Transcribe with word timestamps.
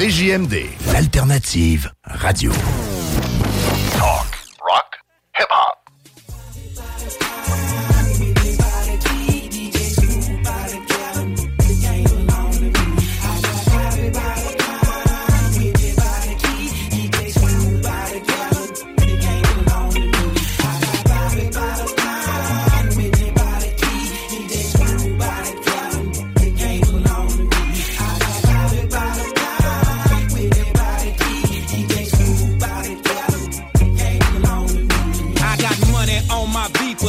CJMD, 0.00 0.64
l'alternative 0.92 1.92
radio. 2.00 2.50
Talk, 3.98 4.32
rock, 4.58 5.02
hip-hop. 5.36 5.69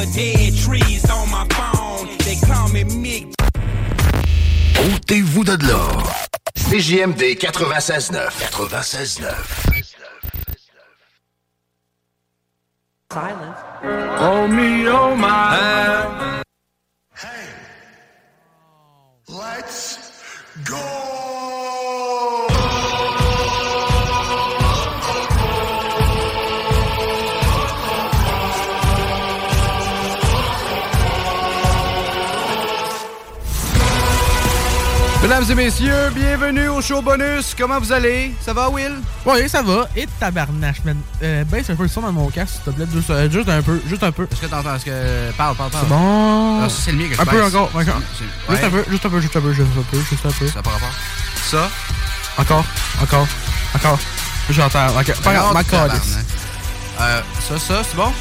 Dead 0.06 0.56
trees 0.58 1.10
on 1.10 1.30
my 1.30 1.46
phone. 1.50 2.08
They 2.20 2.36
call 2.36 2.70
me 2.70 2.84
Mick. 2.84 3.34
Ôtez-vous 4.76 5.44
de 5.44 5.58
là. 5.68 5.88
CJMD 6.56 7.38
96.9. 7.38 8.30
96.9. 8.52 9.62
Silence. 13.12 13.58
Oh 14.20 14.48
me, 14.48 14.88
oh 14.88 15.16
my. 15.16 16.42
Let's 19.28 20.12
go! 20.66 21.01
Mesdames 35.22 35.46
et 35.52 35.56
messieurs, 35.56 36.10
bienvenue 36.16 36.68
au 36.70 36.82
show 36.82 37.00
bonus. 37.02 37.54
Comment 37.58 37.80
vous 37.80 37.92
allez? 37.92 38.34
Ça 38.44 38.54
va, 38.54 38.70
Will? 38.70 38.94
Oui, 39.26 39.48
ça 39.48 39.62
va. 39.62 39.88
Et 39.96 40.08
tabarnache, 40.20 40.84
man. 40.84 40.98
Euh, 41.22 41.44
baisse 41.44 41.70
un 41.70 41.76
peu 41.76 41.84
le 41.84 41.90
son 41.90 42.02
dans 42.02 42.12
mon 42.12 42.28
casque, 42.30 42.56
s'il 42.56 42.64
te 42.64 42.70
plaît. 42.72 42.88
Juste, 42.92 43.10
euh, 43.12 43.30
juste 43.30 43.48
un 43.48 43.62
peu, 43.62 43.80
juste 43.88 44.02
un 44.04 44.12
peu. 44.12 44.28
Est-ce 44.32 44.42
que 44.42 44.46
t'entends? 44.48 44.76
Est-ce 44.76 44.86
que. 44.86 45.32
Parle, 45.38 45.56
parle, 45.56 45.70
parle. 45.70 45.84
C'est 45.84 45.90
bon. 45.90 46.62
Ah, 46.64 46.70
ça, 46.70 46.76
c'est 46.86 46.92
le 46.92 46.98
mien 46.98 47.08
que 47.10 47.16
je 47.16 47.22
Un 47.22 47.26
peu 47.26 47.38
baisse. 47.38 47.54
encore, 47.54 47.70
encore. 47.76 48.02
C'est- 48.18 48.52
Juste 48.52 48.64
un 48.64 48.70
peu, 48.72 48.84
juste 48.90 49.06
un 49.06 49.10
peu, 49.10 49.22
juste 49.22 49.36
un 49.36 49.42
peu, 49.42 49.54
juste 49.54 49.68
un 49.78 49.82
peu, 49.92 50.00
juste 50.10 50.26
un 50.26 50.32
peu. 50.32 50.48
Ça 50.48 50.62
pas 50.64 50.70
rapport. 50.72 50.94
Ça? 51.50 51.70
Encore, 52.40 52.66
encore, 53.04 53.28
encore. 53.76 54.00
J'entends. 54.50 54.88
Ok, 55.00 55.14
Pas 55.24 55.34
grave, 55.34 55.54
ma 55.54 55.64
Tabarnak. 55.64 55.90
calice. 56.02 56.18
Euh, 57.00 57.22
ça, 57.48 57.60
ça, 57.60 57.82
c'est 57.88 57.96
bon? 57.96 58.12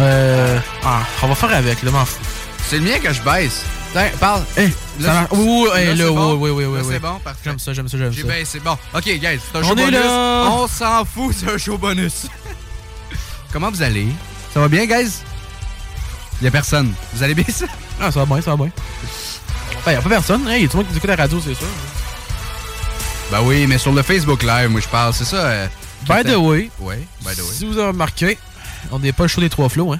Euh. 0.00 0.58
Ah, 0.84 1.00
on 1.22 1.28
va 1.28 1.34
faire 1.34 1.54
avec, 1.56 1.82
là, 1.82 1.90
m'en 1.90 2.04
fous. 2.04 2.20
C'est 2.68 2.76
le 2.78 2.84
mien 2.84 2.98
que 3.02 3.10
je 3.12 3.22
baisse. 3.22 3.64
Tiens, 3.92 4.10
parle. 4.20 4.42
Hey, 4.56 4.72
Là, 5.00 5.06
ça 5.08 5.26
c'est- 5.30 5.36
Oui, 5.36 5.64
là, 5.68 5.74
c'est 5.76 5.94
là, 5.94 6.10
bon? 6.10 6.34
oui, 6.34 6.50
oui, 6.50 6.64
oui, 6.64 6.76
Là, 6.76 6.82
oui. 6.84 6.88
c'est 6.92 6.98
bon, 7.00 7.18
parfait. 7.20 7.40
J'aime 7.44 7.58
ça, 7.58 7.72
j'aime 7.72 7.88
ça, 7.88 7.96
j'aime 7.98 8.12
J'ai 8.12 8.22
ça. 8.22 8.28
baissé. 8.28 8.60
Bon, 8.60 8.76
ok, 8.94 9.04
guys, 9.04 9.20
c'est 9.52 9.58
un 9.58 9.62
On 9.62 9.68
show 9.68 9.72
est 9.72 9.74
bonus. 9.76 9.92
là. 9.92 10.44
On 10.50 10.66
s'en 10.68 11.04
fout, 11.04 11.34
c'est 11.38 11.50
un 11.50 11.58
show 11.58 11.78
bonus. 11.78 12.26
Comment 13.52 13.70
vous 13.70 13.82
allez? 13.82 14.08
Ça 14.52 14.60
va 14.60 14.68
bien, 14.68 14.84
guys? 14.86 15.10
Il 16.40 16.46
a 16.46 16.50
personne. 16.50 16.92
Vous 17.14 17.22
allez 17.22 17.34
bien, 17.34 17.44
ça? 17.48 17.64
Ah, 18.00 18.12
ça 18.12 18.20
va 18.20 18.26
bien, 18.26 18.42
ça 18.42 18.50
va 18.50 18.56
bien. 18.56 18.70
Ben, 19.86 19.92
y'a 19.92 20.02
pas 20.02 20.08
personne. 20.10 20.46
Hey, 20.48 20.68
tout 20.68 20.76
le 20.76 20.82
monde 20.82 20.92
qui 20.92 20.98
écoute 20.98 21.08
la 21.10 21.16
radio, 21.16 21.40
c'est 21.44 21.54
sûr. 21.54 21.66
Ben 23.30 23.40
oui, 23.42 23.66
mais 23.66 23.78
sur 23.78 23.92
le 23.92 24.02
Facebook 24.02 24.42
Live, 24.42 24.68
moi, 24.70 24.80
je 24.80 24.88
parle, 24.88 25.12
c'est 25.14 25.24
ça. 25.24 25.36
euh, 25.36 25.66
By 26.08 26.24
the 26.24 26.36
way, 26.36 26.70
Ouais, 26.78 27.06
by 27.22 27.34
the 27.34 27.40
way. 27.40 27.44
si 27.52 27.66
vous 27.66 27.76
avez 27.78 27.88
remarqué, 27.88 28.38
on 28.90 28.98
n'est 28.98 29.12
pas 29.12 29.24
le 29.24 29.28
show 29.28 29.40
des 29.40 29.50
trois 29.50 29.68
flots, 29.68 29.92
hein. 29.92 29.98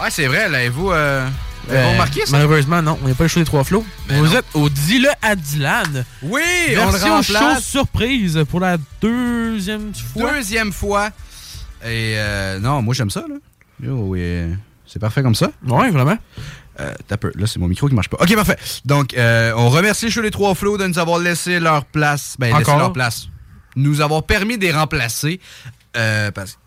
Ouais, 0.00 0.10
c'est 0.10 0.26
vrai, 0.26 0.48
l'avez-vous 0.48 0.90
euh, 0.90 1.24
l'avez-vous 1.24 1.30
Euh, 1.30 1.30
remarqué, 1.68 2.26
ça? 2.26 2.32
Malheureusement, 2.32 2.82
non. 2.82 2.98
On 3.02 3.08
n'est 3.08 3.14
pas 3.14 3.24
le 3.24 3.28
show 3.28 3.40
des 3.40 3.46
trois 3.46 3.64
flots. 3.64 3.84
Ben 4.08 4.18
vous 4.18 4.26
non. 4.26 4.32
êtes 4.38 4.44
au 4.54 4.68
Dis-le 4.68 5.08
à 5.22 5.36
Dylan. 5.36 6.04
Oui, 6.22 6.40
on 6.78 6.86
le 6.86 6.98
Version 6.98 7.22
show 7.22 7.60
surprise 7.60 8.44
pour 8.48 8.60
la 8.60 8.76
deuxième 9.00 9.92
fois. 9.94 10.32
Deuxième 10.32 10.72
fois. 10.72 11.10
Et 11.84 12.14
euh, 12.18 12.58
non, 12.58 12.82
moi, 12.82 12.94
j'aime 12.94 13.10
ça, 13.10 13.20
là. 13.28 13.36
Yo, 13.82 13.94
oui, 14.08 14.20
euh, 14.22 14.54
c'est 14.86 14.98
parfait 14.98 15.22
comme 15.22 15.34
ça. 15.34 15.50
Ouais, 15.66 15.90
vraiment. 15.90 16.18
Euh, 16.80 16.94
t'as 17.08 17.16
peu. 17.16 17.30
Là, 17.34 17.46
c'est 17.46 17.58
mon 17.58 17.68
micro 17.68 17.88
qui 17.88 17.94
marche 17.94 18.08
pas. 18.08 18.18
OK, 18.20 18.34
parfait. 18.34 18.58
Donc, 18.84 19.14
euh, 19.14 19.52
on 19.56 19.68
remercie 19.68 20.06
le 20.06 20.10
show 20.10 20.22
des 20.22 20.30
trois 20.30 20.54
flots 20.54 20.78
de 20.78 20.86
nous 20.86 20.98
avoir 20.98 21.18
laissé 21.18 21.60
leur 21.60 21.84
place. 21.84 22.36
Ben, 22.38 22.46
laissé 22.48 22.70
Encore? 22.70 22.78
leur 22.78 22.92
place. 22.92 23.28
Nous 23.76 24.00
avoir 24.00 24.24
permis 24.24 24.58
de 24.58 24.62
les 24.64 24.72
remplacer. 24.72 25.40
euh, 25.96 26.30
parce 26.30 26.58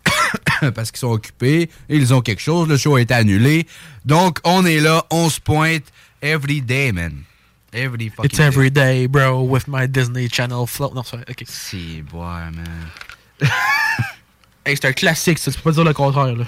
parce 0.74 0.90
qu'ils 0.90 1.00
sont 1.00 1.12
occupés. 1.12 1.70
Ils 1.88 2.12
ont 2.14 2.20
quelque 2.20 2.42
chose. 2.42 2.68
Le 2.68 2.76
show 2.76 2.96
a 2.96 3.00
été 3.00 3.14
annulé. 3.14 3.66
Donc, 4.04 4.38
on 4.44 4.64
est 4.64 4.80
là. 4.80 5.04
On 5.10 5.28
se 5.28 5.40
pointe. 5.40 5.84
Every 6.22 6.62
day, 6.62 6.92
man. 6.92 7.22
Every 7.72 8.08
fucking 8.08 8.30
It's 8.30 8.38
every 8.38 8.70
day, 8.70 9.08
bro, 9.08 9.42
with 9.42 9.66
my 9.66 9.88
Disney 9.88 10.28
Channel 10.28 10.66
float. 10.66 10.92
Non, 10.94 11.02
c'est 11.02 11.16
vrai, 11.16 11.26
ok. 11.28 11.42
C'est 11.46 12.02
boire, 12.02 12.50
man. 12.52 12.90
Hey, 14.66 14.76
c'est 14.80 14.86
un 14.86 14.92
classique, 14.94 15.38
ça. 15.38 15.50
Tu 15.50 15.58
peux 15.58 15.64
pas 15.64 15.74
dire 15.74 15.84
le 15.84 15.92
contraire, 15.92 16.34
là. 16.36 16.46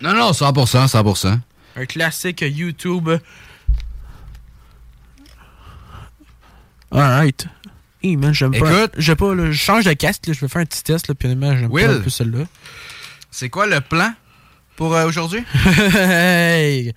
Non, 0.00 0.12
non, 0.12 0.32
100%, 0.32 0.88
100%. 0.88 1.38
Un 1.76 1.86
classique 1.86 2.40
YouTube. 2.40 3.10
Alright. 6.90 7.46
Hey, 8.06 8.16
man, 8.16 8.32
j'aime 8.32 8.52
pas. 8.52 8.58
Écoute. 8.58 8.92
J'aime 8.98 9.16
pas, 9.16 9.34
là. 9.34 9.50
Je 9.50 9.58
change 9.58 9.84
de 9.84 9.92
casque, 9.92 10.28
là. 10.28 10.32
Je 10.32 10.40
vais 10.40 10.48
faire 10.48 10.62
un 10.62 10.64
petit 10.64 10.84
test, 10.84 11.08
là. 11.08 11.14
Puis 11.14 11.26
honnêtement, 11.26 11.56
j'aime 11.56 11.70
pas 11.70 11.96
un 11.96 12.00
peu 12.00 12.10
celle-là. 12.10 12.44
C'est 13.32 13.48
quoi 13.48 13.66
le 13.66 13.80
plan 13.80 14.12
pour 14.76 14.94
euh, 14.94 15.08
aujourd'hui? 15.08 15.42
hey! 15.96 16.92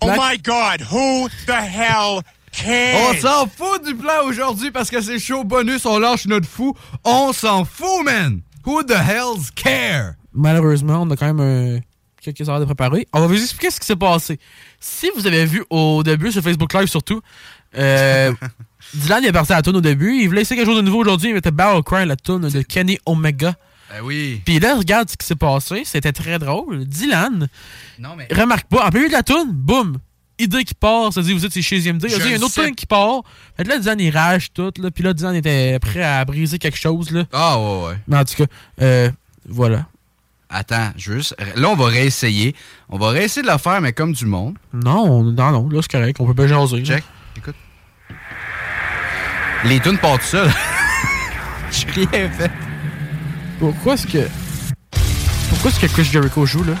Oh 0.00 0.10
my 0.16 0.38
God, 0.38 0.86
who 0.90 1.28
the 1.46 1.50
hell 1.50 2.20
cares? 2.52 2.96
On 2.96 3.20
s'en 3.20 3.46
fout 3.48 3.84
du 3.84 3.94
plan 3.96 4.24
aujourd'hui 4.24 4.70
parce 4.70 4.88
que 4.88 5.00
c'est 5.00 5.18
show 5.18 5.42
bonus, 5.42 5.84
on 5.84 5.98
lâche 5.98 6.26
notre 6.26 6.46
fou. 6.46 6.76
On 7.02 7.32
s'en 7.32 7.64
fout, 7.64 8.04
man! 8.04 8.40
Who 8.64 8.84
the 8.84 8.92
hells 8.92 9.50
care? 9.56 10.14
Malheureusement, 10.32 11.02
on 11.02 11.10
a 11.10 11.16
quand 11.16 11.26
même 11.26 11.40
euh, 11.40 11.80
quelques 12.20 12.48
heures 12.48 12.60
de 12.60 12.64
préparer. 12.66 13.08
On 13.12 13.20
va 13.20 13.26
vous 13.26 13.42
expliquer 13.42 13.72
ce 13.72 13.80
qui 13.80 13.86
s'est 13.86 13.96
passé. 13.96 14.38
Si 14.78 15.10
vous 15.16 15.26
avez 15.26 15.44
vu 15.44 15.64
au 15.70 16.04
début, 16.04 16.30
sur 16.30 16.42
Facebook 16.42 16.72
Live 16.72 16.86
surtout, 16.86 17.20
euh, 17.76 18.32
Dylan 18.94 19.20
il 19.22 19.28
est 19.28 19.32
parti 19.32 19.52
à 19.52 19.56
la 19.56 19.62
tune 19.62 19.76
au 19.76 19.80
début. 19.80 20.18
Il 20.20 20.28
voulait 20.28 20.42
essayer 20.42 20.56
quelque 20.56 20.68
chose 20.68 20.76
de 20.76 20.82
nouveau 20.82 20.98
aujourd'hui. 21.00 21.30
Il 21.30 21.34
mettait 21.34 21.50
Battle 21.50 21.82
Cry, 21.82 22.06
la 22.06 22.16
tune 22.16 22.40
de 22.48 22.62
Kenny 22.62 22.98
Omega. 23.06 23.54
Ben 23.90 24.00
oui. 24.02 24.40
Puis 24.44 24.58
là, 24.58 24.76
regarde 24.76 25.10
ce 25.10 25.16
qui 25.16 25.26
s'est 25.26 25.34
passé. 25.36 25.82
C'était 25.84 26.12
très 26.12 26.38
drôle. 26.38 26.84
Dylan, 26.86 27.48
Non, 27.98 28.10
mais. 28.16 28.26
remarque 28.34 28.66
pas, 28.68 28.86
en 28.86 28.90
plein 28.90 29.00
milieu 29.00 29.08
de 29.08 29.14
la 29.14 29.22
tune, 29.22 29.50
boum, 29.52 29.98
idée 30.38 30.64
qui 30.64 30.74
part. 30.74 31.12
Ça 31.12 31.20
dit, 31.22 31.32
vous 31.34 31.44
êtes 31.44 31.60
chez 31.60 31.76
IMD. 31.78 32.02
Il 32.04 32.10
y 32.10 32.14
a 32.32 32.36
une 32.36 32.42
autre 32.44 32.54
tune 32.62 32.74
qui 32.74 32.86
part. 32.86 33.22
Fait 33.56 33.64
là, 33.64 33.78
Dylan, 33.78 34.00
il 34.00 34.10
rage 34.10 34.48
tout. 34.54 34.72
Là, 34.78 34.90
puis 34.90 35.04
là, 35.04 35.12
Dylan 35.12 35.34
était 35.34 35.78
prêt 35.78 36.02
à 36.02 36.24
briser 36.24 36.58
quelque 36.58 36.78
chose. 36.78 37.10
Là. 37.10 37.24
Ah, 37.32 37.58
ouais, 37.60 37.86
ouais. 37.88 37.96
Mais 38.08 38.16
en 38.16 38.24
tout 38.24 38.34
cas, 38.36 38.46
euh, 38.80 39.10
voilà. 39.48 39.86
Attends, 40.54 40.90
juste. 40.96 41.34
Là, 41.56 41.68
on 41.70 41.76
va 41.76 41.86
réessayer. 41.86 42.54
On 42.90 42.98
va 42.98 43.08
réessayer 43.10 43.42
de 43.42 43.46
la 43.46 43.58
faire, 43.58 43.80
mais 43.80 43.92
comme 43.92 44.12
du 44.12 44.26
monde. 44.26 44.56
Non, 44.72 45.00
on- 45.04 45.22
non, 45.24 45.50
non, 45.50 45.68
là, 45.70 45.80
c'est 45.82 45.90
correct. 45.90 46.16
On 46.20 46.26
peut 46.26 46.34
pas 46.34 46.46
jaser. 46.46 46.78
là. 46.78 46.84
Check. 46.84 47.04
Écoute. 47.36 47.54
Les 49.64 49.80
tunes 49.80 49.98
partent 49.98 50.22
ça. 50.22 50.44
J'ai 51.70 51.86
rien 52.10 52.30
fait. 52.30 52.50
Pourquoi 53.58 53.94
est-ce 53.94 54.06
que. 54.06 54.28
Pourquoi 55.48 55.70
est-ce 55.70 55.80
que 55.80 55.86
Chris 55.86 56.04
Jericho 56.04 56.44
joue, 56.46 56.64
là? 56.64 56.74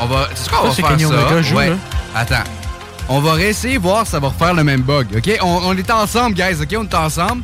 On 0.00 0.06
va. 0.06 0.28
Sais 0.34 0.50
quoi, 0.50 0.60
on 0.62 0.68
va 0.68 0.74
c'est 0.74 0.82
faire 0.82 0.90
Kenny 0.92 1.04
Omega 1.04 1.28
ça. 1.28 1.42
joue, 1.42 1.56
ouais. 1.56 1.70
là? 1.70 1.76
Attends. 2.14 2.44
On 3.08 3.20
va 3.20 3.32
réessayer 3.32 3.78
voir 3.78 4.04
si 4.04 4.12
ça 4.12 4.18
va 4.20 4.28
refaire 4.28 4.52
le 4.54 4.64
même 4.64 4.82
bug, 4.82 5.06
ok? 5.16 5.38
On, 5.40 5.60
on 5.64 5.76
est 5.76 5.90
ensemble, 5.90 6.34
guys, 6.34 6.60
ok? 6.60 6.74
On 6.78 6.84
est 6.84 6.94
ensemble. 6.94 7.42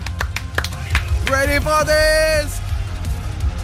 Ready 1.31 1.62
for 1.62 1.85
this? 1.85 2.61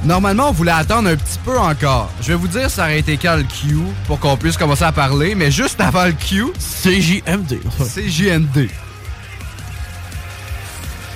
Normalement, 0.04 0.48
on 0.48 0.52
voulait 0.52 0.72
attendre 0.72 1.10
un 1.10 1.16
petit 1.16 1.38
peu 1.44 1.58
encore. 1.58 2.10
Je 2.22 2.28
vais 2.28 2.34
vous 2.34 2.48
dire, 2.48 2.70
ça 2.70 2.84
aurait 2.84 3.00
été 3.00 3.18
quand 3.18 3.36
le 3.36 3.42
Q 3.42 3.76
pour 4.06 4.18
qu'on 4.18 4.36
puisse 4.38 4.56
commencer 4.56 4.84
à 4.84 4.92
parler, 4.92 5.34
mais 5.34 5.50
juste 5.50 5.78
avant 5.80 6.06
le 6.06 6.12
Q, 6.12 6.46
CJMD. 6.58 7.58
c'est 7.86 8.08
JND. 8.08 8.70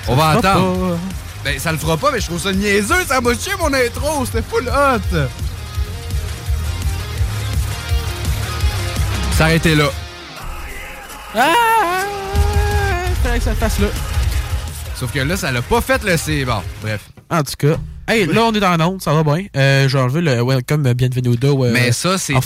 On 0.09 0.15
va 0.17 0.29
attendre. 0.31 0.99
Ben, 1.45 1.59
ça 1.59 1.73
le 1.73 1.79
fera 1.79 1.97
pas, 1.97 2.11
mais 2.11 2.21
je 2.21 2.27
trouve 2.27 2.41
ça 2.41 2.53
niaiseux. 2.53 3.05
Ça 3.07 3.21
m'a 3.21 3.35
chié 3.35 3.53
mon 3.59 3.73
intro. 3.73 4.25
C'était 4.25 4.43
full 4.43 4.69
hot. 4.69 5.29
Été 9.53 9.75
là. 9.75 9.85
Ah! 11.35 11.53
Fallait 13.23 13.39
que 13.39 13.45
ça 13.45 13.55
fasse 13.55 13.79
là. 13.79 13.89
Sauf 14.97 15.13
que 15.13 15.19
là, 15.19 15.37
ça 15.37 15.53
l'a 15.53 15.61
pas 15.61 15.83
fait 15.83 16.03
le 16.03 16.17
C. 16.17 16.45
Bon, 16.47 16.63
bref. 16.81 17.03
En 17.31 17.43
tout 17.43 17.53
cas. 17.59 17.77
Hey, 18.09 18.27
là, 18.27 18.45
on 18.45 18.53
est 18.53 18.61
dans 18.61 18.77
l'onde, 18.77 19.03
ça 19.03 19.13
va 19.13 19.23
bien. 19.23 19.47
Euh, 19.55 19.87
J'ai 19.89 19.99
enlevé 19.99 20.23
le 20.23 20.43
Welcome 20.43 20.93
Bienvenudo. 20.95 21.65
Euh, 21.65 21.71
Mais 21.73 21.93
ça, 21.93 22.17
c'était. 22.17 22.41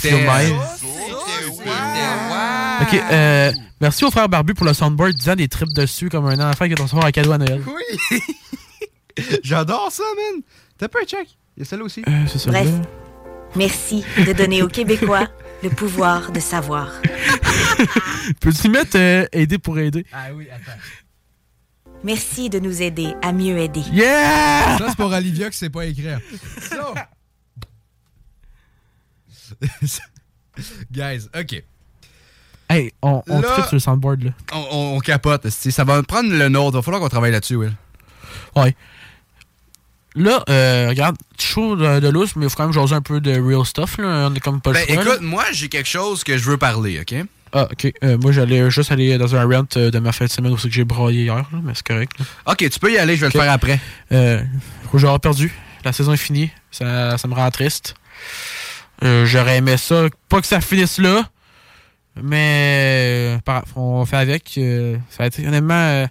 Live. 2.79 2.87
Ok, 2.87 3.11
euh, 3.11 3.51
merci 3.81 4.05
au 4.05 4.11
frère 4.11 4.29
Barbu 4.29 4.53
pour 4.53 4.65
le 4.65 4.73
soundboard 4.73 5.13
disant 5.13 5.35
des 5.35 5.47
trips 5.47 5.73
dessus 5.73 6.09
comme 6.09 6.25
un 6.25 6.49
enfant 6.51 6.67
qui 6.67 6.73
va 6.73 6.83
recevoir 6.83 7.05
un 7.05 7.11
cadeau 7.11 7.31
à 7.31 7.37
Noël. 7.37 7.61
Oui. 7.67 8.19
J'adore 9.43 9.91
ça, 9.91 10.03
man. 10.15 10.41
T'as 10.77 10.87
pas 10.87 10.99
un 11.01 11.05
check? 11.05 11.27
Il 11.57 11.59
y 11.59 11.63
a 11.63 11.65
celle-là 11.65 11.85
aussi. 11.85 12.03
Euh, 12.07 12.25
c'est 12.27 12.39
ça. 12.39 12.51
Bref. 12.51 12.69
Merci 13.55 14.05
de 14.25 14.31
donner 14.31 14.61
aux 14.61 14.67
Québécois 14.67 15.27
le 15.63 15.69
pouvoir 15.69 16.31
de 16.31 16.39
savoir. 16.39 16.91
Peux-tu 18.39 18.69
mettre 18.69 18.97
euh, 18.97 19.25
aider 19.31 19.57
pour 19.57 19.79
aider? 19.79 20.05
Ah 20.13 20.27
oui, 20.33 20.47
attends. 20.49 20.79
Merci 22.03 22.49
de 22.49 22.59
nous 22.59 22.81
aider 22.81 23.13
à 23.21 23.33
mieux 23.33 23.57
aider. 23.57 23.81
Yeah! 23.91 24.77
Ça, 24.77 24.85
c'est 24.89 24.95
pour 24.95 25.11
Olivia 25.11 25.49
qui 25.49 25.57
sait 25.57 25.69
pas 25.69 25.85
écrire. 25.85 26.21
Ça. 26.61 26.93
Guys, 30.91 31.27
OK. 31.37 31.63
Hey, 32.69 32.91
on, 33.01 33.23
on 33.27 33.41
Là- 33.41 33.55
sur 33.63 33.73
le 33.73 33.79
soundboard, 33.79 34.23
là. 34.25 34.31
On, 34.53 34.67
on- 34.71 34.97
on 34.97 34.99
capote. 34.99 35.49
Ça 35.49 35.83
va 35.83 36.03
prendre 36.03 36.29
le 36.31 36.49
nôtre. 36.49 36.75
Il 36.75 36.77
va 36.77 36.81
falloir 36.83 37.01
qu'on 37.01 37.09
travaille 37.09 37.31
là-dessus, 37.31 37.55
Will. 37.55 37.73
Ouais. 38.55 38.75
Là, 40.15 40.43
euh, 40.49 40.87
regarde, 40.89 41.15
chaud 41.39 41.75
de, 41.75 41.99
de 41.99 42.09
lousse, 42.09 42.35
mais 42.35 42.45
il 42.45 42.49
faut 42.49 42.55
quand 42.57 42.63
même 42.65 42.73
jaser 42.73 42.95
un 42.95 43.01
peu 43.01 43.21
de 43.21 43.39
real 43.39 43.65
stuff, 43.65 43.97
là. 43.99 44.27
On 44.29 44.33
est 44.35 44.39
comme 44.39 44.59
pas 44.59 44.71
le 44.71 44.75
Ben, 44.75 44.85
choix, 44.87 44.95
là. 44.95 45.01
écoute, 45.11 45.21
moi, 45.21 45.45
j'ai 45.51 45.69
quelque 45.69 45.87
chose 45.87 46.23
que 46.23 46.37
je 46.37 46.43
veux 46.49 46.57
parler, 46.57 46.99
OK? 46.99 47.15
Ah, 47.53 47.67
ok. 47.71 47.91
Euh, 48.03 48.17
moi, 48.17 48.31
j'allais 48.31 48.69
juste 48.69 48.91
aller 48.91 49.17
dans 49.17 49.35
un 49.35 49.43
rant 49.45 49.65
euh, 49.77 49.89
de 49.91 49.99
ma 49.99 50.11
fin 50.11 50.25
de 50.25 50.29
semaine 50.29 50.51
où 50.51 50.57
c'est 50.57 50.67
que 50.67 50.73
j'ai 50.73 50.83
braillé 50.83 51.23
hier, 51.23 51.35
là, 51.35 51.59
mais 51.63 51.73
c'est 51.75 51.85
correct. 51.87 52.11
là. 52.19 52.25
OK, 52.51 52.69
tu 52.69 52.79
peux 52.79 52.91
y 52.91 52.97
aller. 52.97 53.15
Je 53.15 53.21
vais 53.21 53.31
le 53.33 53.39
faire 53.39 53.51
après. 53.51 53.79
Euh, 54.11 54.43
j'aurais 54.93 55.19
perdu. 55.19 55.51
La 55.85 55.93
saison 55.93 56.13
est 56.13 56.17
finie. 56.17 56.51
Ça, 56.71 57.17
ça 57.17 57.27
me 57.27 57.33
rend 57.33 57.49
triste. 57.51 57.95
Euh, 59.03 59.25
J'aurais 59.25 59.57
aimé 59.57 59.77
ça. 59.77 60.05
Pas 60.27 60.41
que 60.41 60.47
ça 60.47 60.59
finisse 60.59 60.97
là. 60.97 61.23
Mais 62.23 63.37
euh, 63.47 63.61
on 63.75 64.05
fait 64.05 64.17
avec. 64.17 64.53
euh, 64.57 64.97
honnêtement, 65.39 65.73
euh, 65.73 66.07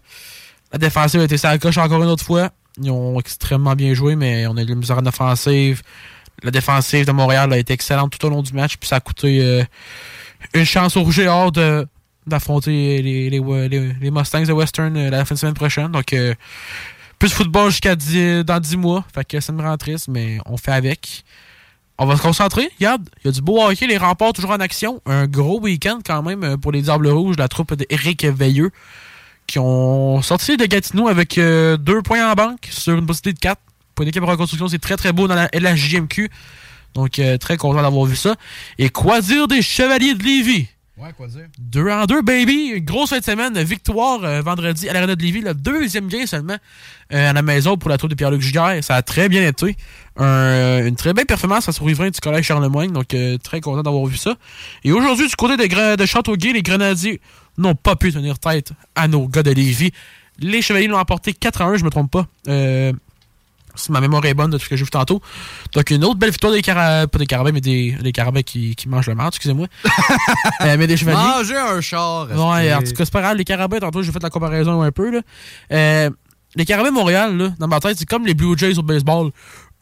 la 0.73 0.79
défensive 0.79 1.21
a 1.21 1.25
été 1.25 1.37
sa 1.37 1.57
coche 1.59 1.79
encore 1.79 2.03
une 2.03 2.09
autre 2.09 2.25
fois. 2.25 2.51
Ils 2.81 2.91
ont 2.91 3.19
extrêmement 3.19 3.75
bien 3.75 3.95
joué, 3.95 4.15
mais 4.17 4.47
on 4.47 4.57
a 4.57 4.63
eu 4.63 4.65
de 4.65 4.71
la 4.71 4.77
misère 4.77 4.99
en 4.99 5.07
offensive. 5.07 5.83
La 6.43 6.51
défensive 6.51 7.07
de 7.07 7.13
Montréal 7.13 7.53
a 7.53 7.59
été 7.59 7.73
excellente 7.73 8.17
tout 8.17 8.27
au 8.27 8.31
long 8.31 8.43
du 8.43 8.53
match. 8.53 8.77
Puis 8.77 8.89
ça 8.89 8.97
a 8.97 9.01
coûté 9.01 9.65
une 10.55 10.65
chance 10.65 10.97
au 10.97 11.03
Rouge 11.03 11.19
et 11.19 11.25
de 11.25 11.87
d'affronter 12.27 13.01
les, 13.03 13.31
les, 13.31 13.41
les- 14.01 14.11
Mustangs 14.11 14.43
de 14.45 14.53
Western 14.53 15.09
la 15.09 15.25
fin 15.25 15.35
de 15.35 15.41
semaine 15.41 15.55
prochaine. 15.55 15.89
Donc, 15.91 16.15
plus 17.19 17.29
de 17.31 17.35
football 17.35 17.71
jusqu'à 17.71 17.97
10 17.97 18.45
dans 18.45 18.61
10 18.61 18.77
mois. 18.77 19.05
Fait 19.15 19.25
que 19.25 19.41
ça 19.41 19.53
me 19.53 19.63
rend 19.63 19.77
triste, 19.77 20.09
mais 20.09 20.39
on 20.47 20.57
fait 20.57 20.73
avec. 20.73 21.25
On 22.01 22.07
va 22.07 22.17
se 22.17 22.23
concentrer. 22.23 22.71
Regarde, 22.79 23.09
il 23.19 23.27
y 23.27 23.29
a 23.29 23.33
du 23.33 23.41
beau 23.41 23.61
hockey, 23.61 23.89
les 23.89 23.99
remports 23.99 24.33
toujours 24.33 24.53
en 24.53 24.61
action. 24.61 25.03
Un 25.05 25.27
gros 25.27 25.61
week-end 25.61 25.99
quand 26.05 26.23
même 26.23 26.45
euh, 26.45 26.57
pour 26.57 26.71
les 26.71 26.83
Diables 26.83 27.09
Rouges, 27.09 27.37
la 27.37 27.49
troupe 27.49 27.75
d'Éric 27.75 28.25
Veilleux, 28.25 28.71
qui 29.49 29.59
ont 29.59 30.23
sorti 30.23 30.57
de 30.57 30.65
Gatineau 30.65 31.09
avec 31.09 31.39
euh, 31.39 31.77
deux 31.77 32.01
points 32.03 32.31
en 32.31 32.35
banque 32.35 32.69
sur 32.71 32.97
une 32.97 33.05
possibilité 33.05 33.33
de 33.35 33.41
4. 33.41 33.61
Pour 33.97 34.05
une 34.05 34.11
équipe 34.11 34.23
de 34.23 34.29
reconstruction, 34.29 34.69
c'est 34.69 34.79
très 34.79 34.97
très 34.97 35.13
beau 35.13 35.27
dans 35.27 35.35
la 35.35 35.49
LHJMQ. 35.53 36.31
Donc 36.95 37.19
euh, 37.19 37.37
très 37.37 37.57
content 37.57 37.83
d'avoir 37.83 38.05
vu 38.05 38.15
ça. 38.15 38.37
Et 38.79 38.91
quoi 38.91 39.21
des 39.21 39.61
Chevaliers 39.61 40.15
de 40.15 40.23
Lévis? 40.23 40.69
Ouais, 41.01 41.13
quoi 41.17 41.29
dire? 41.29 41.47
Deux 41.61 41.89
en 41.91 42.07
deux, 42.07 42.23
baby. 42.23 42.73
Une 42.75 42.85
grosse 42.85 43.11
fin 43.11 43.21
de 43.21 43.25
semaine. 43.25 43.57
Victoire 43.63 44.25
euh, 44.25 44.43
vendredi 44.43 44.89
à 44.89 44.93
l'Arena 44.93 45.15
de 45.15 45.23
Lévis. 45.23 45.43
Le 45.43 45.55
deuxième 45.55 46.09
game 46.09 46.27
seulement 46.27 46.57
euh, 47.13 47.31
à 47.31 47.33
la 47.33 47.43
maison 47.43 47.77
pour 47.77 47.89
la 47.89 47.99
troupe 47.99 48.11
de 48.11 48.17
Pierre-Luc 48.17 48.41
Giguère. 48.41 48.83
Ça 48.83 48.97
a 48.97 49.03
très 49.03 49.29
bien 49.29 49.47
été. 49.47 49.77
Euh, 50.19 50.85
une 50.89 50.97
très 50.97 51.15
belle 51.15 51.27
performance 51.27 51.67
face 51.67 51.81
aux 51.81 51.85
riverains 51.85 52.11
du 52.11 52.19
collège 52.19 52.47
Charlemagne. 52.47 52.91
Donc, 52.91 53.15
très 53.45 53.61
content 53.61 53.85
d'avoir 53.85 54.07
vu 54.07 54.17
ça. 54.17 54.35
Et 54.83 54.91
aujourd'hui, 54.91 55.29
du 55.29 55.37
côté 55.37 55.57
de, 55.57 55.97
de 55.97 56.07
Châteauguay, 56.07 56.53
les 56.53 56.63
Grenadiers 56.63 57.21
n'ont 57.59 57.77
pas 57.77 57.95
pu 57.95 58.13
tenir 58.13 58.41
tête 58.41 58.73
à 58.97 59.07
nos 59.07 59.29
gars 59.29 59.45
de 59.45 59.53
Lévis. 59.53 59.93
Les 60.41 60.63
Chevaliers 60.63 60.89
l'ont 60.89 60.99
emporté 60.99 61.33
4 61.33 61.63
à 61.63 61.67
1, 61.67 61.77
je 61.77 61.85
me 61.85 61.91
trompe 61.91 62.11
pas. 62.11 62.27
Si 63.79 63.93
ma 63.93 64.01
mémoire 64.01 64.25
est 64.25 64.35
bonne 64.35 64.51
de 64.51 64.59
tout 64.59 64.65
ce 64.65 64.69
que 64.69 64.77
j'ai 64.77 64.85
vu 64.85 64.91
tantôt. 64.91 65.21
Donc, 65.75 65.91
une 65.91 66.05
autre 66.05 66.19
belle 66.19 66.31
victoire 66.31 66.53
des 66.53 66.63
Carabins, 66.63 67.07
pas 67.07 67.19
des 67.19 67.27
Carabins, 67.27 67.53
mais 67.53 67.61
des, 67.61 67.93
des 67.93 68.13
Carabins 68.13 68.43
qui, 68.43 68.75
qui 68.75 68.89
mangent 68.89 69.07
le 69.07 69.15
marde, 69.15 69.35
excusez-moi. 69.35 69.67
Euh, 70.63 70.77
mais 70.77 70.87
des 70.87 70.97
Chevaliers. 70.97 71.19
Manger 71.19 71.57
un 71.57 71.81
char. 71.81 72.29
Ouais, 72.31 72.75
en 72.75 72.83
tout 72.83 72.93
cas, 72.93 73.05
c'est 73.05 73.13
pas 73.13 73.21
grave. 73.21 73.37
Les 73.37 73.45
Carabins, 73.45 73.79
tantôt, 73.79 74.03
j'ai 74.03 74.11
fait 74.11 74.23
la 74.23 74.31
comparaison 74.31 74.83
un 74.83 74.91
peu. 74.91 75.11
Là. 75.11 75.21
Euh, 75.73 76.11
les 76.57 76.65
Carabins 76.65 76.91
Montréal, 76.91 77.37
là, 77.37 77.55
dans 77.59 77.69
ma 77.69 77.79
tête, 77.81 77.97
c'est 77.99 78.09
comme 78.09 78.27
les 78.27 78.35
Blue 78.35 78.57
Jays 78.57 78.79
au 78.79 78.83
baseball. 78.83 79.31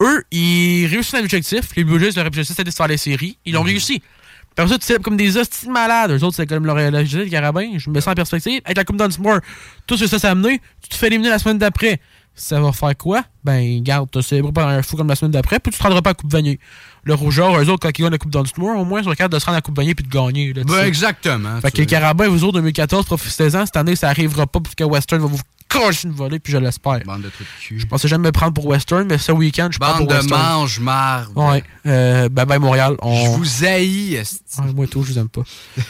Eux, 0.01 0.23
ils 0.31 0.85
réussissent 0.87 1.15
un 1.15 1.21
objectif. 1.21 1.75
Les 1.75 1.83
Blue 1.83 1.99
Jays, 1.99 2.11
leur 2.15 2.27
objectif, 2.27 2.55
c'était 2.55 2.69
de 2.69 2.75
faire 2.75 2.87
les 2.87 2.97
séries. 2.97 3.37
Ils 3.45 3.53
l'ont 3.53 3.63
réussi. 3.63 3.99
Puis 3.99 4.63
après 4.63 4.73
ça, 4.73 4.79
tu 4.79 4.85
sais, 4.85 4.99
comme 4.99 5.17
des 5.17 5.37
hosties 5.37 5.67
de 5.67 5.71
malades. 5.71 6.11
Eux 6.11 6.23
autres, 6.23 6.35
c'est 6.35 6.47
comme 6.47 6.65
leur 6.65 6.77
GT, 6.77 7.25
les 7.25 7.29
Carabins. 7.29 7.77
Je 7.77 7.89
me 7.89 7.95
mets 7.95 8.01
ça 8.01 8.11
en 8.11 8.15
perspective. 8.15 8.61
Avec 8.65 8.77
la 8.77 8.83
Coupe 8.83 8.97
Dunsmore, 8.97 9.39
tout 9.85 9.97
ce 9.97 10.03
que 10.03 10.09
ça 10.09 10.19
s'est 10.19 10.27
amené, 10.27 10.61
tu 10.81 10.89
te 10.89 10.95
fais 10.95 11.07
éliminer 11.07 11.29
la 11.29 11.39
semaine 11.39 11.57
d'après. 11.57 11.99
Ça 12.39 12.61
va 12.61 12.71
faire 12.71 12.95
quoi? 12.95 13.23
Ben, 13.43 13.81
garde, 13.81 14.09
t'as 14.11 14.21
célébré 14.21 14.51
par 14.51 14.67
un 14.67 14.83
fou 14.83 14.95
comme 14.95 15.07
la 15.07 15.15
semaine 15.15 15.31
d'après, 15.31 15.59
puis 15.59 15.71
tu 15.71 15.79
te 15.79 15.83
rendras 15.83 16.03
pas 16.03 16.11
à 16.11 16.11
la 16.11 16.15
Coupe 16.15 16.31
Vanier. 16.31 16.59
Le 17.03 17.15
rougeur, 17.15 17.57
eux 17.59 17.67
autres, 17.69 17.79
quand 17.81 17.97
ils 17.97 18.03
gagnent 18.03 18.11
la 18.11 18.19
Coupe 18.19 18.31
Dunsmore, 18.31 18.79
au 18.79 18.85
moins, 18.85 18.99
ils 18.99 19.05
sont 19.05 19.09
capables 19.09 19.33
de 19.33 19.39
se 19.39 19.45
rendre 19.45 19.55
à 19.55 19.57
la 19.57 19.61
Coupe 19.61 19.75
Vanier 19.75 19.95
puis 19.95 20.05
de 20.05 20.09
gagner. 20.09 20.53
Là, 20.53 20.61
tu 20.61 20.71
Ben, 20.71 20.85
exactement. 20.85 21.59
Fait 21.61 21.71
que 21.71 21.75
tu 21.75 21.81
les. 21.81 21.87
Carabins, 21.87 22.27
vous 22.27 22.43
autres, 22.43 22.59
2014, 22.59 23.05
profitez-en. 23.05 23.65
Cette 23.65 23.75
année, 23.75 23.95
ça 23.95 24.09
arrivera 24.09 24.45
pas 24.45 24.59
parce 24.59 24.75
que 24.75 24.83
Western 24.83 25.19
va 25.19 25.27
vous 25.27 25.39
cocher 25.67 26.07
une 26.07 26.13
volée, 26.13 26.37
puis 26.37 26.53
je 26.53 26.57
l'espère. 26.57 26.99
Bande 27.05 27.23
de 27.23 27.29
trucs 27.29 27.47
de 27.47 27.61
cul. 27.61 27.79
Je 27.79 27.87
pensais 27.87 28.07
jamais 28.07 28.27
me 28.27 28.31
prendre 28.31 28.53
pour 28.53 28.67
Western, 28.67 29.07
mais 29.07 29.17
ce 29.17 29.31
week-end, 29.31 29.69
je 29.71 29.79
prends 29.79 29.93
Bande 29.93 29.97
pour 29.99 30.07
de 30.07 30.13
Western. 30.13 30.41
mange-marde. 30.41 31.31
Ouais. 31.35 31.63
Euh, 31.87 32.29
bye 32.29 32.45
bye 32.45 32.59
Montréal. 32.59 32.97
On... 33.01 33.25
Je 33.25 33.29
vous 33.31 33.65
haïs. 33.65 34.41
Ouais, 34.59 34.73
moi 34.73 34.85
tout, 34.85 35.01
je 35.01 35.13
vous 35.13 35.19
aime 35.19 35.29
pas. 35.29 35.41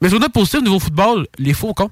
mais 0.00 0.08
sur 0.08 0.18
notre 0.18 0.32
positif, 0.32 0.60
niveau 0.60 0.80
football, 0.80 1.26
les 1.38 1.54
Faucons. 1.54 1.90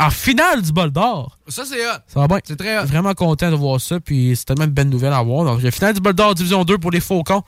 En 0.00 0.10
finale 0.10 0.62
du 0.62 0.72
bol 0.72 0.90
d'or. 0.90 1.36
Ça, 1.48 1.64
c'est 1.64 1.86
hot. 1.86 1.98
Ça 2.08 2.20
va 2.20 2.26
bien. 2.28 2.38
C'est 2.44 2.56
très 2.56 2.78
hot. 2.78 2.86
Vraiment 2.86 3.12
content 3.14 3.50
de 3.50 3.56
voir 3.56 3.80
ça, 3.80 4.00
puis 4.00 4.34
c'est 4.34 4.44
tellement 4.46 4.64
une 4.64 4.70
belle 4.70 4.88
nouvelle 4.88 5.12
à 5.12 5.22
voir. 5.22 5.44
Donc, 5.44 5.62
la 5.62 5.70
finale 5.70 5.94
du 5.94 6.00
bol 6.00 6.14
d'or, 6.14 6.34
division 6.34 6.64
2 6.64 6.78
pour 6.78 6.90
les 6.90 7.00
Faucons, 7.00 7.42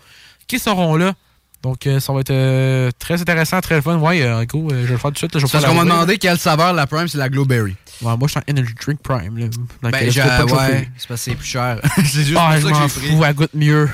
qui 0.46 0.58
seront 0.58 0.96
là? 0.96 1.14
Donc, 1.62 1.86
euh, 1.86 2.00
ça 2.00 2.12
va 2.12 2.20
être 2.20 2.30
euh, 2.32 2.90
très 2.98 3.20
intéressant, 3.20 3.60
très 3.60 3.80
fun. 3.80 3.96
Ouais, 3.98 4.20
euh, 4.22 4.44
go, 4.44 4.66
euh, 4.72 4.82
je 4.82 4.86
vais 4.86 4.92
le 4.92 4.98
faire 4.98 5.10
tout 5.10 5.12
de 5.12 5.18
suite. 5.18 5.34
là, 5.34 5.40
je 5.40 5.46
Parce 5.46 5.64
qu'on 5.64 5.74
m'a 5.74 5.84
demandé 5.84 6.18
quelle 6.18 6.38
saveur 6.38 6.72
la 6.72 6.88
prime, 6.88 7.06
c'est 7.06 7.18
la 7.18 7.28
Glowberry. 7.28 7.76
Ouais, 8.02 8.16
moi, 8.16 8.26
je 8.26 8.32
suis 8.32 8.40
en 8.40 8.42
Energy 8.52 8.74
Drink 8.84 9.00
Prime. 9.00 9.38
Là, 9.38 9.46
Ben, 9.80 9.90
pas 9.92 9.98
ouais, 10.44 10.88
c'est 10.98 11.06
parce 11.08 11.20
que 11.24 11.30
c'est 11.30 11.34
plus 11.36 11.46
cher. 11.46 11.78
c'est 11.98 12.24
juste 12.24 12.36
Ah, 12.36 12.50
pour 12.60 12.60
je 12.60 12.66
ça 12.66 12.72
que 12.72 12.88
j'ai 12.92 13.00
pris. 13.00 13.16
fous, 13.16 13.24
elle 13.24 13.34
goûte 13.34 13.54
mieux. 13.54 13.88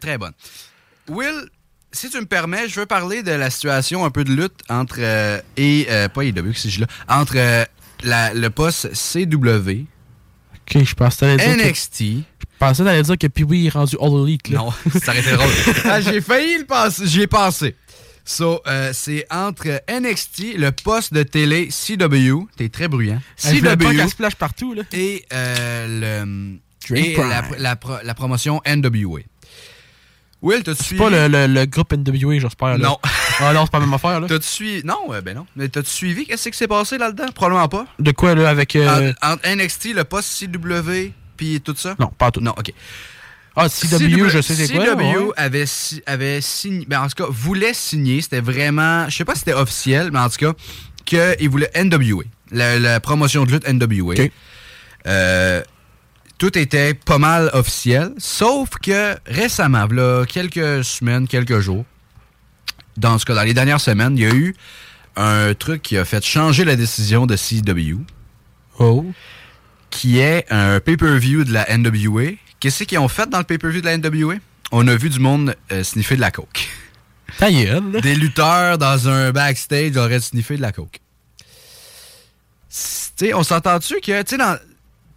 Très 0.00 0.16
bonne. 0.16 0.32
Will, 1.10 1.42
si 1.92 2.08
tu 2.10 2.18
me 2.18 2.24
permets, 2.26 2.68
je 2.68 2.80
veux 2.80 2.86
parler 2.86 3.22
de 3.22 3.32
la 3.32 3.50
situation 3.50 4.04
un 4.06 4.10
peu 4.10 4.24
de 4.24 4.32
lutte 4.32 4.62
entre 4.70 4.96
euh, 5.00 5.38
et 5.58 5.86
euh, 5.90 6.08
pas 6.08 6.24
IW 6.24 6.52
que 6.52 6.58
c'est 6.58 6.78
là, 6.78 6.86
entre 7.08 7.36
la- 8.02 8.34
le 8.34 8.50
poste 8.50 8.90
CW, 8.94 9.86
Ok, 10.66 10.82
je 10.84 10.94
pensais 10.94 11.18
t'allais 11.20 11.36
dire 11.36 11.56
que, 11.64 11.68
NXT. 11.68 12.00
je 12.00 12.46
pensais 12.58 12.84
t'allais 12.84 13.02
dire 13.02 13.18
que 13.18 13.26
Pee-Wee 13.26 13.66
est 13.66 13.70
rendu 13.70 13.96
All 14.00 14.22
Elite. 14.26 14.48
Là. 14.48 14.58
Non, 14.58 14.70
ça 15.02 15.12
aurait 15.12 15.20
été 15.20 15.32
drôle. 15.32 15.50
Ah, 15.84 16.00
j'ai 16.00 16.20
failli 16.20 16.58
le 16.58 16.64
passer, 16.64 17.06
j'y 17.06 17.22
ai 17.22 17.26
pensé. 17.26 17.76
So, 18.26 18.62
euh, 18.66 18.90
c'est 18.94 19.26
entre 19.30 19.82
NXT, 19.86 20.56
le 20.56 20.70
poste 20.72 21.12
de 21.12 21.22
télé 21.22 21.68
CW, 21.68 22.46
t'es 22.56 22.70
très 22.70 22.88
bruyant. 22.88 23.20
Pas 23.42 23.50
CW 23.76 24.08
splash 24.08 24.36
partout. 24.36 24.72
Là. 24.72 24.82
et 24.94 25.26
euh, 25.32 26.56
le 26.86 26.96
et 26.96 27.16
la, 27.16 27.42
la 27.58 27.78
la 28.02 28.14
promotion 28.14 28.60
NWA. 28.66 29.20
Will, 30.44 30.62
t'as-tu 30.62 30.78
C'est 30.78 30.84
suivi? 30.84 31.02
pas 31.02 31.10
le, 31.10 31.26
le, 31.28 31.46
le 31.46 31.64
groupe 31.66 31.92
NWA, 31.94 32.38
j'espère. 32.38 32.68
là. 32.68 32.78
Non. 32.78 32.98
Ah 33.40 33.52
non, 33.54 33.64
c'est 33.64 33.72
pas 33.72 33.78
la 33.78 33.86
même 33.86 33.94
affaire, 33.94 34.20
là. 34.20 34.28
T'as-tu 34.28 34.46
suivi? 34.46 34.82
Non, 34.84 35.12
euh, 35.12 35.20
ben 35.22 35.34
non. 35.34 35.46
Mais 35.56 35.68
t'as-tu 35.68 35.90
suivi? 35.90 36.26
Qu'est-ce 36.26 36.48
qui 36.50 36.56
s'est 36.58 36.68
passé 36.68 36.98
là-dedans? 36.98 37.26
Probablement 37.34 37.68
pas. 37.68 37.86
De 37.98 38.10
quoi, 38.12 38.34
là, 38.34 38.48
avec. 38.50 38.76
euh, 38.76 39.12
En- 39.22 39.32
Entre 39.32 39.48
NXT, 39.48 39.94
le 39.94 40.04
post 40.04 40.28
CW, 40.38 41.12
puis 41.36 41.60
tout 41.62 41.74
ça? 41.76 41.94
Non, 41.98 42.08
pas 42.16 42.30
tout. 42.30 42.40
Non, 42.40 42.52
OK. 42.58 42.72
Ah, 43.56 43.68
CW, 43.68 44.28
je 44.28 44.40
sais 44.42 44.54
c'est 44.54 44.74
quoi. 44.74 44.84
CW 44.84 44.98
ouais. 45.00 45.32
avait, 45.36 45.64
avait 46.06 46.40
signé, 46.40 46.84
ben 46.88 47.00
en 47.02 47.08
tout 47.08 47.24
cas, 47.24 47.30
voulait 47.30 47.72
signer, 47.72 48.20
c'était 48.20 48.40
vraiment, 48.40 49.08
je 49.08 49.16
sais 49.16 49.24
pas 49.24 49.34
si 49.34 49.40
c'était 49.40 49.54
officiel, 49.54 50.10
mais 50.12 50.18
en 50.18 50.28
tout 50.28 50.38
cas, 50.38 50.52
qu'il 51.04 51.48
voulait 51.48 51.70
NWA, 51.74 52.24
la, 52.50 52.78
la 52.80 52.98
promotion 53.00 53.44
de 53.44 53.52
lutte 53.52 53.66
NWA. 53.68 54.14
OK. 54.14 54.30
Euh, 55.06 55.62
tout 56.50 56.58
était 56.58 56.92
pas 56.92 57.16
mal 57.16 57.48
officiel, 57.54 58.12
sauf 58.18 58.68
que 58.82 59.16
récemment, 59.24 59.86
là, 59.86 60.26
quelques 60.26 60.84
semaines, 60.84 61.26
quelques 61.26 61.60
jours, 61.60 61.86
dans 62.98 63.18
ce 63.18 63.24
cas, 63.24 63.34
dans 63.34 63.44
les 63.44 63.54
dernières 63.54 63.80
semaines, 63.80 64.14
il 64.18 64.24
y 64.24 64.26
a 64.26 64.34
eu 64.34 64.54
un 65.16 65.54
truc 65.54 65.80
qui 65.80 65.96
a 65.96 66.04
fait 66.04 66.22
changer 66.22 66.64
la 66.66 66.76
décision 66.76 67.24
de 67.24 67.34
CW 67.36 67.96
Oh. 68.78 69.06
qui 69.88 70.18
est 70.18 70.44
un 70.50 70.80
pay-per-view 70.80 71.44
de 71.44 71.52
la 71.54 71.64
NWA. 71.78 72.32
Qu'est-ce 72.60 72.84
qu'ils 72.84 72.98
ont 72.98 73.08
fait 73.08 73.28
dans 73.30 73.38
le 73.38 73.44
pay-per-view 73.44 73.80
de 73.80 73.86
la 73.86 73.96
NWA? 73.96 74.34
On 74.70 74.86
a 74.86 74.96
vu 74.96 75.08
du 75.08 75.20
monde 75.20 75.54
euh, 75.72 75.82
sniffer 75.82 76.16
de 76.16 76.20
la 76.20 76.30
coke. 76.30 76.68
Ta 77.38 77.50
gueule. 77.50 78.00
Des 78.02 78.16
lutteurs 78.16 78.76
dans 78.76 79.08
un 79.08 79.30
backstage 79.32 79.96
auraient 79.96 80.20
sniffé 80.20 80.56
de 80.58 80.62
la 80.62 80.72
coke. 80.72 81.00
S- 82.70 83.12
Tu 83.16 83.26
sais, 83.28 83.34
on 83.34 83.42
s'entend-tu 83.44 83.94
que, 84.02 84.22
tu 84.22 84.30
sais, 84.30 84.36
dans- 84.36 84.58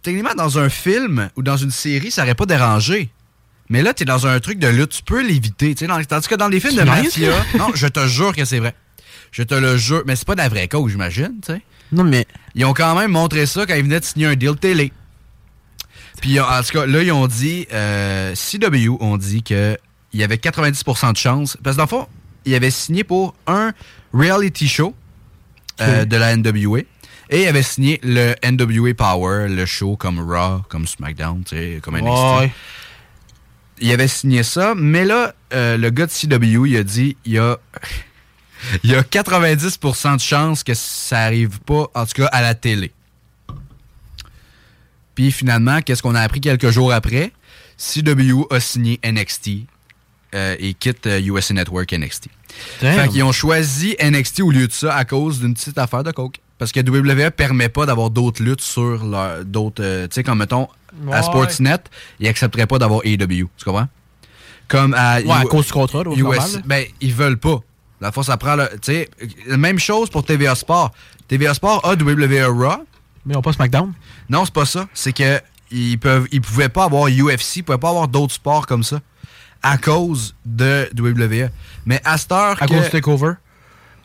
techniquement, 0.08 0.34
dans 0.36 0.58
un 0.58 0.68
film 0.68 1.30
ou 1.36 1.42
dans 1.42 1.56
une 1.56 1.70
série, 1.70 2.10
ça 2.10 2.22
aurait 2.22 2.34
pas 2.34 2.46
dérangé. 2.46 3.10
Mais 3.70 3.82
là, 3.82 3.92
t'es 3.92 4.04
dans 4.06 4.26
un 4.26 4.40
truc 4.40 4.58
de 4.58 4.68
lutte, 4.68 4.90
tu 4.90 5.02
peux 5.02 5.22
l'éviter. 5.22 5.74
tu 5.74 5.80
sais, 5.84 5.86
dans- 5.86 6.02
Tandis 6.02 6.26
que 6.28 6.34
dans 6.34 6.48
les 6.48 6.58
films 6.60 6.74
de 6.76 6.82
mafia, 7.04 7.32
non, 7.58 7.68
je 7.74 7.86
te 7.86 8.06
jure 8.06 8.34
que 8.34 8.44
c'est 8.44 8.58
vrai. 8.60 8.74
Je 9.30 9.42
te 9.42 9.54
le 9.54 9.76
jure. 9.76 10.02
Mais 10.06 10.16
c'est 10.16 10.26
pas 10.26 10.34
de 10.34 10.40
la 10.40 10.48
vraie 10.48 10.68
coke, 10.68 10.88
j'imagine, 10.88 11.34
tu 11.44 11.52
sais. 11.52 11.60
Non, 11.92 12.04
mais. 12.04 12.26
Ils 12.54 12.64
ont 12.64 12.72
quand 12.74 12.94
même 12.98 13.10
montré 13.10 13.44
ça 13.46 13.66
quand 13.66 13.74
ils 13.74 13.82
venaient 13.82 14.00
de 14.00 14.04
signer 14.04 14.26
un 14.26 14.34
deal 14.36 14.56
télé. 14.56 14.92
Puis 16.20 16.40
en 16.40 16.62
tout 16.62 16.72
cas, 16.72 16.86
là, 16.86 17.02
ils 17.02 17.12
ont 17.12 17.26
dit, 17.26 17.66
euh, 17.72 18.34
CW 18.34 18.96
ont 19.00 19.16
dit 19.18 19.42
qu'il 19.42 19.76
y 20.14 20.22
avait 20.22 20.36
90% 20.38 21.12
de 21.12 21.16
chance. 21.18 21.56
Parce 21.62 21.76
que 21.76 21.78
dans 21.78 21.84
le 21.84 21.88
fond, 21.88 22.06
ils 22.44 22.54
avaient 22.54 22.70
signé 22.70 23.04
pour 23.04 23.34
un 23.46 23.72
reality 24.12 24.66
show 24.66 24.94
euh, 25.80 26.04
de 26.04 26.16
la 26.16 26.34
NWA. 26.36 26.80
Et 27.30 27.42
ils 27.42 27.46
avaient 27.46 27.62
signé 27.62 28.00
le 28.02 28.34
NWA 28.44 28.94
Power, 28.94 29.48
le 29.48 29.66
show 29.66 29.96
comme 29.96 30.18
Raw, 30.18 30.62
comme 30.68 30.86
SmackDown, 30.86 31.44
tu 31.44 31.56
sais, 31.56 31.80
comme 31.82 31.96
NXT. 31.96 32.40
Ouais. 32.40 32.52
Il 33.80 33.92
avait 33.92 34.08
signé 34.08 34.42
ça, 34.42 34.74
mais 34.74 35.04
là, 35.04 35.34
euh, 35.52 35.76
le 35.76 35.90
gars 35.90 36.06
de 36.06 36.10
CW, 36.10 36.66
il 36.66 36.76
a 36.76 36.82
dit, 36.82 37.16
il 37.24 37.32
y 37.32 37.38
a, 37.38 37.58
il 38.82 38.90
y 38.90 38.94
a 38.94 39.02
90% 39.02 40.16
de 40.16 40.20
chances 40.20 40.64
que 40.64 40.74
ça 40.74 41.20
arrive 41.20 41.60
pas, 41.60 41.88
en 41.94 42.06
tout 42.06 42.22
cas, 42.22 42.26
à 42.26 42.40
la 42.40 42.54
télé. 42.54 42.92
Puis 45.14 45.32
finalement, 45.32 45.82
qu'est-ce 45.82 46.02
qu'on 46.02 46.14
a 46.14 46.20
appris 46.20 46.40
quelques 46.40 46.70
jours 46.70 46.92
après? 46.92 47.32
CW 47.76 48.46
a 48.50 48.60
signé 48.60 49.00
NXT 49.04 49.50
euh, 50.34 50.56
et 50.58 50.74
quitte 50.74 51.06
euh, 51.06 51.20
USA 51.20 51.54
Network 51.54 51.92
NXT. 51.92 52.28
Damn. 52.80 53.00
Fait 53.00 53.08
qu'ils 53.08 53.22
ont 53.22 53.32
choisi 53.32 53.96
NXT 54.02 54.40
au 54.40 54.50
lieu 54.50 54.66
de 54.66 54.72
ça 54.72 54.94
à 54.94 55.04
cause 55.04 55.40
d'une 55.40 55.54
petite 55.54 55.78
affaire 55.78 56.02
de 56.02 56.10
coke. 56.10 56.38
Parce 56.58 56.72
que 56.72 56.80
WWE 56.80 57.30
permet 57.30 57.68
pas 57.68 57.86
d'avoir 57.86 58.10
d'autres 58.10 58.42
luttes 58.42 58.60
sur 58.60 59.04
leur 59.04 59.44
d'autres. 59.44 59.82
euh, 59.82 60.08
tu 60.08 60.14
sais, 60.14 60.22
comme 60.24 60.38
mettons, 60.38 60.68
à. 61.12 61.22
Sportsnet, 61.22 61.78
ils 62.18 62.26
accepteraient 62.28 62.66
pas 62.66 62.78
d'avoir 62.78 63.00
AEW. 63.04 63.46
Tu 63.56 63.64
comprends? 63.64 63.88
Comme 64.66 64.92
à. 64.94 65.20
Ouais, 65.20 65.30
à 65.32 65.44
cause 65.44 65.66
du 65.66 65.72
contrat, 65.72 66.02
US, 66.02 66.18
normal, 66.18 66.46
ben, 66.66 66.84
ils 67.00 67.14
veulent 67.14 67.38
pas. 67.38 67.60
La 68.00 68.12
fois, 68.12 68.24
ça 68.24 68.36
prend 68.36 68.56
le. 68.56 68.68
Tu 68.72 68.92
sais, 68.92 69.08
la 69.46 69.56
même 69.56 69.78
chose 69.78 70.10
pour 70.10 70.24
TVA 70.24 70.54
Sport. 70.54 70.92
TVA 71.28 71.54
Sport 71.54 71.84
a 71.84 71.92
WWE 71.94 72.46
Raw. 72.48 72.84
Mais 73.24 73.36
on 73.36 73.42
pas 73.42 73.52
SmackDown. 73.52 73.92
Non, 74.28 74.44
c'est 74.44 74.54
pas 74.54 74.64
ça. 74.66 74.88
C'est 74.94 75.12
que 75.12 75.40
ils 75.70 75.98
peuvent, 75.98 76.26
ils 76.32 76.40
pouvaient 76.40 76.68
pas 76.70 76.84
avoir 76.84 77.08
UFC, 77.08 77.56
ils 77.56 77.62
pouvaient 77.62 77.78
pas 77.78 77.90
avoir 77.90 78.08
d'autres 78.08 78.34
sports 78.34 78.66
comme 78.66 78.82
ça 78.82 79.00
à 79.62 79.76
cause 79.76 80.34
de 80.46 80.88
WWE. 80.98 81.50
Mais 81.86 82.00
à 82.04 82.16
cette 82.16 82.32
heure 82.32 82.56
À 82.62 82.66
que- 82.66 82.72
cause 82.74 82.84
du 82.84 82.90
takeover. 82.90 83.32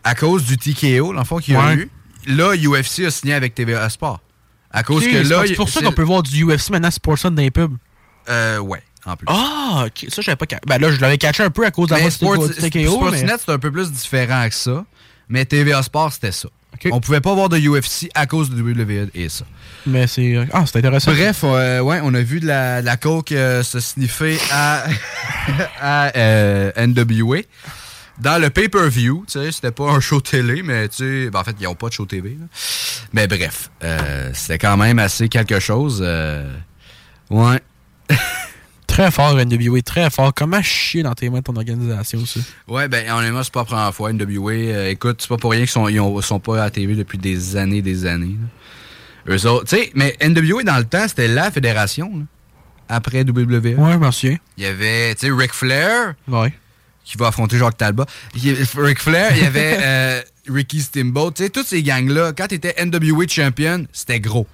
à 0.04 0.16
cause 0.16 0.44
du 0.46 0.58
TKO, 0.58 1.14
l'enfant 1.14 1.38
qu'il 1.38 1.54
y 1.54 1.58
a 1.58 1.66
Ouais. 1.66 1.76
eu, 1.76 1.90
là, 2.28 2.54
UFC 2.56 3.06
a 3.06 3.12
signé 3.12 3.34
avec 3.34 3.56
TVA 3.56 3.90
Sport. 3.90 4.20
À 4.72 4.84
cause 4.84 5.06
que 5.06 5.12
c'est 5.12 5.24
là. 5.24 5.44
c'est 5.46 5.54
pour 5.54 5.70
ça 5.70 5.82
qu'on 5.82 5.92
peut 5.92 6.04
voir 6.04 6.24
du 6.24 6.44
UFC 6.44 6.72
maintenant, 6.72 6.90
ça 6.90 7.30
dans 7.30 7.42
les 7.42 7.52
pubs. 7.52 7.78
Euh, 8.30 8.58
ouais, 8.58 8.82
en 9.06 9.16
plus. 9.16 9.28
Ah, 9.30 9.86
ok. 9.86 10.08
Ça, 10.10 10.22
j'avais 10.22 10.36
pas. 10.36 10.46
Ben 10.66 10.80
là, 10.80 10.92
je 10.92 11.00
l'avais 11.00 11.18
catché 11.18 11.44
un 11.44 11.50
peu 11.52 11.66
à 11.66 11.72
cause 11.72 11.90
de 11.90 11.96
la 11.96 12.10
Sports, 12.10 12.50
TKO. 12.50 12.92
Sportsnet, 12.92 13.24
mais- 13.26 13.34
c'est 13.46 13.52
un 13.52 13.60
peu 13.60 13.72
plus 13.72 13.92
différent 13.92 14.48
que 14.50 14.56
ça. 14.56 14.86
Mais 15.30 15.46
TVA 15.46 15.84
Sport, 15.84 16.14
c'était 16.14 16.32
ça. 16.32 16.50
Ok. 16.74 16.88
On 16.92 17.00
pouvait 17.00 17.22
pas 17.22 17.32
avoir 17.32 17.50
de 17.50 17.58
UFC 17.60 18.10
à 18.16 18.26
cause 18.26 18.50
de 18.50 18.60
WWE 18.62 19.10
et 19.14 19.30
ça. 19.30 19.46
Mais 19.86 20.08
c'est. 20.08 20.36
Ah, 20.52 20.64
c'est 20.66 20.78
intéressant. 20.80 21.12
Bref, 21.12 21.42
euh, 21.44 21.82
ouais, 21.82 22.00
on 22.04 22.14
a 22.14 22.22
vu 22.22 22.40
de 22.40 22.48
la, 22.48 22.82
de 22.82 22.86
la 22.86 22.98
coke 22.98 23.32
euh, 23.32 23.62
se 23.64 23.80
sniffer 23.80 24.38
à, 24.52 24.86
à 25.82 26.18
euh, 26.18 26.72
NWA. 26.78 27.42
Dans 28.20 28.40
le 28.42 28.50
pay-per-view, 28.52 29.26
tu 29.28 29.40
sais, 29.40 29.52
c'était 29.52 29.72
pas 29.72 29.90
un 29.90 30.00
show 30.00 30.22
télé, 30.22 30.62
mais 30.62 30.88
tu 30.88 30.98
sais, 30.98 31.30
ben, 31.32 31.40
en 31.40 31.44
fait, 31.44 31.56
ils 31.60 31.64
n'ont 31.64 31.74
pas 31.76 31.88
de 31.88 31.94
show 31.94 32.06
TV. 32.06 32.38
là. 32.40 32.46
Mais 33.12 33.28
bref, 33.28 33.72
euh, 33.84 34.30
c'était 34.34 34.60
quand 34.60 34.78
même 34.78 35.00
assez 35.00 35.30
quelque 35.30 35.60
chose. 35.60 36.02
euh, 36.06 36.48
ouais. 37.32 37.60
Très 38.88 39.10
fort, 39.10 39.36
NWA, 39.40 39.82
très 39.82 40.08
fort. 40.12 40.32
Comment 40.36 40.62
chier 40.62 41.02
dans 41.02 41.16
tes 41.16 41.28
mains 41.32 41.42
ton 41.42 41.56
organisation, 41.56 42.24
ça? 42.28 42.40
Ouais, 42.68 42.88
ben 42.88 43.12
honnêtement, 43.12 43.42
c'est 43.42 43.52
pas 43.52 43.62
la 43.62 43.66
première 43.66 43.94
fois. 43.96 44.14
NWA, 44.14 44.52
euh, 44.54 44.90
écoute, 44.92 45.18
c'est 45.22 45.30
pas 45.30 45.38
pour 45.38 45.50
rien 45.50 45.62
qu'ils 45.62 45.70
sont, 45.70 45.88
ils 45.88 46.00
ont- 46.00 46.22
sont 46.22 46.40
pas 46.40 46.62
à 46.62 46.66
la 46.66 46.70
TV 46.70 46.94
depuis 46.94 47.18
des 47.18 47.56
années 47.58 47.82
des 47.82 48.06
années. 48.06 48.36
là. 49.26 49.34
Eux 49.36 49.48
autres, 49.48 49.66
tu 49.68 49.78
sais, 49.78 49.92
mais 49.96 50.16
NWA 50.22 50.62
dans 50.64 50.78
le 50.78 50.84
temps, 50.84 51.08
c'était 51.08 51.28
la 51.28 51.50
fédération. 51.50 52.12
là, 52.16 52.24
après 52.90 53.24
WWE. 53.24 53.80
Ouais, 53.80 53.94
je 53.94 53.98
m'en 53.98 54.12
souviens. 54.12 54.38
Il 54.58 54.64
y 54.64 54.68
avait, 54.68 55.16
tu 55.16 55.26
sais, 55.28 55.34
Ric 55.34 55.54
Flair, 55.54 56.14
Ouais. 56.28 56.54
Qui 57.04 57.18
va 57.18 57.28
affronter 57.28 57.58
Jacques 57.58 57.78
Talbot. 57.78 58.06
Ric 58.36 59.00
Flair, 59.00 59.36
il 59.36 59.44
y 59.44 59.46
avait 59.46 59.78
euh, 59.82 60.22
Ricky 60.50 60.82
Steamboat. 60.82 61.32
Tu 61.32 61.44
sais, 61.44 61.50
toutes 61.50 61.68
ces 61.68 61.84
gangs-là, 61.84 62.34
quand 62.36 62.48
tu 62.48 62.56
étais 62.56 62.76
NWA 62.84 63.28
champion, 63.28 63.86
c'était 63.92 64.20
gros. 64.20 64.48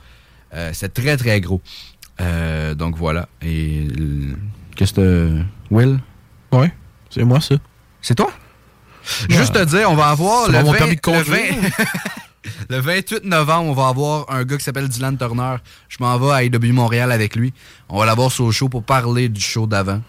Euh, 0.53 0.71
c'était 0.73 1.01
très, 1.01 1.17
très 1.17 1.41
gros. 1.41 1.61
Euh, 2.21 2.73
donc 2.73 2.97
voilà. 2.97 3.27
Et 3.41 3.87
qu'est-ce 4.75 4.93
que. 4.93 5.41
Will? 5.71 5.99
Ouais. 6.51 6.73
C'est 7.09 7.23
moi, 7.23 7.39
ça. 7.39 7.55
C'est 8.01 8.15
toi? 8.15 8.31
Juste 9.29 9.53
te 9.53 9.63
dire, 9.65 9.89
on 9.89 9.95
va 9.95 10.09
avoir 10.09 10.47
le, 10.47 10.53
pas 10.53 10.63
mon 10.63 10.71
20 10.71 10.77
permis 10.77 10.95
de 10.95 10.95
le 10.95 11.01
conduire. 11.01 11.53
20 12.69 12.69
le 12.69 12.79
28 12.79 13.23
novembre, 13.25 13.69
on 13.69 13.73
va 13.73 13.87
avoir 13.87 14.31
un 14.31 14.43
gars 14.43 14.57
qui 14.57 14.63
s'appelle 14.63 14.87
Dylan 14.87 15.17
Turner. 15.17 15.55
Je 15.87 15.97
m'en 15.99 16.17
vais 16.17 16.31
à 16.31 16.43
IW 16.43 16.73
Montréal 16.73 17.11
avec 17.11 17.35
lui. 17.35 17.53
On 17.87 17.99
va 17.99 18.05
l'avoir 18.05 18.31
sur 18.31 18.45
le 18.45 18.51
show 18.51 18.69
pour 18.69 18.83
parler 18.83 19.29
du 19.29 19.41
show 19.41 19.65
d'avant. 19.65 20.01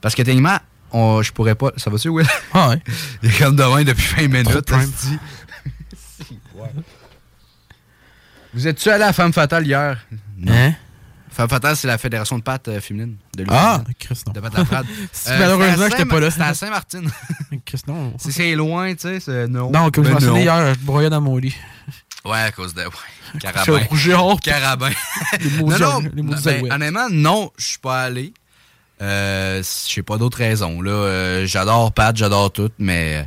Parce 0.00 0.14
que 0.14 0.22
techniquement, 0.22 0.58
on, 0.92 1.22
je 1.22 1.32
pourrais 1.32 1.54
pas. 1.54 1.70
Ça 1.76 1.90
va-tu, 1.90 2.08
Will? 2.08 2.26
Ah 2.54 2.70
ouais. 2.70 2.82
Il 3.22 3.30
est 3.30 3.38
comme 3.38 3.56
demain 3.56 3.82
depuis 3.84 4.14
20 4.26 4.28
minutes. 4.28 4.72
Vous 8.54 8.66
êtes-tu 8.66 8.88
allé 8.90 9.04
à 9.04 9.12
Femme 9.12 9.32
Fatale 9.32 9.66
hier? 9.66 9.98
Hein? 10.48 10.72
Femme 11.30 11.48
Fatale, 11.48 11.76
c'est 11.76 11.86
la 11.86 11.98
fédération 11.98 12.38
de 12.38 12.42
pâtes 12.42 12.66
euh, 12.68 12.80
féminine 12.80 13.16
de 13.36 13.44
Ah, 13.48 13.82
non. 13.86 14.32
De 14.32 14.40
pâtes 14.40 14.56
Laprade. 14.56 14.86
Si, 15.12 15.30
Euh, 15.30 15.38
malheureusement, 15.38 15.86
j'étais 15.90 16.04
pas 16.06 16.18
là. 16.20 16.30
C'était 16.30 16.44
à 16.44 16.54
Saint-Martin. 16.54 17.02
Non. 17.86 18.14
C'est- 18.18 18.32
c'est 18.32 18.54
loin, 18.56 18.92
tu 18.94 19.02
sais. 19.02 19.20
c'est- 19.20 19.46
Non, 19.46 19.70
Non, 19.70 19.90
comme 19.90 20.04
je 20.04 20.12
Ben 20.14 20.26
non. 20.26 20.36
hier, 20.36 20.74
je 20.74 20.80
broyais 20.80 21.10
dans 21.10 21.20
mon 21.20 21.36
lit. 21.36 21.54
Ouais, 22.24 22.38
à 22.38 22.50
cause 22.50 22.74
de. 22.74 22.82
Ouais. 22.82 22.88
Je 23.34 23.38
Carabin. 23.40 24.36
Carabin. 24.42 24.90
Les 25.40 25.50
non, 25.50 25.66
maudits- 25.68 25.80
non. 25.80 26.00
les 26.14 26.22
maudits 26.22 26.42
ben, 26.44 26.72
honnêtement, 26.72 27.08
non, 27.10 27.52
je 27.58 27.64
suis 27.66 27.78
pas 27.78 28.02
allé. 28.04 28.32
Euh, 29.00 29.62
j'ai 29.88 30.02
pas 30.02 30.16
d'autres 30.18 30.38
raisons. 30.38 30.80
Euh, 30.84 31.46
j'adore 31.46 31.92
Pat, 31.92 32.16
j'adore 32.16 32.52
tout, 32.52 32.70
mais 32.78 33.16
euh, 33.16 33.22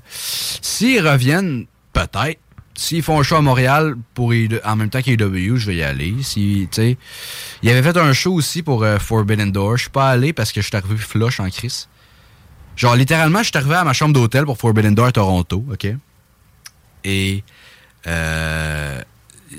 s'ils 0.62 1.06
reviennent, 1.06 1.66
peut-être. 1.94 2.40
S'ils 2.74 3.04
font 3.04 3.20
un 3.20 3.24
show 3.24 3.36
à 3.36 3.42
Montréal 3.42 3.96
pour 4.14 4.34
en 4.64 4.76
même 4.76 4.90
temps 4.90 5.02
qu'AEW, 5.02 5.58
je 5.58 5.68
vais 5.68 5.76
y 5.76 5.84
aller. 5.84 6.16
Si, 6.22 6.68
il 7.62 7.70
avait 7.70 7.84
fait 7.84 7.98
un 7.98 8.14
show 8.14 8.34
aussi 8.34 8.64
pour 8.64 8.84
euh, 8.84 8.98
Forbidden 8.98 9.52
Door. 9.52 9.78
Je 9.78 9.82
suis 9.84 9.92
pas 9.92 10.10
allé 10.10 10.34
parce 10.34 10.52
que 10.52 10.62
je 10.62 10.68
suis 10.68 10.76
arrivé 10.76 10.96
flush 10.98 11.40
en 11.40 11.50
crise. 11.50 11.88
Genre, 12.76 12.96
littéralement, 12.96 13.40
je 13.40 13.50
suis 13.50 13.58
arrivé 13.58 13.76
à 13.76 13.84
ma 13.84 13.94
chambre 13.94 14.14
d'hôtel 14.14 14.46
pour 14.46 14.58
Forbidden 14.58 14.96
Door 14.96 15.08
à 15.08 15.12
Toronto, 15.12 15.64
OK? 15.72 15.88
Et, 17.04 17.44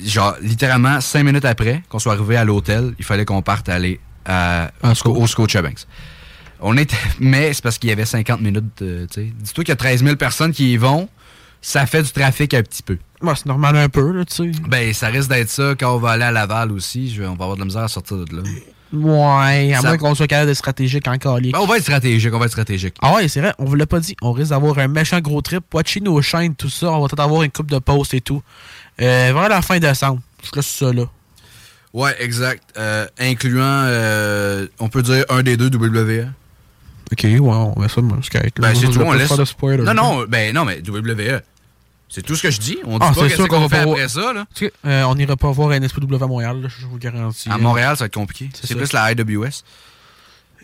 genre, 0.04 0.34
littéralement, 0.40 1.00
cinq 1.00 1.22
minutes 1.22 1.44
après 1.44 1.82
qu'on 1.90 1.98
soit 1.98 2.14
arrivé 2.14 2.36
à 2.36 2.44
l'hôtel, 2.44 2.94
il 2.98 3.04
fallait 3.04 3.26
qu'on 3.26 3.42
parte 3.42 3.68
aller 3.68 4.00
à, 4.24 4.70
Ah, 4.82 4.92
au, 5.04 5.08
au 5.10 5.26
Scotiabanks. 5.26 5.86
On 6.60 6.76
était, 6.76 6.96
mais 7.20 7.52
c'est 7.52 7.62
parce 7.62 7.78
qu'il 7.78 7.90
y 7.90 7.92
avait 7.92 8.04
50 8.06 8.40
minutes, 8.40 8.64
euh. 8.82 9.06
Dis-toi 9.16 9.64
qu'il 9.64 9.68
y 9.68 9.72
a 9.72 9.76
13 9.76 10.04
000 10.04 10.16
personnes 10.16 10.52
qui 10.52 10.72
y 10.72 10.76
vont, 10.76 11.08
ça 11.60 11.86
fait 11.86 12.02
du 12.02 12.10
trafic 12.10 12.54
un 12.54 12.62
petit 12.62 12.82
peu. 12.82 12.98
C'est 13.36 13.46
normal 13.46 13.76
un 13.76 13.88
peu, 13.88 14.10
là, 14.12 14.24
tu 14.24 14.34
sais. 14.52 14.60
Ben, 14.68 14.92
ça 14.92 15.06
risque 15.08 15.28
d'être 15.28 15.48
ça 15.48 15.74
quand 15.78 15.94
on 15.94 15.98
va 15.98 16.10
aller 16.10 16.24
à 16.24 16.32
Laval 16.32 16.72
aussi. 16.72 17.08
Je 17.12 17.22
on 17.22 17.34
va 17.36 17.44
avoir 17.44 17.54
de 17.54 17.60
la 17.60 17.66
misère 17.66 17.82
à 17.82 17.88
sortir 17.88 18.16
de 18.18 18.36
là. 18.36 18.42
Ouais, 18.92 19.72
à 19.72 19.80
Ça- 19.80 19.88
moins 19.88 19.96
qu'on 19.96 20.14
soit 20.14 20.26
capable 20.26 20.48
de 20.50 20.54
stratégique 20.54 21.06
encore. 21.08 21.40
Ben, 21.40 21.52
on 21.54 21.66
va 21.66 21.76
être 21.76 21.82
stratégique, 21.82 22.34
on 22.34 22.38
va 22.38 22.44
être 22.46 22.50
stratégique. 22.50 22.94
Ah 23.00 23.14
ouais, 23.14 23.28
c'est 23.28 23.40
vrai, 23.40 23.54
on 23.58 23.64
vous 23.64 23.74
l'a 23.76 23.86
pas 23.86 24.00
dit. 24.00 24.14
On 24.22 24.32
risque 24.32 24.50
d'avoir 24.50 24.76
un 24.78 24.88
méchant 24.88 25.20
gros 25.20 25.40
trip. 25.40 25.62
Watchez 25.72 26.00
nos 26.00 26.20
chaînes, 26.20 26.54
tout 26.54 26.68
ça. 26.68 26.90
On 26.90 27.00
va 27.00 27.08
peut-être 27.08 27.20
avoir 27.20 27.42
une 27.42 27.50
coupe 27.52 27.70
de 27.70 27.78
posts 27.78 28.14
et 28.14 28.20
tout. 28.20 28.42
Euh, 29.00 29.32
vers 29.32 29.48
la 29.48 29.62
fin 29.62 29.78
décembre. 29.78 30.20
Je 30.44 30.50
laisse 30.56 30.66
ça 30.66 30.92
là. 30.92 31.04
Ouais, 31.92 32.14
exact. 32.20 32.62
Euh, 32.78 33.06
incluant, 33.18 33.62
euh, 33.84 34.66
on 34.78 34.88
peut 34.88 35.02
dire 35.02 35.24
un 35.28 35.42
des 35.42 35.56
deux 35.56 35.68
WWE. 35.68 36.28
Ok, 37.12 37.24
ouais, 37.24 37.38
on 37.40 37.78
met 37.78 37.88
ça, 37.88 38.00
c'est 38.22 38.32
correct. 38.32 38.60
Ben, 38.60 38.74
c'est 38.74 38.86
tout, 38.88 39.00
on 39.00 39.12
laisse. 39.12 39.28
faire 39.28 39.36
de 39.36 39.44
spoiler, 39.44 39.82
non, 39.82 39.92
non, 39.92 40.24
ben 40.26 40.54
non, 40.54 40.64
mais 40.64 40.80
WWE. 40.80 41.42
C'est 42.08 42.22
tout 42.22 42.36
ce 42.36 42.42
que 42.42 42.50
je 42.50 42.60
dis. 42.60 42.78
On 42.84 42.98
dit 42.98 43.06
Ah, 43.08 43.12
pas 43.14 43.28
qu'est-ce 43.28 43.42
qu'on 43.42 43.66
va 43.66 43.68
pas 43.68 43.82
après 43.90 44.08
ça, 44.08 44.32
là. 44.32 44.44
Tu 44.54 44.66
sais, 44.66 44.72
euh, 44.86 45.02
on 45.04 45.14
n'ira 45.14 45.36
pas 45.36 45.50
voir 45.50 45.70
un 45.70 45.86
SPW 45.86 46.14
à 46.22 46.26
Montréal, 46.26 46.60
là, 46.62 46.68
je 46.68 46.86
vous 46.86 46.98
garantis. 46.98 47.48
À 47.50 47.54
Euh, 47.54 47.58
Montréal, 47.58 47.96
ça 47.96 48.04
va 48.04 48.06
être 48.06 48.14
compliqué. 48.14 48.50
C'est 48.62 48.74
plus 48.74 48.92
la 48.92 49.12
IWS. 49.12 49.62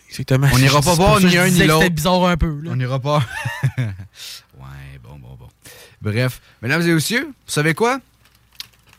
Exactement. 0.09 0.47
On 0.53 0.57
n'ira 0.57 0.81
pas 0.81 0.93
voir 0.95 1.19
ni 1.19 1.37
un 1.37 1.47
ni 1.49 1.59
l'autre. 1.65 1.81
C'était 1.81 1.89
bizarre 1.93 2.25
un 2.25 2.37
peu. 2.37 2.47
Là. 2.63 2.71
On 2.71 2.75
n'ira 2.75 2.99
pas. 2.99 3.23
ouais, 3.77 3.85
bon, 5.03 5.17
bon, 5.19 5.35
bon. 5.39 5.47
Bref, 6.01 6.41
mesdames 6.61 6.81
et 6.81 6.93
messieurs, 6.93 7.25
vous 7.25 7.33
savez 7.51 7.73
quoi? 7.75 7.99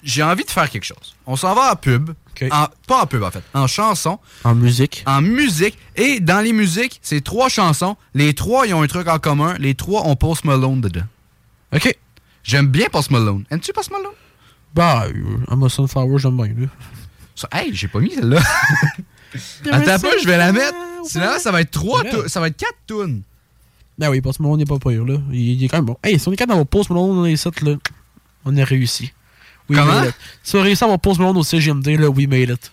J'ai 0.03 0.23
envie 0.23 0.45
de 0.45 0.51
faire 0.51 0.69
quelque 0.71 0.85
chose. 0.85 1.15
On 1.27 1.37
s'en 1.37 1.55
va 1.55 1.73
en 1.73 1.77
pub. 1.77 2.11
En- 2.51 2.69
pas 2.87 3.03
en 3.03 3.07
pub, 3.07 3.23
en 3.23 3.31
fait. 3.31 3.43
En 3.53 3.67
chanson. 3.67 4.19
En 4.45 4.55
musique. 4.55 5.03
En 5.07 5.21
musique. 5.21 5.77
Et 5.97 6.21
dans 6.21 6.41
les 6.41 6.55
musiques, 6.55 6.99
c'est 7.03 7.23
trois 7.23 7.51
chansons. 7.51 7.97
Les 8.15 8.33
trois, 8.33 8.67
ils 8.67 8.73
ont 8.73 8.81
un 8.83 8.87
truc 8.87 9.09
en 9.09 9.19
commun. 9.19 9.57
Les 9.59 9.75
trois 9.75 10.07
ont 10.07 10.17
Post 10.17 10.45
Malone 10.45 10.81
dedans. 10.81 11.03
Ok. 11.75 11.95
J'aime 12.43 12.69
bien 12.69 12.87
Post 12.91 13.11
Malone. 13.11 13.45
Aimes-tu 13.51 13.73
Post 13.75 13.91
Malone? 13.91 14.13
Bah, 14.75 15.05
euh, 15.09 15.13
I'm 15.51 15.63
a 15.63 15.69
Sunflower, 15.69 16.19
j'aime 16.19 16.37
bien. 16.37 16.47
Là. 16.47 16.67
Ça- 17.35 17.49
hey, 17.53 17.75
j'ai 17.75 17.89
pas 17.89 17.99
mis 18.01 18.11
celle-là. 18.13 18.41
Attends 19.71 19.91
un 19.93 19.99
peu, 19.99 20.11
je 20.21 20.27
vais 20.27 20.37
la 20.39 20.53
mettre. 20.53 20.75
Sinon, 21.05 21.39
ça 21.39 21.51
va 21.53 21.61
être 21.61 21.71
trois, 21.71 22.03
ça 22.27 22.41
va 22.41 22.49
être 22.49 22.57
quatre 22.57 22.79
tunes. 22.87 23.23
Ben 23.99 24.09
oui, 24.11 24.21
Post 24.23 24.41
Malone 24.41 24.59
n'est 24.59 24.65
pas 24.65 24.79
pire, 24.79 25.05
là. 25.05 25.19
Il, 25.31 25.41
il 25.53 25.65
est 25.65 25.69
quand 25.69 25.77
même 25.79 25.85
bon. 25.85 25.97
Hey, 26.03 26.19
si 26.19 26.27
on 26.29 26.33
est 26.33 26.37
capable 26.37 26.53
d'avoir 26.59 26.67
Post 26.67 26.89
Malone 26.91 27.17
dans 27.17 27.25
les 27.25 27.37
sites, 27.37 27.61
là, 27.61 27.75
on 28.47 28.57
a 28.57 28.65
réussi. 28.65 29.13
We 29.71 29.79
Comment? 29.79 30.01
made 30.01 30.09
it. 30.11 30.15
Si 30.43 30.57
on 30.57 30.61
a 30.61 30.63
réussi 30.65 30.83
à 30.83 30.87
avoir 30.87 30.99
Post 31.01 31.21
Malone 31.21 31.37
au 31.39 31.45
CGMD, 31.45 31.97
là, 31.97 32.09
we 32.11 32.27
made 32.27 32.51
it. 32.51 32.71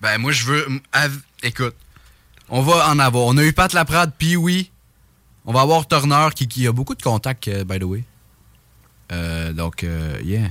Ben, 0.00 0.18
moi, 0.18 0.32
je 0.32 0.44
veux. 0.44 0.66
Écoute, 1.42 1.74
on 2.48 2.60
va 2.60 2.88
en 2.90 2.98
avoir. 2.98 3.24
On 3.26 3.36
a 3.38 3.44
eu 3.44 3.52
Pat 3.52 3.72
Laprade, 3.72 4.12
puis 4.18 4.36
oui. 4.36 4.70
On 5.46 5.52
va 5.52 5.60
avoir 5.62 5.86
Turner 5.86 6.28
qui, 6.34 6.48
qui 6.48 6.66
a 6.66 6.72
beaucoup 6.72 6.94
de 6.94 7.02
contacts, 7.02 7.48
euh, 7.48 7.64
by 7.64 7.78
the 7.78 7.84
way. 7.84 8.04
Euh, 9.12 9.52
donc, 9.52 9.84
euh, 9.84 10.18
yeah. 10.24 10.48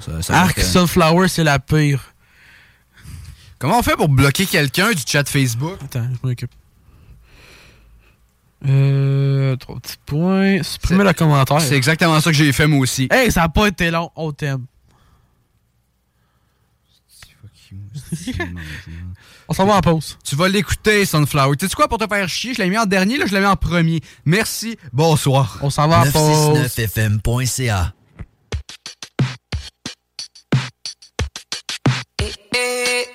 Ça- 0.00 0.34
Arc 0.34 0.58
Sunflower, 0.58 1.28
c'est 1.28 1.44
la 1.44 1.58
pire. 1.58 2.12
Comment 3.58 3.78
on 3.78 3.82
fait 3.82 3.94
pour 3.96 4.08
bloquer 4.08 4.46
quelqu'un 4.46 4.90
du 4.92 5.02
chat 5.06 5.28
Facebook? 5.28 5.78
Attends, 5.84 6.08
je 6.10 6.18
m'en 6.26 6.32
occupe. 6.32 6.50
Euh. 8.66 9.56
Trois 9.56 9.76
petits 9.80 9.96
points. 10.06 10.62
Supprimer 10.62 11.04
le 11.04 11.12
commentaire. 11.12 11.60
C'est 11.60 11.76
exactement 11.76 12.20
ça 12.20 12.30
que 12.30 12.36
j'ai 12.36 12.52
fait 12.52 12.66
moi 12.66 12.80
aussi. 12.80 13.08
Hey, 13.10 13.30
ça 13.30 13.44
a 13.44 13.48
pas 13.48 13.66
été 13.68 13.90
long. 13.90 14.10
On 14.16 14.32
t'aime. 14.32 14.66
On 19.48 19.54
s'en 19.54 19.66
va 19.66 19.74
en 19.74 19.80
pause. 19.80 20.18
Tu 20.24 20.36
vas 20.36 20.48
l'écouter, 20.48 21.04
Sunflower. 21.04 21.56
Tu 21.56 21.68
sais 21.68 21.74
quoi, 21.74 21.88
pour 21.88 21.98
te 21.98 22.06
faire 22.06 22.28
chier, 22.28 22.54
je 22.54 22.62
l'ai 22.62 22.70
mis 22.70 22.78
en 22.78 22.86
dernier, 22.86 23.18
là, 23.18 23.26
je 23.26 23.34
l'ai 23.34 23.40
mis 23.40 23.46
en 23.46 23.56
premier. 23.56 24.00
Merci, 24.24 24.76
bonsoir. 24.92 25.58
On 25.62 25.70
s'en 25.70 25.88
va 25.88 26.00
en 26.00 26.10
pause. 26.10 26.60
969fm.ca. 26.60 27.92
Needless 32.20 33.11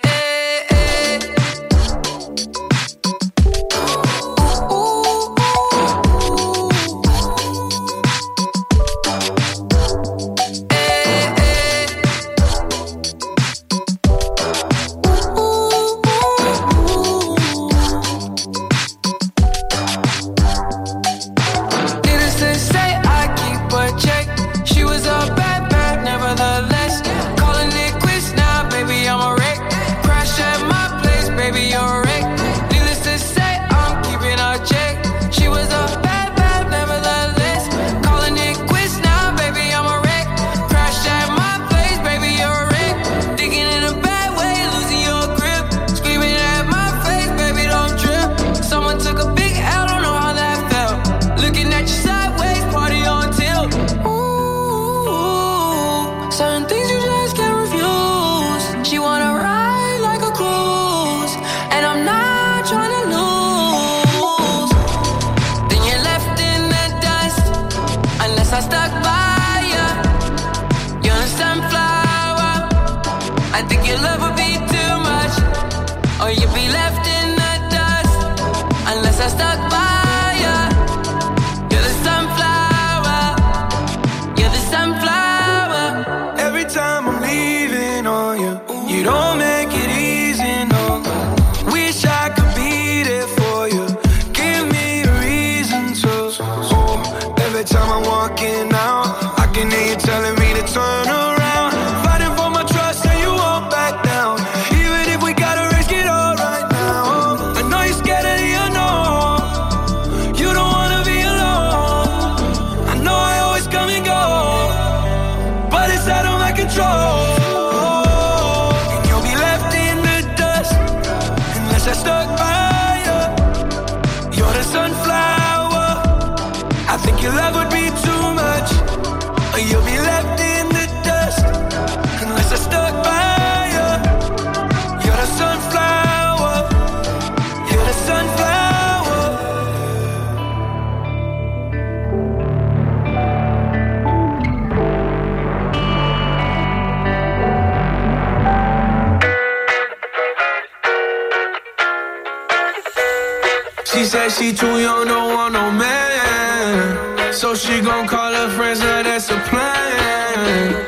She 154.38 154.54
too 154.54 154.80
young, 154.80 155.08
don't 155.08 155.34
want 155.34 155.54
no 155.54 155.72
man. 155.72 157.34
So 157.34 157.56
she 157.56 157.82
gon' 157.82 158.08
call 158.08 158.32
her 158.32 158.50
friends, 158.50 158.80
now 158.82 159.02
that's 159.02 159.32
a 159.32 159.40
plan. 159.50 160.86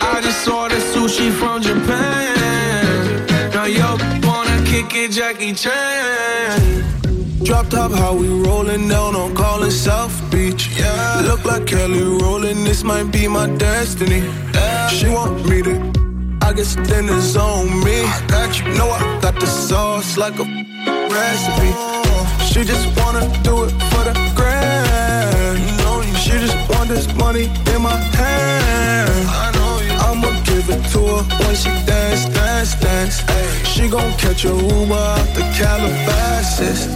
I 0.00 0.20
just 0.20 0.48
ordered 0.48 0.82
sushi 0.92 1.30
from 1.30 1.62
Japan. 1.62 3.26
Now 3.54 3.66
yo 3.66 3.96
wanna 4.26 4.64
kick 4.64 4.92
it, 4.96 5.12
Jackie 5.12 5.52
Chan. 5.52 6.84
Drop 7.44 7.68
top, 7.68 7.92
how 7.92 8.16
we 8.16 8.26
rollin' 8.26 8.88
down 8.88 9.14
on 9.14 9.32
callin' 9.36 9.70
South 9.70 10.16
Beach. 10.32 10.68
Yeah, 10.76 11.22
look 11.24 11.44
like 11.44 11.66
Kelly 11.66 12.02
rollin', 12.02 12.64
this 12.64 12.82
might 12.82 13.12
be 13.12 13.28
my 13.28 13.46
destiny. 13.58 14.22
She 14.90 15.08
want 15.08 15.48
me 15.48 15.62
to 15.62 15.98
I 16.42 16.52
guess 16.52 16.74
then 16.74 17.08
it's 17.08 17.36
on 17.36 17.66
me. 17.84 18.00
I 18.02 18.26
got 18.26 18.58
you, 18.58 18.64
know 18.76 18.90
I 18.90 19.20
got 19.20 19.38
the 19.38 19.46
sauce 19.46 20.16
like 20.16 20.36
a 20.40 20.44
recipe. 21.14 22.07
She 22.58 22.64
just 22.64 22.88
wanna 22.98 23.20
do 23.44 23.62
it 23.62 23.70
for 23.90 24.02
the 24.02 24.14
grand. 24.34 25.60
You 25.60 25.76
know 25.84 26.00
you. 26.00 26.12
She 26.16 26.32
just 26.32 26.56
want 26.68 26.88
this 26.88 27.06
money 27.14 27.44
in 27.44 27.80
my 27.80 27.96
hand. 28.18 29.28
I 29.30 29.52
know 29.54 29.78
you. 29.86 29.92
I'ma 29.92 30.42
give 30.42 30.68
it 30.68 30.82
to 30.90 30.98
her 30.98 31.22
when 31.38 31.54
she 31.54 31.70
dance, 31.86 32.24
dance, 32.34 32.74
dance. 32.80 33.22
Ay, 33.28 33.62
she 33.62 33.88
gon' 33.88 34.12
catch 34.14 34.44
a 34.44 34.48
Uber 34.48 34.92
out 34.92 35.28
the 35.36 35.42
Calabasas. 35.56 36.88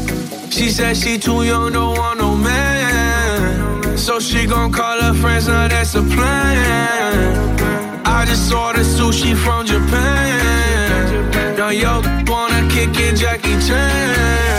She 0.52 0.68
said 0.68 0.96
she 0.96 1.16
too 1.16 1.44
young, 1.44 1.72
don't 1.72 1.96
want 1.96 2.18
no 2.18 2.34
man. 2.34 3.96
So 3.96 4.18
she 4.18 4.46
gon' 4.46 4.72
call 4.72 5.00
her 5.00 5.14
friends, 5.14 5.46
now 5.46 5.68
that's 5.68 5.94
a 5.94 6.02
plan. 6.02 8.02
I 8.04 8.24
just 8.24 8.52
ordered 8.52 8.84
sushi 8.84 9.36
from 9.36 9.64
Japan. 9.64 11.56
Now 11.56 11.68
yo 11.68 12.00
wanna 12.26 12.68
kick 12.68 12.98
it, 12.98 13.14
Jackie 13.14 13.60
Chan. 13.64 14.51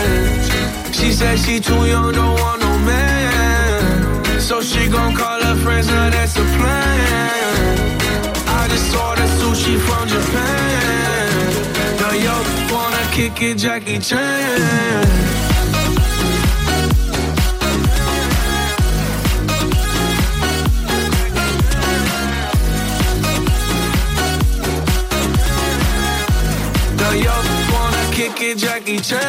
She 0.94 1.10
said 1.12 1.38
she 1.40 1.58
too 1.58 1.86
young, 1.86 2.12
don't 2.12 2.38
want 2.38 2.60
no 2.60 2.78
man. 2.78 4.40
So 4.40 4.62
she 4.62 4.88
gon' 4.88 5.12
call 5.14 5.40
her 5.42 5.56
friends, 5.56 5.88
now 5.88 6.08
that's 6.08 6.36
a 6.36 6.44
plan. 6.56 7.78
I 8.46 8.68
just 8.68 8.94
ordered 8.94 9.32
sushi 9.40 9.76
from 9.86 10.06
Japan. 10.06 11.50
Now 12.00 12.12
yo 12.26 12.34
wanna 12.72 13.04
kick 13.10 13.42
it, 13.42 13.58
Jackie 13.58 13.98
Chan. 13.98 15.43
Kick 28.14 28.40
it, 28.40 28.58
Jackie 28.58 28.98
Chan. 28.98 29.20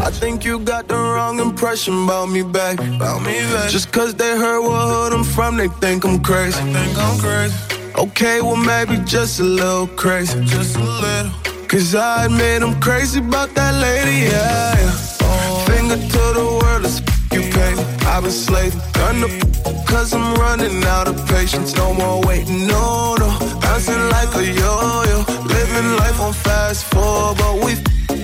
I 0.00 0.10
think 0.10 0.44
you 0.44 0.58
got 0.58 0.88
the 0.88 0.96
wrong 0.96 1.38
impression 1.38 2.04
about 2.04 2.30
me, 2.30 2.42
back. 2.42 2.78
About 2.80 3.20
me, 3.22 3.38
back. 3.52 3.70
Just 3.70 3.92
cause 3.92 4.14
they 4.14 4.36
heard 4.38 4.62
what 4.62 4.88
hood 4.88 5.12
I'm 5.12 5.24
from, 5.24 5.56
they 5.56 5.68
think 5.68 6.04
I'm 6.04 6.20
crazy. 6.22 6.60
think 6.72 6.96
I'm 6.98 7.18
crazy. 7.18 7.54
Okay, 7.96 8.40
well, 8.40 8.56
maybe 8.56 8.96
just 9.04 9.38
a 9.40 9.44
little 9.44 9.86
crazy. 9.86 10.42
Just 10.46 10.76
a 10.76 10.80
little. 10.82 11.30
Cause 11.68 11.94
I 11.94 12.26
admit 12.26 12.62
I'm 12.62 12.80
crazy 12.80 13.20
about 13.20 13.50
that 13.54 13.74
lady, 13.74 14.16
yeah. 14.32 14.74
yeah. 14.78 15.26
Oh. 15.26 15.64
Finger 15.68 15.96
to 15.96 16.24
the 16.38 16.46
world, 16.60 16.84
it's 16.84 17.00
you 17.34 17.42
pay. 17.52 17.74
I've 18.06 18.22
been 18.22 18.32
slaving, 18.32 18.80
done 18.92 19.20
the 19.20 19.84
cause 19.86 20.12
I'm 20.14 20.34
running 20.36 20.82
out 20.84 21.08
of 21.08 21.16
patience. 21.28 21.74
No 21.76 21.92
more 21.92 22.22
waiting, 22.22 22.66
no, 22.66 23.16
no. 23.16 23.28
Bouncing 23.60 24.08
like 24.08 24.34
a 24.36 24.44
yo-yo. 24.44 25.43
Living 25.74 25.96
life 25.96 26.20
on 26.20 26.32
fast 26.32 26.84
forward, 26.84 27.36
but 27.36 27.54
we 27.64 27.74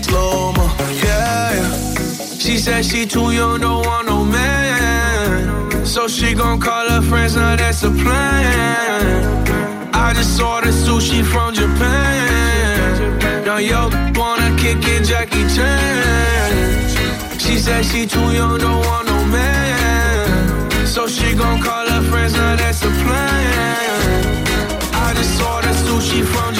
slow 0.02 0.52
mo, 0.52 0.66
yeah, 1.02 1.52
yeah. 1.58 1.72
She 2.38 2.56
said 2.58 2.84
she 2.84 3.06
too 3.06 3.32
young, 3.32 3.60
don't 3.60 3.84
want 3.84 4.06
no 4.06 4.24
man. 4.24 5.84
So 5.84 6.06
she 6.06 6.32
gon' 6.32 6.60
call 6.60 6.88
her 6.88 7.02
friends, 7.02 7.34
now 7.34 7.56
that's 7.56 7.82
a 7.82 7.90
plan. 7.90 9.90
I 9.92 10.14
just 10.14 10.40
ordered 10.40 10.74
sushi 10.84 11.24
from 11.24 11.52
Japan. 11.52 13.18
Now 13.44 13.56
yo 13.56 13.88
wanna 14.14 14.56
kick 14.56 14.78
it, 14.94 15.02
Jackie 15.10 15.46
Chan. 15.54 17.38
She 17.40 17.58
said 17.58 17.84
she 17.84 18.06
too 18.06 18.30
young, 18.30 18.58
don't 18.58 18.78
want 18.86 19.06
no 19.08 19.24
man. 19.24 20.86
So 20.86 21.08
she 21.08 21.34
gon' 21.34 21.60
call 21.60 21.84
her 21.88 22.02
friends, 22.10 22.34
now 22.34 22.54
that's 22.54 22.80
a 22.84 22.90
plan. 23.02 24.46
I 24.94 25.14
just 25.14 25.42
ordered 25.42 25.74
sushi 25.84 26.22
from 26.24 26.54
Japan. 26.54 26.59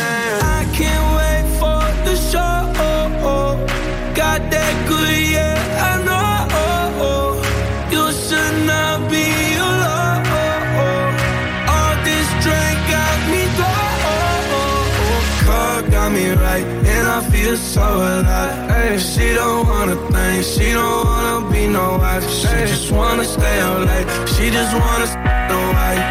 Ay, 17.81 18.97
she 18.97 19.33
don't 19.33 19.67
wanna 19.67 19.95
think, 20.11 20.43
she 20.43 20.71
don't 20.73 21.05
wanna 21.05 21.49
be 21.51 21.67
no 21.67 21.97
wife. 21.97 22.27
She 22.29 22.47
just 22.71 22.91
wanna 22.91 23.23
stay 23.23 23.59
up 23.61 23.79
late. 23.87 24.07
She 24.33 24.49
just 24.49 24.73
wanna 24.73 25.07
stay 25.07 25.47
no 25.49 25.59
white. 25.75 26.03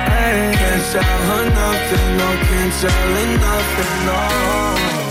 Can't 0.61 0.85
tell 0.93 1.21
her 1.31 1.45
nothing, 1.61 2.09
no, 2.21 2.29
can't 2.49 2.73
tell 2.81 3.09
her 3.17 3.29
nothing, 3.47 3.95
no. 4.09 4.21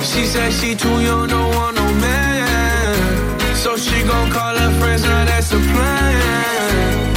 She 0.03 0.25
said 0.25 0.51
she 0.53 0.75
too 0.75 0.99
young, 1.01 1.27
don't 1.27 1.55
want 1.55 1.75
no 1.77 1.87
man. 2.05 2.95
So 3.55 3.77
she 3.77 4.03
gon' 4.03 4.29
call 4.31 4.55
her 4.55 4.71
friends, 4.79 5.03
now 5.03 5.25
that's 5.25 5.51
a 5.51 5.59
plan. 5.71 7.09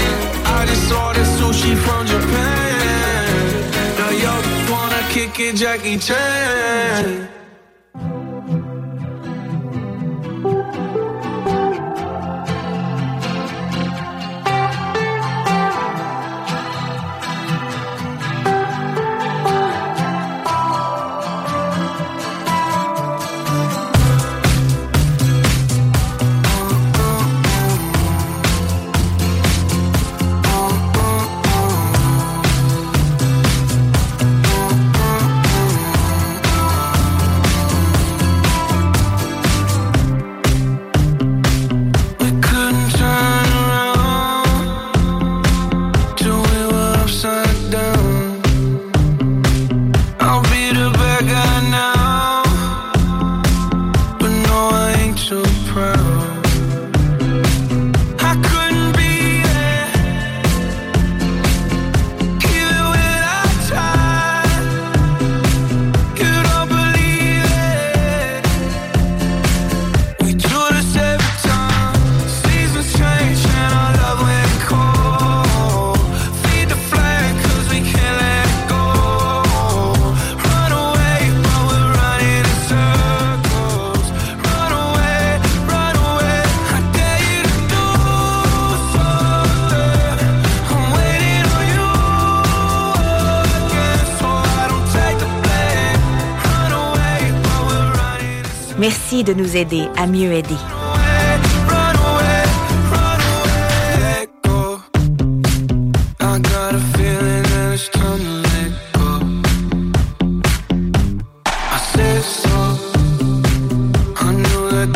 I 0.56 0.66
just 0.66 0.92
ordered 0.92 1.30
sushi 1.36 1.74
from 1.84 2.06
Japan. 2.06 3.24
Now 3.98 4.10
yo 4.24 4.34
wanna 4.72 5.02
kick 5.14 5.38
it, 5.40 5.56
Jackie 5.56 5.98
Chan. 5.98 7.41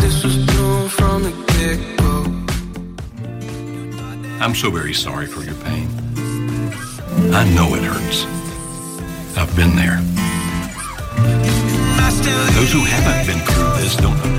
This 0.00 0.24
was 0.24 0.36
doomed 0.46 0.90
from 0.90 1.22
the 1.22 1.32
get 1.52 1.78
go. 1.98 2.24
I'm 4.44 4.54
so 4.54 4.70
very 4.70 4.94
sorry 4.94 5.26
for 5.26 5.42
your 5.42 5.54
pain. 5.66 5.88
I 7.32 7.44
know 7.54 7.74
it 7.74 7.84
hurts. 7.84 8.24
I've 9.36 9.54
been 9.54 9.76
there. 9.76 10.00
Those 12.54 12.72
who 12.72 12.84
haven't 12.84 13.26
been 13.26 13.55
through 13.94 14.10
this 14.10 14.35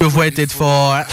You've 0.00 0.16
waited 0.16 0.50
for. 0.50 1.04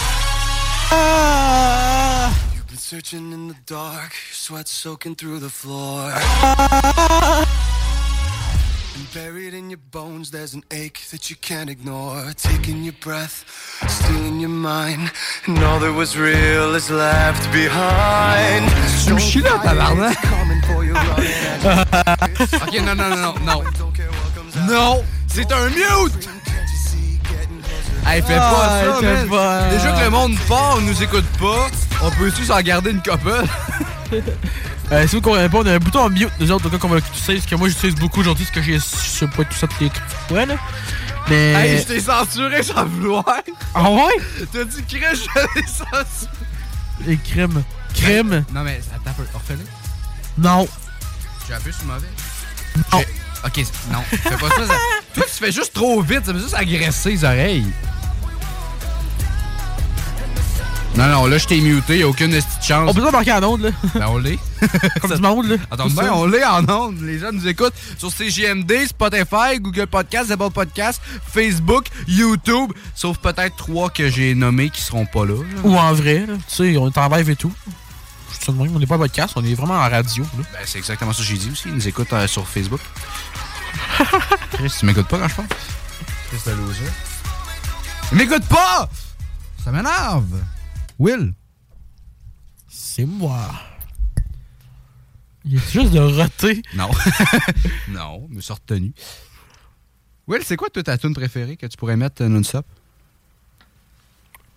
You've 2.54 2.66
been 2.66 2.76
searching 2.76 3.32
in 3.32 3.48
the 3.48 3.56
dark, 3.66 4.12
your 4.12 4.34
sweat 4.34 4.68
soaking 4.68 5.14
through 5.16 5.38
the 5.40 5.48
floor. 5.48 6.12
And 8.94 9.14
buried 9.14 9.54
in 9.54 9.70
your 9.70 9.80
bones, 9.90 10.30
there's 10.30 10.52
an 10.52 10.64
ache 10.70 11.00
that 11.10 11.30
you 11.30 11.36
can't 11.36 11.70
ignore. 11.70 12.32
Taking 12.36 12.84
your 12.84 12.92
breath, 13.00 13.44
stealing 13.88 14.38
your 14.40 14.50
mind, 14.50 15.10
and 15.46 15.58
all 15.64 15.80
that 15.80 15.94
was 15.94 16.16
real 16.18 16.74
is 16.74 16.90
left 16.90 17.50
behind. 17.52 18.66
Là, 19.42 19.58
tabarnak! 19.62 20.16
Running 20.30 20.62
at 20.62 20.84
you. 20.84 20.94
ok, 22.62 22.74
non, 22.84 22.96
non, 22.96 23.10
non, 23.10 23.34
non, 23.44 23.44
non. 23.46 23.64
Non! 24.68 25.04
C'est 25.26 25.50
un 25.50 25.70
mute! 25.70 26.41
Hey, 28.06 28.20
fais 28.22 28.34
Ah, 28.34 28.50
pas 28.52 28.84
ça, 28.84 29.00
fais 29.00 29.14
man. 29.14 29.28
pas. 29.28 29.68
Déjà 29.70 29.92
que 29.92 30.04
le 30.04 30.10
monde 30.10 30.38
part, 30.48 30.80
nous 30.80 31.02
écoute 31.02 31.24
pas, 31.38 31.68
on 32.02 32.10
peut-tu 32.10 32.44
s'en 32.44 32.60
garder 32.60 32.90
une 32.90 33.02
couple? 33.02 33.42
Euh, 34.90 35.06
si 35.08 35.16
vous 35.16 35.22
comprenez 35.22 35.48
pas, 35.48 35.58
on 35.60 35.66
a 35.66 35.72
un 35.72 35.78
bouton 35.78 36.00
en 36.00 36.10
mute, 36.10 36.28
nous 36.38 36.50
autres, 36.50 36.68
donc 36.68 36.84
on 36.84 36.88
va 36.88 36.96
l'utiliser, 36.96 37.36
parce 37.36 37.46
que 37.46 37.54
moi 37.54 37.66
j'utilise 37.70 37.94
beaucoup 37.94 38.20
aujourd'hui, 38.20 38.44
parce 38.44 38.54
que 38.54 38.60
j'ai, 38.62 38.74
je 38.74 38.78
sais 38.80 39.26
pas 39.26 39.42
tout 39.44 39.54
ça 39.54 39.66
de 39.66 39.72
les 39.80 39.90
ouais, 40.34 40.44
là. 40.44 40.56
Mais. 41.30 41.52
Hey, 41.54 41.78
je 41.78 41.84
t'ai 41.84 42.00
censuré 42.00 42.62
sans 42.62 42.84
vouloir! 42.84 43.24
Ah 43.74 43.90
ouais? 43.90 44.12
T'as 44.52 44.64
dit 44.64 44.82
crèche, 44.84 45.20
je 45.34 45.60
l'ai 45.60 45.66
censuré! 45.66 46.30
Les 47.06 47.16
crimes. 47.16 47.62
Crimes? 47.94 48.44
Non, 48.52 48.64
mais 48.64 48.82
attends 48.94 49.10
un 49.10 49.12
peu, 49.14 49.22
refais-le. 49.32 49.64
Non. 50.36 50.68
J'ai 51.48 51.54
appuyé 51.54 51.72
sur 51.72 51.86
mauvais. 51.86 52.08
Non. 52.92 53.02
Ok, 53.46 53.64
non, 53.90 54.02
fais 54.10 54.36
pas 54.36 54.50
ça, 54.50 54.66
ça. 54.66 54.74
Toi, 55.14 55.24
tu 55.24 55.44
fais 55.44 55.52
juste 55.52 55.72
trop 55.72 56.02
vite, 56.02 56.26
ça 56.26 56.34
fait 56.34 56.38
juste 56.40 56.54
agresser 56.54 57.10
les 57.12 57.24
oreilles. 57.24 57.66
Non, 60.96 61.08
non, 61.08 61.26
là, 61.26 61.38
je 61.38 61.46
t'ai 61.46 61.58
muté, 61.60 62.00
y 62.00 62.02
a 62.02 62.08
aucune 62.08 62.38
chance. 62.60 62.90
On 62.90 62.92
peut 62.92 63.02
pas 63.02 63.10
marquer 63.10 63.32
en 63.32 63.42
onde, 63.42 63.62
là? 63.62 63.70
Ben, 63.94 64.06
on 64.08 64.18
l'est. 64.18 64.38
Comme 65.00 65.14
du 65.14 65.22
monde, 65.22 65.46
là. 65.46 65.56
Attends, 65.70 65.88
ben, 65.88 66.10
on 66.12 66.26
l'est 66.26 66.44
en 66.44 66.68
ondes. 66.68 67.00
Les 67.00 67.18
gens 67.18 67.32
nous 67.32 67.48
écoutent 67.48 67.72
sur 67.96 68.12
CGMD, 68.12 68.86
Spotify, 68.86 69.58
Google 69.58 69.86
Podcast, 69.86 70.30
Apple 70.30 70.50
Podcast, 70.50 71.00
Facebook, 71.26 71.86
YouTube, 72.06 72.72
sauf 72.94 73.16
peut-être 73.18 73.56
trois 73.56 73.88
que 73.88 74.10
j'ai 74.10 74.34
nommés 74.34 74.68
qui 74.68 74.82
seront 74.82 75.06
pas 75.06 75.24
là. 75.24 75.34
là. 75.34 75.60
Ou 75.64 75.76
en 75.76 75.94
vrai, 75.94 76.26
là. 76.26 76.34
Tu 76.46 76.56
sais, 76.56 76.76
on 76.76 76.88
est 76.88 76.98
en 76.98 77.08
live 77.08 77.30
et 77.30 77.36
tout. 77.36 77.52
Je 78.28 78.36
suis 78.36 78.44
ça 78.44 78.52
de 78.52 78.58
même, 78.58 78.76
on 78.76 78.78
n'est 78.78 78.86
pas 78.86 78.98
podcast, 78.98 79.32
on 79.36 79.44
est 79.44 79.54
vraiment 79.54 79.74
en 79.74 79.88
radio, 79.88 80.24
là. 80.36 80.44
Ben, 80.52 80.60
c'est 80.66 80.78
exactement 80.78 81.14
ça 81.14 81.22
que 81.22 81.28
j'ai 81.28 81.38
dit 81.38 81.50
aussi. 81.50 81.68
Ils 81.68 81.74
nous 81.74 81.88
écoutent 81.88 82.12
euh, 82.12 82.26
sur 82.26 82.46
Facebook. 82.46 82.80
Chris, 84.52 84.72
tu 84.78 84.84
m'écoutes 84.84 85.08
pas 85.08 85.18
quand 85.18 85.28
je 85.28 85.34
parle? 85.36 85.48
Chris 86.28 86.40
de 86.46 86.50
loser. 86.52 86.84
Il 88.12 88.18
m'écoute 88.18 88.44
pas! 88.44 88.90
Ça 89.64 89.70
m'énerve! 89.70 90.26
Will? 90.98 91.34
C'est 92.68 93.04
moi. 93.04 93.50
Il 95.44 95.56
est 95.56 95.70
juste 95.72 95.92
de 95.92 95.98
roter. 95.98 96.62
Non. 96.74 96.90
non, 97.88 98.28
je 98.30 98.36
me 98.36 98.40
suis 98.40 98.52
retenu. 98.52 98.92
Will, 100.28 100.42
c'est 100.44 100.56
quoi 100.56 100.70
toi, 100.70 100.82
ta 100.82 100.96
tune 100.96 101.14
préférée 101.14 101.56
que 101.56 101.66
tu 101.66 101.76
pourrais 101.76 101.96
mettre 101.96 102.22
euh, 102.22 102.28
non-stop? 102.28 102.64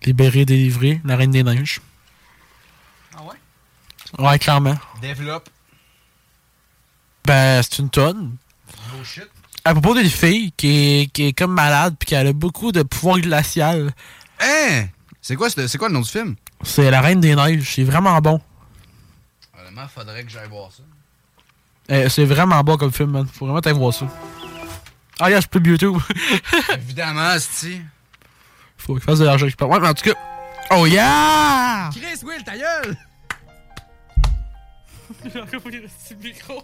Libéré, 0.04 0.46
délivré, 0.46 1.02
la 1.04 1.16
reine 1.16 1.32
des 1.32 1.44
neiges. 1.44 1.82
Ah 3.18 3.24
ouais? 3.24 4.24
Ouais, 4.24 4.38
clairement. 4.38 4.76
Développe. 5.02 5.50
Ben, 7.26 7.64
c'est 7.64 7.80
une 7.80 7.90
tonne. 7.90 8.36
Bullshit. 8.92 9.28
À 9.64 9.74
propos 9.74 9.96
d'une 9.96 10.10
fille 10.10 10.52
qui 10.52 10.68
est, 10.68 11.12
qui 11.12 11.24
est 11.24 11.34
comme 11.34 11.54
malade 11.54 11.96
puis 11.98 12.06
qui 12.06 12.16
a 12.16 12.32
beaucoup 12.32 12.72
de 12.72 12.84
pouvoir 12.84 13.20
glacial. 13.20 13.92
Hein? 14.40 14.86
C'est 15.28 15.36
quoi, 15.36 15.50
c'est 15.50 15.78
quoi 15.80 15.88
le 15.88 15.96
nom 15.96 16.02
du 16.02 16.08
film? 16.08 16.36
C'est 16.62 16.92
la 16.92 17.02
reine 17.02 17.20
des 17.20 17.36
neiges. 17.36 17.74
C'est 17.74 17.84
vraiment 17.84 18.22
bon. 18.22 18.40
Honnêtement, 19.60 19.88
faudrait 19.88 20.24
que 20.24 20.30
j'aille 20.30 20.48
voir 20.48 20.70
ça. 20.72 20.84
Eh, 21.90 22.10
c'est 22.10 22.26
vraiment 22.26 22.64
bon 22.64 22.78
comme 22.78 22.92
film, 22.92 23.10
man. 23.10 23.26
Faut 23.34 23.46
vraiment 23.46 23.60
t'aller 23.60 23.76
voir 23.76 23.92
ça. 23.92 24.06
Ah, 25.20 25.32
yeah, 25.32 25.40
je 25.42 25.48
peux 25.48 25.60
YouTube. 25.68 25.98
Évidemment, 26.76 27.38
c'est 27.40 27.82
Faut 28.78 28.94
qu'il 28.94 29.02
fasse 29.02 29.18
de 29.18 29.26
l'argent. 29.26 29.48
je 29.48 29.56
peux- 29.56 29.66
Ouais, 29.66 29.80
mais 29.80 29.88
en 29.88 29.96
tout 29.96 30.04
cas. 30.04 30.16
Oh 30.70 30.86
yeah! 30.86 31.90
Chris, 31.92 32.24
Will, 32.24 32.44
ta 32.44 32.56
gueule! 32.56 32.96
J'ai 35.34 35.42
encore 35.42 35.62
pris 35.62 35.82
le 35.82 35.90
micro. 36.24 36.64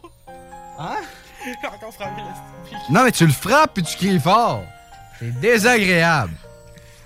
Hein? 0.77 0.97
J'ai 1.43 1.67
encore 1.67 1.95
frappé 1.95 2.21
le 2.21 2.69
micro. 2.69 2.93
Non, 2.93 3.05
mais 3.05 3.11
tu 3.11 3.25
le 3.25 3.33
frappes 3.33 3.79
et 3.79 3.81
tu 3.81 3.97
cries 3.97 4.19
fort. 4.19 4.63
C'est 5.17 5.31
désagréable. 5.39 6.35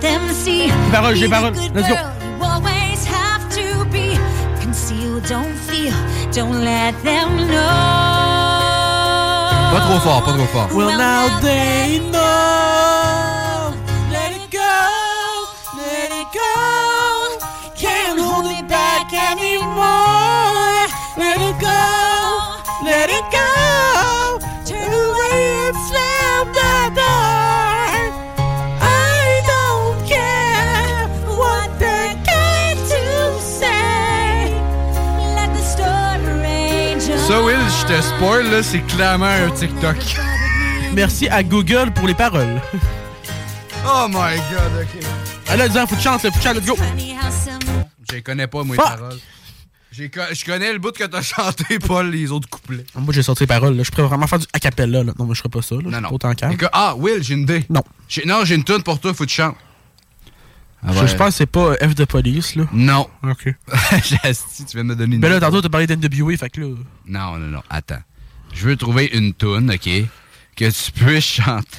let 0.00 0.10
them 0.12 0.28
see. 0.32 0.70
Parole, 0.92 1.14
j'ai 1.14 1.26
Be 1.26 1.30
the 1.30 1.36
parole. 1.36 1.52
good 1.52 1.74
Let's 1.74 1.88
go. 1.88 1.94
girl 1.94 2.12
you 2.22 2.44
always 2.44 3.04
have 3.04 3.48
to 3.54 3.84
be. 3.90 4.16
Conceal, 4.60 5.20
don't 5.20 5.54
feel, 5.68 5.94
don't 6.32 6.64
let 6.64 6.94
them 7.02 7.36
know. 7.48 7.74
Pas 9.72 9.80
trop 9.86 10.00
fort, 10.00 10.22
pas 10.24 10.32
trop 10.32 10.46
fort. 10.46 10.72
Well, 10.72 10.96
now 10.96 11.40
they 11.40 11.98
know. 12.10 13.74
Let 14.10 14.32
it 14.32 14.50
go, 14.50 14.76
let 15.76 16.10
it 16.20 16.28
go. 16.32 16.54
Can't 17.76 18.18
hold 18.20 18.46
it 18.46 18.66
back 18.68 19.12
anymore. 19.12 20.86
Let 21.16 21.40
it 21.40 21.56
go, 21.60 21.80
let 22.84 23.10
it 23.10 23.24
go. 23.32 23.57
Te 37.88 38.00
spoil, 38.02 38.50
là, 38.50 38.62
c'est 38.62 38.80
clairement 38.86 39.26
un 39.26 39.50
TikTok. 39.50 39.96
Merci 40.94 41.28
à 41.28 41.42
Google 41.42 41.90
pour 41.94 42.06
les 42.06 42.14
paroles. 42.14 42.60
Oh 43.86 44.06
my 44.08 44.36
god, 44.50 44.82
ok. 44.82 45.04
Allez, 45.48 45.68
disant, 45.68 45.86
faut 45.86 45.96
de 45.96 46.00
chance, 46.00 46.22
faut 46.22 46.28
de 46.28 46.34
chance, 46.42 46.54
let's 46.56 46.66
go. 46.66 46.76
Je 48.10 48.14
les 48.16 48.22
connais 48.22 48.46
pas, 48.46 48.62
moi, 48.64 48.76
les 48.76 48.82
Fuck. 48.82 48.90
paroles. 48.98 49.18
J'ai 49.90 50.10
co- 50.10 50.20
Je 50.32 50.44
connais 50.44 50.72
le 50.72 50.78
bout 50.78 50.92
que 50.92 51.04
t'as 51.04 51.22
chanté, 51.22 51.78
pas 51.78 52.02
les 52.02 52.30
autres 52.30 52.48
couplets. 52.48 52.84
Moi, 52.94 53.12
j'ai 53.12 53.22
sorti 53.22 53.44
les 53.44 53.46
paroles. 53.48 53.74
Là. 53.76 53.82
Je 53.82 53.90
pourrais 53.90 54.06
vraiment 54.06 54.26
faire 54.26 54.38
du 54.38 54.46
acapella. 54.52 55.02
Là. 55.02 55.12
Non, 55.18 55.24
mais 55.24 55.34
je 55.34 55.38
ferais 55.40 55.48
pas 55.48 55.62
ça. 55.62 55.74
Là. 55.76 55.82
Non, 55.84 56.00
non. 56.02 56.08
Autant 56.12 56.32
calme. 56.34 56.52
Écoute, 56.52 56.68
ah, 56.72 56.94
Will, 56.96 57.22
j'ai 57.22 57.34
une 57.34 57.40
idée. 57.40 57.64
Non. 57.70 57.82
J'ai- 58.08 58.24
Non, 58.24 58.44
j'ai 58.44 58.54
une 58.54 58.64
tune 58.64 58.82
pour 58.82 59.00
toi, 59.00 59.12
faut 59.14 59.24
que 59.24 59.28
tu 59.30 59.36
chantes. 59.36 59.56
Ah 60.82 60.92
Je- 60.92 60.98
ouais. 61.00 61.08
Je 61.08 61.16
pense 61.16 61.28
que 61.28 61.34
c'est 61.34 61.46
pas 61.46 61.72
euh, 61.72 61.88
F 61.88 61.94
de 61.94 62.04
police. 62.04 62.54
Là. 62.54 62.64
Non. 62.72 63.08
Ok. 63.22 63.54
Asti, 64.22 64.64
tu 64.64 64.76
viens 64.76 64.84
de 64.84 64.88
me 64.90 64.96
donner 64.96 65.16
une 65.16 65.20
Ben 65.20 65.28
là, 65.28 65.40
tantôt, 65.40 65.60
t'as 65.60 65.68
parlé 65.68 65.86
d'NWA, 65.86 66.36
fait 66.36 66.50
que 66.50 66.60
là. 66.60 66.68
Non, 67.06 67.36
non, 67.38 67.46
non, 67.48 67.62
attends. 67.68 68.02
Je 68.54 68.66
veux 68.66 68.76
trouver 68.76 69.06
une 69.12 69.34
tune, 69.34 69.70
OK, 69.72 69.88
que 70.56 70.70
tu 70.70 70.92
puisses 70.92 71.24
chanter. 71.24 71.78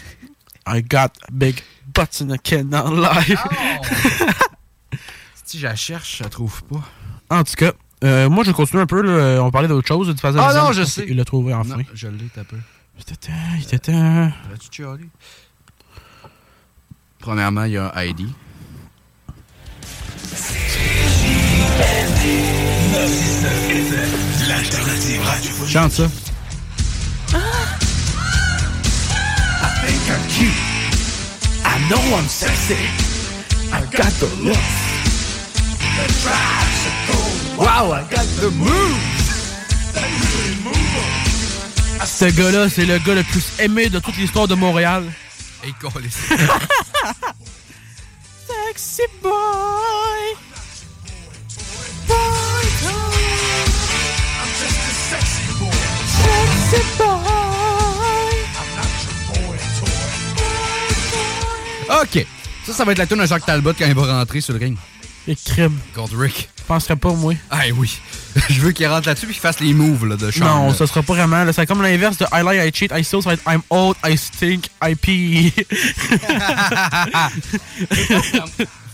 I 0.68 0.84
got 0.84 1.10
big 1.32 1.62
butts 1.96 2.22
and 2.22 2.34
I 2.34 2.38
cannot 2.40 2.94
lie. 2.96 3.36
Si 5.46 5.58
je 5.60 5.66
la 5.66 5.76
cherche, 5.76 6.18
je 6.20 6.24
la 6.24 6.30
trouve 6.30 6.62
pas. 6.64 6.84
en 7.32 7.44
tout 7.44 7.56
cas, 7.56 7.72
euh, 8.04 8.30
moi, 8.30 8.44
je 8.44 8.52
continue 8.52 8.82
un 8.82 8.86
peu. 8.86 9.02
Là. 9.02 9.42
On 9.44 9.50
parlait 9.50 9.68
d'autre 9.68 9.88
chose. 9.88 10.08
De 10.08 10.20
façon 10.20 10.38
Ah 10.40 10.54
non, 10.54 10.72
je 10.74 10.84
sais. 10.84 11.06
Il 11.10 11.16
l'a 11.18 11.26
trouvé 11.26 11.54
enfin. 11.54 11.78
Non, 11.78 11.84
je 11.94 12.08
l'ai, 12.08 12.26
t'as 12.34 12.44
peu. 12.44 12.58
Il 12.98 13.74
était 13.74 13.92
il 13.92 14.72
chialer? 14.72 15.10
Premièrement, 17.18 17.64
il 17.64 17.72
y 17.74 17.78
a 17.78 17.92
Heidi. 17.96 18.34
Chante 25.68 25.92
ça. 25.92 26.04
I 27.32 27.36
think 29.86 30.10
I'm 30.10 30.24
cute. 30.28 30.60
I 31.64 31.80
know 31.90 32.02
I'm 32.18 32.28
sexy. 32.28 32.76
I 33.72 33.82
got 33.96 34.12
the 34.20 34.26
looks. 34.44 34.58
The 35.96 36.06
drive 36.24 36.74
so 36.82 36.92
cool. 37.08 37.66
Wow, 37.66 37.92
I 37.92 38.02
got 38.10 38.28
the 38.42 38.50
moves. 38.52 39.94
That 39.94 40.04
really. 40.04 40.60
Ce 42.06 42.26
gars-là, 42.26 42.70
c'est 42.70 42.86
le 42.86 42.98
gars 43.00 43.16
le 43.16 43.24
plus 43.24 43.44
aimé 43.60 43.90
de 43.90 44.00
toute 44.00 44.18
l'histoire 44.18 44.48
de 44.48 44.56
Montréal. 44.56 45.04
Et 45.64 45.74
collé. 45.80 46.10
Sexy 48.70 49.08
boy. 49.24 49.30
I'm 49.30 50.62
just 54.62 54.78
a 54.78 54.94
sexy 55.10 55.46
boy. 55.58 55.74
Sexy 56.06 56.82
boy. 57.00 57.18
Boy. 61.90 61.98
OK. 62.04 62.16
Ça, 62.68 62.74
ça 62.74 62.86
va 62.86 62.92
être 62.92 63.00
la 63.00 63.08
tune 63.08 63.18
de 63.18 63.26
Jacques 63.26 63.48
Talbot 63.48 63.74
quand 63.74 63.88
il 63.88 63.96
va 63.96 64.20
rentrer 64.20 64.40
sur 64.40 64.54
le 64.54 64.60
ring. 64.60 64.78
Et 65.28 65.36
crime. 65.36 65.78
Contre 65.94 66.18
Rick. 66.18 66.50
Je 66.58 66.64
penserais 66.64 66.96
pas, 66.96 67.12
moi. 67.14 67.34
Ah 67.50 67.62
oui. 67.76 68.00
Je 68.50 68.62
veux 68.62 68.72
qu'il 68.72 68.88
rentre 68.88 69.08
là-dessus 69.08 69.26
et 69.26 69.30
qu'il 69.30 69.40
fasse 69.40 69.60
les 69.60 69.74
moves 69.74 70.06
là, 70.06 70.16
de 70.16 70.30
chant. 70.32 70.46
Non, 70.46 70.68
là. 70.68 70.74
ça 70.74 70.86
sera 70.88 71.02
pas 71.04 71.14
vraiment. 71.14 71.46
C'est 71.52 71.66
comme 71.66 71.82
l'inverse 71.82 72.18
de 72.18 72.26
I 72.32 72.42
lie, 72.44 72.68
I 72.68 72.72
cheat, 72.74 72.92
I 72.96 73.04
steal. 73.04 73.22
Ça 73.24 73.30
va 73.30 73.34
être 73.34 73.44
I'm 73.48 73.62
old, 73.70 73.96
I 74.06 74.16
stink, 74.18 74.70
I 74.84 74.96
pee. 74.96 75.54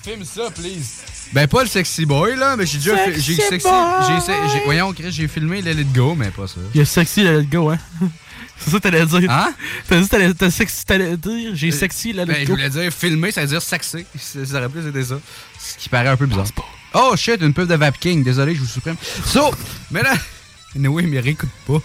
Filme 0.03 0.23
ça, 0.23 0.49
please. 0.51 1.01
Ben, 1.33 1.47
pas 1.47 1.63
le 1.63 1.69
sexy 1.69 2.05
boy, 2.05 2.35
là, 2.35 2.55
mais 2.55 2.65
j'ai 2.65 2.77
déjà 2.77 2.95
fait. 2.97 3.13
J'ai 3.19 3.35
Sexy 3.35 3.49
sexy. 3.49 3.67
boy. 3.67 4.61
Voyons, 4.65 4.93
Chris, 4.93 5.11
j'ai 5.11 5.27
filmé 5.27 5.61
Let 5.61 5.81
It 5.81 5.91
Go, 5.93 6.15
mais 6.15 6.29
pas 6.29 6.47
ça. 6.47 6.59
Il 6.73 6.81
est 6.81 6.85
sexy, 6.85 7.23
let 7.23 7.41
it 7.41 7.49
go, 7.49 7.69
hein. 7.71 7.79
C'est 8.57 8.71
ça 8.71 8.77
que 8.77 8.83
t'allais 8.83 9.05
dire. 9.05 9.29
Hein? 9.29 9.53
T'as 9.87 9.99
dit 9.99 10.07
t'allais 10.07 10.33
t'as 10.33 10.49
sexy, 10.49 10.85
t'allais 10.85 11.17
dire 11.17 11.51
j'ai 11.55 11.71
sexy, 11.71 12.13
let 12.13 12.25
Ben, 12.25 12.45
je 12.45 12.51
voulais 12.51 12.69
dire 12.69 12.91
filmer, 12.91 13.31
ça 13.31 13.41
veut 13.41 13.47
dire 13.47 13.61
sexy. 13.61 14.05
Ça 14.17 14.57
aurait 14.57 14.69
plus 14.69 14.87
été 14.87 15.03
ça. 15.03 15.19
Ce 15.59 15.77
qui 15.77 15.89
paraît 15.89 16.09
un 16.09 16.17
peu 16.17 16.25
bizarre. 16.25 16.45
Oh 16.93 17.13
shit, 17.17 17.41
une 17.41 17.53
pub 17.53 17.67
de 17.67 17.75
Vap 17.75 17.99
King. 17.99 18.23
Désolé, 18.23 18.55
je 18.55 18.61
vous 18.61 18.67
supprime. 18.67 18.95
So, 19.25 19.53
mais 19.91 20.01
là. 20.01 20.13
Oui, 20.75 21.05
mais 21.05 21.19
réécoute 21.19 21.49
pas. 21.67 21.81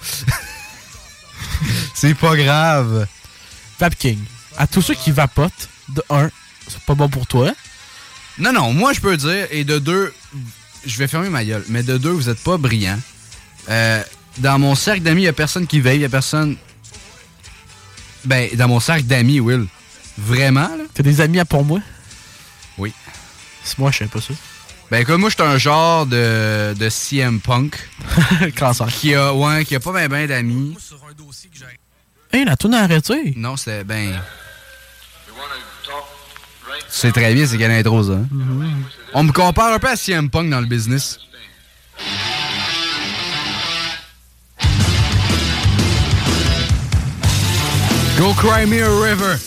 C'est 1.95 2.15
pas 2.15 2.37
grave. 2.37 3.07
Vap 3.79 3.95
King. 3.97 4.19
À 4.57 4.67
tous 4.67 4.83
ceux 4.83 4.95
qui 4.95 5.11
vapotent, 5.11 5.69
de 5.95 6.03
un, 6.11 6.31
c'est 6.69 6.81
pas 6.81 6.95
bon 6.95 7.09
pour 7.09 7.27
toi. 7.27 7.53
Non, 8.39 8.53
non, 8.53 8.73
moi 8.73 8.93
je 8.93 9.01
peux 9.01 9.17
dire, 9.17 9.47
et 9.51 9.65
de 9.65 9.79
deux, 9.79 10.13
je 10.87 10.99
vais 10.99 11.09
fermer 11.09 11.29
ma 11.29 11.45
gueule, 11.45 11.65
mais 11.69 11.83
de 11.83 11.99
deux, 11.99 12.11
vous 12.11 12.29
êtes 12.29 12.43
pas 12.43 12.57
brillant. 12.57 12.99
Euh, 13.69 14.03
dans 14.39 14.59
mon 14.59 14.75
cercle 14.75 15.03
d'amis, 15.03 15.23
il 15.23 15.25
y 15.25 15.29
a 15.29 15.33
personne 15.33 15.67
qui 15.67 15.81
veille, 15.81 15.99
il 15.99 16.03
y 16.03 16.05
a 16.05 16.09
personne. 16.09 16.57
Ben, 18.25 18.49
dans 18.55 18.69
mon 18.69 18.81
cercle 18.81 19.05
d'amis, 19.05 19.41
Will. 19.41 19.67
Vraiment, 20.19 20.69
là? 20.69 20.85
T'as 20.93 21.03
des 21.03 21.21
amis 21.21 21.39
à 21.41 21.45
pour 21.45 21.65
moi? 21.65 21.81
Oui. 22.79 22.93
C'est 23.65 23.79
moi, 23.79 23.91
je 23.91 23.99
sais 23.99 24.07
pas 24.07 24.21
ça. 24.21 24.35
Ben, 24.91 25.05
comme 25.05 25.21
moi, 25.21 25.31
je 25.31 25.35
suis 25.37 25.43
un 25.45 25.57
genre 25.57 26.05
de, 26.05 26.75
de 26.75 26.89
CM 26.91 27.41
Punk. 27.41 27.77
Cancer. 28.59 28.89
Qui 28.89 29.15
a, 29.15 29.33
ouais, 29.33 29.65
qui 29.65 29.75
a 29.77 29.81
pas 29.81 29.93
ben 29.93 30.09
ben 30.09 30.27
d'amis. 30.27 30.77
Hey, 32.33 32.45
la 32.45 32.57
tourne 32.57 32.75
a 32.75 32.83
arrêté. 32.83 33.33
Non, 33.37 33.57
c'était 33.57 33.85
ben. 33.85 34.21
C'est 36.89 37.13
très 37.13 37.33
bien, 37.35 37.47
c'est 37.47 37.57
quelle 37.57 37.71
intro, 37.71 38.03
ça. 38.03 38.13
hein? 38.13 38.27
On 39.15 39.23
me 39.23 39.33
compare 39.33 39.73
un 39.73 39.79
peu 39.79 39.89
à 39.89 39.97
CM 39.97 40.29
Punk 40.29 40.51
dans 40.51 40.61
le 40.61 40.67
business. 40.67 41.19
Go 48.21 48.35
cry 48.35 48.67
me 48.67 48.83
a 48.83 48.91
river. 48.91 49.39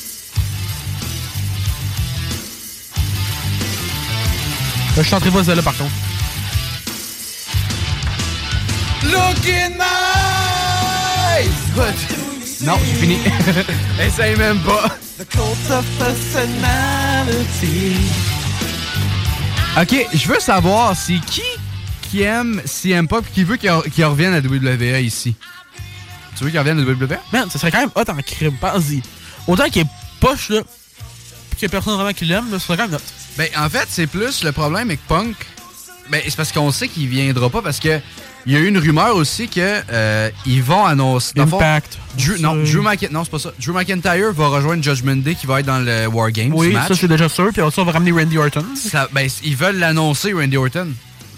Là, 4.97 5.03
je 5.03 5.03
chanterai 5.03 5.29
pas 5.29 5.43
celle-là, 5.43 5.61
par 5.61 5.77
contre. 5.77 5.91
Look 9.03 9.47
in 9.47 9.77
my 9.77 9.83
eyes! 11.37 12.63
Non, 12.65 12.73
j'ai 12.83 12.93
fini. 12.95 13.17
Essaye 14.01 14.35
même 14.37 14.59
pas. 14.61 14.97
Ok, 19.79 20.07
je 20.15 20.27
veux 20.27 20.39
savoir, 20.39 20.95
c'est 20.95 21.19
qui 21.19 21.43
qui 22.01 22.23
aime 22.23 22.59
CM 22.65 23.07
Punk 23.07 23.25
qui 23.31 23.43
veut 23.43 23.57
qu'il 23.57 23.71
qu'il 23.93 24.05
revienne 24.05 24.33
à 24.33 24.39
WWE 24.39 24.99
ici? 25.03 25.35
Tu 26.37 26.43
veux 26.43 26.49
qu'il 26.49 26.59
revienne 26.59 26.79
à 26.79 26.83
WWE? 26.83 27.17
Man, 27.31 27.49
ça 27.49 27.59
serait 27.59 27.71
quand 27.71 27.79
même 27.79 27.91
hot 27.95 28.03
en 28.09 28.21
crime, 28.21 28.55
pense-y. 28.59 29.01
Autant 29.47 29.69
qu'il 29.69 29.81
est 29.83 29.87
poche, 30.19 30.49
là, 30.49 30.61
pis 30.61 31.55
qu'il 31.57 31.63
y 31.63 31.65
a 31.65 31.69
personne 31.69 31.95
vraiment 31.95 32.13
qui 32.13 32.25
l'aime, 32.25 32.51
là, 32.51 32.59
ça 32.59 32.65
serait 32.67 32.77
quand 32.77 32.87
même 32.87 32.95
hot. 32.95 33.03
Ben, 33.37 33.47
en 33.57 33.69
fait, 33.69 33.85
c'est 33.89 34.07
plus 34.07 34.43
le 34.43 34.51
problème 34.51 34.87
avec 34.89 35.05
Punk. 35.07 35.35
Ben, 36.09 36.21
c'est 36.25 36.35
parce 36.35 36.51
qu'on 36.51 36.71
sait 36.71 36.87
qu'il 36.87 37.07
viendra 37.07 37.49
pas 37.49 37.61
parce 37.61 37.79
que 37.79 37.99
il 38.45 38.51
y 38.51 38.57
a 38.57 38.59
eu 38.59 38.67
une 38.67 38.77
rumeur 38.77 39.15
aussi 39.15 39.47
que 39.47 39.81
euh, 39.89 40.29
ils 40.45 40.61
vont 40.61 40.85
annoncer. 40.85 41.31
fond, 41.37 41.43
Impact. 41.57 41.97
Drew, 42.17 42.37
non. 42.41 42.55
Drew 42.55 42.81
McIntyre, 42.81 43.09
non, 43.13 43.23
c'est 43.23 43.29
pas 43.31 43.39
ça. 43.39 43.53
Drew 43.57 43.71
McIntyre 43.73 44.33
va 44.33 44.47
rejoindre 44.49 44.83
Judgment 44.83 45.15
Day 45.15 45.33
qui 45.35 45.47
va 45.47 45.61
être 45.61 45.65
dans 45.65 45.79
le 45.79 46.07
War 46.07 46.29
Games 46.29 46.51
Oui, 46.53 46.73
match. 46.73 46.89
ça, 46.89 46.95
c'est 46.95 47.07
déjà 47.07 47.29
sûr. 47.29 47.51
Puis 47.53 47.61
ça, 47.61 47.81
on 47.81 47.85
va 47.85 47.91
ramener 47.93 48.11
Randy 48.11 48.37
Orton. 48.37 48.65
Ça- 48.75 49.07
ben, 49.13 49.29
ils 49.45 49.55
veulent 49.55 49.77
l'annoncer, 49.77 50.33
Randy 50.33 50.57
Orton. 50.57 50.89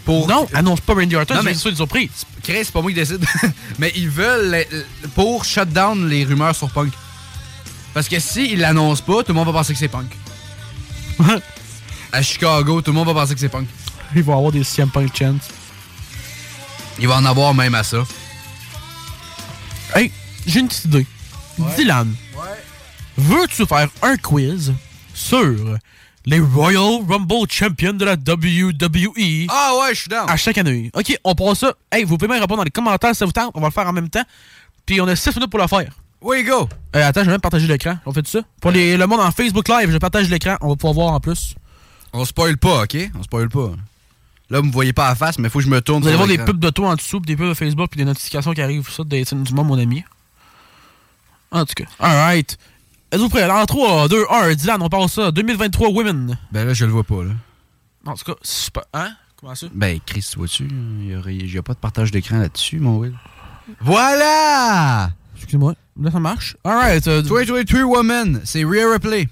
Pour... 0.05 0.27
Non, 0.27 0.47
annonce 0.53 0.81
pas 0.81 0.93
Randy 0.93 1.15
Orton, 1.15 1.33
Non, 1.33 1.41
c'est 1.43 1.65
mais- 1.69 1.75
surprise. 1.75 2.09
Chris, 2.43 2.59
c'est 2.63 2.71
pas 2.71 2.81
moi 2.81 2.91
qui 2.91 2.95
décide. 2.95 3.25
mais 3.79 3.91
ils 3.95 4.09
veulent 4.09 4.51
les- 4.51 4.67
pour 5.15 5.43
shut 5.43 5.67
down 5.69 6.07
les 6.07 6.23
rumeurs 6.23 6.55
sur 6.55 6.69
Punk. 6.69 6.93
Parce 7.93 8.07
que 8.07 8.19
s'ils 8.19 8.59
l'annoncent 8.59 9.01
pas, 9.03 9.23
tout 9.23 9.29
le 9.29 9.33
monde 9.33 9.47
va 9.47 9.53
penser 9.53 9.73
que 9.73 9.79
c'est 9.79 9.87
Punk. 9.87 10.07
à 12.11 12.21
Chicago, 12.21 12.81
tout 12.81 12.91
le 12.91 12.95
monde 12.95 13.07
va 13.07 13.13
penser 13.13 13.33
que 13.33 13.39
c'est 13.39 13.49
Punk. 13.49 13.67
Il 14.15 14.21
va 14.23 14.33
y 14.33 14.35
avoir 14.35 14.51
des 14.51 14.63
CM 14.63 14.89
Punk 14.89 15.15
chants. 15.17 15.37
Il 16.99 17.07
va 17.07 17.15
en 17.17 17.25
avoir 17.25 17.53
même 17.53 17.73
à 17.75 17.83
ça. 17.83 18.03
Hey, 19.95 20.11
j'ai 20.45 20.59
une 20.59 20.67
petite 20.67 20.85
idée. 20.85 21.07
Dylan, 21.77 22.13
veux-tu 23.17 23.65
faire 23.65 23.87
un 24.01 24.17
quiz 24.17 24.73
sur 25.13 25.55
les 26.25 26.39
Royal 26.39 27.01
Rumble 27.07 27.47
Champions 27.49 27.93
de 27.93 28.05
la 28.05 28.13
WWE 28.13 29.45
Ah 29.49 29.73
ouais, 29.81 29.93
je 29.93 29.99
suis 30.01 30.09
down. 30.09 30.25
à 30.29 30.37
chaque 30.37 30.57
année? 30.57 30.91
Ok, 30.93 31.17
on 31.23 31.35
passe 31.35 31.59
ça. 31.59 31.73
Hey, 31.91 32.03
vous 32.03 32.17
pouvez 32.17 32.27
même 32.29 32.41
répondre 32.41 32.57
dans 32.59 32.63
les 32.63 32.71
commentaires 32.71 33.11
si 33.13 33.19
ça 33.19 33.25
vous 33.25 33.31
tente. 33.31 33.51
On 33.53 33.61
va 33.61 33.67
le 33.67 33.73
faire 33.73 33.87
en 33.87 33.93
même 33.93 34.09
temps. 34.09 34.23
Puis 34.85 34.99
on 35.01 35.07
a 35.07 35.15
6 35.15 35.35
minutes 35.35 35.49
pour 35.51 35.59
le 35.59 35.67
faire. 35.67 35.91
Oui, 36.21 36.43
go! 36.43 36.67
Euh, 36.95 37.07
attends, 37.07 37.21
je 37.21 37.25
vais 37.25 37.31
même 37.33 37.41
partager 37.41 37.67
l'écran. 37.67 37.97
On 38.05 38.11
fait 38.11 38.25
ça? 38.27 38.39
Pour 38.59 38.71
les- 38.71 38.97
le 38.97 39.05
monde 39.07 39.19
en 39.19 39.31
Facebook 39.31 39.67
Live, 39.67 39.91
je 39.91 39.97
partage 39.97 40.29
l'écran. 40.29 40.55
On 40.61 40.69
va 40.69 40.75
pouvoir 40.75 40.93
voir 40.93 41.13
en 41.13 41.19
plus. 41.19 41.53
On 42.13 42.25
spoil 42.25 42.57
pas, 42.57 42.83
OK? 42.83 42.97
On 43.19 43.21
spoil 43.23 43.49
pas. 43.49 43.71
Là, 44.49 44.59
vous 44.59 44.67
me 44.67 44.71
voyez 44.71 44.93
pas 44.93 45.05
à 45.07 45.09
la 45.09 45.15
face, 45.15 45.37
mais 45.39 45.49
faut 45.49 45.59
que 45.59 45.65
je 45.65 45.69
me 45.69 45.81
tourne 45.81 46.01
Vous 46.01 46.07
allez 46.07 46.17
voir 46.17 46.27
des 46.27 46.37
pubs 46.37 46.59
de 46.59 46.69
toi 46.69 46.89
en 46.91 46.95
dessous, 46.95 47.19
puis 47.19 47.27
des 47.27 47.35
pubs 47.35 47.49
de 47.49 47.53
Facebook, 47.53 47.89
puis 47.91 47.97
des 47.99 48.05
notifications 48.05 48.53
qui 48.53 48.61
arrivent. 48.61 48.89
Ça, 48.89 49.03
des 49.03 49.23
du 49.23 49.53
monde, 49.53 49.67
mon 49.67 49.77
ami. 49.79 50.03
En 51.51 51.65
tout 51.65 51.73
cas. 51.75 51.85
Alright. 51.99 52.57
Êtes-vous 53.15 53.29
prêts? 53.29 53.43
Alors, 53.43 53.65
3, 53.65 54.09
2, 54.09 54.25
1, 54.29 54.53
Dylan, 54.55 54.81
on 54.81 54.89
parle 54.89 55.07
ça. 55.07 55.31
2023 55.31 55.89
Women. 55.89 56.37
Ben 56.51 56.65
là, 56.67 56.73
je 56.73 56.83
le 56.85 56.91
vois 56.91 57.03
pas, 57.05 57.23
là. 57.23 57.31
En 58.05 58.13
tout 58.15 58.25
cas, 58.25 58.35
c'est 58.41 58.71
pas. 58.73 58.83
Hein? 58.93 59.15
Comment 59.37 59.55
ça? 59.55 59.67
Ben, 59.73 59.99
Chris, 60.05 60.33
vois-tu? 60.35 60.67
Il 60.99 61.07
y, 61.11 61.15
aurait- 61.15 61.35
il 61.35 61.53
y 61.53 61.57
a 61.57 61.63
pas 61.63 61.73
de 61.73 61.79
partage 61.79 62.11
d'écran 62.11 62.37
là-dessus, 62.39 62.79
mon 62.79 62.97
Will. 62.97 63.15
Voilà! 63.79 65.11
Excuse-moi. 65.37 65.75
Là, 66.01 66.11
ça 66.11 66.19
marche. 66.19 66.57
Alright. 66.63 67.07
Euh, 67.07 67.21
2023 67.21 67.83
Woman, 67.83 68.41
c'est 68.43 68.63
Rare 68.65 68.93
Replay. 68.93 69.27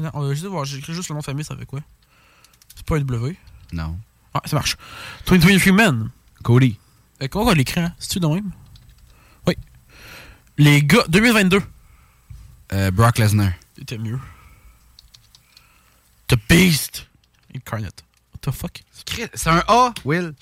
Non, 0.00 0.10
on 0.14 0.22
va 0.28 0.34
juste 0.34 0.46
voir. 0.46 0.64
J'écris 0.64 0.94
juste 0.94 1.08
le 1.08 1.14
nom 1.14 1.20
de 1.20 1.24
famille, 1.24 1.44
ça 1.44 1.56
fait 1.56 1.66
quoi? 1.66 1.80
C'est 2.76 2.86
pas 2.86 2.96
un 2.96 3.00
W. 3.00 3.36
Non. 3.72 3.96
Ouais, 4.34 4.40
ça 4.44 4.54
marche. 4.56 4.76
2023 5.26 5.72
Men. 5.72 6.10
Cody. 6.44 6.78
Euh, 7.22 7.28
comment 7.28 7.46
on 7.50 7.54
l'écrit, 7.54 7.80
hein? 7.80 7.92
C'est-tu 7.98 8.20
de 8.20 8.26
même? 8.28 8.50
Oui. 9.48 9.54
Les 10.58 10.82
gars, 10.82 11.04
2022. 11.08 11.60
Euh, 12.72 12.90
Brock 12.90 13.18
Lesnar. 13.18 13.50
C'était 13.78 13.98
mieux. 13.98 14.18
The 16.28 16.36
Beast. 16.48 17.06
Incarnate. 17.54 18.04
What 18.32 18.50
the 18.50 18.54
fuck? 18.54 18.82
C'est 19.34 19.50
un 19.50 19.62
A, 19.68 19.92
Will. 20.04 20.34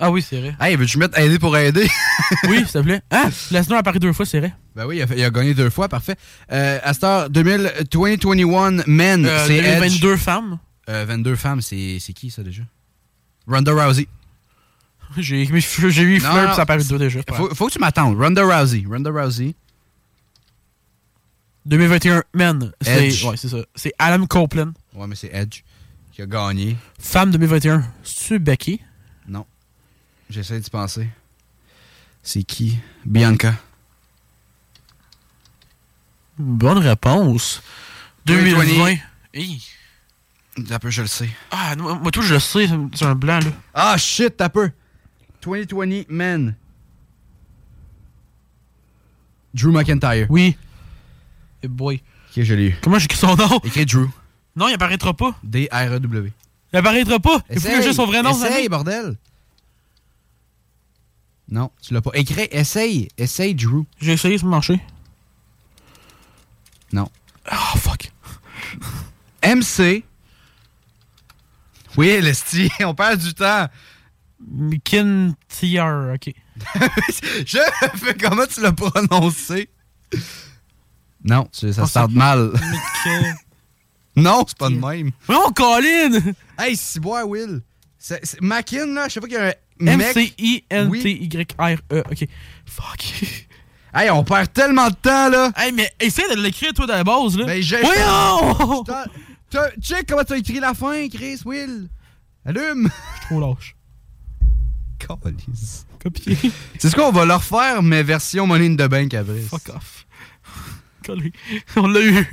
Ah 0.00 0.10
oui, 0.10 0.22
c'est 0.22 0.40
vrai. 0.40 0.56
Hey, 0.60 0.76
veux-tu 0.76 0.98
mettre 0.98 1.18
aider 1.18 1.38
pour 1.38 1.56
aider? 1.56 1.86
oui, 2.48 2.58
s'il 2.58 2.66
te 2.66 2.78
plaît. 2.78 3.02
Ah, 3.10 3.28
Lesnar 3.50 3.76
a 3.76 3.80
apparu 3.80 3.98
deux 4.00 4.12
fois, 4.12 4.26
c'est 4.26 4.40
vrai. 4.40 4.52
Ben 4.74 4.86
oui, 4.86 4.96
il 4.96 5.02
a, 5.02 5.26
il 5.28 5.30
gagné 5.32 5.54
deux 5.54 5.70
fois, 5.70 5.88
parfait. 5.88 6.16
Euh, 6.50 6.80
à 6.82 6.92
cette 6.94 7.04
heure, 7.04 7.30
2000 7.30 7.72
2021 7.90 8.82
Men, 8.86 9.24
Euh, 9.24 9.46
c'est 9.46 9.56
Edge. 9.56 9.78
2022 9.78 10.16
femmes. 10.16 10.58
Euh, 10.88 11.04
22 11.06 11.36
femmes, 11.36 11.60
c'est 11.62 11.98
qui 12.14 12.30
ça 12.30 12.42
déjà? 12.42 12.62
Ronda 13.46 13.72
Rousey. 13.72 14.08
J'ai 15.18 15.42
eu 15.44 15.60
Fleur, 15.60 16.54
ça 16.54 16.60
a 16.60 16.62
apparu 16.62 16.82
deux 16.84 16.98
déjà. 16.98 17.20
Faut, 17.32 17.54
faut 17.54 17.68
que 17.68 17.72
tu 17.72 17.78
m'attendes. 17.78 18.18
Ronda 18.18 18.42
Rousey. 18.42 18.84
Ronda 18.88 19.10
Rousey. 19.10 19.54
2021 21.66 22.24
Men. 22.34 22.72
C'est 22.80 23.24
ouais, 23.24 23.36
ça. 23.36 23.56
C'est 23.74 23.92
Adam 23.98 24.26
Copeland. 24.26 24.72
Ouais, 24.94 25.06
mais 25.06 25.16
c'est 25.16 25.32
Edge 25.32 25.62
qui 26.12 26.22
a 26.22 26.26
gagné. 26.26 26.76
Femme 26.98 27.30
2021. 27.30 27.84
C'est-tu 28.02 28.38
Becky? 28.38 28.80
Non. 29.26 29.46
J'essaie 30.30 30.60
d'y 30.60 30.70
penser. 30.70 31.08
C'est 32.22 32.42
qui? 32.42 32.78
Bianca. 33.04 33.54
Bonne 36.38 36.78
réponse. 36.78 37.62
2020. 38.26 38.64
2020. 38.64 38.96
Hey. 39.34 39.62
Peu, 40.80 40.90
je 40.90 41.02
le 41.02 41.08
sais. 41.08 41.28
Ah, 41.50 41.74
non, 41.76 41.96
moi 41.96 42.10
tout, 42.10 42.22
je 42.22 42.34
le 42.34 42.40
sais. 42.40 42.68
C'est 42.94 43.04
un 43.04 43.14
blanc, 43.14 43.40
là. 43.40 43.50
Ah, 43.74 43.96
shit, 43.96 44.36
t'as 44.36 44.48
peu. 44.48 44.70
2020 45.42 46.08
Men. 46.08 46.54
Drew 49.52 49.72
McIntyre. 49.72 50.26
Oui. 50.30 50.56
Et 51.64 51.68
boy. 51.68 52.02
Ok, 52.30 52.42
je 52.42 52.54
l'ai 52.54 52.68
eu. 52.68 52.76
Comment 52.82 52.98
j'écris 52.98 53.16
son 53.16 53.34
nom? 53.36 53.58
Écrit 53.64 53.86
Drew. 53.86 54.10
Non, 54.54 54.68
il 54.68 54.74
apparaîtra 54.74 55.14
pas. 55.14 55.34
D-R-E-W. 55.42 56.32
Il 56.72 56.76
apparaîtra 56.76 57.18
pas. 57.18 57.40
Il 57.50 57.58
faut 57.58 57.68
que 57.68 57.82
j'ai 57.82 57.94
son 57.94 58.04
vrai 58.04 58.22
nom. 58.22 58.32
Essaye, 58.32 58.68
bordel. 58.68 59.16
Non, 61.48 61.70
tu 61.80 61.94
l'as 61.94 62.02
pas. 62.02 62.10
Écris, 62.12 62.48
essaye. 62.50 63.08
Essaye, 63.16 63.54
Drew. 63.54 63.84
J'ai 63.98 64.12
essayé 64.12 64.36
de 64.36 64.44
marcher. 64.44 64.78
Non. 66.92 67.08
Oh, 67.50 67.78
fuck. 67.78 68.12
MC. 69.42 70.04
Oui, 71.96 72.20
Lesti, 72.20 72.70
on 72.80 72.94
perd 72.94 73.20
du 73.20 73.32
temps. 73.32 73.68
McIntyre, 74.46 76.12
ok. 76.14 76.34
Je 77.46 77.58
fais 77.96 78.14
comment 78.14 78.46
tu 78.46 78.60
l'as 78.60 78.72
prononcé? 78.72 79.70
Non, 81.24 81.48
tu- 81.52 81.72
ça 81.72 81.82
Oh, 81.84 81.86
se 81.86 81.94
tente 81.94 82.12
mal. 82.12 82.52
Non, 84.16 84.44
c'est 84.46 84.56
pas 84.56 84.68
de 84.68 84.76
même. 84.76 85.10
Non, 85.28 85.50
Colin! 85.56 86.20
Hey, 86.56 86.76
c'est 86.76 87.00
bois, 87.00 87.24
Will. 87.24 87.62
C'est, 87.98 88.24
c'est- 88.24 88.40
Mackin, 88.40 88.86
là, 88.94 89.08
je 89.08 89.14
sais 89.14 89.20
pas 89.20 89.26
qu'il 89.26 89.36
y 89.36 89.40
a 89.40 89.48
un. 89.48 89.52
M-C-I-N-T-Y-R-E. 90.74 92.02
Ok. 92.10 92.28
Fuck. 92.66 93.02
Hey, 93.96 94.10
on 94.10 94.24
perd 94.24 94.52
tellement 94.52 94.88
de 94.90 94.94
temps, 94.96 95.28
là. 95.28 95.52
Hey, 95.56 95.70
mais 95.70 95.88
essaie 96.00 96.28
de 96.34 96.42
l'écrire, 96.42 96.72
toi, 96.74 96.84
de 96.84 96.90
la 96.90 97.04
base, 97.04 97.38
là. 97.38 97.44
Ben, 97.46 97.62
j'ai. 97.62 97.80
Voyons! 97.80 98.84
Check 99.80 100.06
comment 100.08 100.24
t'as 100.24 100.36
écrit 100.36 100.58
la 100.58 100.74
fin, 100.74 101.08
Chris, 101.08 101.38
Will. 101.44 101.88
Allume. 102.44 102.88
Je 102.90 103.18
suis 103.20 103.26
trop 103.26 103.38
lâche. 103.40 103.76
Copier. 106.02 106.36
C'est 106.78 106.90
ce 106.90 106.96
qu'on 106.96 107.12
va 107.12 107.24
leur 107.24 107.44
faire, 107.44 107.84
mais 107.84 108.02
version 108.02 108.48
Money 108.48 108.66
in 108.66 108.74
the 108.74 108.88
Bank 108.90 109.14
après. 109.14 109.38
Fuck 109.42 109.68
off. 109.76 110.03
Collé. 111.04 111.32
On 111.76 111.86
l'a 111.86 112.00
eu. 112.00 112.26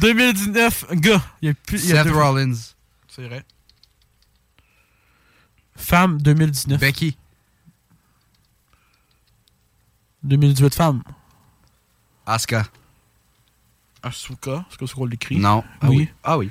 2019, 0.00 0.86
gars. 0.92 1.22
Il 1.42 1.48
y 1.48 1.50
a 1.50 1.54
plus. 1.54 1.84
il 1.84 1.90
y 1.90 1.92
a 1.92 2.02
Seth 2.04 2.12
deux- 2.12 2.18
Rollins. 2.18 2.54
C'est 3.08 3.26
vrai. 3.28 3.44
Femme 5.76 6.20
2019. 6.22 6.80
Becky. 6.80 7.16
2018, 10.22 10.74
femme. 10.74 11.02
Asuka. 12.26 12.64
Asuka. 14.02 14.64
C'est 14.70 14.78
comme 14.78 14.88
ça 14.88 14.94
qu'on 14.94 15.04
l'écrit. 15.06 15.36
Non. 15.36 15.62
Ah 15.80 15.88
Oui. 15.90 15.96
oui. 15.96 16.08
Ah 16.22 16.38
oui. 16.38 16.50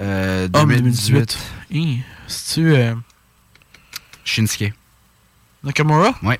Euh, 0.00 0.48
Homme 0.54 0.70
2018. 0.70 1.12
2018. 1.12 1.38
Hi. 1.70 2.02
C'est-tu 2.28 2.72
euh, 2.74 2.94
Shinsuke. 4.24 4.72
Nakamura? 5.64 6.14
Ouais. 6.22 6.38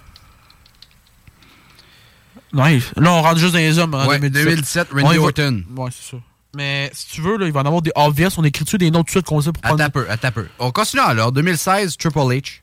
Nice. 2.52 2.90
Là, 2.96 3.12
on 3.12 3.22
rentre 3.22 3.38
juste 3.38 3.52
dans 3.52 3.58
les 3.58 3.78
hommes. 3.78 3.94
en 3.94 4.06
Ouais, 4.06 4.18
2017. 4.18 4.44
2017, 4.44 4.88
On 4.92 4.98
y 4.98 5.02
Randy 5.02 5.16
va. 5.18 5.22
Orton. 5.24 5.64
Ouais, 5.76 5.90
c'est 5.92 6.10
ça. 6.16 6.22
Mais 6.56 6.90
si 6.94 7.06
tu 7.08 7.20
veux, 7.20 7.36
là, 7.36 7.46
il 7.46 7.52
va 7.52 7.60
en 7.60 7.66
avoir 7.66 7.82
des 7.82 7.92
obvious. 7.94 8.28
On 8.38 8.44
écrit-tu 8.44 8.78
des 8.78 8.90
noms 8.90 9.00
tout 9.00 9.06
de 9.06 9.10
suite 9.10 9.26
qu'on 9.26 9.40
sait 9.40 9.52
pour 9.52 9.62
prendre. 9.62 9.82
Attends 9.82 9.86
un 9.86 9.90
peu, 10.02 10.10
attends 10.10 10.28
un 10.28 10.32
peu. 10.32 10.46
On 10.58 10.70
continue 10.70 11.02
alors. 11.02 11.30
2016, 11.30 11.96
Triple 11.98 12.18
H. 12.18 12.60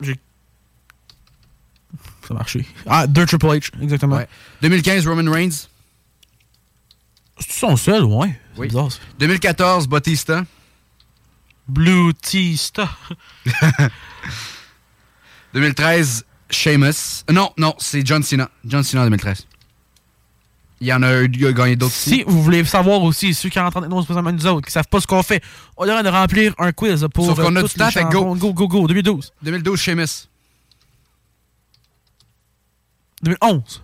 J'ai. 0.00 0.20
Ça 2.28 2.28
a 2.30 2.34
marché. 2.34 2.66
Ah, 2.86 3.06
deux 3.06 3.24
Triple 3.26 3.46
H, 3.46 3.70
exactement. 3.82 4.16
Ouais. 4.16 4.28
2015, 4.62 5.06
Roman 5.08 5.30
Reigns. 5.32 5.68
C'est 7.38 7.52
son 7.52 7.76
seul, 7.76 8.04
ouais. 8.04 8.38
Oui. 8.56 8.68
bizarre, 8.68 8.92
ça. 8.92 8.98
2014, 9.18 9.88
Batista. 9.88 10.44
Blue 11.66 12.12
Tista. 12.14 12.88
2013, 15.54 16.24
Sheamus. 16.50 17.24
Euh, 17.30 17.32
Non, 17.32 17.52
non, 17.58 17.74
c'est 17.78 18.06
John 18.06 18.22
Cena. 18.22 18.50
John 18.64 18.82
Cena 18.82 19.02
en 19.02 19.04
2013. 19.04 19.46
Il 20.80 20.88
y 20.88 20.92
en 20.92 21.02
a, 21.02 21.22
eu- 21.22 21.30
il 21.32 21.46
a 21.46 21.52
gagné 21.52 21.76
d'autres 21.76 21.94
Si 21.94 22.24
vous 22.26 22.42
voulez 22.42 22.64
savoir 22.64 23.00
aussi, 23.02 23.32
ceux 23.32 23.48
qui 23.48 23.58
rentrent 23.58 23.78
autres, 23.78 23.88
nous 24.32 24.46
autres, 24.46 24.66
qui 24.66 24.72
savent 24.72 24.88
pas 24.88 25.00
ce 25.00 25.06
qu'on 25.06 25.22
fait, 25.22 25.42
on 25.76 25.88
a 25.88 26.02
de 26.02 26.08
remplir 26.08 26.54
un 26.58 26.72
quiz 26.72 27.06
pour. 27.14 27.26
Sauf 27.26 27.36
qu'on 27.40 27.56
a 27.56 27.60
euh, 27.60 27.62
du 27.62 27.68
toutes 27.68 27.78
temps, 27.78 27.90
fait 27.90 28.04
go. 28.04 28.34
Go, 28.34 28.52
go, 28.52 28.68
go. 28.68 28.86
2012. 28.88 29.32
2012, 29.42 29.80
Sheamus. 29.80 30.28
2011. 33.22 33.82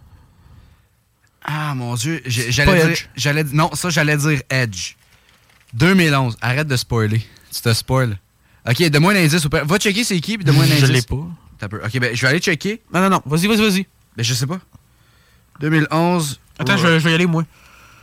Ah, 1.42 1.74
mon 1.74 1.94
Dieu. 1.94 2.20
J'allais 2.26 2.86
dire, 2.88 2.98
j'allais 3.16 3.44
Non, 3.44 3.70
ça, 3.74 3.88
j'allais 3.88 4.16
dire 4.16 4.42
Edge. 4.50 4.94
2011. 5.74 6.36
Arrête 6.42 6.68
de 6.68 6.76
spoiler. 6.76 7.22
Tu 7.52 7.61
te 7.62 7.72
spoil. 7.72 8.18
Ok, 8.68 8.82
donne-moi 8.90 9.12
un 9.12 9.24
indice. 9.24 9.46
Va 9.46 9.78
checker 9.78 10.04
c'est 10.04 10.20
qui, 10.20 10.36
puis 10.36 10.44
donne-moi 10.44 10.64
un 10.64 10.66
indice. 10.70 10.80
Je 10.84 10.92
l'ai 10.92 11.02
pas. 11.02 11.16
T'as 11.61 11.68
peu. 11.68 11.80
Ok, 11.84 11.98
ben, 12.00 12.14
je 12.16 12.20
vais 12.22 12.28
aller 12.28 12.40
checker. 12.40 12.82
Non, 12.92 13.00
non, 13.02 13.11
non. 13.11 13.22
Vas-y, 13.26 13.46
vas-y, 13.46 13.61
vas-y. 13.61 13.86
Ben, 14.16 14.22
je 14.24 14.34
sais 14.34 14.46
pas. 14.46 14.58
2011. 15.61 16.40
Attends, 16.58 16.72
Ouais. 16.72 16.78
je, 16.78 16.98
je 16.98 17.04
vais 17.04 17.12
y 17.12 17.14
aller, 17.14 17.26
moi. 17.26 17.44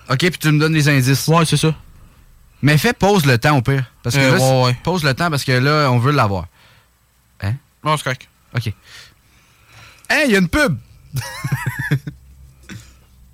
Ok, 0.10 0.20
puis 0.20 0.32
tu 0.40 0.52
me 0.52 0.60
donnes 0.60 0.74
les 0.74 0.88
indices. 0.88 1.28
Ouais, 1.28 1.44
c'est 1.46 1.58
ça. 1.58 1.76
Mais 2.62 2.78
fais 2.78 2.94
pause 2.94 3.26
le 3.26 3.38
temps 3.38 3.58
au 3.58 3.62
pire. 3.62 3.92
Parce 4.04 4.16
que 4.16 4.22
Euh, 4.22 4.32
là, 4.32 4.38
ouais, 4.38 4.64
ouais. 4.68 4.78
pause 4.84 5.04
le 5.04 5.14
temps 5.14 5.30
parce 5.30 5.44
que 5.44 5.52
là, 5.52 5.90
on 5.92 6.00
veut 6.00 6.12
l'avoir. 6.14 6.46
Hein? 7.42 7.56
Non, 7.84 7.98
c'est 7.98 8.04
correct. 8.04 8.28
Ok. 8.56 8.72
Hein, 10.10 10.22
il 10.26 10.32
y 10.32 10.36
a 10.36 10.40
une 10.40 10.48
pub! 10.50 10.78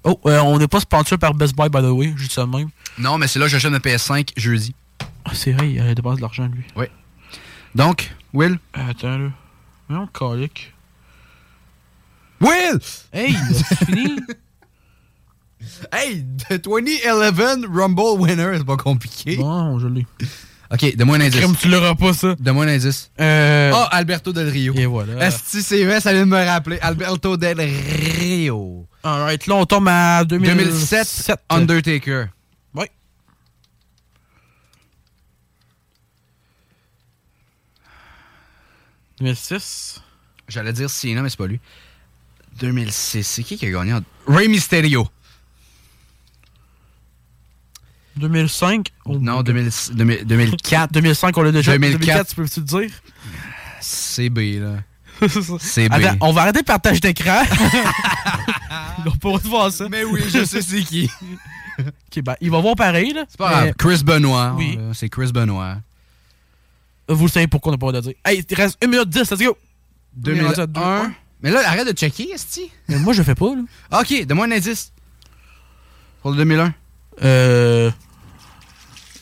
Oh, 0.05 0.19
euh, 0.26 0.39
on 0.41 0.59
n'est 0.59 0.67
pas 0.67 0.82
sponsor 0.82 1.17
par 1.17 1.34
Best 1.34 1.55
Buy, 1.55 1.69
by 1.69 1.80
the 1.80 1.86
way. 1.91 2.13
Je 2.17 2.28
dis 2.28 2.34
ça 2.34 2.41
de 2.45 2.49
même. 2.49 2.69
Non, 2.97 3.17
mais 3.17 3.28
c'est 3.28 3.39
là 3.39 3.45
que 3.45 3.51
j'achète 3.51 3.74
un 3.74 3.78
PS5 3.78 4.32
jeudi. 4.36 4.76
Ah, 5.24 5.32
c'est 5.34 5.53
vrai, 5.53 5.71
il 5.71 5.80
euh, 5.80 5.93
dépense 5.93 6.17
de 6.17 6.21
l'argent, 6.21 6.45
lui. 6.53 6.65
Oui. 6.76 6.88
Donc, 7.74 8.13
Will? 8.34 8.59
Euh, 8.78 8.89
attends, 8.89 9.17
là. 9.17 9.30
Non, 9.89 10.07
calique. 10.07 10.73
Will! 12.41 12.79
Hey, 13.11 13.36
c'est 13.53 13.75
fini? 13.86 14.15
Hey, 15.91 16.25
the 16.49 16.61
2011 16.61 17.65
Rumble 17.69 18.19
winner, 18.19 18.57
c'est 18.57 18.65
pas 18.65 18.77
compliqué. 18.77 19.38
Non, 19.38 19.79
je 19.79 19.88
l'ai. 19.88 20.05
Ok, 20.71 20.95
donne-moi 20.97 21.17
un 21.17 21.21
indice. 21.21 21.39
Crème, 21.39 21.55
tu 21.55 21.69
l'auras 21.69 21.95
pas, 21.95 22.13
ça. 22.13 22.36
Donne-moi 22.39 22.65
un 22.65 22.69
indice. 22.69 23.11
Euh. 23.21 23.71
Ah, 23.73 23.88
Alberto 23.91 24.34
Del 24.34 24.49
Rio. 24.49 24.73
Et 24.75 24.86
voilà. 24.86 25.25
Esti, 25.27 25.61
c'est 25.61 25.86
vrai, 25.86 26.01
ça 26.01 26.11
vient 26.11 26.25
de 26.25 26.31
me 26.31 26.43
rappeler. 26.45 26.79
Alberto 26.81 27.38
Del 27.38 27.59
Rio. 27.61 28.88
Alright, 29.03 29.47
là, 29.47 29.55
on 29.55 29.65
tombe 29.65 29.88
à 29.88 30.25
2007. 30.25 30.57
2007, 30.57 31.31
Undertaker. 31.49 32.25
Oui. 32.73 32.86
«2006. 39.20 40.01
J'allais 40.47 40.74
dire 40.74 40.89
Cena, 40.89 41.22
mais 41.22 41.30
c'est 41.30 41.38
pas 41.38 41.47
lui. 41.47 41.59
2006, 42.59 43.24
c'est 43.24 43.43
qui 43.43 43.57
qui 43.57 43.66
a 43.66 43.72
gagné? 43.72 43.93
en- 43.93 44.01
Ray 44.28 44.47
Mysterio. 44.47 45.07
2005. 48.18 48.89
Non, 49.07 49.41
2000 49.41 49.70
2000 49.93 50.26
2004. 50.26 50.91
2005, 50.93 51.38
on 51.38 51.41
l'a 51.41 51.51
déjà. 51.51 51.72
2004. 51.74 51.99
2004, 51.99 52.28
tu 52.30 52.36
peux-tu 52.36 52.59
le 52.59 52.66
dire? 52.88 52.95
CB, 53.82 54.59
là. 54.59 54.78
CB. 55.59 55.93
Attends, 55.95 56.18
on 56.22 56.32
va 56.32 56.41
arrêter 56.41 56.59
le 56.59 56.66
partage 56.66 57.01
d'écran. 57.01 57.41
Le 59.03 59.18
droit 59.20 59.39
de 59.39 59.47
voir 59.47 59.72
ça. 59.72 59.88
Mais 59.89 60.03
oui, 60.03 60.22
je 60.30 60.45
sais 60.45 60.61
c'est 60.61 60.84
qui. 60.84 61.09
ok, 61.80 62.24
ben, 62.24 62.36
il 62.39 62.51
va 62.51 62.59
voir 62.59 62.76
pareil, 62.76 63.14
là. 63.14 63.26
C'est 63.28 63.38
pas 63.38 63.49
grave. 63.49 63.74
Chris 63.78 64.01
Benoit. 64.03 64.53
Oui. 64.57 64.78
C'est 64.93 65.09
Chris 65.09 65.32
Benoit. 65.34 65.78
Vous 67.08 67.26
le 67.26 67.32
savez 67.32 67.47
pourquoi 67.47 67.72
on 67.72 67.76
n'a 67.76 67.78
pas 67.78 67.88
le 67.88 67.91
droit 67.93 68.01
de 68.01 68.08
dire. 68.08 68.16
Hey, 68.26 68.45
il 68.47 68.56
reste 68.56 68.78
1 68.84 68.88
minute 68.88 69.10
10, 69.10 69.32
let's 69.32 69.39
go. 69.41 69.58
On 70.26 70.30
est 70.30 70.41
rendu 70.41 70.60
à 70.60 70.68
deux 70.68 70.74
2001. 70.74 70.99
points. 70.99 71.14
Mais 71.41 71.51
là, 71.51 71.68
arrête 71.68 71.88
de 71.88 71.91
checker, 71.91 72.32
Esti. 72.34 72.72
Mais 72.88 72.97
moi, 72.97 73.12
je 73.14 73.22
fais 73.24 73.36
pas, 73.36 73.54
là. 73.56 73.62
Ok, 74.01 74.26
donne-moi 74.26 74.45
un 74.45 74.51
indice. 74.51 74.93
Pour 76.22 76.32
le 76.32 76.38
2001. 76.38 76.74
Euh. 77.24 77.91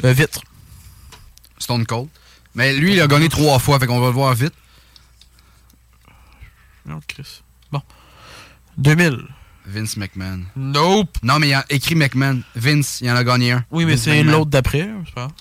euh, 0.04 0.14
vite. 0.14 0.40
Stone 1.58 1.86
Cold. 1.86 2.08
Mais 2.54 2.74
lui, 2.74 2.94
il 2.94 3.02
a 3.02 3.08
gagné 3.08 3.30
trois 3.30 3.58
fois, 3.60 3.80
fait 3.80 3.88
qu'on 3.88 4.00
va 4.00 4.08
le 4.08 4.14
voir 4.14 4.34
vite. 4.36 4.54
Non, 6.86 7.00
Chris. 7.08 7.42
Bon. 7.72 7.82
2000. 8.78 9.20
Vince 9.66 9.96
McMahon. 9.98 10.42
Nope. 10.56 11.18
Non, 11.24 11.40
mais 11.40 11.50
il 11.50 11.54
a 11.54 11.66
écrit 11.70 11.96
McMahon. 11.96 12.42
Vince, 12.56 13.00
il 13.02 13.10
en 13.12 13.16
a 13.16 13.24
gagné 13.24 13.52
un. 13.52 13.66
Oui, 13.72 13.86
mais 13.86 13.98
c'est 13.98 14.24
l'autre 14.24 14.50
d'après, 14.50 14.90
pas 15.16 15.22
grave. 15.22 15.32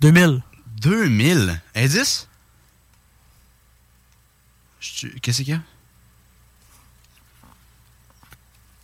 2000. 0.00 0.42
2000. 0.80 1.60
Indice? 1.74 2.26
Qu'est-ce 5.22 5.42
qu'il 5.42 5.48
y 5.48 5.52
a? 5.52 5.60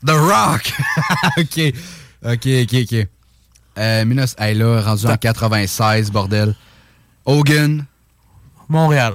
The 0.05 0.11
Rock! 0.11 0.73
ok. 1.39 1.75
Ok, 2.23 2.47
ok, 2.47 2.75
ok. 2.83 3.09
Euh, 3.79 4.05
Minos, 4.05 4.35
hey, 4.39 4.55
là, 4.55 4.81
rendu 4.81 5.07
en 5.07 5.17
96, 5.17 6.11
bordel. 6.11 6.55
Hogan. 7.25 7.87
Montréal. 8.69 9.15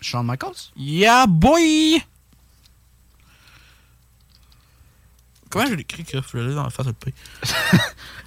Shawn 0.00 0.26
Michaels? 0.26 0.70
Yeah, 0.76 1.26
boy! 1.26 2.02
Comment 5.54 5.66
je 5.70 5.74
l'écris, 5.74 6.04
Chris? 6.04 6.20
Je 6.32 6.38
l'ai 6.38 6.54
dans 6.54 6.64
la 6.64 6.70
face 6.70 6.86
de 6.86 6.92
le. 6.92 7.12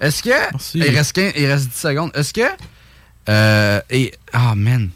Est-ce 0.00 0.22
que. 0.22 0.30
Merci. 0.30 0.78
Il 0.78 0.96
reste, 0.96 1.12
15 1.12 1.32
il 1.36 1.46
reste 1.46 1.68
10 1.68 1.76
secondes. 1.78 2.10
Est-ce 2.14 2.32
que. 2.32 2.40
Euh. 3.28 3.80
Et. 3.90 4.12
Ah, 4.32 4.54
man. 4.56 4.90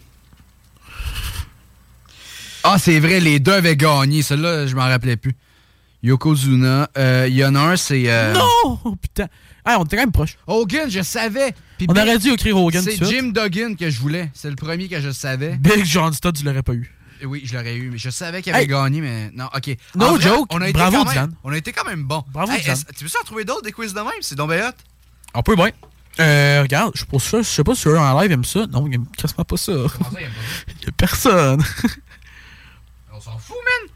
Ah, 2.65 2.77
c'est 2.79 3.01
vrai, 3.01 3.21
les 3.21 3.41
deux 3.41 3.53
avaient 3.53 3.77
gagné. 3.77 4.23
Celui-là, 4.23 4.67
je 4.67 4.75
m'en 4.75 4.83
rappelais 4.89 5.17
plus. 5.17 5.35
Yokozuna. 6.03 6.89
Euh, 6.97 7.27
Il 7.29 7.35
y 7.37 7.45
en 7.45 7.55
a 7.55 7.61
un, 7.61 7.77
c'est. 7.77 8.05
euh, 8.07 8.33
Non! 8.35 8.79
Oh, 8.85 8.97
putain. 8.97 9.27
Hey, 9.67 9.77
on 9.79 9.85
était 9.85 9.97
quand 9.97 10.03
même 10.03 10.13
proche. 10.13 10.37
Hogan, 10.47 10.91
je 10.91 11.03
savais. 11.03 11.55
Puis 11.79 11.87
On 11.89 11.93
Big- 11.93 12.03
aurait 12.03 12.19
dû 12.19 12.31
écrire 12.31 12.57
Hogan. 12.57 12.83
C'est. 12.83 13.05
Jim 13.05 13.33
Duggan 13.33 13.75
que 13.77 13.91
je 13.91 13.99
voulais. 14.01 14.31
C'est 14.35 14.51
le 14.51 14.57
premier 14.57 14.89
que 14.89 15.01
je 15.01 15.11
savais. 15.11 15.57
Big 15.57 15.85
John 15.85 16.13
Stott, 16.13 16.35
tu 16.37 16.45
l'aurais 16.45 16.63
pas 16.63 16.75
eu. 16.75 16.93
Et 17.23 17.27
Oui, 17.27 17.43
je 17.45 17.55
l'aurais 17.57 17.77
eu, 17.77 17.89
mais 17.91 17.99
je 17.99 18.11
savais 18.11 18.43
qu'il 18.43 18.53
avait 18.53 18.65
Hey. 18.65 18.69
gagné, 18.69 19.01
mais 19.01 19.31
non, 19.33 19.47
ok. 19.55 19.77
No 19.95 20.07
En 20.07 20.13
vrai, 20.17 20.23
joke. 20.23 20.49
On 20.53 20.61
a 20.61 20.69
été 20.69 20.73
Bravo, 20.79 20.97
quand 20.99 21.05
même, 21.05 21.13
Dylan. 21.13 21.35
On 21.45 21.53
a 21.53 21.57
été 21.57 21.73
quand 21.73 21.85
même 21.85 22.03
bon. 22.05 22.23
Bravo, 22.33 22.53
Hey, 22.53 22.63
Tu 22.97 23.05
veux 23.05 23.09
ça 23.09 23.21
en 23.21 23.25
trouver 23.25 23.45
d'autres 23.45 23.63
des 23.63 23.73
quiz 23.73 23.95
de 23.95 24.01
même? 24.01 24.11
C'est 24.21 24.35
donc 24.35 24.51
bien. 24.51 24.73
On 25.33 25.43
peut 25.43 25.55
bien. 25.57 25.71
Euh, 26.21 26.61
regarde, 26.63 26.93
je 26.95 27.01
sais 27.01 27.07
pas 27.07 27.19
ça, 27.21 27.39
je 27.39 27.43
sais 27.49 27.65
pas 27.65 27.75
si 27.75 27.89
eux 27.89 27.99
en 27.99 28.21
live 28.21 28.33
aiment 28.33 28.45
ça. 28.45 28.67
Non, 28.67 28.87
ils 28.87 28.95
aiment 28.97 29.07
quasiment 29.17 29.45
pas 29.45 29.57
ça. 29.57 29.73
Il 29.73 29.79
y 30.85 30.89
a 30.89 30.93
personne. 30.97 31.63
On 33.13 33.21
s'en 33.21 33.39
fout, 33.39 33.57
man. 33.57 33.91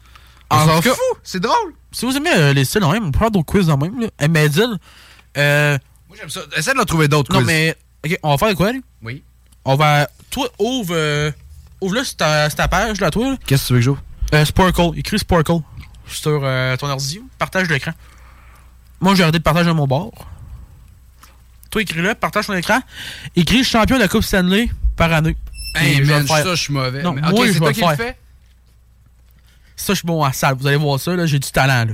On 0.49 0.65
s'en 0.65 0.81
fout. 0.81 0.97
C'est 1.21 1.39
drôle. 1.41 1.73
Si 1.91 2.05
vous 2.05 2.15
aimez 2.15 2.31
euh, 2.33 2.53
les 2.53 2.65
styles 2.65 2.83
en 2.83 2.91
même, 2.91 3.05
on 3.05 3.11
peut 3.11 3.19
faire 3.19 3.29
d'autres 3.31 3.45
quiz 3.45 3.69
en 3.69 3.77
même. 3.77 3.99
Là. 3.99 4.07
Hey, 4.19 4.29
mais 4.29 4.47
Dylan, 4.49 4.79
euh, 5.37 5.77
Moi, 6.07 6.17
j'aime 6.17 6.29
ça. 6.29 6.41
Essaie 6.55 6.73
de 6.73 6.79
en 6.79 6.85
trouver 6.85 7.07
d'autres 7.07 7.31
non 7.33 7.39
quiz. 7.39 7.47
mais, 7.47 7.75
ok, 8.05 8.17
on 8.23 8.35
va 8.35 8.37
faire 8.47 8.55
quoi, 8.55 8.71
là? 8.71 8.79
Oui. 9.03 9.21
On 9.65 9.75
va, 9.75 10.09
toi, 10.31 10.47
ouvre, 10.59 10.95
ouvre 11.81 11.95
là 11.95 12.03
sur 12.03 12.15
ta, 12.17 12.49
sur 12.49 12.57
ta 12.57 12.67
page, 12.67 12.99
là, 12.99 13.09
toi, 13.11 13.31
là. 13.31 13.37
Qu'est-ce 13.45 13.63
que 13.63 13.67
tu 13.67 13.73
veux 13.73 13.79
que 13.79 13.83
j'ouvre? 13.85 14.03
Euh, 14.33 14.45
Sparkle, 14.45 14.97
écris 14.97 15.19
Sparkle 15.19 15.59
sur 16.07 16.41
euh, 16.43 16.75
ton 16.77 16.87
ordi, 16.89 17.21
partage 17.37 17.69
l'écran. 17.69 17.91
Moi, 18.99 19.15
j'ai 19.15 19.23
arrêté 19.23 19.39
de 19.39 19.43
partager 19.43 19.69
à 19.69 19.73
mon 19.73 19.87
bord. 19.87 20.11
Toi, 21.69 21.81
écris-le, 21.81 22.13
partage 22.15 22.47
ton 22.47 22.53
écran. 22.53 22.79
Écris 23.35 23.63
champion 23.63 23.95
de 23.97 24.01
la 24.01 24.07
Coupe 24.07 24.23
Stanley 24.23 24.69
par 24.95 25.11
année. 25.13 25.35
Hey, 25.75 25.97
Et 25.97 26.01
man, 26.05 26.25
ça, 26.25 26.43
je 26.55 26.61
suis 26.61 26.73
mauvais. 26.73 27.03
Non, 27.03 27.13
Mais- 27.13 27.21
moi, 27.21 27.31
ok, 27.31 27.45
je 27.51 27.57
toi 27.59 27.73
qui 27.73 27.81
le 27.81 27.87
faire. 27.87 27.97
fais? 27.97 28.17
Ça, 29.75 29.93
je 29.93 29.99
suis 29.99 30.07
bon 30.07 30.23
à 30.23 30.33
salle. 30.33 30.55
Vous 30.55 30.65
allez 30.65 30.77
voir 30.77 30.99
ça, 30.99 31.15
là, 31.15 31.25
j'ai 31.25 31.37
du 31.39 31.51
talent, 31.51 31.85
là. 31.89 31.93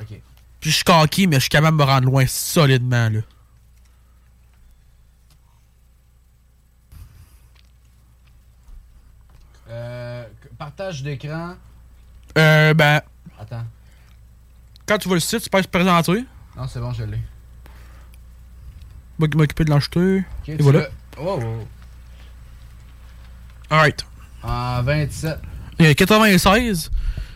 Ok. 0.00 0.20
Puis 0.60 0.70
je 0.70 0.74
suis 0.74 0.84
cocky, 0.84 1.26
mais 1.26 1.36
je 1.36 1.40
suis 1.42 1.48
capable 1.50 1.78
de 1.78 1.82
me 1.84 1.88
rendre 1.88 2.06
loin 2.06 2.26
solidement, 2.26 3.08
là. 3.08 3.20
Euh, 9.70 10.24
partage 10.58 11.02
d'écran. 11.02 11.54
Euh, 12.36 12.74
ben, 12.74 13.00
Attends. 13.40 13.64
quand 14.86 14.98
tu 14.98 15.08
vois 15.08 15.16
le 15.16 15.20
site, 15.20 15.42
tu 15.42 15.50
peux 15.50 15.62
se 15.62 15.68
présenter. 15.68 16.24
Non, 16.56 16.66
c'est 16.68 16.80
bon, 16.80 16.92
je 16.92 17.04
l'ai. 17.04 17.18
Moi, 19.18 19.28
m'occuper 19.34 19.64
de 19.64 19.70
l'acheter. 19.70 20.18
Ok, 20.42 20.48
Et 20.48 20.56
tu 20.56 20.62
voilà. 20.62 20.80
l'as- 20.80 20.88
Oh, 21.20 21.40
oh. 21.42 21.66
Alright. 23.70 24.04
En 24.42 24.82
27. 24.82 25.38
Il 25.80 25.86
y 25.86 25.88
a 25.88 25.94
96. 25.94 26.90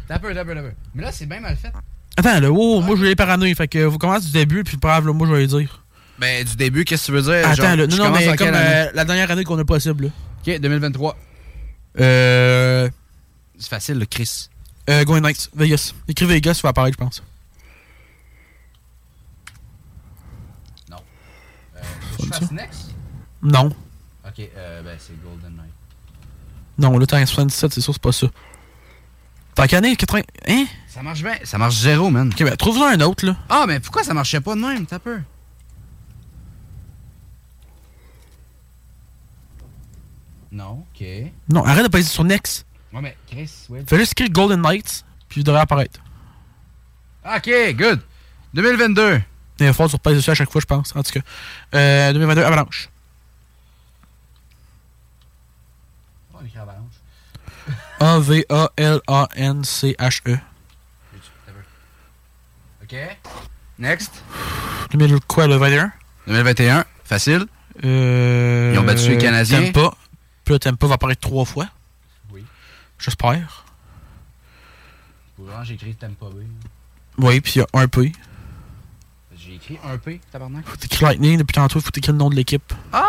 T'as 0.07 0.19
peu, 0.19 0.33
t'as 0.35 0.45
peu, 0.45 0.55
t'as 0.55 0.63
peu. 0.63 0.73
Mais 0.95 1.03
là, 1.03 1.11
c'est 1.13 1.27
bien 1.27 1.41
mal 1.41 1.57
fait. 1.57 1.73
Attends, 2.17 2.41
là, 2.41 2.51
oh, 2.51 2.81
moi, 2.81 2.95
je 2.97 3.03
l'ai 3.05 3.17
par 3.17 3.31
année. 3.31 3.55
Fait 3.55 3.67
que 3.69 3.85
vous 3.85 3.99
commencez 3.99 4.27
du 4.27 4.33
début, 4.33 4.63
puis 4.63 4.77
brave, 4.77 5.07
là, 5.07 5.13
moi, 5.13 5.27
je 5.27 5.33
vais 5.33 5.47
dire. 5.47 5.83
Ben, 6.19 6.45
du 6.45 6.55
début, 6.57 6.85
qu'est-ce 6.85 7.03
que 7.03 7.07
tu 7.07 7.13
veux 7.13 7.23
dire? 7.23 7.47
Attends, 7.49 7.55
Genre, 7.63 7.77
là, 7.77 7.87
je 7.89 7.97
non, 7.97 8.05
non, 8.05 8.13
mais 8.13 8.37
comme 8.37 8.49
euh, 8.55 8.91
la 8.95 9.05
dernière 9.05 9.31
année 9.31 9.45
qu'on 9.45 9.59
a 9.59 9.65
possible, 9.65 10.05
là. 10.05 10.11
Ok, 10.47 10.61
2023. 10.61 11.17
Euh. 12.01 12.89
C'est 13.63 13.69
facile, 13.69 13.99
le 14.01 14.07
Chris? 14.07 14.49
Euh, 14.91 15.05
Going 15.05 15.21
Knights, 15.21 15.49
Vegas. 15.55 15.93
Écris 16.09 16.27
Vegas, 16.27 16.55
ça 16.55 16.63
va 16.65 16.71
apparaître, 16.71 16.99
je 16.99 17.05
pense. 17.05 17.23
Non. 20.91 20.97
Euh, 21.77 21.81
je 22.19 22.27
fasse 22.27 22.51
next? 22.51 22.91
Non. 23.41 23.67
Ok, 24.27 24.41
euh, 24.57 24.83
ben, 24.83 24.97
c'est 24.99 25.15
Golden 25.23 25.53
Knight. 25.55 25.71
Non, 26.77 26.99
là, 26.99 27.07
t'es 27.07 27.15
en 27.15 27.25
77, 27.25 27.73
c'est 27.73 27.81
sûr, 27.81 27.93
c'est 27.93 28.03
pas 28.03 28.11
ça. 28.11 28.27
T'as 29.55 29.77
année? 29.77 29.95
80. 29.95 30.23
Hein? 30.49 30.65
Ça 30.89 31.05
marche 31.05 31.23
bien. 31.23 31.37
Ça 31.45 31.57
marche 31.57 31.77
zéro, 31.77 32.11
man. 32.11 32.31
Ok, 32.33 32.43
ben, 32.43 32.57
trouve-en 32.57 32.87
un 32.87 33.01
autre, 33.03 33.25
là. 33.25 33.37
Ah, 33.49 33.67
mais 33.69 33.79
pourquoi 33.79 34.03
ça 34.03 34.13
marchait 34.13 34.41
pas 34.41 34.57
de 34.57 34.61
même? 34.61 34.87
T'as 34.87 34.99
peur? 34.99 35.21
Non, 40.51 40.85
ok. 40.93 41.07
Non, 41.49 41.65
arrête 41.65 41.85
de 41.85 41.89
passer 41.89 42.09
sur 42.09 42.25
Next. 42.25 42.67
Ouais, 42.93 43.01
mais 43.01 43.17
Chris, 43.31 43.51
ouais. 43.71 43.83
Fais 43.87 43.97
juste 43.99 44.13
écrire 44.13 44.31
Golden 44.31 44.61
Knights, 44.61 45.05
puis 45.29 45.41
il 45.41 45.45
devrait 45.45 45.61
apparaître. 45.63 46.01
Ok, 47.25 47.49
good. 47.77 48.01
2022. 48.55 49.23
Il 49.61 49.67
va 49.67 49.73
falloir 49.73 49.87
que 49.89 49.93
tu 49.93 49.97
repasses 49.97 50.15
dessus 50.17 50.31
à 50.31 50.35
chaque 50.35 50.51
fois, 50.51 50.61
je 50.61 50.67
pense. 50.67 50.95
En 50.97 51.03
tout 51.03 51.13
cas. 51.13 51.21
Euh, 51.75 52.13
2022, 52.13 52.43
Avalanche. 52.43 52.89
On 56.35 56.45
écrit 56.45 56.59
Avalanche. 56.59 56.95
A-V-A-L-A-N-C-H-E. 58.01 58.79
Ok. 62.83 62.95
Next. 63.79 64.23
2000 64.91 65.21
quoi, 65.27 65.47
le 65.47 65.57
21? 65.57 65.93
2021. 66.27 66.85
Facile. 67.05 67.47
Euh, 67.85 68.73
Ils 68.75 68.79
ont 68.79 68.83
battu 68.85 69.09
les 69.11 69.19
Canadiens. 69.19 69.71
Puis 69.73 70.55
là, 70.55 70.59
Tampa 70.59 70.87
va 70.89 70.95
apparaître 70.95 71.21
trois 71.21 71.45
fois. 71.45 71.67
J'espère. 73.03 73.65
Pour 75.35 75.47
vraiment, 75.47 75.65
Tampa 75.99 76.27
Bay. 76.27 76.47
Oui, 77.19 77.41
puis 77.41 77.55
il 77.57 77.59
y 77.59 77.63
a 77.63 77.67
un 77.75 77.89
P. 77.89 78.13
J'ai 79.37 79.57
écrit 79.57 79.77
un 79.85 79.99
P, 79.99 80.21
tabarnak. 80.31 80.65
Faut 80.65 80.77
écrire 80.77 81.09
Lightning 81.09 81.39
depuis 81.39 81.55
tantôt, 81.55 81.81
faut 81.81 81.91
écrire 81.97 82.13
le 82.13 82.19
nom 82.19 82.31
de 82.31 82.37
l'équipe. 82.37 82.73
Ah! 82.93 83.09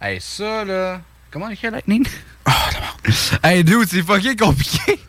Hey, 0.00 0.20
ça, 0.22 0.64
là. 0.64 1.02
Comment 1.30 1.46
on 1.46 1.50
écrit 1.50 1.70
Lightning? 1.70 2.06
Ah, 2.46 2.70
la 2.72 2.80
merde. 2.80 3.40
Hey, 3.42 3.62
dude, 3.62 3.88
c'est 3.88 4.02
fucking 4.02 4.36
compliqué. 4.36 5.00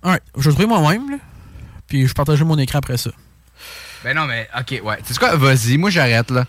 Alright, 0.00 0.22
je 0.36 0.42
vais 0.42 0.50
trouver 0.50 0.66
moi-même, 0.66 1.10
là. 1.10 1.16
Puis 1.88 2.06
je 2.06 2.14
partagerai 2.14 2.44
mon 2.44 2.56
écran 2.58 2.78
après 2.78 2.98
ça. 2.98 3.10
Ben 4.04 4.14
non, 4.14 4.26
mais 4.26 4.48
ok, 4.56 4.80
ouais. 4.84 4.98
Tu 5.04 5.12
sais 5.12 5.18
quoi? 5.18 5.34
Vas-y, 5.34 5.76
moi 5.76 5.90
j'arrête, 5.90 6.30
là. 6.30 6.46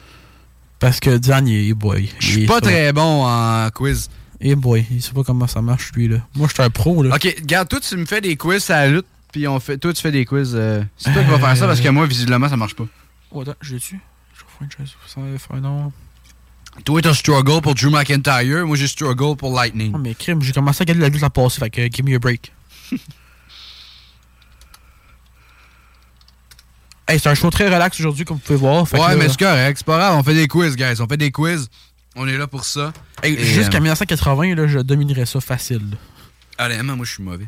Parce 0.77 0.99
que 0.99 1.17
Diane, 1.17 1.47
il 1.47 1.69
est 1.69 1.73
boy. 1.73 2.13
Je 2.19 2.27
suis 2.27 2.45
pas 2.45 2.61
très 2.61 2.93
bon 2.93 3.25
en 3.25 3.69
quiz. 3.71 4.09
Eh 4.43 4.55
boy, 4.55 4.85
il 4.89 5.01
sait 5.01 5.13
pas 5.13 5.23
comment 5.23 5.45
ça 5.47 5.61
marche, 5.61 5.91
lui, 5.93 6.07
là. 6.07 6.17
Moi, 6.35 6.47
je 6.47 6.53
suis 6.55 6.63
un 6.63 6.69
pro, 6.71 7.03
là. 7.03 7.13
Ok, 7.15 7.35
regarde, 7.41 7.69
toi, 7.69 7.79
tu 7.79 7.95
me 7.95 8.05
fais 8.05 8.21
des 8.21 8.35
quiz 8.35 8.69
à 8.71 8.85
la 8.85 8.87
lutte, 8.91 9.05
puis 9.31 9.47
on 9.47 9.59
fait, 9.59 9.77
toi, 9.77 9.93
tu 9.93 10.01
fais 10.01 10.11
des 10.11 10.25
quiz. 10.25 10.53
euh, 10.55 10.83
c'est 10.97 11.13
toi 11.13 11.23
qui 11.23 11.29
vas 11.29 11.37
faire 11.39 11.55
ça 11.57 11.67
parce 11.67 11.79
que 11.79 11.89
moi, 11.89 12.07
visiblement, 12.07 12.49
ça 12.49 12.57
marche 12.57 12.75
pas. 12.75 12.85
Oh, 13.31 13.41
attends, 13.41 13.53
je 13.61 13.73
l'ai-tu? 13.75 13.99
Je 14.33 14.39
vais 14.41 14.45
faire 14.49 14.61
une 14.61 14.71
chose. 14.71 14.95
Ça 15.07 15.21
va 15.21 15.37
faire 15.37 15.57
non. 15.61 15.91
Toi, 16.85 17.01
t'as 17.01 17.13
struggle 17.13 17.61
pour 17.61 17.75
Drew 17.75 17.89
McIntyre, 17.91 18.65
moi, 18.65 18.75
j'ai 18.77 18.87
struggle 18.87 19.35
pour 19.35 19.53
Lightning. 19.53 19.91
Oh, 19.93 19.97
mais 19.99 20.15
crime, 20.15 20.41
j'ai 20.41 20.53
commencé 20.53 20.81
à 20.81 20.83
regarder 20.83 21.01
la 21.01 21.09
lutte 21.09 21.21
la 21.21 21.29
passée, 21.29 21.59
fait 21.59 21.69
que 21.69 21.81
give 21.91 22.03
me 22.05 22.15
a 22.15 22.19
break. 22.19 22.51
hey, 27.07 27.19
c'est 27.19 27.29
un 27.29 27.35
show 27.35 27.49
très 27.49 27.65
relax 27.65 27.99
aujourd'hui, 27.99 28.25
comme 28.25 28.37
vous 28.37 28.43
pouvez 28.43 28.57
voir. 28.59 28.87
fait 28.87 28.97
que 28.97 29.01
ouais, 29.01 29.09
là- 29.09 29.15
mais 29.17 29.29
c'est 29.29 29.39
correct, 29.39 29.77
c'est 29.77 29.85
pas 29.85 29.97
grave, 29.97 30.15
on 30.17 30.23
fait 30.23 30.33
des 30.33 30.47
quiz, 30.47 30.75
guys. 30.75 30.99
On 31.01 31.07
fait 31.07 31.17
des 31.17 31.31
quiz. 31.31 31.69
On 32.15 32.27
est 32.27 32.37
là 32.37 32.47
pour 32.47 32.65
ça. 32.65 32.91
Hey, 33.23 33.37
Jusqu'à 33.43 33.77
euh, 33.77 33.81
1980, 33.81 34.55
là, 34.55 34.67
je 34.67 34.79
dominerais 34.79 35.25
ça 35.25 35.39
facile. 35.39 35.97
Honnêtement, 36.59 36.95
moi, 36.97 37.05
je 37.05 37.13
suis 37.13 37.23
mauvais. 37.23 37.47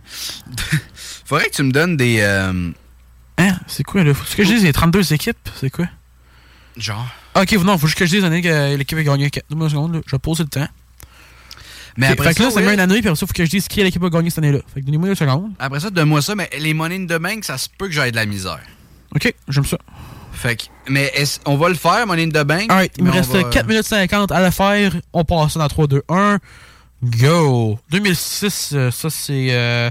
Faudrait 1.26 1.49
que 1.49 1.55
tu 1.55 1.64
me 1.64 1.72
donnes 1.72 1.97
des. 1.97 2.20
euh, 2.22 2.72
Hein? 3.38 3.57
C'est 3.68 3.84
quoi, 3.84 4.03
là? 4.03 4.14
Faut 4.14 4.26
ce 4.26 4.36
que 4.36 4.43
je 4.43 4.53
dise, 4.53 4.66
a 4.66 4.74
32 4.74 5.14
équipes? 5.14 5.38
C'est 5.59 5.70
quoi? 5.70 5.88
genre. 6.78 7.07
Ah, 7.36 7.41
ok, 7.43 7.51
non, 7.64 7.78
faut 7.78 7.88
juste 7.88 7.99
que 7.99 8.05
je 8.05 8.11
dise 8.11 8.24
l'année 8.24 8.41
que 8.41 8.76
l'équipe 8.76 8.97
a 8.97 9.03
gagné. 9.03 9.30
Donne-moi 9.49 9.68
une 9.68 9.72
seconde, 9.72 9.93
là. 9.95 10.01
Je 10.05 10.11
vais 10.16 10.20
poser 10.20 10.43
le 10.43 10.49
temps. 10.49 10.68
Mais 11.97 12.07
après 12.07 12.30
fait 12.30 12.36
que 12.36 12.43
là, 12.43 12.49
ça, 12.49 12.55
ça 12.55 12.61
met 12.66 12.74
une 12.74 12.80
année, 12.80 12.99
puis 13.01 13.07
après 13.07 13.16
ça, 13.16 13.28
faut 13.28 13.34
que 13.34 13.45
je 13.45 13.49
dise 13.49 13.68
qui 13.68 13.80
est 13.82 13.84
l'équipe 13.84 14.03
a 14.03 14.09
gagné 14.09 14.30
cette 14.32 14.39
année-là. 14.39 14.59
Fait 14.74 14.80
que 14.82 14.86
donnez-moi 14.86 15.09
une 15.09 15.16
seconde. 15.16 15.51
Après 15.59 15.80
ça, 15.80 15.91
donne-moi 15.91 16.22
ça, 16.24 16.34
mais 16.34 16.49
les 16.59 16.74
monnaies 16.74 16.97
de 16.99 17.18
bank, 17.20 17.43
ça 17.43 17.57
se 17.59 17.68
peut 17.78 17.86
que 17.88 17.93
j'aille 17.93 18.11
de 18.11 18.16
la 18.16 18.26
misère. 18.26 18.61
Ok, 19.16 19.32
j'aime 19.47 19.66
ça. 19.66 19.78
Fait 20.44 20.58
que. 20.58 20.64
Mais 20.89 21.10
est-ce- 21.16 21.39
on 21.46 21.56
va 21.56 21.70
le 21.70 21.76
faire, 21.76 22.06
money 22.06 22.24
in 22.26 22.30
the 22.30 22.46
bank. 22.46 22.70
Alright, 22.70 22.94
il 22.98 23.06
me 23.06 23.12
reste 23.12 23.32
va- 23.32 23.46
4 23.46 23.66
minutes 23.66 23.86
50 23.86 24.30
à 24.32 24.41
le 24.44 24.52
faire. 24.52 24.94
On 25.14 25.24
passe 25.24 25.56
dans 25.58 25.68
3, 25.70 25.88
2, 25.88 26.04
1. 26.10 26.38
Go! 27.02 27.80
2006, 27.89 28.72
euh, 28.74 28.91
ça 28.91 29.10
c'est. 29.10 29.48
Euh, 29.52 29.89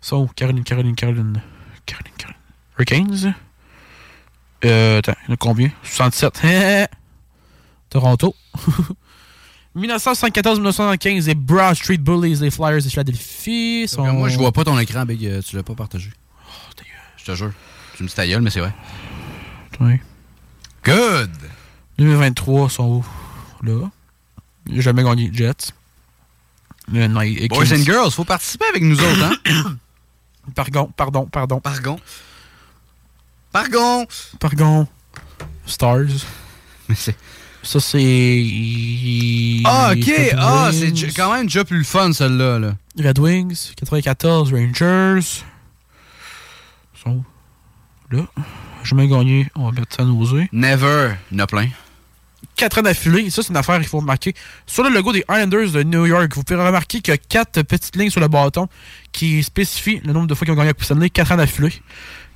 ça, 0.00 0.16
oh, 0.16 0.28
Caroline, 0.34 0.64
Caroline, 0.64 0.94
Caroline. 0.94 1.42
Caroline, 1.86 2.12
Caroline. 2.16 2.38
Hurricanes? 2.78 3.34
Euh, 4.64 4.98
attends, 4.98 5.14
il 5.24 5.28
y 5.28 5.30
en 5.32 5.34
a 5.34 5.36
combien? 5.36 5.70
67. 5.82 6.40
Toronto. 7.90 8.34
1974-1975, 9.76 11.26
les 11.26 11.34
Broad 11.34 11.74
Street 11.74 11.96
Bullies, 11.98 12.36
les 12.40 12.50
Flyers 12.50 12.82
de 12.82 12.88
Philadelphie. 12.88 13.86
Sont... 13.88 14.04
Moi, 14.12 14.28
je 14.28 14.36
vois 14.38 14.52
pas 14.52 14.64
ton 14.64 14.78
écran, 14.78 15.04
Big. 15.04 15.24
euh, 15.26 15.40
Tu 15.42 15.56
l'as 15.56 15.62
pas 15.62 15.74
partagé. 15.74 16.10
Oh, 16.46 16.82
Je 17.16 17.24
te 17.24 17.34
jure. 17.34 17.52
Tu 17.96 18.02
me 18.02 18.08
dis 18.08 18.14
ta 18.14 18.26
gueule, 18.26 18.42
mais 18.42 18.50
c'est 18.50 18.60
vrai. 18.60 18.72
Oui. 19.80 20.00
Good! 20.84 21.30
2023 21.98 22.70
sont 22.70 22.84
où? 22.84 23.06
Là. 23.66 23.90
Il 24.66 24.78
a 24.78 24.80
jamais 24.80 25.02
gagné 25.02 25.30
Jets. 25.32 25.72
Le 26.92 27.06
Night- 27.06 27.48
Boys 27.48 27.72
and 27.72 27.84
girls, 27.84 28.10
faut 28.10 28.24
participer 28.24 28.64
avec 28.70 28.82
nous 28.82 28.98
autres, 28.98 29.24
hein? 29.24 29.76
Pardon, 30.56 30.90
pardon, 30.96 31.26
pardon. 31.26 31.60
Pardon. 31.60 32.00
Pardon. 33.52 34.06
Pardon. 34.40 34.88
Stars. 35.66 36.26
Mais 36.88 36.96
c'est. 36.96 37.16
Ça, 37.62 37.78
c'est. 37.78 38.44
Ah, 39.64 39.92
ok. 39.96 40.12
Ah, 40.36 40.70
c'est 40.72 41.12
quand 41.14 41.32
même 41.32 41.46
déjà 41.46 41.64
plus 41.64 41.78
le 41.78 41.84
fun, 41.84 42.12
celle-là. 42.12 42.58
Là. 42.58 42.74
Red 42.98 43.20
Wings. 43.20 43.72
94, 43.76 44.52
Rangers. 44.52 45.44
Ils 46.96 47.00
sont 47.04 47.10
où? 47.10 47.24
Là. 48.16 48.24
Jamais 48.84 49.08
gagné. 49.08 49.48
On 49.54 49.66
va 49.66 49.72
mettre 49.72 49.94
ça 49.94 50.02
à 50.02 50.04
nausée. 50.04 50.48
Never. 50.52 51.12
Il 51.30 51.38
y 51.38 51.40
en 51.40 51.44
a 51.44 51.46
plein. 51.46 51.68
4 52.56 52.78
ans 52.78 52.82
d'affilée. 52.82 53.30
Ça, 53.30 53.42
c'est 53.42 53.50
une 53.50 53.56
affaire 53.56 53.76
qu'il 53.78 53.86
faut 53.86 53.98
remarquer. 53.98 54.34
Sur 54.66 54.82
le 54.84 54.90
logo 54.90 55.12
des 55.12 55.24
Islanders 55.30 55.70
de 55.70 55.82
New 55.82 56.06
York, 56.06 56.32
vous 56.34 56.42
pouvez 56.42 56.60
remarquer 56.60 57.00
qu'il 57.00 57.12
y 57.12 57.14
a 57.14 57.18
4 57.18 57.62
petites 57.62 57.96
lignes 57.96 58.10
sur 58.10 58.20
le 58.20 58.28
bâton 58.28 58.68
qui 59.12 59.42
spécifient 59.42 60.00
le 60.04 60.12
nombre 60.12 60.26
de 60.26 60.34
fois 60.34 60.44
qu'ils 60.44 60.52
ont 60.52 60.56
gagné 60.56 60.68
la 60.68 60.74
Coupe 60.74 60.84
Stanley. 60.84 61.10
4 61.10 61.32
ans 61.32 61.36
d'affilée. 61.36 61.72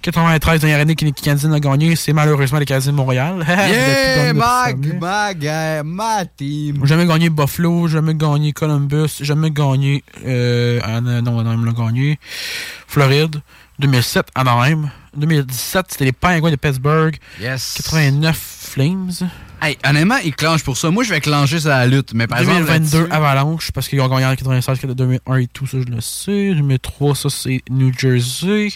93, 0.03 0.61
dernière 0.61 0.80
année 0.80 0.94
que 0.94 1.05
Canadiens 1.11 1.53
ont 1.53 1.59
gagné, 1.59 1.97
c'est 1.97 2.12
malheureusement 2.12 2.59
les 2.59 2.64
Canadiens 2.64 2.92
de 2.92 2.97
Montréal. 2.97 3.44
Yeah, 3.49 4.32
Depuis 4.32 4.38
ma, 4.38 4.72
gagné 4.72 4.72
la 4.72 4.72
Coupe 4.72 5.03
Stanley. 5.03 5.82
ma, 5.84 6.24
team. 6.26 6.86
Jamais 6.86 7.07
gagné 7.07 7.30
Buffalo, 7.30 7.88
jamais 7.88 8.14
gagné 8.14 8.53
Columbus, 8.53 9.18
jamais 9.20 9.51
gagné. 9.51 10.05
Euh, 10.24 10.80
non, 11.01 11.40
Anaheim 11.40 11.64
l'a 11.64 11.72
gagné. 11.72 12.18
Floride. 12.86 13.40
2007, 13.78 14.28
Anaheim. 14.34 14.90
2017, 15.17 15.87
c'était 15.91 16.05
les 16.07 16.12
Penguins 16.12 16.51
de 16.51 16.57
Pittsburgh. 16.57 17.17
Yes. 17.41 17.75
89, 17.77 18.37
Flames. 18.37 19.11
Hey, 19.62 19.79
honnêtement, 19.89 20.19
ils 20.23 20.35
clenchent 20.35 20.62
pour 20.64 20.77
ça. 20.77 20.91
Moi, 20.91 21.03
je 21.03 21.11
vais 21.11 21.21
clencher 21.21 21.61
sur 21.61 21.71
la 21.71 21.87
lutte. 21.87 22.12
Mais 22.14 22.27
par 22.27 22.41
2022, 22.41 22.75
exemple. 22.77 22.99
là-dessus- 23.09 23.12
Avalanche, 23.14 23.71
parce 23.73 23.89
qu'ils 23.89 24.01
ont 24.03 24.09
gagné 24.09 24.27
en 24.27 24.37
96, 24.37 24.81
2001 24.95 25.37
et 25.39 25.47
tout 25.47 25.67
ça, 25.67 25.79
je 25.81 25.91
le 25.91 26.01
sais. 26.03 26.55
2003, 26.55 27.14
ça, 27.14 27.31
c'est 27.31 27.62
New 27.71 27.91
Jersey. 27.99 28.69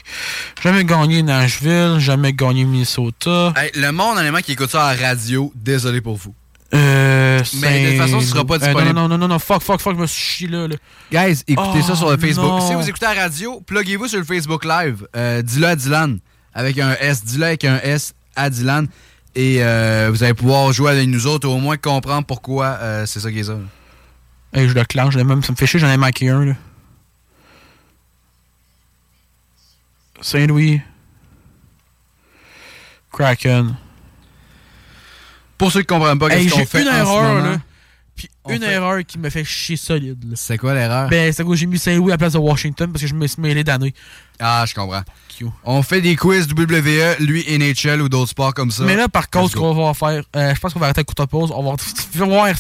Jamais 0.63 0.85
gagné 0.85 1.23
Nashville, 1.23 1.97
jamais 1.99 2.33
gagné 2.33 2.65
Minnesota. 2.65 3.53
Hey, 3.57 3.71
le 3.75 3.93
monde, 3.93 4.17
honnêtement, 4.19 4.41
qui 4.41 4.53
écoute 4.53 4.71
ça 4.71 4.87
à 4.87 4.95
la 4.97 5.09
radio, 5.09 5.53
désolé 5.55 6.01
pour 6.01 6.17
vous. 6.17 6.35
Euh, 6.73 7.43
Mais 7.61 7.85
de 7.85 7.89
toute 7.91 7.99
façon, 8.07 8.21
ce 8.21 8.29
sera 8.29 8.45
pas 8.45 8.59
Saint- 8.61 8.67
euh, 8.67 8.69
disponible. 8.69 8.95
non, 8.95 9.09
non, 9.09 9.19
non, 9.19 9.29
non, 9.29 9.39
fuck, 9.41 9.61
fuck, 9.61 9.81
fuck, 9.81 9.97
je 9.97 10.01
me 10.01 10.07
suis 10.07 10.23
chié 10.23 10.49
là. 10.49 10.69
là. 10.69 10.77
Guys, 11.11 11.43
écoutez 11.49 11.81
Oh, 11.83 11.87
ça 11.87 11.97
sur 11.97 12.11
le 12.11 12.17
Facebook. 12.17 12.47
non. 12.47 12.67
Si 12.67 12.75
vous 12.75 12.89
écoutez 12.89 13.07
à 13.07 13.15
la 13.15 13.23
radio, 13.23 13.61
pluguez-vous 13.67 14.07
sur 14.09 14.19
le 14.21 14.25
Facebook 14.25 14.65
Live. 14.65 15.07
Euh, 15.17 15.43
dis-le 15.43 15.67
à 15.67 15.75
Dylan. 15.77 16.21
Avec 16.61 16.79
un 16.79 16.93
S. 17.01 17.25
Dis-le 17.25 17.47
avec 17.47 17.65
un 17.65 17.79
S 17.79 18.13
à 18.37 18.51
Dylan. 18.51 18.87
Et 19.35 19.65
euh, 19.65 20.09
vous 20.11 20.23
allez 20.23 20.35
pouvoir 20.35 20.73
jouer 20.73 20.91
avec 20.91 21.09
nous 21.09 21.27
autres, 21.27 21.49
au 21.49 21.57
moins 21.57 21.79
comprendre 21.79 22.27
pourquoi 22.27 22.79
euh, 22.81 23.07
c'est 23.07 23.21
ça 23.21 23.31
qui 23.31 23.39
est 23.39 23.45
ça. 23.45 23.57
Hey, 24.53 24.69
je 24.69 24.75
le 24.75 24.85
clenche, 24.85 25.17
même, 25.17 25.43
ça 25.43 25.53
me 25.53 25.57
fait 25.57 25.67
chier, 25.67 25.81
j'en 25.81 25.89
ai 25.89 25.97
manqué 25.97 26.29
un. 26.29 26.45
Là. 26.45 26.53
Saint-Louis. 30.21 30.83
Kraken. 33.11 33.75
Pour 35.57 35.73
ceux 35.73 35.81
qui 35.81 35.87
comprennent 35.87 36.19
pas 36.19 36.29
qu'est-ce 36.29 36.45
j'ai 36.45 36.51
qu'on 36.51 36.67
fait 36.67 36.83
une 36.83 36.89
en 36.89 36.93
ce 36.93 36.97
erreur, 36.97 37.35
moment, 37.35 37.47
là. 37.47 37.59
Puis 38.29 38.55
une 38.57 38.63
fait- 38.63 38.73
erreur 38.73 39.05
qui 39.07 39.19
me 39.19 39.31
fait 39.31 39.45
chier 39.45 39.77
solide. 39.77 40.33
C'est 40.35 40.59
quoi 40.59 40.75
l'erreur? 40.75 41.09
Ben, 41.09 41.33
c'est 41.33 41.45
que 41.45 41.55
j'ai 41.55 41.67
mis 41.67 41.79
Saint-Louis 41.79 42.11
à 42.11 42.15
la 42.15 42.19
place 42.19 42.35
de 42.35 42.39
Washington 42.39 42.91
parce 42.93 43.03
que 43.03 43.09
je 43.09 43.15
me 43.15 43.27
suis 43.27 43.41
mêlé 43.41 43.65
d'années. 43.65 43.95
Ah, 44.39 44.65
je 44.67 44.75
comprends. 44.75 45.03
On 45.65 45.83
fait 45.83 46.01
des 46.03 46.17
quiz 46.17 46.47
WWE, 46.49 47.17
lui 47.21 47.45
NHL 47.49 48.03
ou 48.03 48.09
d'autres 48.09 48.31
sports 48.31 48.53
comme 48.53 48.71
ça. 48.71 48.85
Mais 48.85 48.95
là, 48.97 49.09
par 49.09 49.31
contre, 49.31 49.53
ce 49.53 49.57
qu'on 49.57 49.73
va 49.75 49.95
faire, 49.95 50.23
euh, 50.37 50.55
je 50.55 50.61
pense 50.61 50.73
qu'on 50.75 50.81
va 50.81 50.87
arrêter 50.87 51.01
à 51.01 51.05
courte 51.05 51.25
pause. 51.31 51.51
On 51.55 51.63
va 51.63 51.71
voir 51.71 51.81
si 51.81 51.95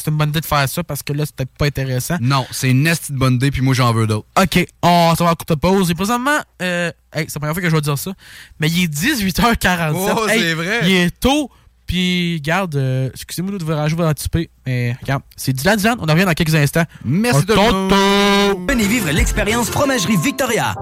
c'est 0.02 0.10
une 0.10 0.16
bonne 0.16 0.30
idée 0.30 0.40
de 0.40 0.46
faire 0.46 0.66
ça 0.68 0.82
parce 0.82 1.02
que 1.02 1.12
là, 1.12 1.26
c'était 1.26 1.44
pas 1.46 1.66
intéressant. 1.66 2.16
Non, 2.20 2.46
c'est 2.50 2.70
une 2.70 2.84
de 2.84 2.94
bonne 3.10 3.34
idée, 3.34 3.50
puis 3.50 3.60
moi 3.60 3.74
j'en 3.74 3.92
veux 3.92 4.06
d'autres. 4.06 4.26
Ok, 4.40 4.66
on 4.82 5.14
s'en 5.16 5.24
va 5.24 5.32
à 5.32 5.34
courte 5.34 5.56
pause. 5.60 5.90
Et 5.90 5.94
présentement, 5.94 6.38
euh, 6.62 6.90
hey, 7.12 7.24
c'est 7.28 7.34
la 7.34 7.40
première 7.40 7.54
fois 7.54 7.62
que 7.62 7.70
je 7.70 7.74
vais 7.74 7.80
dire 7.82 7.98
ça, 7.98 8.12
mais 8.58 8.68
il 8.68 8.84
est 8.84 8.88
18h47. 8.88 9.92
Oh, 9.94 10.28
Hey, 10.28 10.40
c'est 10.40 10.54
vrai. 10.54 10.80
Il 10.84 10.90
est 10.92 11.20
tôt. 11.20 11.50
Puis, 11.90 12.40
garde, 12.40 12.76
euh, 12.76 13.10
excusez-moi 13.12 13.58
de 13.58 13.64
vous 13.64 13.74
rajouter 13.74 14.04
anticipé, 14.04 14.48
mais 14.64 14.96
regarde, 15.02 15.24
c'est 15.34 15.52
Dylan 15.52 15.76
Dylan, 15.76 15.96
on 15.98 16.08
en 16.08 16.12
revient 16.12 16.24
dans 16.24 16.34
quelques 16.34 16.54
instants. 16.54 16.84
Merci 17.04 17.44
monde. 17.56 18.68
Venez 18.68 18.86
vivre 18.86 19.10
l'expérience 19.10 19.68
Fromagerie 19.68 20.16
Victoria. 20.16 20.76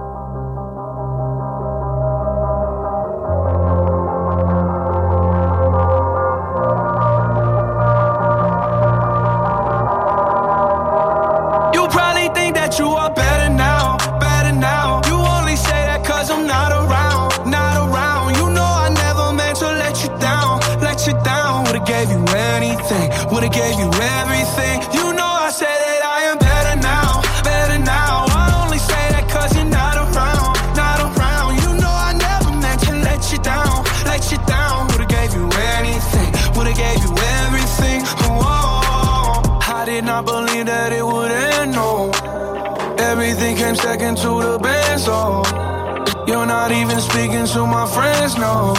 Friends, 47.94 48.36
know. 48.36 48.74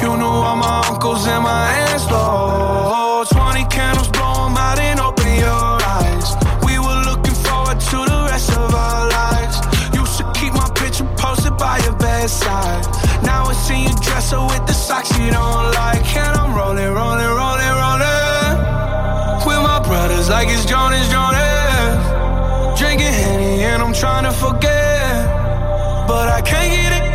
You 0.00 0.16
knew 0.16 0.34
all 0.48 0.56
my 0.56 0.82
uncles 0.88 1.26
and 1.26 1.42
my 1.42 1.62
aunts, 1.88 2.06
oh. 2.10 3.24
20 3.30 3.64
candles, 3.66 4.08
blow 4.08 4.46
'em 4.46 4.56
out 4.56 4.78
and 4.78 5.00
open 5.00 5.34
your 5.34 5.72
eyes. 5.96 6.28
We 6.66 6.78
were 6.78 7.00
looking 7.08 7.36
forward 7.46 7.78
to 7.90 7.98
the 8.12 8.20
rest 8.30 8.50
of 8.62 8.74
our 8.74 9.02
lives. 9.18 9.56
Used 10.02 10.16
to 10.18 10.24
keep 10.38 10.52
my 10.54 10.68
picture 10.80 11.08
posted 11.16 11.56
by 11.56 11.78
your 11.84 11.96
bedside. 12.06 12.84
Now 13.22 13.42
I 13.52 13.54
see 13.66 13.80
you 13.86 13.94
dresser 14.06 14.42
with 14.50 14.64
the 14.66 14.76
socks 14.86 15.10
you 15.18 15.30
don't 15.30 15.66
like. 15.82 16.06
And 16.16 16.34
I'm 16.40 16.54
rolling, 16.54 16.92
rolling, 17.00 17.32
rolling, 17.40 17.74
rolling. 17.84 18.56
With 19.46 19.62
my 19.70 19.80
brothers 19.88 20.28
like 20.34 20.48
it's 20.48 20.64
Jonas, 20.64 21.06
Jonas. 21.14 22.00
Drinking 22.78 23.14
Henny 23.22 23.62
and 23.70 23.82
I'm 23.82 23.92
trying 23.92 24.24
to 24.24 24.32
forget, 24.32 25.12
but 26.06 26.26
I 26.28 26.40
can't 26.40 26.72
get 26.72 26.92
it 26.98 27.09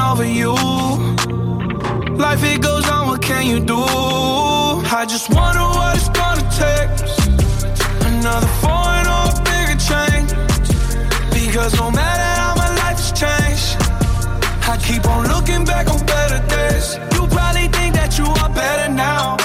over 0.00 0.24
you. 0.24 0.52
Life 2.16 2.42
it 2.44 2.60
goes 2.62 2.88
on, 2.88 3.08
what 3.08 3.22
can 3.22 3.46
you 3.46 3.60
do? 3.60 3.76
I 3.76 5.06
just 5.08 5.28
wonder 5.30 5.60
what 5.60 5.96
it's 5.96 6.08
gonna 6.08 6.44
take. 6.62 6.90
Another 8.08 8.50
foreign 8.62 9.06
or 9.16 9.24
a 9.30 9.36
bigger 9.48 9.78
change. 9.90 10.30
Because 11.30 11.74
no 11.76 11.90
matter 11.90 12.28
how 12.40 12.54
my 12.56 12.70
life 12.82 12.98
has 12.98 13.12
changed, 13.12 13.76
I 14.68 14.76
keep 14.88 15.04
on 15.06 15.28
looking 15.28 15.64
back 15.64 15.88
on 15.88 16.04
better 16.06 16.40
days. 16.48 16.98
You 17.14 17.26
probably 17.28 17.68
think 17.68 17.94
that 17.94 18.18
you 18.18 18.26
are 18.26 18.50
better 18.50 18.92
now, 18.92 19.36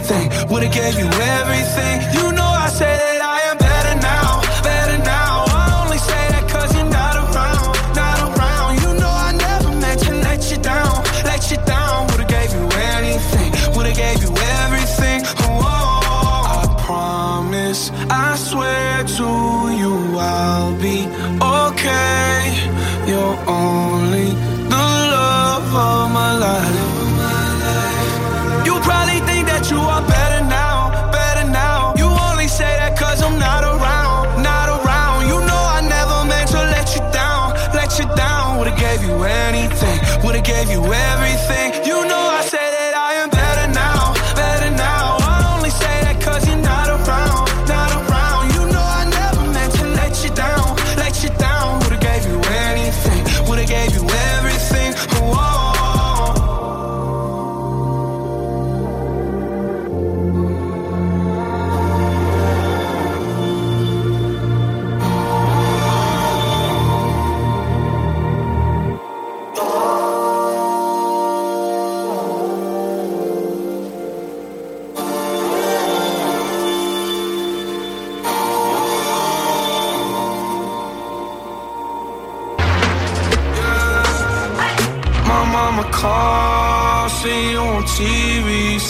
anything, 0.00 0.48
would've 0.48 0.72
gave 0.72 0.98
you 0.98 1.06
everything. 1.06 2.00
You 2.14 2.32
know 2.32 2.39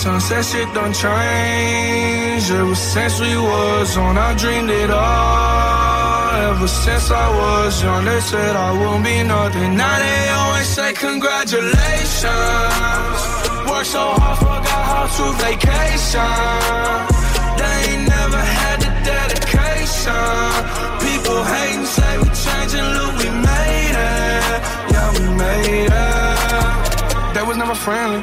Sunset 0.01 0.45
shit 0.47 0.73
done 0.73 0.95
changed. 0.95 2.51
Ever 2.51 2.75
since 2.75 3.21
we 3.21 3.37
was 3.37 3.99
on, 3.99 4.17
I 4.17 4.33
dreamed 4.35 4.71
it 4.71 4.91
all. 4.91 6.53
Ever 6.53 6.67
since 6.69 7.11
I 7.11 7.29
was 7.29 7.83
young, 7.83 8.07
they 8.07 8.21
said 8.21 8.57
I 8.57 8.73
won't 8.81 9.05
be 9.05 9.23
nothing. 9.23 9.77
Now 9.77 9.99
they 9.99 10.29
always 10.31 10.67
say 10.69 10.95
congratulations. 10.95 13.21
Worked 13.69 13.87
so 13.93 14.15
hard, 14.17 14.39
forgot 14.39 14.85
how 14.91 15.07
to 15.17 15.25
vacation. 15.45 16.33
They 17.61 17.77
ain't 17.93 18.09
never 18.09 18.41
had 18.41 18.81
the 18.81 18.93
dedication. 19.05 20.49
People 21.05 21.45
hating, 21.45 21.85
say 21.85 22.17
we 22.25 22.29
changing, 22.45 22.89
look, 22.97 23.13
we 23.21 23.29
made 23.29 23.97
it. 24.01 24.65
Yeah, 24.93 25.13
we 25.13 25.25
made 25.45 25.93
it. 25.93 26.89
That 27.35 27.45
was 27.47 27.57
never 27.59 27.75
friendly, 27.75 28.23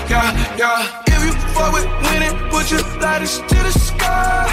Yeah, 0.11 0.57
yeah. 0.57 1.03
If 1.07 1.23
you 1.23 1.31
fuck 1.55 1.71
with 1.71 1.87
winning, 2.03 2.35
put 2.49 2.69
your 2.69 2.83
lighters 2.99 3.37
to 3.39 3.55
the 3.67 3.71
sky. 3.71 4.43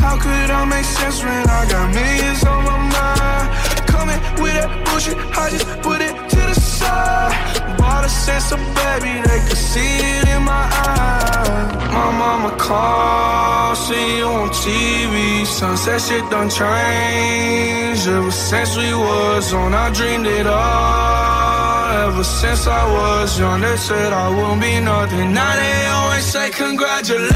How 0.00 0.16
could 0.16 0.50
I 0.50 0.64
make 0.64 0.86
sense 0.86 1.22
when 1.22 1.44
I 1.50 1.68
got 1.68 1.92
millions 1.92 2.42
on 2.44 2.64
my 2.64 2.78
mind? 2.96 3.46
Coming 3.92 4.20
with 4.40 4.54
that 4.56 4.70
bullshit, 4.86 5.18
I 5.36 5.50
just 5.50 5.68
put 5.82 6.00
it 6.00 6.14
to 6.30 6.40
the 6.50 6.54
side. 6.54 7.76
Bought 7.76 8.06
a 8.06 8.08
sense 8.08 8.52
of 8.52 8.60
baby, 8.80 9.20
they 9.28 9.40
could 9.46 9.62
see 9.70 10.00
it 10.00 10.28
in 10.28 10.44
my 10.44 10.64
eyes. 10.88 11.92
My 11.92 12.10
mama 12.22 12.56
called, 12.56 13.76
see 13.76 14.16
you 14.16 14.24
on 14.24 14.48
TV. 14.48 15.21
Sunset 15.62 16.00
shit 16.00 16.28
done 16.28 16.50
changed. 16.50 18.08
Ever 18.08 18.32
since 18.32 18.76
we 18.76 18.92
was 18.94 19.52
on, 19.54 19.72
I 19.72 19.90
dreamed 19.94 20.26
it 20.26 20.44
all. 20.44 22.08
Ever 22.08 22.24
since 22.24 22.66
I 22.66 22.82
was 22.96 23.38
young, 23.38 23.60
they 23.60 23.76
said 23.76 24.12
I 24.12 24.28
won't 24.28 24.60
be 24.60 24.80
nothing. 24.80 25.32
Now 25.32 25.54
they 25.54 25.86
always 25.86 26.24
say 26.24 26.50
congratulations. 26.50 27.30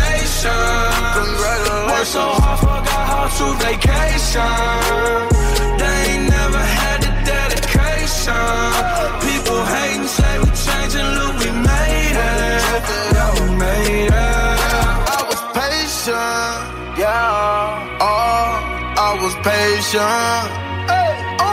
Worked 1.86 2.10
so 2.18 2.26
hard, 2.42 2.58
forgot 2.58 3.04
how 3.12 3.26
to 3.38 3.46
vacation. 3.62 4.58
They 5.78 5.96
ain't 6.10 6.26
never 6.28 6.62
had 6.80 6.98
the 7.06 7.12
dedication. 7.30 8.58
People 9.22 9.60
hating, 9.74 10.08
say 10.18 10.34
we 10.42 10.50
changing, 10.66 11.10
look, 11.18 11.34
we 11.42 11.50
made 11.70 12.16
it. 12.26 12.82
Yeah, 13.14 13.30
we 13.38 13.46
made 13.54 14.10
it. 14.10 14.15
Was 19.26 19.34
patient. 19.42 20.46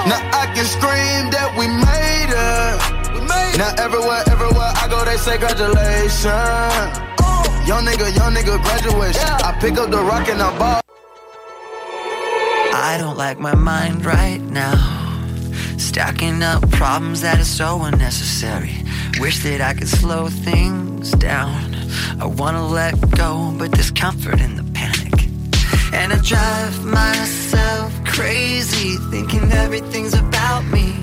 Now 0.05 0.21
I 0.41 0.45
can 0.53 0.65
scream 0.65 1.31
that 1.33 1.49
we 1.57 1.65
made 1.65 2.29
it. 2.29 2.77
we 3.13 3.19
made 3.25 3.57
Now 3.57 3.73
everywhere, 3.85 4.21
everywhere 4.29 4.71
I 4.77 4.85
go, 4.87 5.03
they 5.05 5.17
say 5.17 5.37
congratulations. 5.39 6.25
Uh. 6.25 7.63
Young 7.65 7.83
nigga, 7.85 8.15
young 8.15 8.33
nigga, 8.35 8.61
graduation. 8.61 9.21
I 9.21 9.57
pick 9.59 9.77
up 9.77 9.89
the 9.89 10.03
rock 10.03 10.29
and 10.29 10.39
I 10.39 10.49
ball. 10.59 10.81
I 12.75 12.97
don't 12.99 13.17
like 13.17 13.39
my 13.39 13.55
mind 13.55 14.05
right 14.05 14.41
now. 14.41 14.77
Stacking 15.79 16.43
up 16.43 16.69
problems 16.69 17.21
that 17.21 17.39
are 17.39 17.51
so 17.61 17.81
unnecessary. 17.81 18.75
Wish 19.19 19.41
that 19.43 19.61
I 19.61 19.73
could 19.73 19.87
slow 19.87 20.27
things 20.27 21.11
down. 21.13 21.73
I 22.19 22.25
wanna 22.25 22.67
let 22.67 22.93
go, 23.17 23.51
but 23.57 23.71
there's 23.71 23.89
comfort 23.89 24.41
in 24.41 24.57
the 24.57 24.63
panic. 24.73 25.22
And 25.93 26.11
I 26.11 26.17
drive 26.17 26.83
myself 26.83 27.93
crazy, 28.03 28.97
thinking 29.11 29.51
everything's 29.51 30.15
about 30.15 30.65
me. 30.65 30.95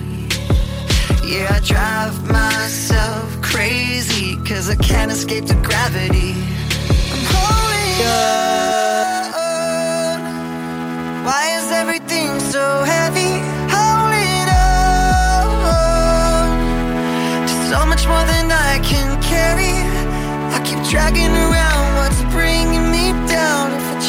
Yeah, 1.25 1.55
I 1.57 1.61
drive 1.65 2.29
myself 2.29 3.41
crazy 3.41 4.37
cause 4.45 4.69
I 4.69 4.75
can't 4.75 5.11
escape 5.13 5.47
the 5.47 5.55
gravity. 5.69 6.35
I'm 7.13 7.25
holding 7.35 8.01
on. 8.19 9.21
Why 11.25 11.43
is 11.59 11.71
everything 11.71 12.41
so 12.41 12.83
heavy? 12.83 13.39
Holding 13.75 14.49
on. 14.51 15.47
Just 17.47 17.71
so 17.71 17.87
much 17.87 18.05
more 18.07 18.25
than 18.33 18.51
I 18.51 18.81
can 18.83 19.17
carry. 19.23 19.75
I 20.55 20.59
keep 20.67 20.83
dragging 20.91 21.31
around 21.31 21.90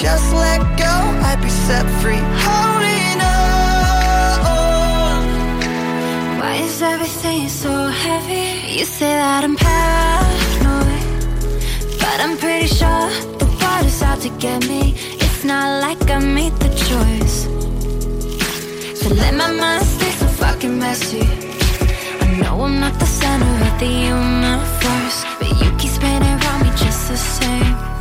just 0.01 0.33
let 0.33 0.59
go, 0.79 0.93
I'd 1.29 1.39
be 1.43 1.49
set 1.49 1.85
free. 2.01 2.23
Holding 2.45 3.21
on. 3.21 4.41
Why 6.39 6.55
is 6.65 6.81
everything 6.81 7.47
so 7.47 7.71
heavy? 8.03 8.79
You 8.79 8.85
say 8.85 9.13
that 9.21 9.43
I'm 9.43 9.55
paranoid, 9.55 11.05
but 12.01 12.17
I'm 12.19 12.35
pretty 12.37 12.65
sure 12.65 13.03
the 13.37 13.45
water's 13.61 14.01
out 14.01 14.19
to 14.21 14.29
get 14.39 14.67
me. 14.67 14.95
It's 15.23 15.43
not 15.43 15.81
like 15.85 16.01
I 16.09 16.17
made 16.17 16.55
the 16.65 16.71
choice 16.89 17.45
to 19.01 19.13
let 19.13 19.35
my 19.35 19.51
mind 19.51 19.85
stay 19.85 20.11
so 20.19 20.25
fucking 20.41 20.79
messy. 20.79 21.21
I 22.21 22.27
know 22.41 22.63
I'm 22.65 22.79
not 22.79 22.97
the 22.99 23.05
center 23.05 23.53
of 23.67 23.79
the 23.79 23.91
universe, 24.15 25.19
but 25.37 25.49
you 25.61 25.69
keep 25.77 25.91
spinning 25.91 26.37
around 26.41 26.61
me 26.63 26.71
just 26.75 27.07
the 27.07 27.17
same. 27.17 28.00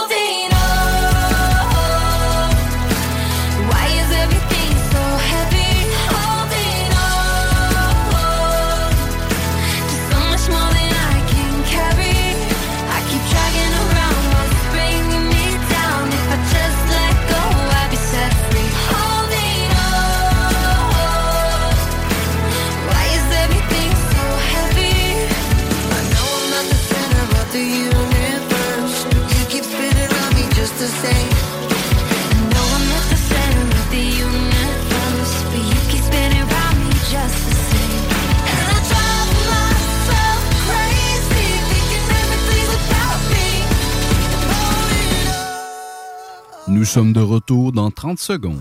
Nous 46.67 46.85
sommes 46.85 47.13
de 47.13 47.21
retour 47.21 47.71
dans 47.71 47.91
30 47.91 48.17
secondes. 48.17 48.59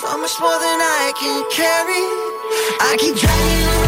So 0.00 0.18
much 0.18 0.40
more 0.40 0.58
than 0.58 0.80
I 0.80 1.12
can 1.20 1.44
carry. 1.50 2.04
I 2.80 2.96
keep 2.98 3.14
dragging 3.16 3.66
around 3.68 3.83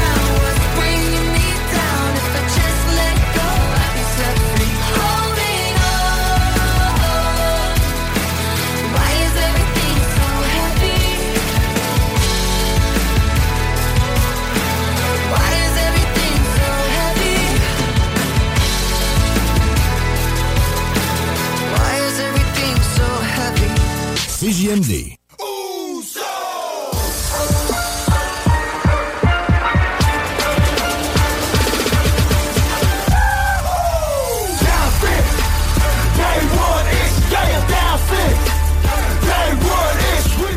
CJMD. 24.66 25.16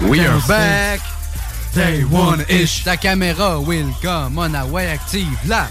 We 0.10 0.26
are 0.26 0.42
back! 0.48 1.02
Day 1.76 2.02
one-ish. 2.02 2.84
Ta 2.84 2.96
caméra 2.96 3.64
will 3.64 3.94
come 4.02 4.40
on 4.40 4.56
away 4.56 4.88
active 4.88 5.28
là. 5.46 5.70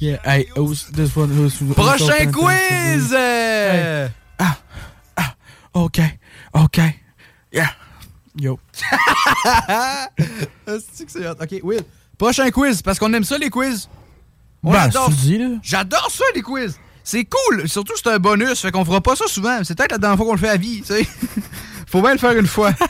Yeah, 0.00 0.18
hey, 0.24 0.46
who's 0.56 0.88
this 0.88 1.14
one? 1.14 1.28
Who's, 1.28 1.60
who's 1.60 1.74
Prochain 1.74 2.32
quiz! 2.32 3.12
euh, 3.12 4.08
Hey. 4.08 4.12
Ah, 4.40 4.58
ah, 5.16 5.36
ok, 5.72 6.18
ok, 6.52 7.03
yeah, 7.54 7.70
yo. 8.36 8.58
Que 10.66 10.78
c'est 11.08 11.26
hot? 11.26 11.36
Ok, 11.40 11.60
Will. 11.62 11.82
Prochain 12.18 12.50
quiz, 12.50 12.82
parce 12.82 12.98
qu'on 12.98 13.12
aime 13.12 13.24
ça 13.24 13.38
les 13.38 13.50
quiz. 13.50 13.88
On 14.62 14.72
Ben, 14.72 14.80
adore. 14.80 15.10
J'adore 15.62 16.10
ça 16.10 16.24
les 16.34 16.42
quiz. 16.42 16.78
C'est 17.02 17.24
cool. 17.24 17.68
Surtout 17.68 17.92
c'est 17.96 18.08
un 18.08 18.18
bonus, 18.18 18.60
fait 18.60 18.70
qu'on 18.70 18.84
fera 18.84 19.00
pas 19.00 19.14
ça 19.14 19.26
souvent. 19.26 19.62
C'est 19.62 19.76
peut-être 19.76 19.92
la 19.92 19.98
dernière 19.98 20.16
fois 20.16 20.26
qu'on 20.26 20.32
le 20.32 20.38
fait 20.38 20.48
à 20.48 20.56
vie, 20.56 20.80
tu 20.80 20.94
sais. 20.94 21.06
Faut 21.86 22.00
bien 22.00 22.12
le 22.12 22.18
faire 22.18 22.32
une 22.32 22.46
fois. 22.46 22.72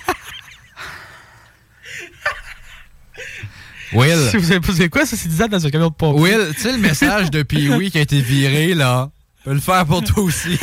Will. 3.92 4.28
Si 4.30 4.36
vous 4.36 4.50
avez 4.50 4.60
posé 4.60 4.88
quoi, 4.88 5.06
ça 5.06 5.16
c'est 5.16 5.28
10 5.28 5.42
ans 5.42 5.48
dans 5.48 5.66
un 5.66 5.70
camion 5.70 5.88
de 5.88 5.94
pompe. 5.94 6.18
Will, 6.18 6.52
tu 6.54 6.60
sais 6.62 6.72
le 6.72 6.78
message 6.78 7.30
de 7.30 7.42
Pee-Wee 7.42 7.90
qui 7.90 7.98
a 7.98 8.00
été 8.00 8.20
viré, 8.20 8.74
là? 8.74 9.10
Je 9.40 9.50
peux 9.50 9.54
le 9.54 9.60
faire 9.60 9.84
pour 9.86 10.02
toi 10.02 10.22
aussi. 10.24 10.58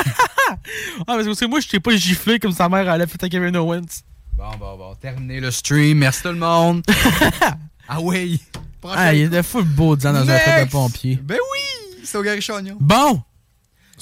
Ah, 1.02 1.04
parce 1.06 1.40
que 1.40 1.46
moi, 1.46 1.60
je 1.60 1.68
t'ai 1.68 1.80
pas 1.80 1.96
giflé 1.96 2.40
comme 2.40 2.52
sa 2.52 2.70
mère 2.70 2.90
elle 2.90 3.02
a 3.02 3.08
fait 3.08 3.24
à 3.24 3.30
Kevin 3.30 3.56
Owens. 3.58 4.04
Bon, 4.38 4.52
bon, 4.60 4.78
bon. 4.78 4.96
Terminé 4.96 5.40
le 5.40 5.52
stream. 5.52 6.00
Merci 6.00 6.24
tout 6.24 6.30
le 6.30 6.36
monde. 6.36 6.84
ah 7.88 8.02
oui. 8.02 8.42
Prochain 8.80 8.96
Ah, 8.98 9.14
il 9.14 9.24
était 9.24 9.44
full 9.44 9.66
beau 9.66 9.96
10 9.96 10.08
ans 10.08 10.14
dans 10.14 10.30
un 10.30 10.38
truc 10.40 10.66
de 10.66 10.72
pompier. 10.72 11.20
Ben 11.22 11.38
oui! 11.38 12.00
C'est 12.04 12.18
au 12.18 12.24
Gary 12.24 12.42
Chagnon. 12.42 12.78
Bon! 12.80 13.22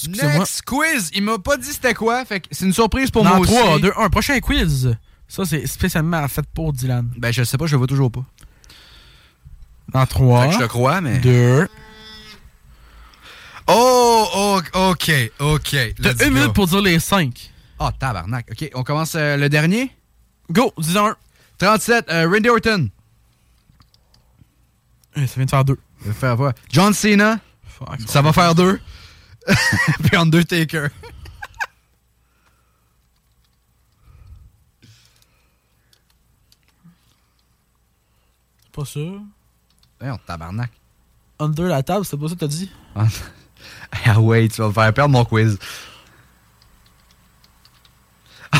Next 0.07 0.61
quiz. 0.61 1.11
Il 1.13 1.23
m'a 1.23 1.39
pas 1.39 1.57
dit 1.57 1.73
c'était 1.73 1.93
quoi, 1.93 2.23
fait 2.23 2.39
que 2.39 2.47
c'est 2.51 2.65
une 2.65 2.73
surprise 2.73 3.11
pour 3.11 3.23
Dans 3.23 3.35
moi 3.35 3.45
3, 3.45 3.73
aussi. 3.73 3.81
2, 3.81 3.91
1. 3.97 4.09
Prochain 4.09 4.39
quiz. 4.39 4.95
Ça, 5.27 5.43
c'est 5.45 5.67
spécialement 5.67 6.25
fait 6.27 6.45
pour 6.53 6.71
Dylan. 6.73 7.11
Ben 7.17 7.31
je 7.31 7.43
sais 7.43 7.57
pas, 7.57 7.65
je 7.65 7.73
le 7.73 7.79
vois 7.79 7.87
toujours 7.87 8.11
pas. 8.11 8.23
Dans 9.91 10.05
3. 10.05 10.43
Fait 10.43 10.57
que 10.57 10.63
je 10.63 10.67
crois, 10.67 11.01
mais... 11.01 11.19
2. 11.19 11.67
Oh, 13.71 14.27
oh, 14.33 14.61
ok, 14.73 15.11
ok. 15.39 15.77
T'as 16.01 16.25
une 16.25 16.33
minute 16.33 16.53
pour 16.53 16.65
dire 16.67 16.81
les 16.81 16.99
5. 16.99 17.51
Ah, 17.77 17.91
tabarnak. 17.97 18.47
Ok, 18.51 18.69
on 18.73 18.83
commence 18.83 19.13
euh, 19.15 19.37
le 19.37 19.47
dernier. 19.47 19.95
Go, 20.51 20.73
dis-en 20.77 21.09
un. 21.09 21.15
37, 21.59 22.09
euh, 22.09 22.27
Randy 22.27 22.49
Orton. 22.49 22.89
Eh, 25.15 25.27
Ça 25.27 25.35
vient 25.35 25.45
de 25.45 25.49
faire 25.49 25.65
2. 25.65 25.77
Ça 26.05 26.13
faire 26.13 26.35
quoi? 26.35 26.53
John 26.71 26.93
Cena. 26.93 27.39
Ça 28.07 28.21
va 28.21 28.33
faire 28.33 28.55
deux. 28.55 28.79
Puis 30.03 30.15
Undertaker. 30.17 30.87
C'est 38.63 38.71
pas 38.71 38.85
sûr. 38.85 39.21
Hey, 40.01 40.09
on 40.11 40.17
tabarnak. 40.17 40.71
Under 41.39 41.67
la 41.67 41.83
table, 41.83 42.05
c'est 42.05 42.17
pas 42.17 42.27
ça 42.27 42.35
que 42.35 42.39
t'as 42.39 42.47
dit? 42.47 42.69
Ah 44.05 44.19
ouais, 44.19 44.47
tu 44.47 44.61
vas 44.61 44.67
me 44.69 44.73
faire 44.73 44.93
perdre 44.93 45.11
mon 45.11 45.25
quiz. 45.25 45.57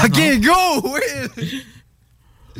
Ok, 0.03 0.39
go! 0.41 0.93
Oui! 0.93 1.63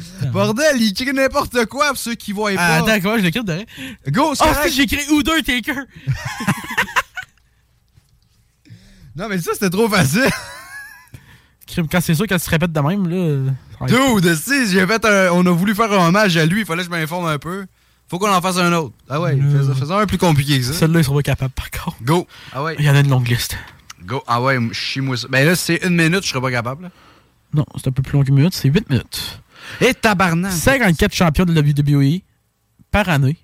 Bordel, 0.31 0.81
il 0.81 0.89
écrit 0.91 1.11
n'importe 1.13 1.65
quoi 1.65 1.89
pour 1.89 1.97
ceux 1.97 2.15
qui 2.15 2.31
voient 2.31 2.51
Ah, 2.57 2.81
pas. 2.83 2.91
attends, 2.91 3.01
comment 3.01 3.17
je 3.17 3.23
l'écris 3.23 3.43
derrière? 3.43 3.65
Go, 4.07 4.33
c'est 4.33 4.43
Ah, 4.45 4.53
correct. 4.53 4.69
si, 4.69 4.75
j'ai 4.77 4.83
écrit 4.83 5.13
Undertaker! 5.15 5.81
Non, 9.15 9.27
mais 9.27 9.37
ça, 9.39 9.51
c'était 9.53 9.69
trop 9.69 9.89
facile. 9.89 10.29
Quand 11.91 11.99
c'est 11.99 12.15
sûr 12.15 12.25
qu'elle 12.25 12.39
se 12.39 12.49
répète 12.49 12.71
de 12.71 12.79
même, 12.79 13.07
là. 13.09 13.51
être- 13.85 14.21
Dude, 14.21 14.35
si, 14.35 14.67
j'ai 14.71 14.87
fait 14.87 15.03
un- 15.05 15.31
on 15.33 15.45
a 15.45 15.51
voulu 15.51 15.75
faire 15.75 15.91
un 15.91 16.07
hommage 16.07 16.37
à 16.37 16.45
lui, 16.45 16.61
il 16.61 16.65
fallait 16.65 16.83
que 16.83 16.85
je 16.85 16.89
m'informe 16.89 17.25
un 17.27 17.37
peu. 17.37 17.65
Faut 18.09 18.17
qu'on 18.19 18.31
en 18.33 18.41
fasse 18.41 18.57
un 18.57 18.73
autre. 18.73 18.93
Ah 19.09 19.21
ouais, 19.21 19.35
fais- 19.37 19.73
faisons 19.79 19.97
un 19.97 20.05
plus 20.07 20.17
compliqué 20.17 20.57
que 20.59 20.65
ça. 20.65 20.73
Celle-là, 20.73 20.99
ils 20.99 21.03
sont 21.03 21.13
pas 21.13 21.21
capables, 21.21 21.53
par 21.53 21.69
contre. 21.71 21.97
Go. 22.03 22.27
Ah 22.51 22.63
ouais. 22.63 22.75
Il 22.79 22.85
y 22.85 22.89
en 22.89 22.95
a 22.95 22.99
une 23.01 23.09
longue 23.09 23.27
liste. 23.27 23.55
Go. 24.03 24.23
Ah 24.27 24.41
ouais, 24.41 24.57
chie-moi 24.73 25.15
ça. 25.17 25.27
Ben 25.29 25.45
là, 25.45 25.55
si 25.55 25.65
c'est 25.77 25.85
une 25.87 25.95
minute, 25.95 26.23
je 26.23 26.29
serais 26.29 26.41
pas 26.41 26.51
capable. 26.51 26.83
là. 26.83 26.89
Non, 27.53 27.65
c'est 27.77 27.87
un 27.87 27.91
peu 27.91 28.01
plus 28.01 28.13
long 28.13 28.23
qu'une 28.23 28.35
minute, 28.35 28.53
c'est 28.53 28.69
8 28.69 28.89
minutes. 28.89 29.41
Et 29.81 29.93
tabarnak. 29.93 30.51
54 30.51 31.13
champions 31.13 31.45
de 31.45 31.53
la 31.53 31.61
WWE 31.61 32.21
par 32.91 33.09
année. 33.09 33.37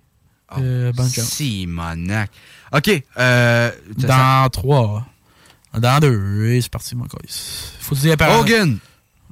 Euh, 0.58 0.92
bonne 0.94 1.10
chance. 1.12 1.26
Simonac. 1.26 2.30
OK. 2.72 3.04
Euh, 3.18 3.72
Dans 3.98 4.50
3. 4.50 5.06
Dans 5.78 6.00
2. 6.00 6.46
Et 6.48 6.62
c'est 6.62 6.72
parti, 6.72 6.96
mon 6.96 7.04
gars. 7.06 7.18
Faut 7.82 7.96
dire 7.96 8.16
par 8.18 8.40
Hogan. 8.40 8.78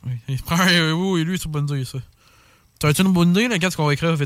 Oui, 0.05 0.11
il 0.27 0.41
prend 0.41 0.59
un 0.59 0.67
euh, 0.67 0.91
oui, 0.91 1.23
lui, 1.23 1.37
c'est 1.37 1.45
une 1.45 1.51
bonne 1.51 1.69
idée, 1.69 1.85
ça. 1.85 1.99
T'as-tu 2.79 3.03
une 3.03 3.13
bonne 3.13 3.29
idée, 3.31 3.47
là, 3.47 3.57
quand 3.59 3.73
qu'on 3.75 3.85
va 3.85 3.93
écrire? 3.93 4.11
Là? 4.11 4.17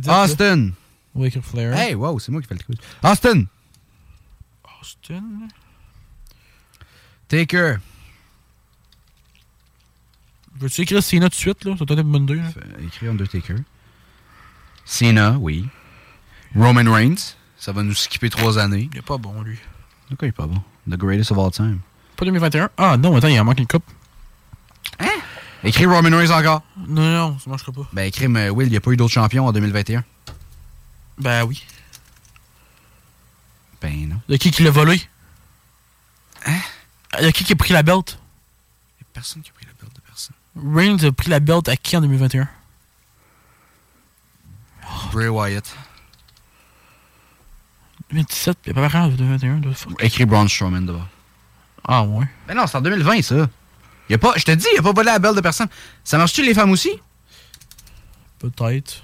Écrire 1.26 1.44
Flair. 1.44 1.78
Hey, 1.78 1.96
wow, 1.96 2.20
c'est 2.20 2.32
moi 2.32 2.42
qui 2.42 2.48
fais 2.48 2.56
le 2.56 2.64
quiz. 2.64 2.78
Austin. 3.04 3.44
Austin? 4.82 5.24
Taker. 7.28 7.78
Veux-tu 10.60 10.82
écrire 10.82 11.04
Cena 11.04 11.26
tout 11.26 11.30
de 11.30 11.36
suite, 11.36 11.66
là? 11.66 11.76
Ça 11.78 11.86
t'a 11.86 11.94
une 11.94 12.04
bonne 12.04 12.24
idée, 12.24 12.36
là? 12.36 12.50
Écrit 12.86 13.08
Undertaker. 13.08 13.56
Cena, 14.86 15.38
oui. 15.40 15.68
Roman 16.56 16.92
Reigns. 16.92 17.36
Ça 17.58 17.72
va 17.72 17.84
nous 17.84 17.94
skipper 17.94 18.30
trois 18.30 18.58
années. 18.58 18.90
Il 18.94 19.00
est 19.00 19.02
pas 19.02 19.18
bon, 19.18 19.42
lui. 19.42 19.58
De 20.10 20.16
quoi 20.16 20.28
il 20.28 20.30
est 20.30 20.32
pas 20.32 20.48
bon? 20.48 20.62
The 20.90 20.96
greatest 20.98 21.32
of 21.32 21.40
all 21.40 21.52
time. 21.52 21.80
Pas 22.16 22.26
2021? 22.26 22.70
Ah, 22.78 22.98
non, 22.98 23.16
attends, 23.16 23.28
il 23.28 23.40
en 23.40 23.44
manque 23.44 23.60
une 23.60 23.68
coupe. 23.68 23.84
Écrit 25.64 25.86
Roman 25.86 26.16
Reigns 26.16 26.32
encore. 26.32 26.62
Non, 26.88 27.02
non, 27.02 27.40
ça 27.40 27.50
marchera 27.50 27.72
pas. 27.72 27.88
Ben, 27.92 28.04
écrit, 28.04 28.28
mais 28.28 28.50
Will, 28.50 28.68
il 28.68 28.72
n'y 28.72 28.78
a 28.78 28.82
pas 28.82 28.92
eu 28.92 28.98
d'autres 28.98 29.14
champions 29.14 29.48
en 29.48 29.52
2021. 29.52 30.04
Ben 31.18 31.44
oui. 31.44 31.64
Ben 33.82 34.10
non. 34.10 34.22
De 34.28 34.38
qui 34.38 34.52
qui 34.52 34.64
l'a 34.64 34.72
volé? 34.72 35.02
Hein? 36.46 36.60
De 37.22 37.30
qui 37.32 37.44
qui 37.44 37.54
a 37.54 37.56
pris 37.56 37.74
la 37.74 37.84
belt? 37.84 38.20
Il 39.00 39.04
a 39.04 39.08
personne 39.14 39.42
qui 39.42 39.50
a 39.50 39.54
pris 39.54 39.66
la 39.66 39.74
belt 39.80 39.96
de 39.96 40.02
personne. 40.02 40.36
Reigns 40.56 41.08
a 41.08 41.12
pris 41.12 41.30
la 41.30 41.40
belt 41.40 41.68
à 41.70 41.78
qui 41.78 41.98
en 41.98 42.02
2021? 42.02 42.48
Bray 45.12 45.28
Wyatt. 45.28 45.76
2017, 48.10 48.58
il 48.66 48.74
n'y 48.74 48.80
a 48.80 48.82
pas 48.82 48.88
vraiment 48.88 49.08
2021. 49.10 49.58
de 49.58 49.74
fuck. 49.74 50.02
Écrit 50.04 50.26
Braun 50.26 50.48
Strowman 50.48 50.86
d'abord. 50.86 51.08
Ah 51.84 52.04
ouais. 52.04 52.26
Ben 52.48 52.56
non, 52.56 52.68
c'est 52.68 52.78
en 52.78 52.82
2020, 52.82 53.22
ça. 53.22 53.50
Y 54.10 54.14
a 54.14 54.18
pas, 54.18 54.34
je 54.38 54.44
te 54.44 54.52
dis, 54.52 54.68
n'y 54.74 54.80
a 54.80 54.82
pas 54.82 54.94
volé 54.94 55.08
la 55.08 55.20
belle 55.20 55.36
de 55.36 55.42
personne. 55.42 55.68
Ça 56.04 56.18
marche-tu 56.18 56.44
les 56.44 56.54
femmes 56.54 56.72
aussi? 56.72 56.92
Peut-être. 58.40 59.04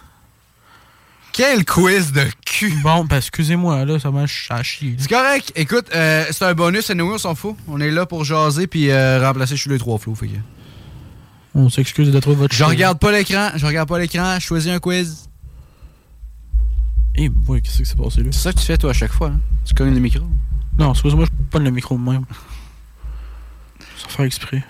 Quel 1.33 1.63
quiz 1.65 2.11
de 2.11 2.25
cul! 2.45 2.73
Bon, 2.83 3.05
ben 3.05 3.17
excusez-moi, 3.17 3.85
là, 3.85 3.99
ça 3.99 4.11
m'a 4.11 4.25
chier. 4.27 4.95
C'est 4.97 5.09
correct. 5.09 5.51
Écoute, 5.55 5.87
euh, 5.95 6.25
c'est 6.31 6.43
un 6.45 6.53
bonus, 6.53 6.89
et 6.89 6.95
nous, 6.95 7.13
on 7.13 7.17
s'en 7.17 7.35
fout. 7.35 7.55
On 7.67 7.79
est 7.79 7.91
là 7.91 8.05
pour 8.05 8.25
jaser 8.25 8.67
puis 8.67 8.89
euh, 8.89 9.25
remplacer 9.25 9.55
chez 9.55 9.69
les 9.69 9.79
trois 9.79 9.97
flots. 9.97 10.15
Fait 10.15 10.27
que... 10.27 10.33
On 11.53 11.69
s'excuse 11.69 12.11
de 12.11 12.19
trouver 12.19 12.37
votre 12.37 12.55
Je 12.55 12.63
regarde 12.63 12.99
pas 12.99 13.11
l'écran, 13.11 13.49
je 13.55 13.65
regarde 13.65 13.87
pas 13.87 13.99
l'écran, 13.99 14.35
je 14.39 14.45
choisis 14.45 14.71
un 14.71 14.79
quiz. 14.79 15.29
Eh 17.15 17.29
boy, 17.29 17.61
qu'est-ce 17.61 17.77
qui 17.77 17.85
s'est 17.85 17.95
passé 17.95 18.21
là? 18.23 18.29
C'est 18.31 18.39
ça 18.39 18.53
que 18.53 18.59
tu 18.59 18.65
fais 18.65 18.77
toi 18.77 18.91
à 18.91 18.93
chaque 18.93 19.11
fois, 19.11 19.27
hein? 19.27 19.39
Tu 19.65 19.73
cognes 19.73 19.93
le 19.93 19.99
micro. 19.99 20.25
Non, 20.79 20.93
excuse-moi, 20.93 21.25
je 21.25 21.43
pas 21.49 21.59
le 21.59 21.69
micro 21.71 21.97
même. 21.97 22.25
Sans 23.97 24.09
faire 24.09 24.25
exprès. 24.25 24.63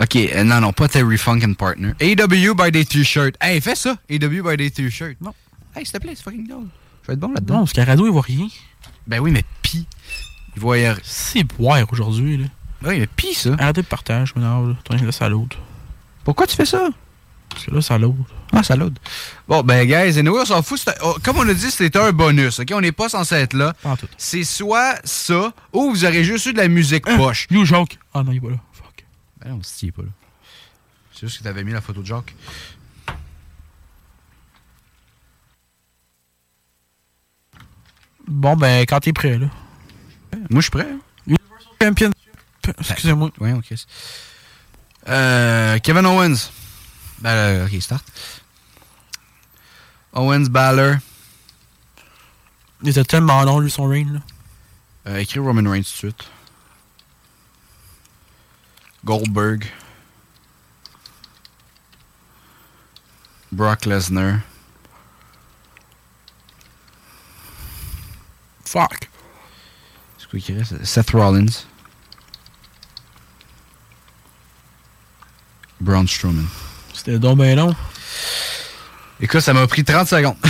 Ok, 0.00 0.16
euh, 0.16 0.44
non, 0.44 0.60
non, 0.60 0.72
pas 0.72 0.88
Terry 0.88 1.18
Funk 1.18 1.40
and 1.44 1.54
Partner. 1.54 1.92
AW 2.00 2.54
by 2.54 2.70
des 2.72 2.84
t-shirts. 2.86 3.36
Hey, 3.40 3.60
fais 3.60 3.74
ça! 3.74 3.96
AW 4.10 4.42
by 4.42 4.56
des 4.56 4.70
t-shirts. 4.70 5.20
Non. 5.20 5.34
Hey, 5.74 5.86
s'il 5.86 5.92
te 5.92 5.98
plaît, 5.98 6.14
c'est 6.14 6.22
fucking 6.22 6.46
drôle. 6.46 6.68
Je 7.02 7.08
vais 7.08 7.14
être 7.14 7.20
bon 7.20 7.32
là-dedans. 7.32 7.60
Non, 7.60 7.84
radio, 7.84 8.06
il 8.06 8.12
voit 8.12 8.22
rien. 8.22 8.48
Ben 9.06 9.20
oui, 9.20 9.30
mais 9.30 9.44
pis. 9.62 9.86
Il 10.54 10.60
voit 10.60 10.74
rien. 10.74 10.96
C'est 11.02 11.44
boire 11.44 11.84
aujourd'hui, 11.90 12.36
là. 12.36 12.46
Oui, 12.84 13.00
mais 13.00 13.06
pis 13.06 13.34
ça. 13.34 13.54
Arrêtez 13.58 13.82
de 13.82 13.86
partage, 13.86 14.34
maintenant, 14.34 14.66
là. 14.66 14.74
T'en 14.84 14.96
là, 14.96 15.12
ça 15.12 15.28
load. 15.28 15.54
Pourquoi 16.24 16.46
tu 16.46 16.56
fais 16.56 16.66
ça? 16.66 16.88
Parce 17.48 17.64
que 17.66 17.74
là, 17.74 17.80
ça 17.80 17.98
load. 17.98 18.16
Ah, 18.52 18.62
ça 18.62 18.76
load. 18.76 18.98
Bon, 19.48 19.62
ben, 19.62 19.86
guys, 19.86 20.18
anyway, 20.18 20.40
on 20.42 20.44
s'en 20.44 20.62
fout. 20.62 20.80
oh, 21.02 21.16
comme 21.22 21.38
on 21.38 21.48
a 21.48 21.54
dit, 21.54 21.70
c'était 21.70 21.98
un 21.98 22.12
bonus, 22.12 22.60
OK? 22.60 22.70
On 22.74 22.80
n'est 22.80 22.92
pas 22.92 23.08
censé 23.08 23.34
être 23.36 23.54
là. 23.54 23.72
Pas 23.82 23.90
en 23.90 23.96
tout. 23.96 24.08
C'est 24.16 24.44
soit 24.44 25.00
ça, 25.04 25.52
ou 25.72 25.90
vous 25.90 26.04
aurez 26.04 26.24
juste 26.24 26.46
eu 26.46 26.52
de 26.52 26.58
la 26.58 26.68
musique 26.68 27.04
poche. 27.04 27.46
You 27.50 27.64
joke. 27.64 27.98
Ah 28.14 28.22
non, 28.22 28.32
il 28.32 28.38
est 28.38 28.40
pas 28.40 28.50
là. 28.50 28.56
Fuck. 28.72 29.04
Ben 29.40 29.50
non, 29.50 29.60
il 29.82 29.88
est 29.88 29.92
pas 29.92 30.02
là. 30.02 30.08
C'est 31.12 31.26
juste 31.28 31.38
que 31.38 31.44
t'avais 31.44 31.64
mis 31.64 31.72
la 31.72 31.80
photo 31.80 32.00
de 32.00 32.06
Jacques. 32.06 32.34
Bon, 38.26 38.56
ben, 38.56 38.82
quand 38.82 39.00
t'es 39.00 39.12
prêt, 39.12 39.38
là. 39.38 39.46
Moi, 40.50 40.60
je 40.60 40.62
suis 40.62 40.70
prêt. 40.70 40.88
hein. 40.90 41.34
Championship. 41.80 42.16
Excusez-moi. 42.78 43.30
Oui, 43.40 43.52
ok. 43.52 43.74
Euh, 45.08 45.78
Kevin 45.80 46.06
Owens. 46.06 46.50
Ben, 47.18 47.30
euh, 47.30 47.66
ok, 47.66 47.82
start. 47.82 48.04
Owens, 50.12 50.48
Balor. 50.48 50.96
Il 52.82 52.88
était 52.90 53.04
tellement 53.04 53.42
long, 53.42 53.58
lui, 53.60 53.70
son 53.70 53.88
reign, 53.88 54.12
là. 54.14 54.20
Euh, 55.08 55.16
écris 55.18 55.40
Roman 55.40 55.68
Reigns 55.68 55.82
tout 55.82 55.90
de 56.06 56.12
suite. 56.12 56.24
Goldberg. 59.04 59.64
Brock 63.50 63.84
Lesnar. 63.86 64.38
Fuck. 68.72 69.10
C'est 70.16 70.30
quoi 70.30 70.40
qui 70.40 70.54
reste? 70.54 70.82
Seth 70.82 71.10
Rollins. 71.10 71.66
Braun 75.78 76.06
Strowman. 76.06 76.46
C'était 76.94 77.18
donc 77.18 77.36
ben 77.36 77.54
long. 77.54 77.76
Écoute, 79.20 79.40
ça 79.40 79.52
m'a 79.52 79.66
pris 79.66 79.84
30 79.84 80.08
secondes. 80.08 80.36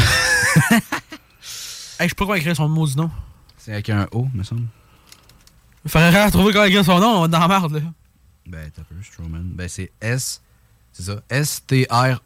Hey, 1.99 2.09
je 2.09 2.15
sais 2.15 2.17
pas 2.17 2.25
comment 2.25 2.35
écrire 2.35 2.57
son 2.57 2.69
maudit 2.69 2.97
nom. 2.97 3.11
C'est 3.57 3.73
avec 3.73 3.89
un 3.89 4.09
O, 4.11 4.27
me 4.35 4.43
semble. 4.43 4.67
Il 5.85 5.91
faudrait 5.91 6.11
rien 6.11 6.29
trouver 6.31 6.53
comment 6.53 6.65
écrire 6.65 6.85
son 6.85 6.99
nom, 6.99 7.07
on 7.09 7.21
va 7.21 7.27
être 7.27 7.31
dans 7.31 7.39
la 7.39 7.47
merde, 7.47 7.75
là. 7.75 7.81
Ben, 8.45 8.69
t'as 8.75 8.83
peu, 8.83 8.97
Strowman. 9.03 9.45
Ben, 9.55 9.69
c'est 9.69 9.93
S. 10.01 10.43
C'est 10.93 11.05
ça. 11.05 11.23
S-T-R-O-W-M-A-N. 11.29 12.17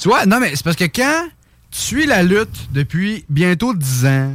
Tu 0.00 0.08
vois, 0.08 0.24
non, 0.24 0.40
mais 0.40 0.56
c'est 0.56 0.64
parce 0.64 0.76
que 0.76 0.84
quand 0.84 1.28
tu 1.70 1.78
suis 1.78 2.06
la 2.06 2.22
lutte 2.22 2.72
depuis 2.72 3.26
bientôt 3.28 3.74
10 3.74 4.06
ans, 4.06 4.34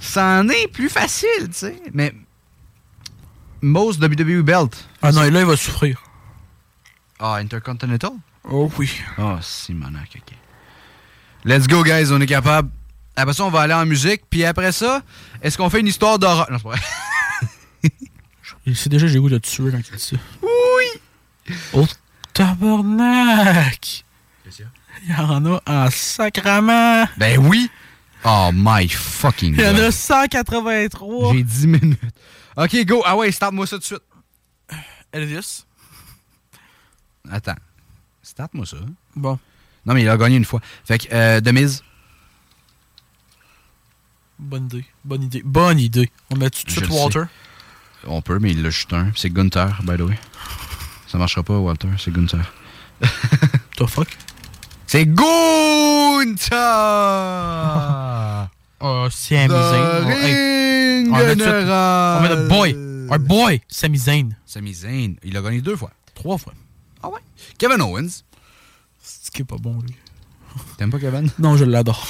ça 0.00 0.40
en 0.40 0.48
est 0.48 0.66
plus 0.66 0.88
facile, 0.88 1.48
tu 1.48 1.52
sais. 1.52 1.80
Mais. 1.92 2.12
Most 3.60 4.02
WWE 4.02 4.42
Belt. 4.42 4.88
Ah 5.00 5.12
non, 5.12 5.22
et 5.22 5.30
là, 5.30 5.40
il 5.40 5.46
va 5.46 5.56
souffrir. 5.56 6.02
Ah, 7.20 7.36
Intercontinental? 7.36 8.12
Oh 8.50 8.70
oui. 8.78 8.90
Ah, 9.16 9.38
Simonac, 9.42 10.16
ok. 10.16 10.34
Let's 11.44 11.68
go, 11.68 11.84
guys, 11.84 12.10
on 12.10 12.20
est 12.20 12.26
capable. 12.26 12.70
Après 13.14 13.32
ça, 13.32 13.44
on 13.44 13.50
va 13.50 13.60
aller 13.60 13.74
en 13.74 13.86
musique. 13.86 14.22
Puis 14.28 14.44
après 14.44 14.72
ça, 14.72 15.02
est-ce 15.40 15.56
qu'on 15.56 15.70
fait 15.70 15.80
une 15.80 15.86
histoire 15.86 16.18
d'horreur? 16.18 16.48
Non, 16.50 16.58
c'est 16.58 16.64
pas 16.64 16.70
vrai. 16.70 17.90
Il 18.66 18.76
sait 18.76 18.88
déjà, 18.88 19.06
j'ai 19.06 19.18
goût 19.18 19.28
de 19.28 19.38
tuer 19.38 19.70
quand 19.70 19.78
il 19.78 19.96
dit 19.96 20.02
ça. 20.02 20.16
Oui! 20.42 21.00
Oh, 21.72 21.86
tabarnak! 22.38 24.04
Qu'est-ce 24.44 24.56
qu'il 24.56 24.64
y 24.64 24.68
a? 24.68 24.70
Il 25.04 25.10
y 25.10 25.14
en 25.14 25.44
a 25.46 25.62
en 25.66 25.90
sacrament! 25.90 27.06
Ben 27.16 27.38
oui! 27.38 27.68
Oh 28.24 28.50
my 28.52 28.88
fucking 28.88 29.54
Il 29.54 29.60
y 29.60 29.66
en 29.66 29.72
god. 29.72 29.80
a 29.80 29.92
183. 29.92 31.32
J'ai 31.34 31.42
10 31.42 31.66
minutes. 31.66 32.00
Ok, 32.56 32.76
go. 32.84 33.02
Ah 33.04 33.16
ouais, 33.16 33.30
start-moi 33.30 33.66
ça 33.66 33.76
tout 33.76 33.80
de 33.80 33.84
suite. 33.86 34.02
Elvis. 35.12 35.64
Attends. 37.30 37.54
Start-moi 38.22 38.66
ça. 38.66 38.76
Bon. 39.14 39.38
Non, 39.86 39.94
mais 39.94 40.02
il 40.02 40.08
a 40.08 40.16
gagné 40.16 40.36
une 40.36 40.44
fois. 40.44 40.60
Fait 40.84 40.98
que, 40.98 41.06
euh, 41.12 41.40
The 41.40 41.52
Miz. 41.52 41.82
Bonne 44.38 44.66
idée. 44.66 44.84
Bonne 45.04 45.22
idée. 45.22 45.42
Bonne 45.44 45.78
idée. 45.78 46.10
On 46.30 46.36
met 46.36 46.50
tout 46.50 46.62
de 46.64 46.70
suite 46.70 46.88
Walter? 46.90 47.24
On 48.06 48.22
peut, 48.22 48.38
mais 48.38 48.50
il 48.50 48.62
l'a 48.62 48.70
juste 48.70 48.92
un. 48.92 49.10
C'est 49.16 49.30
Gunther, 49.30 49.80
by 49.82 49.96
the 49.96 50.02
way. 50.02 50.18
Ça 51.10 51.18
marchera 51.18 51.42
pas, 51.42 51.58
Walter. 51.58 51.88
C'est 51.98 52.12
Gunther. 52.12 52.52
The 53.76 53.86
fuck? 53.86 54.08
C'est 54.86 55.06
Gunther! 55.06 56.58
Oh, 58.80 59.08
Sami 59.10 59.48
Zayn. 59.48 61.08
Oh, 61.10 61.14
on 61.14 62.22
met 62.22 62.28
le 62.28 62.48
boy. 62.48 62.76
Our 63.10 63.18
boy, 63.18 63.60
Sami 63.66 63.98
Zayn. 63.98 64.36
Sami 64.46 64.72
Zayn. 64.72 65.16
Il 65.24 65.36
a 65.36 65.42
gagné 65.42 65.60
deux 65.60 65.74
fois. 65.74 65.90
Trois 66.14 66.38
fois. 66.38 66.52
Ah 67.02 67.08
ouais? 67.08 67.18
Kevin 67.58 67.82
Owens. 67.82 68.22
C'est 69.02 69.32
qui 69.32 69.42
est 69.42 69.44
pas 69.44 69.56
bon, 69.56 69.80
lui? 69.80 69.96
T'aimes 70.76 70.90
pas 70.90 71.00
Kevin? 71.00 71.28
Non, 71.40 71.56
je 71.56 71.64
l'adore. 71.64 72.06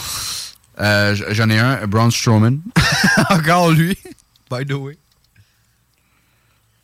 Euh, 0.78 1.16
J'en 1.30 1.48
ai 1.48 1.58
un, 1.58 1.86
Braun 1.86 2.10
Strowman. 2.10 2.60
Encore 3.30 3.70
lui. 3.70 3.96
By 4.50 4.66
the 4.66 4.74
way. 4.74 4.98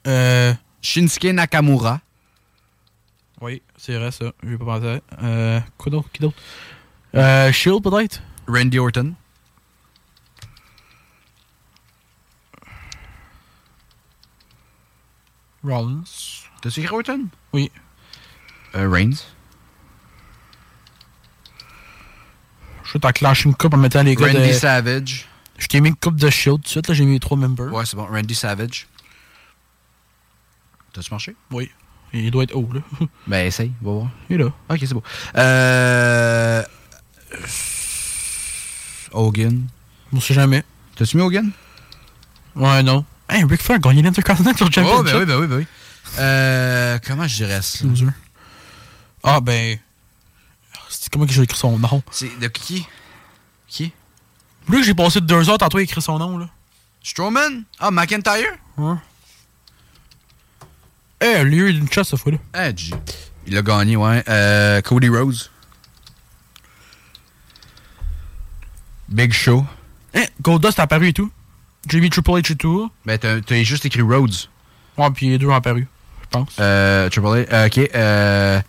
Euh. 0.07 0.55
Shinsuke 0.81 1.27
Nakamura. 1.27 2.01
Oui, 3.45 3.61
c'est 3.77 3.99
vrai, 3.99 4.11
ça. 4.11 4.33
Je 4.43 4.49
vais 4.49 4.57
pas 4.57 4.65
penser. 4.65 5.03
Euh. 5.23 5.61
Quoi 5.77 5.91
d'autre? 5.91 6.09
Qui 6.11 6.23
d'autre? 6.23 6.39
Euh. 7.15 7.53
Shield, 7.53 7.83
peut-être? 7.83 8.23
Randy 8.49 8.79
Orton. 8.79 9.13
Rollins. 15.63 16.05
T'as-tu 16.63 16.81
écrit 16.81 16.95
Orton? 16.95 17.27
Oui. 17.53 17.71
Euh, 18.77 18.89
Reigns. 18.89 19.27
Je 22.83 22.97
t'en 22.97 23.13
clash 23.13 23.45
une 23.45 23.55
coupe 23.55 23.75
en 23.75 23.77
mettant 23.77 24.03
les 24.03 24.15
gars 24.15 24.33
Randy 24.33 24.49
de... 24.49 24.53
Savage. 24.55 25.29
Je 25.59 25.67
t'ai 25.67 25.83
mis 25.83 25.91
une 25.91 25.97
coupe 25.97 26.17
de 26.17 26.31
Shield 26.31 26.61
tout 26.61 26.63
de 26.63 26.69
suite, 26.69 26.89
là, 26.89 26.95
j'ai 26.95 27.05
mis 27.05 27.21
trois 27.21 27.37
members. 27.37 27.71
Ouais, 27.71 27.85
c'est 27.85 27.97
bon. 27.97 28.07
Randy 28.07 28.35
Savage. 28.35 28.89
T'as-tu 30.95 31.11
marché? 31.11 31.37
Oui. 31.51 31.71
Il 32.15 32.31
doit 32.31 32.45
être 32.45 32.55
haut, 32.55 32.69
là. 32.73 32.81
Ben, 33.27 33.47
essaye, 33.47 33.73
va 33.83 33.91
voir. 33.91 34.09
Il 34.31 34.37
est 34.37 34.45
là. 34.45 34.53
Ok, 34.69 34.79
c'est 34.81 34.95
beau. 34.95 35.03
Euh. 35.37 36.63
Hogan. 39.13 39.67
On 40.13 40.21
sait 40.21 40.35
jamais. 40.35 40.63
T'as-tu 40.97 41.17
mis 41.17 41.23
Hogan? 41.23 41.51
Ouais, 42.55 42.83
non. 42.83 43.05
Hey, 43.29 43.43
Ric 43.45 43.61
Flair 43.61 43.77
a 43.77 43.79
gagné 43.81 44.03
l'Intercontinental 44.03 44.73
Championship. 44.73 44.95
Oh, 44.97 45.03
ben 45.03 45.19
oui, 45.19 45.25
ben 45.25 45.41
oui, 45.41 45.47
ben 45.47 45.57
oui. 45.57 45.67
Euh. 46.19 46.99
Comment 47.05 47.27
je 47.27 47.35
dirais 47.37 47.63
ça? 47.63 47.85
Loser. 47.85 48.07
Ah, 49.23 49.41
ben. 49.41 49.79
Comment 51.11 51.27
que 51.27 51.33
j'ai 51.33 51.43
écrit 51.43 51.59
son 51.59 51.79
nom? 51.79 52.03
C'est 52.11 52.39
de 52.39 52.47
qui? 52.49 52.87
Qui? 53.67 53.93
Lui, 54.69 54.85
j'ai 54.85 54.95
passé 54.95 55.21
deux 55.21 55.49
heures 55.51 55.59
tantôt 55.59 55.79
à 55.79 55.83
écrire 55.83 56.03
son 56.03 56.19
nom, 56.19 56.39
là. 56.39 56.49
Strowman? 57.03 57.65
Ah, 57.79 57.91
McIntyre? 57.91 58.57
Ouais. 58.77 58.95
Eh, 61.21 61.43
lui, 61.45 61.57
il 61.57 61.63
a 61.63 61.69
eu 61.69 61.79
une 61.79 61.91
chasse 61.91 62.09
cette 62.11 62.21
fois-là. 62.21 62.39
Edge. 62.55 62.93
Il 63.47 63.57
a 63.57 63.63
gagné, 63.63 63.97
ouais. 63.97 64.23
Euh, 64.29 64.81
Cody 64.83 65.09
Rhodes. 65.09 65.51
Big 69.09 69.33
Show. 69.33 69.65
Eh, 70.15 70.27
Goldust 70.43 70.79
a 70.81 70.85
apparu 70.85 71.09
et 71.09 71.13
tout. 71.13 71.31
J'ai 71.89 72.01
mis 72.01 72.11
Triple 72.11 72.31
H 72.31 72.53
et 72.53 72.57
tout. 72.57 72.91
Ben, 73.05 73.19
t'as 73.19 73.63
juste 73.63 73.85
écrit 73.85 74.03
Rhodes. 74.03 74.35
Ouais, 74.97 75.11
puis 75.11 75.29
les 75.29 75.39
deux 75.39 75.47
ont 75.49 75.55
apparu, 75.55 75.87
je 76.23 76.27
pense. 76.31 76.57
Euh, 76.59 77.11
Triple 77.11 77.27
H. 77.27 77.47
euh, 77.53 77.67
ok. 77.67 77.91
Euh, 77.95 78.61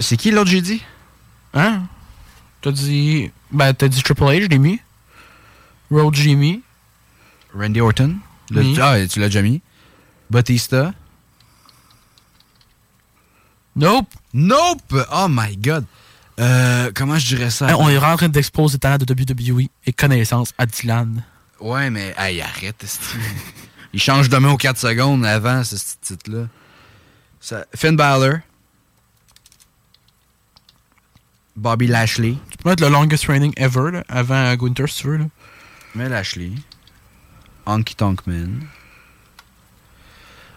c'est 0.00 0.16
qui 0.16 0.30
l'autre 0.30 0.50
j'ai 0.50 0.60
dit? 0.60 0.82
Hein? 1.54 1.82
T'as 2.62 2.72
dit. 2.72 3.30
Ben, 3.52 3.72
t'as 3.74 3.88
dit 3.88 4.02
Triple 4.02 4.24
H, 4.24 4.42
je 4.42 4.48
l'ai 4.48 4.58
mis. 4.58 4.80
J'ai 6.12 6.34
mis. 6.34 6.62
Randy 7.54 7.80
Orton. 7.80 8.16
Le-. 8.50 8.80
Ah, 8.80 8.96
tu 9.06 9.20
l'as 9.20 9.26
déjà 9.26 9.42
mis. 9.42 9.62
Batista. 10.30 10.92
Nope. 13.76 14.08
Nope! 14.32 14.94
Oh 15.12 15.26
my 15.28 15.56
god. 15.56 15.84
Euh, 16.40 16.90
comment 16.94 17.18
je 17.18 17.26
dirais 17.34 17.50
ça? 17.50 17.76
On 17.78 17.88
est 17.88 17.96
vraiment 17.96 18.14
en 18.14 18.16
train 18.16 18.28
d'exposer 18.28 18.74
les 18.74 18.78
talents 18.80 18.98
de 18.98 19.04
WWE 19.10 19.68
et 19.86 19.92
connaissances 19.92 20.52
à 20.58 20.66
Dylan. 20.66 21.22
Ouais, 21.60 21.88
mais 21.90 22.14
hey, 22.18 22.40
arrête. 22.42 22.84
Il 23.92 24.00
change 24.00 24.28
de 24.28 24.36
main 24.36 24.50
aux 24.50 24.56
4 24.58 24.78
secondes 24.78 25.24
avant 25.24 25.62
ce 25.64 25.76
titre-là. 26.02 26.46
Ça- 27.40 27.64
Finn 27.74 27.96
Balor. 27.96 28.38
Bobby 31.56 31.86
Lashley. 31.86 32.36
Tu 32.50 32.58
peux 32.58 32.68
mettre 32.68 32.82
le 32.82 32.90
longest 32.90 33.26
reigning 33.26 33.52
ever, 33.56 33.90
là, 33.92 34.04
avant 34.08 34.54
Gunther, 34.56 34.88
si 34.88 35.00
tu 35.02 35.08
veux. 35.08 35.16
Là. 35.16 35.24
Mais 35.94 36.08
Lashley. 36.08 36.52
Honky 37.64 37.94
Tonk 37.94 38.26
Man. 38.26 38.66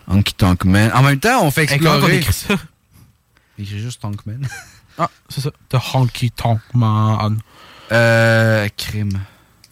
Honky 0.07 0.33
Tonk 0.33 0.65
Man. 0.65 0.91
En 0.93 1.01
même 1.03 1.19
temps, 1.19 1.43
on 1.43 1.51
fait 1.51 1.63
Hey, 1.69 1.75
explorer. 1.75 2.17
écrit 2.17 2.33
Il 3.59 3.65
écrit 3.65 3.79
juste 3.79 4.01
Tonk 4.01 4.25
Man. 4.25 4.47
Ah, 5.01 5.09
c'est 5.29 5.39
ça. 5.39 5.51
The 5.69 5.77
Honky 5.93 6.29
Tonk 6.29 6.59
Man. 6.73 7.39
Euh. 7.89 8.67
Crime. 8.75 9.21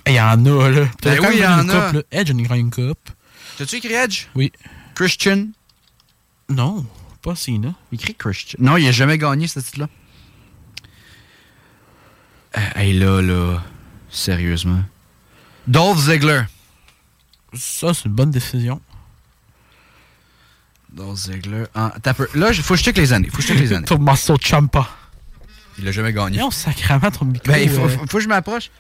Il 0.06 0.14
y 0.14 0.22
en 0.22 0.46
a, 0.46 0.70
là. 0.70 0.88
T'as 1.02 1.16
Ben 1.16 1.20
oui, 1.20 1.28
même 1.28 1.38
y 1.40 1.46
en 1.46 1.64
une 1.64 1.70
a. 1.70 1.82
coupe, 1.82 1.94
là. 1.96 2.02
Edge, 2.12 2.30
une 2.30 2.72
coupe. 2.72 3.10
T'as-tu 3.58 3.76
écrit 3.76 3.94
Edge? 3.94 4.28
Oui. 4.36 4.54
Christian? 4.96 5.48
Non, 6.48 6.86
pas 7.22 7.36
Cena. 7.36 7.74
Il 7.92 7.96
écrit 7.96 8.16
Christian. 8.16 8.58
Non, 8.62 8.78
il 8.78 8.88
a 8.88 8.92
jamais 8.94 9.18
gagné 9.18 9.48
ce 9.48 9.60
titre-là. 9.60 9.90
Euh, 12.58 12.62
hey, 12.76 12.98
là, 12.98 13.22
là. 13.22 13.62
Sérieusement. 14.10 14.84
Dolph 15.68 16.00
Ziggler. 16.00 16.44
Ça, 17.54 17.94
c'est 17.94 18.06
une 18.06 18.14
bonne 18.14 18.32
décision. 18.32 18.80
Dolph 20.92 21.18
Ziggler. 21.18 21.66
Ah, 21.76 21.94
t'as 22.02 22.14
peu. 22.14 22.28
Là, 22.34 22.50
il 22.52 22.62
faut 22.64 22.74
que 22.74 22.80
je 22.80 22.86
check 22.86 22.98
les 22.98 23.14
années. 23.14 23.30
Faut 23.30 23.38
que 23.38 23.44
je 23.44 23.48
check 23.50 23.60
les 23.60 23.74
années. 23.74 23.86
Tommaso 23.88 24.38
Ciampa. 24.38 24.88
Il 25.80 25.88
a 25.88 25.92
jamais 25.92 26.12
gagné. 26.14 26.40
Non, 26.40 26.50
sacrément, 26.50 27.12
ton 27.12 27.26
micro. 27.26 27.52
Ben, 27.52 27.62
il 27.62 27.70
faut, 27.70 27.86
euh, 27.86 27.90
faut- 27.90 28.00
faut 28.08 28.18
que 28.18 28.24
je 28.24 28.28
m'approche. 28.28 28.72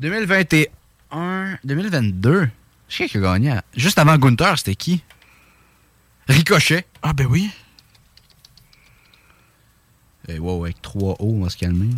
2021. 0.00 1.58
2022. 1.64 2.48
Je 2.88 2.96
sais 2.96 3.08
qui 3.08 3.18
a 3.18 3.20
gagné. 3.20 3.54
Juste 3.74 3.98
avant 3.98 4.16
Gunther, 4.16 4.56
c'était 4.58 4.74
qui? 4.74 5.02
Ricochet. 6.28 6.86
Ah, 7.02 7.12
ben 7.12 7.26
oui. 7.26 7.50
Eh, 10.28 10.38
wow, 10.38 10.64
avec 10.64 10.80
3 10.82 11.14
O, 11.20 11.34
on 11.38 11.42
va 11.44 11.50
se 11.50 11.56
calmer. 11.56 11.88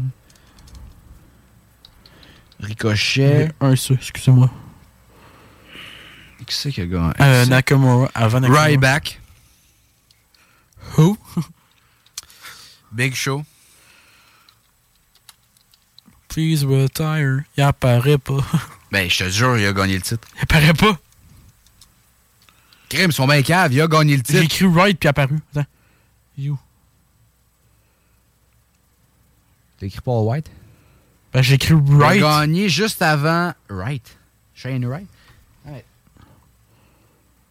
Ricochet. 2.60 3.52
Un 3.60 3.76
C, 3.76 3.94
excusez-moi. 3.94 4.50
Qui 6.46 6.54
c'est 6.54 6.72
qui 6.72 6.80
a 6.80 6.86
gagné? 6.86 7.12
Euh, 7.20 7.46
Nakamura, 7.46 8.10
avant 8.14 8.40
Nakamura. 8.40 8.64
Ryback. 8.64 9.20
Who? 10.96 11.16
Big 12.92 13.14
Show. 13.14 13.44
Please 16.28 16.64
retire. 16.64 17.44
Il 17.56 17.62
apparaît 17.62 18.18
pas. 18.18 18.38
Ben, 18.90 19.06
je 19.10 19.24
te 19.24 19.28
jure, 19.28 19.58
il 19.58 19.66
a 19.66 19.72
gagné 19.74 19.96
le 19.96 20.00
titre. 20.00 20.26
Il 20.36 20.42
apparaît 20.44 20.72
pas. 20.72 20.98
Crime, 22.88 23.12
sont 23.12 23.26
bien 23.26 23.42
caves, 23.42 23.70
il 23.74 23.82
a 23.82 23.86
gagné 23.86 24.12
le 24.16 24.22
J'ai 24.26 24.40
titre. 24.40 24.44
écrit 24.44 24.64
right 24.66 24.98
puis 24.98 25.08
apparu. 25.10 25.38
Attends. 25.54 25.66
You. 26.38 26.58
T'as 29.78 29.86
écrit 29.88 30.00
Paul 30.00 30.26
White? 30.26 30.50
Ben, 31.34 31.42
j'ai 31.42 31.56
écrit 31.56 31.74
Il 31.86 32.02
a 32.02 32.06
right. 32.06 32.20
gagné 32.22 32.68
juste 32.70 33.02
avant 33.02 33.52
Wright. 33.68 34.16
Shane 34.54 34.86
Wright. 34.86 35.06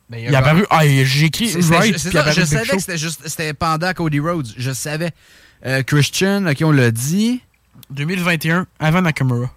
Ben, 0.10 0.20
Il 0.20 0.36
a 0.36 0.40
apparu. 0.40 0.66
Ah, 0.70 0.88
j'ai 0.88 1.26
écrit 1.26 1.54
right 1.70 1.98
ça, 1.98 2.32
je 2.32 2.44
savais 2.46 2.66
Show. 2.66 2.76
que 2.76 2.80
c'était 2.82 2.98
juste 2.98 3.28
c'était 3.28 3.54
pendant 3.54 3.94
Cody 3.94 4.20
Rhodes. 4.20 4.48
Je 4.58 4.72
savais. 4.72 5.12
Euh, 5.66 5.84
Christian, 5.84 6.46
ok, 6.48 6.58
on 6.64 6.72
l'a 6.72 6.92
dit? 6.92 7.42
2021, 7.90 8.68
avant 8.80 9.02
Nakamura. 9.02 9.50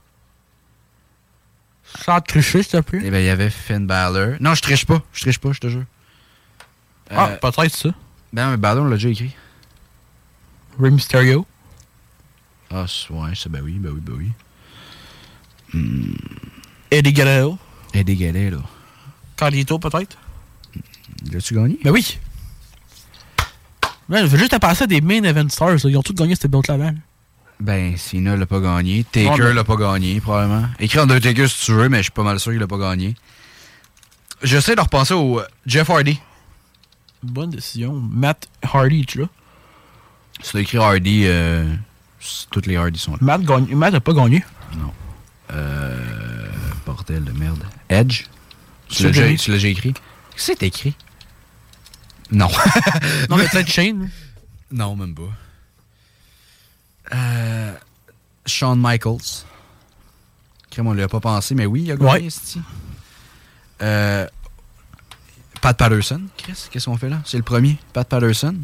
Sans 2.05 2.21
tricher, 2.21 2.63
s'il 2.63 2.73
te 2.73 2.81
plaît. 2.81 3.01
Eh 3.05 3.11
ben, 3.11 3.19
il 3.19 3.27
y 3.27 3.29
avait 3.31 3.51
Finn 3.51 3.87
Balor. 3.87 4.37
Non, 4.41 4.55
je 4.55 4.63
triche 4.63 4.87
pas. 4.87 5.03
Je 5.13 5.21
triche 5.23 5.39
pas, 5.39 5.53
je 5.53 5.61
te 5.61 5.69
jure. 5.69 5.85
Ah, 7.11 7.31
Euh, 7.31 7.37
peut-être 7.37 7.75
ça. 7.77 7.91
Ben, 8.33 8.51
mais 8.51 8.57
Balor, 8.57 8.85
on 8.85 8.89
l'a 8.89 8.97
déjà 8.97 9.09
écrit. 9.09 9.35
Rey 10.81 10.91
Mysterio. 10.91 11.47
Ah, 12.73 12.87
ouais, 13.11 13.31
c'est 13.35 13.51
ben 13.51 13.61
oui, 13.63 13.79
ben 13.81 13.91
oui, 13.93 14.01
ben 14.01 14.15
oui. 14.17 14.31
Eddie 16.91 17.13
Guerrero. 17.13 17.59
Eddie 17.93 18.17
Guerrero. 18.17 18.63
Carlito, 19.37 19.79
peut-être? 19.79 20.17
L'as-tu 21.33 21.55
gagné? 21.55 21.79
Ben 21.85 21.91
oui. 21.91 22.19
Man, 24.09 24.23
je 24.25 24.31
veux 24.31 24.39
juste 24.39 24.55
à 24.55 24.59
passer 24.59 24.85
à 24.85 24.87
des 24.87 25.01
main 25.01 25.23
event 25.23 25.49
stars. 25.49 25.71
là. 25.71 25.77
Ils 25.85 25.97
ont 25.97 26.03
tous 26.03 26.15
gagné 26.15 26.35
cette 26.35 26.51
belt 26.51 26.67
là. 26.69 26.93
Ben, 27.61 27.97
Cena 27.97 28.37
l'a 28.37 28.47
pas 28.47 28.61
gagné. 28.61 29.05
Taker 29.05 29.53
l'a 29.53 29.65
pas 29.65 29.77
gagné, 29.77 30.21
probablement. 30.21 30.67
Écris 30.79 30.99
Undertaker 30.99 31.47
si 31.47 31.67
tu 31.67 31.73
veux, 31.73 31.89
mais 31.89 31.99
je 31.99 32.05
suis 32.05 32.11
pas 32.11 32.23
mal 32.23 32.41
sûr 32.41 32.53
qu'il 32.53 32.61
l'a 32.61 32.67
pas 32.67 32.79
gagné. 32.79 33.15
J'essaie 34.43 34.75
de 34.75 34.81
repenser 34.81 35.13
au 35.15 35.41
euh, 35.41 35.47
Jeff 35.67 35.91
Hardy. 35.91 36.19
Bonne 37.23 37.51
décision. 37.51 37.93
Matt 37.93 38.49
Hardy, 38.63 39.05
tu 39.05 39.19
là? 39.19 39.27
Si 40.43 40.53
tu 40.53 40.59
écrit 40.59 40.79
Hardy, 40.79 41.25
euh, 41.27 41.71
toutes 42.51 42.67
les 42.67 42.77
Hardy 42.77 42.99
sont 42.99 43.13
là. 43.13 43.19
Matt, 43.21 43.43
gagne... 43.43 43.75
Matt 43.77 43.95
a 43.95 44.01
pas 44.01 44.15
gagné. 44.15 44.43
Non. 44.79 44.91
Euh. 45.53 46.47
Bordel 46.87 47.25
de 47.25 47.33
merde. 47.33 47.63
Edge? 47.91 48.25
Tu 48.89 48.97
C'est 48.97 49.05
l'as 49.05 49.11
déjà, 49.11 49.53
l'as 49.53 49.65
écrit? 49.67 49.93
Qu'est-ce 49.93 50.53
que 50.53 50.59
c'est 50.59 50.63
écrit? 50.63 50.95
Non. 52.33 52.49
Non, 53.29 53.37
mais 53.37 53.49
peut-être 53.49 53.69
Shane. 53.71 54.11
Non, 54.71 54.95
même 54.97 55.15
pas. 55.15 55.23
Euh, 57.15 57.75
Shawn 58.47 58.81
Michaels. 58.81 59.45
Crème, 60.71 60.87
on 60.87 60.93
lui 60.93 61.03
a 61.03 61.09
pas 61.09 61.21
pensé, 61.21 61.55
mais 61.55 61.67
oui, 61.67 61.83
il 61.83 61.93
a 61.93 61.97
gagné, 61.97 62.29
Ouais. 62.29 62.29
Euh, 63.83 64.27
Pat 65.61 65.77
Patterson. 65.77 66.23
Chris, 66.37 66.69
qu'est-ce 66.71 66.87
qu'on 66.87 66.97
fait 66.97 67.09
là? 67.09 67.21
C'est 67.25 67.37
le 67.37 67.43
premier. 67.43 67.77
Pat 67.93 68.09
Patterson. 68.09 68.57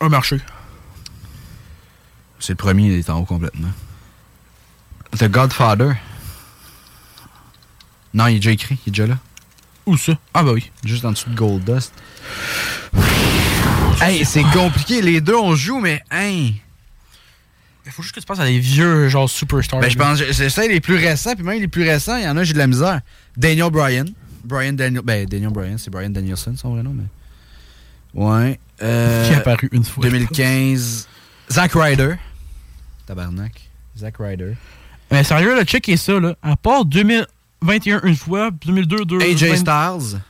Un 0.00 0.08
marché. 0.08 0.40
C'est 2.38 2.52
le 2.52 2.56
premier, 2.56 2.86
il 2.88 2.98
est 2.98 3.10
en 3.10 3.20
haut 3.20 3.24
complètement. 3.24 3.70
The 5.18 5.24
Godfather. 5.28 5.94
Non, 8.12 8.26
il 8.28 8.36
est 8.36 8.38
déjà 8.40 8.50
écrit, 8.52 8.78
il 8.86 8.90
est 8.90 8.92
déjà 8.92 9.06
là. 9.06 9.18
Où 9.86 9.96
ça? 9.96 10.18
Ah 10.32 10.42
bah 10.42 10.52
oui. 10.52 10.70
Juste 10.84 11.04
en 11.04 11.12
dessous 11.12 11.30
de 11.30 11.34
Gold 11.34 11.64
Dust. 11.64 11.92
Hey, 14.00 14.24
c'est 14.24 14.42
compliqué, 14.44 15.02
les 15.02 15.20
deux 15.20 15.36
on 15.36 15.54
joue, 15.54 15.80
mais 15.80 16.02
hein? 16.10 16.50
Il 17.86 17.92
faut 17.92 18.02
juste 18.02 18.14
que 18.14 18.20
tu 18.20 18.26
penses 18.26 18.40
à 18.40 18.46
des 18.46 18.58
vieux, 18.58 19.08
genre 19.08 19.28
superstars. 19.28 19.80
Ben, 19.80 19.90
je 19.90 19.96
pense, 19.96 20.18
j'essaie 20.18 20.68
les 20.68 20.80
plus 20.80 20.96
récents, 20.96 21.34
puis 21.34 21.44
même 21.44 21.60
les 21.60 21.68
plus 21.68 21.82
récents, 21.88 22.16
il 22.16 22.24
y 22.24 22.28
en 22.28 22.36
a, 22.36 22.44
j'ai 22.44 22.54
de 22.54 22.58
la 22.58 22.66
misère. 22.66 23.00
Daniel 23.36 23.70
Bryan. 23.70 24.06
Brian 24.42 24.72
Daniel. 24.72 25.02
Ben, 25.04 25.26
Daniel 25.26 25.50
Bryan, 25.50 25.76
c'est 25.78 25.90
Brian 25.90 26.10
Danielson, 26.10 26.54
son 26.56 26.72
vrai 26.74 26.82
nom, 26.82 26.94
mais. 26.94 27.04
Ouais. 28.14 28.58
Euh, 28.82 29.26
Qui 29.28 29.34
est 29.34 29.36
apparu 29.36 29.68
une 29.72 29.84
fois. 29.84 30.02
2015. 30.02 31.08
Zack 31.50 31.72
Ryder. 31.74 32.14
Tabarnak. 33.06 33.70
Zack 33.98 34.16
Ryder. 34.18 34.54
Mais 35.10 35.22
sérieux, 35.24 35.54
là, 35.54 35.64
check 35.64 35.90
ça, 35.96 36.18
là. 36.18 36.34
À 36.42 36.56
part 36.56 36.84
2021 37.64 38.02
une 38.02 38.16
fois, 38.16 38.50
2002, 38.50 39.04
2. 39.04 39.20
AJ 39.20 39.56
Styles. 39.56 40.20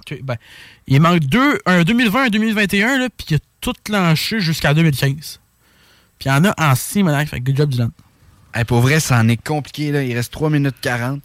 Ok, 0.00 0.20
ben, 0.22 0.36
il 0.86 1.00
manque 1.00 1.20
deux, 1.20 1.60
un 1.66 1.82
2020, 1.82 2.24
un 2.24 2.28
2021, 2.28 2.98
là, 2.98 3.08
puis 3.16 3.26
il 3.30 3.36
a 3.36 3.38
tout 3.60 3.74
lâché 3.88 4.40
jusqu'à 4.40 4.74
2015. 4.74 5.40
Puis 6.18 6.28
il 6.28 6.28
y 6.28 6.30
en 6.32 6.44
a 6.44 6.54
en 6.58 6.74
6 6.74 7.02
manières. 7.02 7.28
Fait 7.28 7.40
good 7.40 7.56
job, 7.56 7.70
Dylan. 7.70 7.90
Hey, 8.54 8.64
pour 8.64 8.80
vrai, 8.80 9.00
ça 9.00 9.18
en 9.18 9.28
est 9.28 9.42
compliqué, 9.42 9.90
là. 9.90 10.02
Il 10.02 10.14
reste 10.14 10.32
3 10.32 10.50
minutes 10.50 10.76
40. 10.80 11.20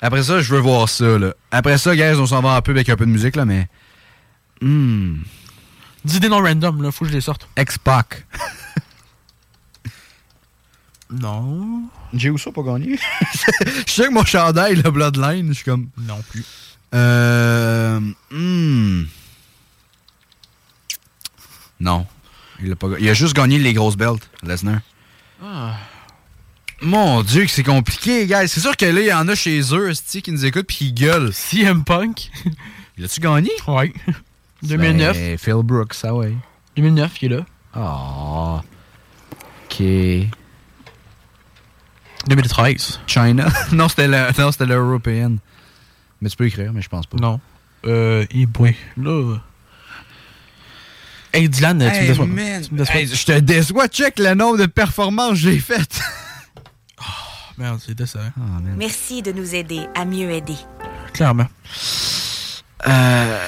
Après 0.00 0.22
ça, 0.22 0.40
je 0.40 0.54
veux 0.54 0.60
voir 0.60 0.88
ça, 0.88 1.18
là. 1.18 1.34
Après 1.50 1.78
ça, 1.78 1.94
guys, 1.94 2.16
on 2.18 2.26
s'en 2.26 2.40
va 2.40 2.56
un 2.56 2.60
peu 2.60 2.72
avec 2.72 2.88
un 2.88 2.96
peu 2.96 3.06
de 3.06 3.10
musique, 3.10 3.36
là, 3.36 3.44
mais. 3.44 3.68
Hmm. 4.60 5.18
Dis 6.04 6.20
des 6.20 6.28
noms 6.28 6.42
random, 6.42 6.82
là. 6.82 6.90
Faut 6.90 7.04
que 7.04 7.10
je 7.10 7.16
les 7.16 7.20
sorte. 7.20 7.48
X-Pac. 7.56 8.26
Non. 11.10 11.82
J'ai 12.12 12.30
où 12.30 12.38
ça 12.38 12.52
pas 12.52 12.62
gagné? 12.62 12.98
je 13.86 13.92
sais 13.92 14.06
que 14.06 14.12
mon 14.12 14.24
chandail, 14.24 14.76
le 14.76 14.90
Bloodline, 14.90 15.48
je 15.48 15.54
suis 15.54 15.64
comme. 15.64 15.88
Non 15.98 16.20
plus. 16.30 16.44
Euh. 16.94 18.00
hmm. 18.30 19.04
Non. 21.80 22.06
Il 22.60 22.72
a, 22.72 22.76
pas, 22.76 22.88
il 22.98 23.08
a 23.08 23.14
juste 23.14 23.36
gagné 23.36 23.58
les 23.58 23.72
grosses 23.72 23.96
belts, 23.96 24.28
Lesnar. 24.42 24.80
Ah. 25.42 25.76
Mon 26.80 27.22
Dieu, 27.22 27.44
que 27.44 27.50
c'est 27.50 27.62
compliqué, 27.62 28.26
gars. 28.26 28.46
C'est 28.46 28.60
sûr 28.60 28.76
que 28.76 28.84
là, 28.84 29.00
il 29.00 29.06
y 29.06 29.12
en 29.12 29.28
a 29.28 29.34
chez 29.34 29.60
eux, 29.74 29.90
esti, 29.90 30.22
qui 30.22 30.32
nous 30.32 30.44
écoutent 30.44 30.66
puis 30.66 30.76
qui 30.76 30.92
gueulent. 30.92 31.32
CM 31.32 31.84
Punk. 31.84 32.30
Il 32.96 33.04
a-tu 33.04 33.20
gagné? 33.20 33.50
Ouais. 33.66 33.92
2009. 34.62 35.16
Ben, 35.16 35.38
Phil 35.38 35.62
Brooks, 35.62 35.94
ça 35.94 36.14
ouais. 36.14 36.34
2009, 36.76 37.22
il 37.22 37.32
est 37.32 37.36
là. 37.36 37.46
Ah. 37.74 38.62
Ok. 39.64 39.82
2013. 42.28 43.00
China? 43.06 43.46
non, 43.72 43.88
c'était 43.88 44.08
le- 44.08 44.28
non, 44.38 44.52
c'était 44.52 44.66
l'européenne. 44.66 45.38
Mais 46.20 46.28
tu 46.28 46.36
peux 46.36 46.46
écrire, 46.46 46.72
mais 46.72 46.82
je 46.82 46.88
pense 46.88 47.06
pas. 47.06 47.16
Non. 47.20 47.40
Euh, 47.86 48.24
et 48.30 48.46
boy. 48.46 48.74
Là. 48.96 49.38
Hey, 51.32 51.48
Dylan, 51.48 51.78
tu 51.78 51.84
me 51.84 51.90
Hey, 51.90 52.06
déçois. 52.08 52.26
man. 52.26 52.62
Tu 52.66 52.72
me 52.74 52.78
déçois. 52.78 52.96
Hey, 52.96 53.06
je 53.06 53.24
te 53.24 53.38
déçois, 53.38 53.86
check 53.88 54.18
le 54.18 54.34
nombre 54.34 54.58
de 54.58 54.66
performances 54.66 55.30
que 55.32 55.36
j'ai 55.36 55.58
faites. 55.58 56.00
Merde, 57.58 57.80
c'est 57.84 57.94
décevant. 57.94 58.22
Merci 58.76 59.20
de 59.22 59.32
nous 59.32 59.54
aider 59.54 59.80
à 59.94 60.04
mieux 60.04 60.30
aider. 60.30 60.56
Clairement. 61.12 61.46
Euh. 62.86 63.38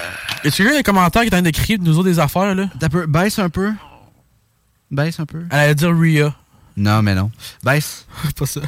Est-ce 0.43 0.57
qu'il 0.57 0.65
y 0.65 0.69
a 0.69 0.77
des 0.77 0.83
commentaires 0.83 1.23
qui 1.23 1.29
est 1.29 1.33
en 1.35 1.37
train 1.39 1.43
d'écrire 1.43 1.79
de 1.79 1.85
nous 1.85 1.97
autres 1.99 2.09
des 2.09 2.19
affaires, 2.19 2.55
là? 2.55 2.65
Baisse 3.09 3.39
un 3.39 3.51
peu. 3.51 3.73
Baisse 4.91 5.21
un 5.21 5.27
peu. 5.27 5.45
Elle 5.51 5.59
allait 5.59 5.75
dire 5.75 5.91
Rhea. 5.97 6.35
Non, 6.77 7.03
mais 7.03 7.15
non. 7.15 7.31
Baisse. 7.63 8.07
pas 8.37 8.47
ça. 8.47 8.61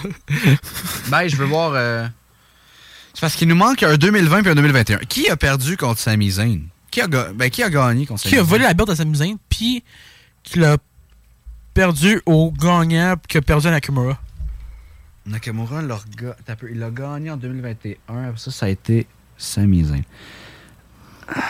Baisse, 1.08 1.32
je 1.32 1.36
veux 1.36 1.44
voir. 1.46 1.72
euh, 1.74 2.06
C'est 3.14 3.20
parce 3.20 3.34
qu'il 3.36 3.48
nous 3.48 3.54
manque 3.56 3.82
un 3.82 3.96
2020 3.96 4.42
puis 4.42 4.50
un 4.50 4.54
2021. 4.54 4.98
Qui 5.08 5.28
a 5.30 5.36
perdu 5.36 5.76
contre 5.76 6.00
Sami 6.00 6.30
Zayn? 6.30 6.62
Qui 6.90 7.00
a, 7.00 7.08
ga- 7.08 7.32
ben, 7.34 7.48
qui 7.50 7.62
a 7.62 7.70
gagné 7.70 8.04
contre 8.06 8.20
Sami 8.22 8.34
Qui 8.34 8.38
a 8.38 8.42
volé 8.42 8.64
la 8.64 8.74
belt 8.74 8.90
à 8.90 8.96
Sami 8.96 9.16
Zayn, 9.16 9.36
puis 9.48 9.82
qui 10.42 10.58
l'a 10.58 10.76
perdu 11.74 12.20
au 12.26 12.50
gagnant, 12.52 13.14
qui 13.28 13.38
a 13.38 13.42
perdu 13.42 13.66
à 13.68 13.70
Nakamura? 13.70 14.18
Nakamura, 15.24 15.80
leur 15.82 16.04
ga- 16.16 16.36
il 16.70 16.78
l'a 16.78 16.90
gagné 16.90 17.30
en 17.30 17.36
2021. 17.36 17.96
Après 18.28 18.38
ça, 18.40 18.50
ça 18.50 18.66
a 18.66 18.68
été 18.68 19.06
Sami 19.38 19.84
Zayn. 19.84 20.02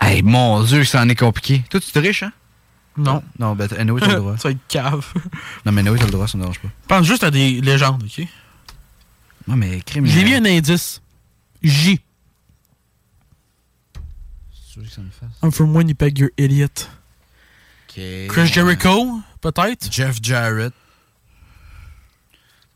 Hey, 0.00 0.22
mon 0.22 0.62
Dieu, 0.62 0.84
ça 0.84 1.00
en 1.02 1.08
est 1.08 1.14
compliqué. 1.14 1.64
Toi, 1.70 1.80
tu 1.80 1.90
te 1.90 1.98
riches, 1.98 2.22
hein? 2.22 2.32
Non. 2.96 3.22
Non, 3.38 3.54
ben, 3.54 3.68
anyway, 3.78 4.00
t'as 4.00 4.08
le 4.14 4.20
droit. 4.20 4.36
Ça 4.38 4.48
va 4.48 4.52
être 4.52 4.66
cave. 4.68 5.06
non, 5.64 5.72
mais 5.72 5.80
anyway, 5.82 5.98
t'as 5.98 6.06
le 6.06 6.10
droit, 6.12 6.26
ça 6.26 6.38
me 6.38 6.42
dérange 6.42 6.60
pas. 6.60 6.68
Pense 6.88 7.06
juste 7.06 7.24
à 7.24 7.30
des 7.30 7.60
légendes, 7.60 8.02
ok? 8.04 8.26
Non, 9.48 9.56
mais 9.56 9.80
crime. 9.82 10.06
J'ai 10.06 10.24
mis 10.24 10.34
un 10.34 10.44
indice. 10.44 11.00
J. 11.62 12.00
C'est 14.52 14.72
sûr 14.72 14.82
que 14.82 14.88
ça 14.88 15.00
me 15.02 15.10
fasse. 15.10 15.28
I'm 15.42 15.50
from 15.52 15.74
Winnipeg, 15.76 16.18
you 16.18 16.28
idiot. 16.38 16.66
Ok. 17.88 18.00
Chris 18.28 18.46
Jericho, 18.46 19.20
peut-être? 19.40 19.90
Jeff 19.92 20.18
Jarrett. 20.22 20.72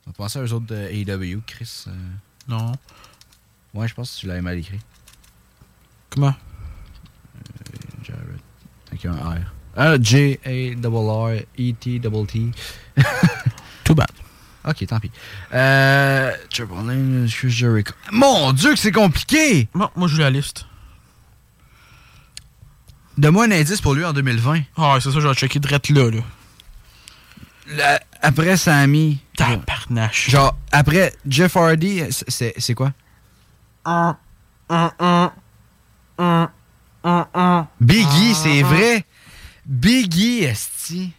On 0.06 0.10
va 0.10 0.14
penser 0.14 0.38
à 0.38 0.42
eux 0.42 0.52
autres 0.52 0.66
de 0.66 0.76
AEW, 0.76 1.40
Chris. 1.46 1.84
euh, 1.88 1.92
Non. 2.48 2.72
Ouais, 3.74 3.86
je 3.88 3.94
pense 3.94 4.14
que 4.14 4.20
tu 4.20 4.26
l'avais 4.26 4.40
mal 4.42 4.58
écrit. 4.58 4.80
Comment? 6.08 6.34
Jarrett. 8.02 8.40
Avec 8.88 9.04
un 9.06 9.12
R. 9.14 9.52
Ah, 9.82 9.96
J-A-R-R-E-T-T. 9.98 12.02
Too 13.84 13.94
bad. 13.94 14.10
Ok, 14.68 14.84
tant 14.86 15.00
pis. 15.00 15.10
Euh. 15.54 16.32
Jericho. 17.48 17.94
Mon 18.12 18.52
Dieu, 18.52 18.72
que 18.74 18.78
c'est 18.78 18.92
compliqué! 18.92 19.68
Bon, 19.74 19.88
moi, 19.96 20.06
je 20.06 20.16
joue 20.16 20.20
la 20.20 20.28
liste. 20.30 20.66
Donne-moi 23.16 23.46
un 23.46 23.52
indice 23.52 23.80
pour 23.80 23.94
lui 23.94 24.04
en 24.04 24.12
2020. 24.12 24.60
Ah, 24.76 24.98
c'est 25.00 25.10
ça, 25.10 25.18
je 25.20 25.26
vais 25.28 25.34
checker 25.34 25.58
direct 25.60 25.88
là, 25.90 26.10
là. 26.10 26.20
La- 27.68 28.00
après 28.20 28.56
Sammy. 28.58 29.18
Tabarnache. 29.36 30.28
Genre, 30.30 30.54
après 30.72 31.14
Jeff 31.26 31.56
Hardy, 31.56 32.02
c'est- 32.10 32.28
c'est 32.30 32.52
c'est 32.58 32.74
quoi? 32.74 32.92
Un, 33.86 34.16
un, 34.68 34.92
un, 34.98 35.32
un, 36.18 36.50
un, 37.04 37.26
un. 37.34 37.66
Biggie, 37.80 38.34
c'est 38.34 38.60
vrai? 38.62 39.06
Biggie, 39.70 40.42
esti. 40.46 41.14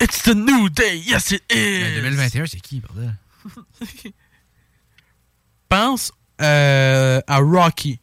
It's 0.00 0.22
the 0.22 0.34
new 0.34 0.68
day, 0.68 0.96
yes 0.96 1.30
it 1.30 1.42
is! 1.48 1.82
Mais 1.82 1.94
2021, 1.94 2.46
c'est 2.46 2.60
qui, 2.60 2.80
bordel? 2.80 3.14
Pense 5.68 6.12
euh, 6.40 7.20
à 7.28 7.38
Rocky. 7.38 8.00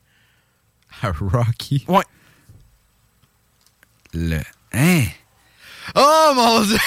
À 1.02 1.12
Rocky? 1.12 1.84
Ouais. 1.90 2.06
Le. 4.14 4.40
Hein? 4.72 5.04
Oh 5.96 6.32
mon 6.34 6.64
dieu! 6.64 6.78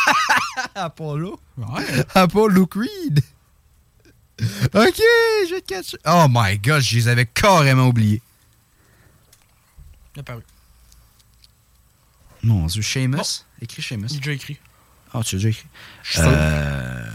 Apollo? 0.74 1.38
Ouais. 1.58 2.04
Apollo 2.14 2.66
Creed! 2.66 3.20
Ok, 4.74 4.96
je 5.48 5.54
vais 5.54 5.60
te 5.60 5.66
catcher. 5.66 5.98
Oh 6.06 6.26
my 6.30 6.58
god, 6.58 6.80
je 6.80 6.96
les 6.96 7.08
avais 7.08 7.26
carrément 7.26 7.88
oubliés. 7.88 8.22
Il 10.16 10.20
a 10.20 10.22
paru. 10.22 10.42
Mon 12.42 12.66
dieu, 12.66 12.82
Seamus? 12.82 13.44
Écris 13.60 13.82
Seamus. 13.82 14.08
J'ai 14.10 14.18
déjà 14.18 14.32
écrit. 14.32 14.58
Ah, 15.12 15.20
tu 15.24 15.36
l'as 15.36 15.42
déjà 15.42 15.48
écrit? 15.50 15.66
Euh... 16.18 17.06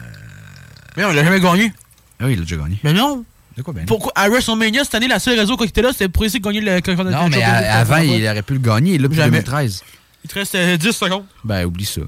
Mais 0.98 1.06
on 1.06 1.12
l'a 1.12 1.24
jamais 1.24 1.40
gagné. 1.40 1.74
Ah 2.20 2.26
oui, 2.26 2.34
il 2.34 2.40
a 2.40 2.42
déjà 2.42 2.58
gagné. 2.58 2.78
Mais 2.84 2.94
non. 2.94 3.26
De 3.58 3.62
quoi, 3.62 3.74
ben? 3.74 3.86
Pourquoi? 3.86 4.12
À 4.16 4.28
WrestleMania, 4.30 4.84
cette 4.84 4.96
année, 4.96 5.08
la 5.08 5.20
seule 5.20 5.40
raison 5.40 5.56
qui 5.56 5.64
était 5.64 5.82
là, 5.82 5.92
c'était 5.94 6.10
pour 6.10 6.26
essayer 6.26 6.40
de 6.40 6.44
gagner 6.44 6.62
le 6.62 7.12
Non, 7.12 7.30
mais 7.30 7.42
à- 7.42 7.80
avant, 7.80 7.98
il 7.98 8.26
aurait 8.28 8.42
pu 8.44 8.54
le 8.54 8.60
gagner. 8.60 8.92
Il 8.92 8.96
est 8.96 8.98
là 9.00 9.04
depuis 9.08 9.16
Jamais. 9.18 9.40
2013. 9.42 9.84
Il 10.24 10.30
te 10.30 10.34
reste 10.36 10.56
euh, 10.56 10.76
10 10.78 10.92
secondes. 10.92 11.26
Ben, 11.44 11.66
oublie 11.66 11.86
ça, 11.86 12.02
là. 12.02 12.08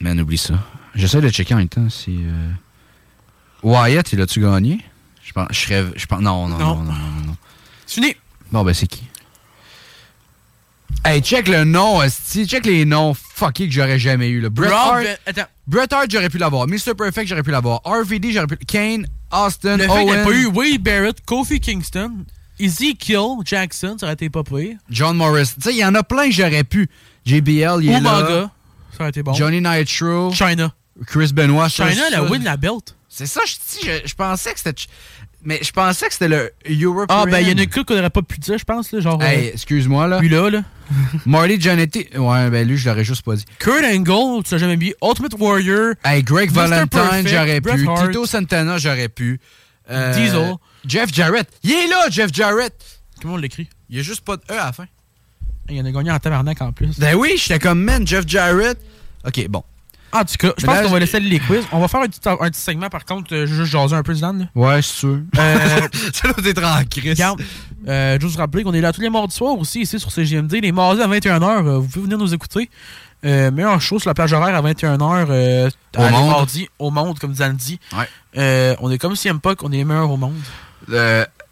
Man, 0.00 0.20
oublie 0.20 0.38
ça. 0.38 0.54
J'essaie 0.94 1.20
de 1.20 1.28
checker 1.30 1.54
en 1.54 1.58
même 1.58 1.68
temps 1.68 1.88
si. 1.90 2.18
euh, 2.22 2.50
Wyatt, 3.62 4.12
il 4.12 4.20
a-tu 4.20 4.40
gagné? 4.40 4.80
Je 5.24 5.32
pense. 5.32 5.48
Je 5.50 5.58
serais. 5.58 5.84
Je 5.96 6.06
pense. 6.06 6.20
Non, 6.20 6.46
non, 6.48 6.58
non, 6.58 6.74
non, 6.76 6.84
non, 6.84 6.92
non. 6.92 7.20
non. 7.26 7.36
C'est 7.86 7.96
fini. 8.00 8.14
Bon, 8.52 8.62
ben, 8.64 8.72
c'est 8.74 8.86
qui? 8.86 9.02
Hey, 11.10 11.22
check 11.22 11.48
le 11.48 11.64
nom, 11.64 12.02
esti. 12.02 12.46
Check 12.46 12.66
les 12.66 12.84
noms 12.84 13.14
fuckés 13.14 13.66
que 13.66 13.72
j'aurais 13.72 13.98
jamais 13.98 14.28
eu, 14.28 14.42
là. 14.42 14.50
Bret 14.50 14.66
Rob, 14.68 14.76
Hart. 14.76 15.04
euh, 15.06 15.14
attends. 15.24 15.46
Bret 15.66 15.86
Hart, 15.90 16.10
j'aurais 16.10 16.28
pu 16.28 16.36
l'avoir. 16.36 16.66
Mr. 16.68 16.94
Perfect, 16.98 17.26
j'aurais 17.28 17.42
pu 17.42 17.50
l'avoir. 17.50 17.80
RVD, 17.84 18.30
j'aurais 18.30 18.46
pu. 18.46 18.58
Kane, 18.58 19.06
Austin, 19.32 19.78
Le 19.78 19.88
Owen, 19.88 20.08
ait 20.20 20.24
pas 20.24 20.32
eu 20.32 20.44
Wade 20.46 20.82
Barrett, 20.82 21.16
Kofi 21.24 21.60
Kingston, 21.60 22.26
Ezekiel 22.60 23.36
Jackson, 23.42 23.96
ça 23.98 24.04
aurait 24.04 24.12
été 24.12 24.28
pas 24.28 24.42
pire. 24.44 24.76
John 24.90 25.16
Morris. 25.16 25.52
Tu 25.54 25.62
sais, 25.62 25.70
il 25.72 25.78
y 25.78 25.84
en 25.84 25.94
a 25.94 26.02
plein 26.02 26.26
que 26.26 26.34
j'aurais 26.34 26.64
pu. 26.64 26.90
JBL, 27.24 27.78
il 27.84 27.88
est 27.90 28.00
là. 28.00 28.50
ça 28.92 29.00
aurait 29.00 29.08
été 29.08 29.22
bon. 29.22 29.32
Johnny 29.32 29.62
Nitro. 29.62 30.30
China. 30.34 30.74
Chris 31.06 31.32
Benoit. 31.32 31.70
China, 31.70 31.88
elle 32.08 32.14
a 32.14 32.18
ça- 32.18 32.24
win 32.24 32.44
la 32.44 32.58
belt. 32.58 32.94
C'est 33.08 33.24
ça, 33.26 33.40
je 33.46 33.54
dis. 33.54 33.86
Je, 34.04 34.08
je 34.10 34.14
pensais 34.14 34.52
que 34.52 34.58
c'était. 34.58 34.82
Mais 35.44 35.60
je 35.62 35.70
pensais 35.70 36.06
que 36.06 36.12
c'était 36.12 36.28
le 36.28 36.52
European. 36.68 37.06
Ah, 37.08 37.24
ben, 37.26 37.38
il 37.40 37.48
y 37.48 37.52
en 37.52 37.58
a 37.58 37.66
que 37.66 37.80
qu'on 37.80 37.96
aurait 37.96 38.10
pas 38.10 38.22
pu 38.22 38.38
dire, 38.38 38.58
je 38.58 38.64
pense, 38.64 38.90
là, 38.92 39.00
genre. 39.00 39.22
Hey, 39.22 39.48
euh, 39.48 39.52
excuse-moi, 39.52 40.08
là. 40.08 40.20
Lui 40.20 40.28
là, 40.28 40.50
là. 40.50 40.62
Marty 41.26 41.60
Jannetty. 41.60 42.08
Ouais, 42.16 42.50
ben 42.50 42.66
lui, 42.66 42.76
je 42.76 42.88
l'aurais 42.88 43.04
juste 43.04 43.22
pas 43.22 43.36
dit. 43.36 43.44
Kurt 43.58 43.84
Angle, 43.84 44.42
tu 44.42 44.54
l'as 44.54 44.58
jamais 44.58 44.76
mis. 44.76 44.94
Ultimate 45.02 45.34
Warrior. 45.38 45.94
Hey, 46.04 46.22
Greg 46.22 46.50
Mr. 46.50 46.68
Valentine, 46.68 47.28
j'aurais 47.28 47.60
pu. 47.60 47.88
Hart. 47.88 48.06
Tito 48.06 48.26
Santana, 48.26 48.78
j'aurais 48.78 49.08
pu. 49.08 49.40
Euh, 49.90 50.14
Diesel. 50.14 50.54
Jeff 50.86 51.12
Jarrett. 51.12 51.48
Il 51.62 51.72
est 51.72 51.86
là, 51.86 52.08
Jeff 52.10 52.32
Jarrett. 52.32 52.74
Comment 53.20 53.34
on 53.34 53.38
l'écrit? 53.38 53.68
Il 53.90 53.96
y 53.96 54.00
a 54.00 54.02
juste 54.02 54.22
pas 54.22 54.36
de 54.36 54.42
E 54.50 54.52
à 54.52 54.66
la 54.66 54.72
fin. 54.72 54.86
Il 55.68 55.76
y 55.76 55.80
en 55.80 55.84
a 55.84 55.90
gagné 55.90 56.10
en 56.10 56.18
tabarnak 56.18 56.60
en 56.62 56.72
plus. 56.72 56.98
Ben 56.98 57.14
oui, 57.14 57.34
j'étais 57.36 57.58
comme, 57.58 57.82
man, 57.82 58.06
Jeff 58.06 58.26
Jarrett. 58.26 58.78
Ok, 59.26 59.46
bon. 59.48 59.62
En 60.12 60.24
tout 60.24 60.34
cas, 60.38 60.52
je 60.56 60.64
pense 60.64 60.80
qu'on 60.82 60.88
va 60.88 60.98
laisser 60.98 61.20
les 61.20 61.38
quiz. 61.38 61.64
On 61.70 61.80
va 61.80 61.88
faire 61.88 62.00
un 62.00 62.06
petit, 62.06 62.20
un 62.26 62.36
petit 62.36 62.60
segment, 62.60 62.88
par 62.88 63.04
contre, 63.04 63.34
euh, 63.34 63.46
juste 63.46 63.70
jaser 63.70 63.94
un 63.94 64.02
peu, 64.02 64.14
Zidane. 64.14 64.38
là. 64.40 64.46
Ouais, 64.54 64.82
c'est 64.82 64.94
sûr. 64.94 65.18
Euh, 65.38 65.80
Ça 66.14 66.32
doit 66.32 66.48
être 66.50 66.64
en 66.64 66.82
crise. 66.84 67.10
Regarde, 67.12 67.42
euh, 67.86 68.16
je 68.20 68.26
veux 68.26 68.32
vous 68.32 68.38
rappeler 68.38 68.62
qu'on 68.64 68.72
est 68.74 68.80
là 68.80 68.92
tous 68.92 69.00
les 69.02 69.10
mardis 69.10 69.34
soirs 69.36 69.58
aussi, 69.58 69.82
ici 69.82 69.98
sur 70.00 70.10
CGMD. 70.10 70.52
Les 70.62 70.72
mardis 70.72 71.02
à 71.02 71.06
21h, 71.08 71.66
euh, 71.66 71.78
vous 71.78 71.88
pouvez 71.88 72.04
venir 72.04 72.18
nous 72.18 72.32
écouter. 72.32 72.70
Euh, 73.24 73.50
meilleure 73.50 73.80
show 73.80 73.98
sur 73.98 74.08
la 74.08 74.14
plage 74.14 74.32
horaire 74.32 74.54
à 74.54 74.62
21h 74.62 75.26
euh, 75.28 75.68
Au 75.96 76.00
à 76.00 76.06
les 76.10 76.16
monde. 76.16 76.30
mardis, 76.30 76.68
au 76.78 76.90
monde, 76.90 77.18
comme 77.18 77.32
Zidane 77.32 77.56
dit. 77.56 77.78
Ouais. 77.92 78.08
Euh, 78.38 78.76
on 78.80 78.90
est 78.90 78.98
comme 78.98 79.16
CM 79.16 79.40
Punk, 79.40 79.62
on 79.62 79.72
est 79.72 79.76
les 79.78 79.84
meilleurs 79.84 80.10
au 80.10 80.16
monde. 80.16 80.36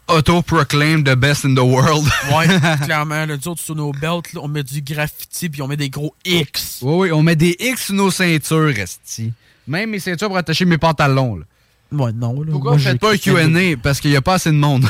Le 0.09 0.13
auto-proclaimed 0.15 1.05
the 1.05 1.15
best 1.15 1.45
in 1.45 1.53
the 1.55 1.59
world. 1.59 2.05
Ouais, 2.31 2.47
clairement. 2.85 3.25
Nous 3.27 3.47
autres, 3.47 3.61
sur 3.61 3.75
nos 3.75 3.91
belts, 3.91 4.33
là, 4.33 4.41
on 4.43 4.47
met 4.47 4.63
du 4.63 4.81
graffiti 4.81 5.49
puis 5.49 5.61
on 5.61 5.67
met 5.67 5.77
des 5.77 5.89
gros 5.89 6.13
X. 6.25 6.79
Oui, 6.81 6.95
oui, 7.07 7.11
on 7.11 7.23
met 7.23 7.35
des 7.35 7.55
X 7.59 7.85
sur 7.87 7.95
nos 7.95 8.11
ceintures, 8.11 8.69
Esti. 8.77 9.33
Même 9.67 9.89
mes 9.89 9.99
ceintures 9.99 10.27
pour 10.27 10.37
attacher 10.37 10.65
mes 10.65 10.77
pantalons. 10.77 11.37
Là. 11.37 11.45
Ouais, 11.91 12.11
non. 12.13 12.41
Là, 12.41 12.51
Pourquoi 12.51 12.73
vous 12.73 12.79
faites 12.79 12.99
pas 12.99 13.13
un 13.13 13.17
Q&A? 13.17 13.77
Parce 13.81 13.99
qu'il 13.99 14.11
n'y 14.11 14.17
a 14.17 14.21
pas 14.21 14.35
assez 14.35 14.49
de 14.51 14.55
monde. 14.55 14.85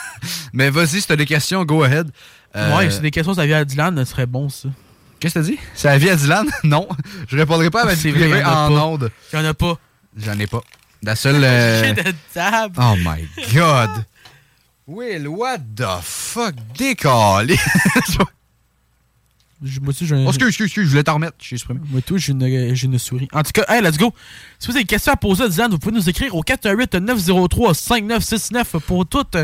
Mais 0.52 0.70
vas-y, 0.70 1.00
si 1.00 1.06
t'as 1.06 1.16
des 1.16 1.26
questions, 1.26 1.64
go 1.64 1.82
ahead. 1.82 2.10
Euh, 2.56 2.76
Ouais, 2.76 2.90
c'est 2.90 3.00
des 3.00 3.10
questions 3.10 3.32
sur 3.34 3.40
la 3.42 3.46
vie 3.46 3.54
à 3.54 3.64
Dylan, 3.64 3.96
ce 3.96 4.04
serait 4.10 4.26
bon, 4.26 4.48
ça. 4.48 4.68
Qu'est-ce 5.20 5.34
que 5.34 5.38
t'as 5.40 5.46
dit? 5.46 5.58
C'est 5.74 5.88
la 5.88 5.98
vie 5.98 6.10
à 6.10 6.16
Dylan? 6.16 6.46
non. 6.64 6.88
Je 7.28 7.36
répondrai 7.36 7.70
pas 7.70 7.82
à 7.82 7.86
ma 7.86 7.94
vie 7.94 8.12
privée 8.12 8.44
en 8.44 8.72
en 8.72 8.92
onde. 8.92 9.10
Il 9.32 9.38
y 9.38 9.42
en 9.42 9.44
a 9.44 9.54
pas. 9.54 9.78
J'en 10.16 10.38
ai 10.38 10.46
pas. 10.46 10.62
La 11.02 11.16
seule... 11.16 11.42
euh, 11.42 11.82
J'ai 11.84 11.92
de 11.94 12.14
table. 12.32 12.76
Oh 12.78 12.94
my 12.98 13.26
God. 13.54 13.90
Will, 14.92 15.28
what 15.28 15.58
the 15.76 15.86
fuck? 16.02 16.54
Décalé. 16.76 17.56
Moi 19.80 19.90
aussi, 19.90 20.06
j'ai 20.08 20.16
un- 20.16 20.24
Oh, 20.26 20.30
excuse, 20.30 20.48
excuse, 20.48 20.66
excuse, 20.66 20.84
je 20.86 20.90
voulais 20.90 21.04
t'en 21.04 21.14
remettre. 21.14 21.36
Je 21.38 21.46
suis 21.46 21.54
exprimé. 21.56 21.78
Moi, 21.88 22.00
tout, 22.04 22.18
j'ai 22.18 22.32
une, 22.32 22.74
j'ai 22.74 22.86
une 22.86 22.98
souris. 22.98 23.28
En 23.32 23.42
tout 23.44 23.52
cas, 23.52 23.64
hey, 23.68 23.80
let's 23.80 23.96
go. 23.96 24.12
Si 24.58 24.66
vous 24.66 24.72
avez 24.74 24.82
des 24.82 24.88
questions 24.88 25.12
à 25.12 25.16
poser 25.16 25.44
à 25.44 25.48
Dylan, 25.48 25.70
vous 25.70 25.78
pouvez 25.78 25.94
nous 25.94 26.08
écrire 26.08 26.34
au 26.34 26.42
418-903-5969 26.42 28.80
pour 28.80 29.06
toute 29.06 29.36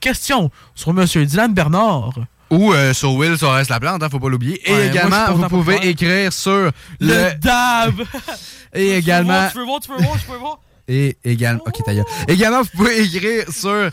question 0.00 0.50
sur 0.74 0.94
Monsieur 0.94 1.26
Dylan 1.26 1.52
Bernard. 1.52 2.14
Ou 2.48 2.72
euh, 2.72 2.94
sur 2.94 3.12
Will, 3.14 3.36
ça 3.36 3.52
reste 3.52 3.68
la 3.70 3.78
plante, 3.80 4.02
hein, 4.02 4.08
faut 4.08 4.18
pas 4.20 4.28
l'oublier. 4.30 4.62
Et 4.66 4.72
Ouais, 4.72 4.86
également, 4.88 5.34
vous 5.34 5.46
pouvez 5.48 5.86
écrire 5.88 6.32
sur 6.32 6.52
Le, 6.52 6.72
le... 7.00 7.34
DAB! 7.38 8.02
Et 8.72 8.94
également... 8.96 9.48
Tu 9.52 9.62
voir, 9.64 9.80
tu 9.80 9.88
voir, 9.88 10.00
tu 10.24 10.30
veux 10.30 10.38
voir? 10.38 10.58
Et 10.88 11.16
également, 11.24 11.62
ok. 11.66 11.80
Également, 12.28 12.62
vous 12.62 12.68
pouvez 12.76 13.02
écrire 13.02 13.44
sur 13.50 13.70
euh, 13.70 13.90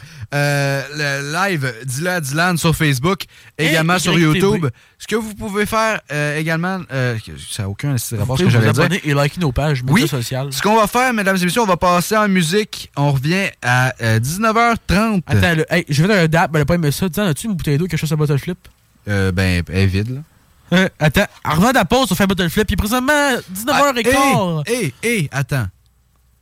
le 0.95 1.33
live 1.33 1.73
à 2.07 2.19
Dylan 2.21 2.57
sur 2.57 2.75
Facebook, 2.75 3.23
également 3.57 3.97
sur. 3.97 4.17
YouTube. 4.17 4.67
Ce 4.99 5.07
que 5.07 5.15
vous 5.15 5.33
pouvez 5.33 5.65
faire 5.65 5.99
euh, 6.11 6.37
également, 6.37 6.79
euh, 6.91 7.17
ça 7.49 7.63
n'a 7.63 7.69
aucun 7.69 7.95
rapport 8.17 8.35
à 8.35 8.37
ce 8.37 8.43
que 8.43 8.49
j'allais 8.49 8.71
dire. 8.71 8.99
et 9.03 9.13
liker 9.13 9.39
nos 9.41 9.51
pages 9.51 9.83
Oui. 9.87 10.07
sociales. 10.07 10.53
Ce 10.53 10.61
qu'on 10.61 10.75
va 10.75 10.87
faire, 10.87 11.11
mesdames 11.13 11.35
et 11.35 11.43
messieurs, 11.45 11.61
on 11.61 11.65
va 11.65 11.77
passer 11.77 12.15
en 12.15 12.27
musique. 12.27 12.91
On 12.95 13.11
revient 13.11 13.49
à 13.61 13.93
euh, 14.01 14.19
19h30. 14.19 15.23
Attends, 15.25 15.55
le- 15.55 15.65
hey, 15.73 15.85
je 15.89 16.03
vais 16.03 16.13
faire 16.13 16.23
un 16.23 16.27
DAB, 16.27 16.55
elle 16.55 16.61
a 16.61 16.65
pas 16.65 16.75
aimé 16.75 16.91
ça. 16.91 17.09
Dylan, 17.09 17.27
as-tu 17.29 17.47
une 17.47 17.53
bouteille 17.55 17.77
d'eau, 17.77 17.87
quelque 17.87 17.99
chose 17.99 18.11
à 18.13 18.15
bottle 18.15 18.37
flip? 18.39 18.59
Euh, 19.09 19.31
ben, 19.31 19.63
elle 19.67 19.77
est 19.79 19.85
vide, 19.87 20.09
là. 20.15 20.21
Euh, 20.77 20.89
attends, 20.99 21.25
en 21.43 21.51
revenant 21.55 21.71
la 21.73 21.85
pause, 21.85 22.07
on 22.11 22.15
fait 22.15 22.23
un 22.23 22.27
bottle 22.27 22.49
flip. 22.49 22.69
Il 22.69 22.73
est 22.73 22.77
présentement 22.77 23.31
19h15. 23.53 24.63
Hé, 24.67 24.93
hé, 25.03 25.19
hé, 25.23 25.29
attends. 25.31 25.65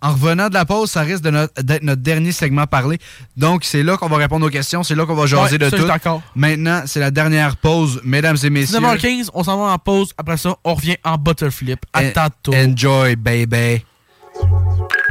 En 0.04 0.14
revenant 0.14 0.50
de 0.50 0.54
la 0.56 0.66
pause, 0.66 0.90
ça 0.90 1.02
risque 1.02 1.22
de 1.24 1.30
notre- 1.30 1.62
d'être 1.62 1.84
notre 1.84 2.02
dernier 2.02 2.32
segment 2.32 2.66
parlé. 2.66 2.98
Donc, 3.38 3.64
c'est 3.64 3.84
là 3.84 3.98
qu'on 3.98 4.08
va 4.10 4.18
répondre 4.18 4.46
aux 4.46 4.50
questions, 4.50 4.82
c'est 4.84 4.96
là 4.96 5.06
qu'on 5.06 5.14
va 5.14 5.28
jaser 5.28 5.54
Ouais, 5.54 5.58
de 5.60 5.70
tout. 5.70 5.86
d'accord. 5.86 6.22
Maintenant, 6.36 6.82
c'est 6.88 7.00
la 7.00 7.12
dernière 7.12 7.56
pause, 7.58 8.02
mesdames 8.04 8.38
et 8.44 8.50
messieurs. 8.50 8.80
19h15, 8.80 9.30
on 9.34 9.44
s'en 9.44 9.58
va 9.58 9.72
en 9.72 9.78
pause. 9.78 10.12
Après 10.18 10.38
ça, 10.38 10.56
on 10.64 10.74
revient 10.74 10.98
en 11.04 11.18
bottle 11.18 11.52
flip. 11.52 11.86
À 11.94 12.02
En- 12.04 12.12
tantôt. 12.12 12.54
Enjoy, 12.56 13.16
baby. 13.16 13.84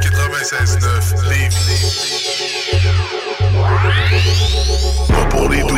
96.9 0.01 1.13
Lévis. 1.29 2.17
Pas 5.07 5.25
pour 5.29 5.47
les 5.49 5.61
doux. 5.61 5.77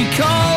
she 0.00 0.06
called 0.16 0.49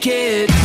Kid. 0.00 0.57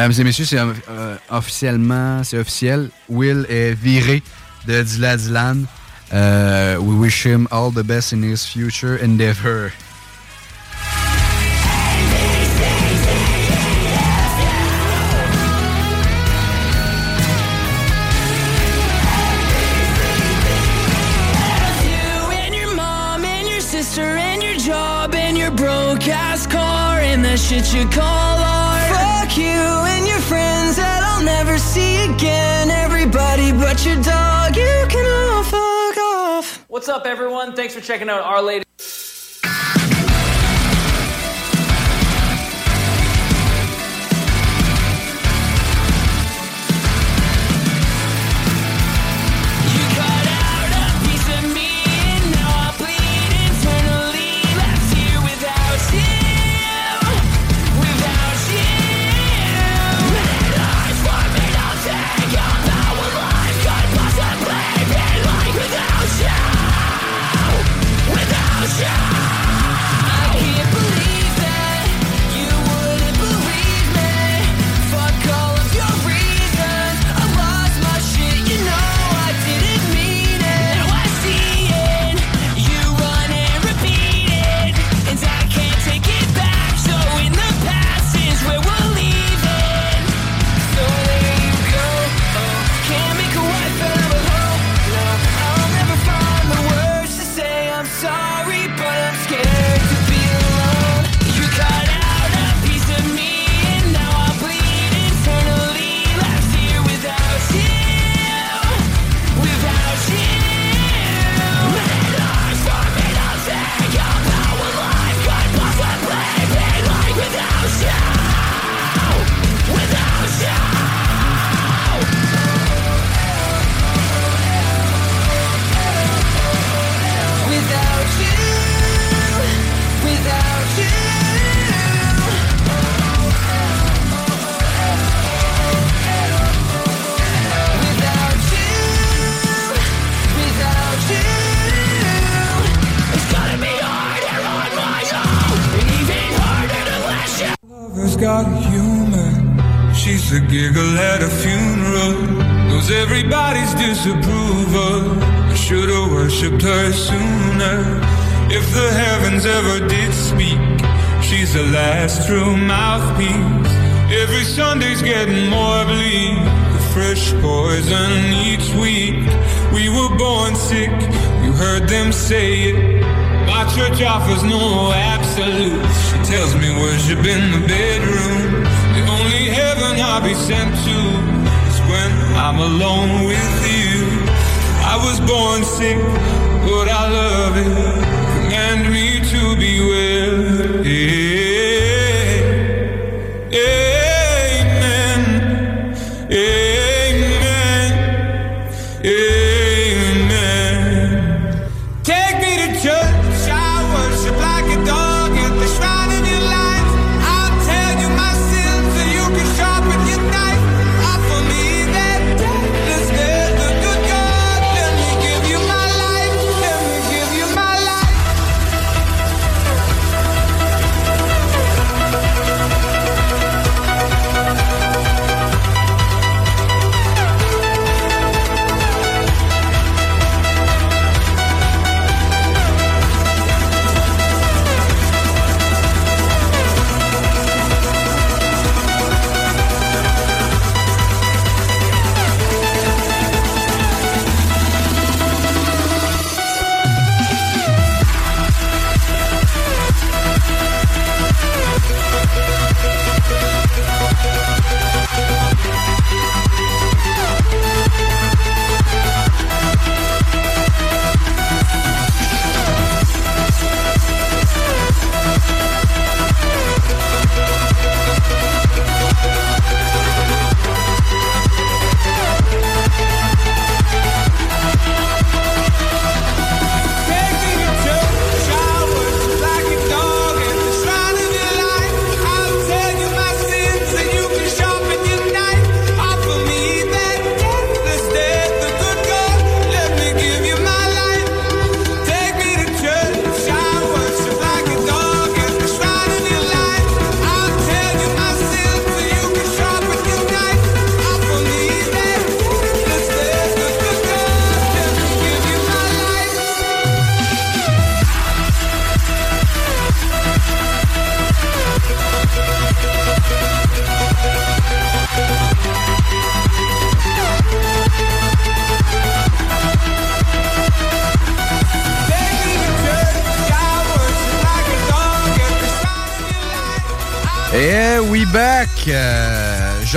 Mesdames 0.00 0.18
et 0.18 0.24
messieurs, 0.24 0.46
c'est 0.46 0.58
euh, 0.58 1.16
officiellement, 1.28 2.24
c'est 2.24 2.38
officiel. 2.38 2.88
Will 3.10 3.44
est 3.50 3.74
viré 3.74 4.22
de 4.66 4.82
Dylan 4.82 5.66
euh, 6.14 6.78
we 6.78 6.96
wish 6.96 7.26
him 7.26 7.46
all 7.50 7.70
the 7.70 7.84
best 7.84 8.14
in 8.14 8.22
his 8.22 8.46
future 8.46 8.98
endeavor. 9.04 9.70
What's 36.80 36.88
up, 36.88 37.04
everyone? 37.04 37.54
Thanks 37.54 37.74
for 37.74 37.82
checking 37.82 38.08
out 38.08 38.22
Our 38.22 38.40
latest. 38.40 38.69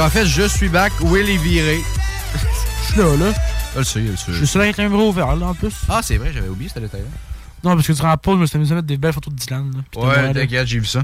En 0.04 0.10
fait, 0.10 0.26
je 0.26 0.44
suis 0.48 0.70
back. 0.70 0.92
Will 1.02 1.30
est 1.30 1.38
viré. 1.38 1.80
Je 2.34 2.92
suis 2.94 2.98
là, 3.02 3.16
là. 3.16 3.34
Je 3.74 3.80
le 3.80 3.84
sais, 3.86 4.04
je 4.06 4.12
le 4.12 4.18
sais. 4.18 4.24
Je 4.34 4.38
suis 4.38 4.48
seul 4.48 4.62
avec 4.64 4.78
un 4.80 4.90
bras 4.90 5.04
ouvert, 5.04 5.36
là, 5.36 5.48
en 5.48 5.54
plus. 5.54 5.74
Ah, 5.90 6.02
c'est 6.04 6.18
vrai, 6.18 6.32
j'avais 6.34 6.50
oublié 6.50 6.70
ce 6.74 6.80
détail-là. 6.80 7.08
Non, 7.64 7.76
parce 7.76 7.88
que 7.88 7.94
durant 7.94 8.10
la 8.10 8.18
pause, 8.18 8.36
je 8.36 8.42
me 8.42 8.46
suis 8.46 8.58
amusé 8.58 8.74
à 8.74 8.76
mettre 8.76 8.88
des 8.88 8.98
belles 8.98 9.14
photos 9.14 9.34
de 9.34 9.40
Dylan. 9.40 9.72
Là, 9.74 10.02
Ouais, 10.02 10.22
là. 10.22 10.34
t'inquiète, 10.34 10.68
j'ai 10.68 10.80
vu 10.80 10.86
ça. 10.86 11.02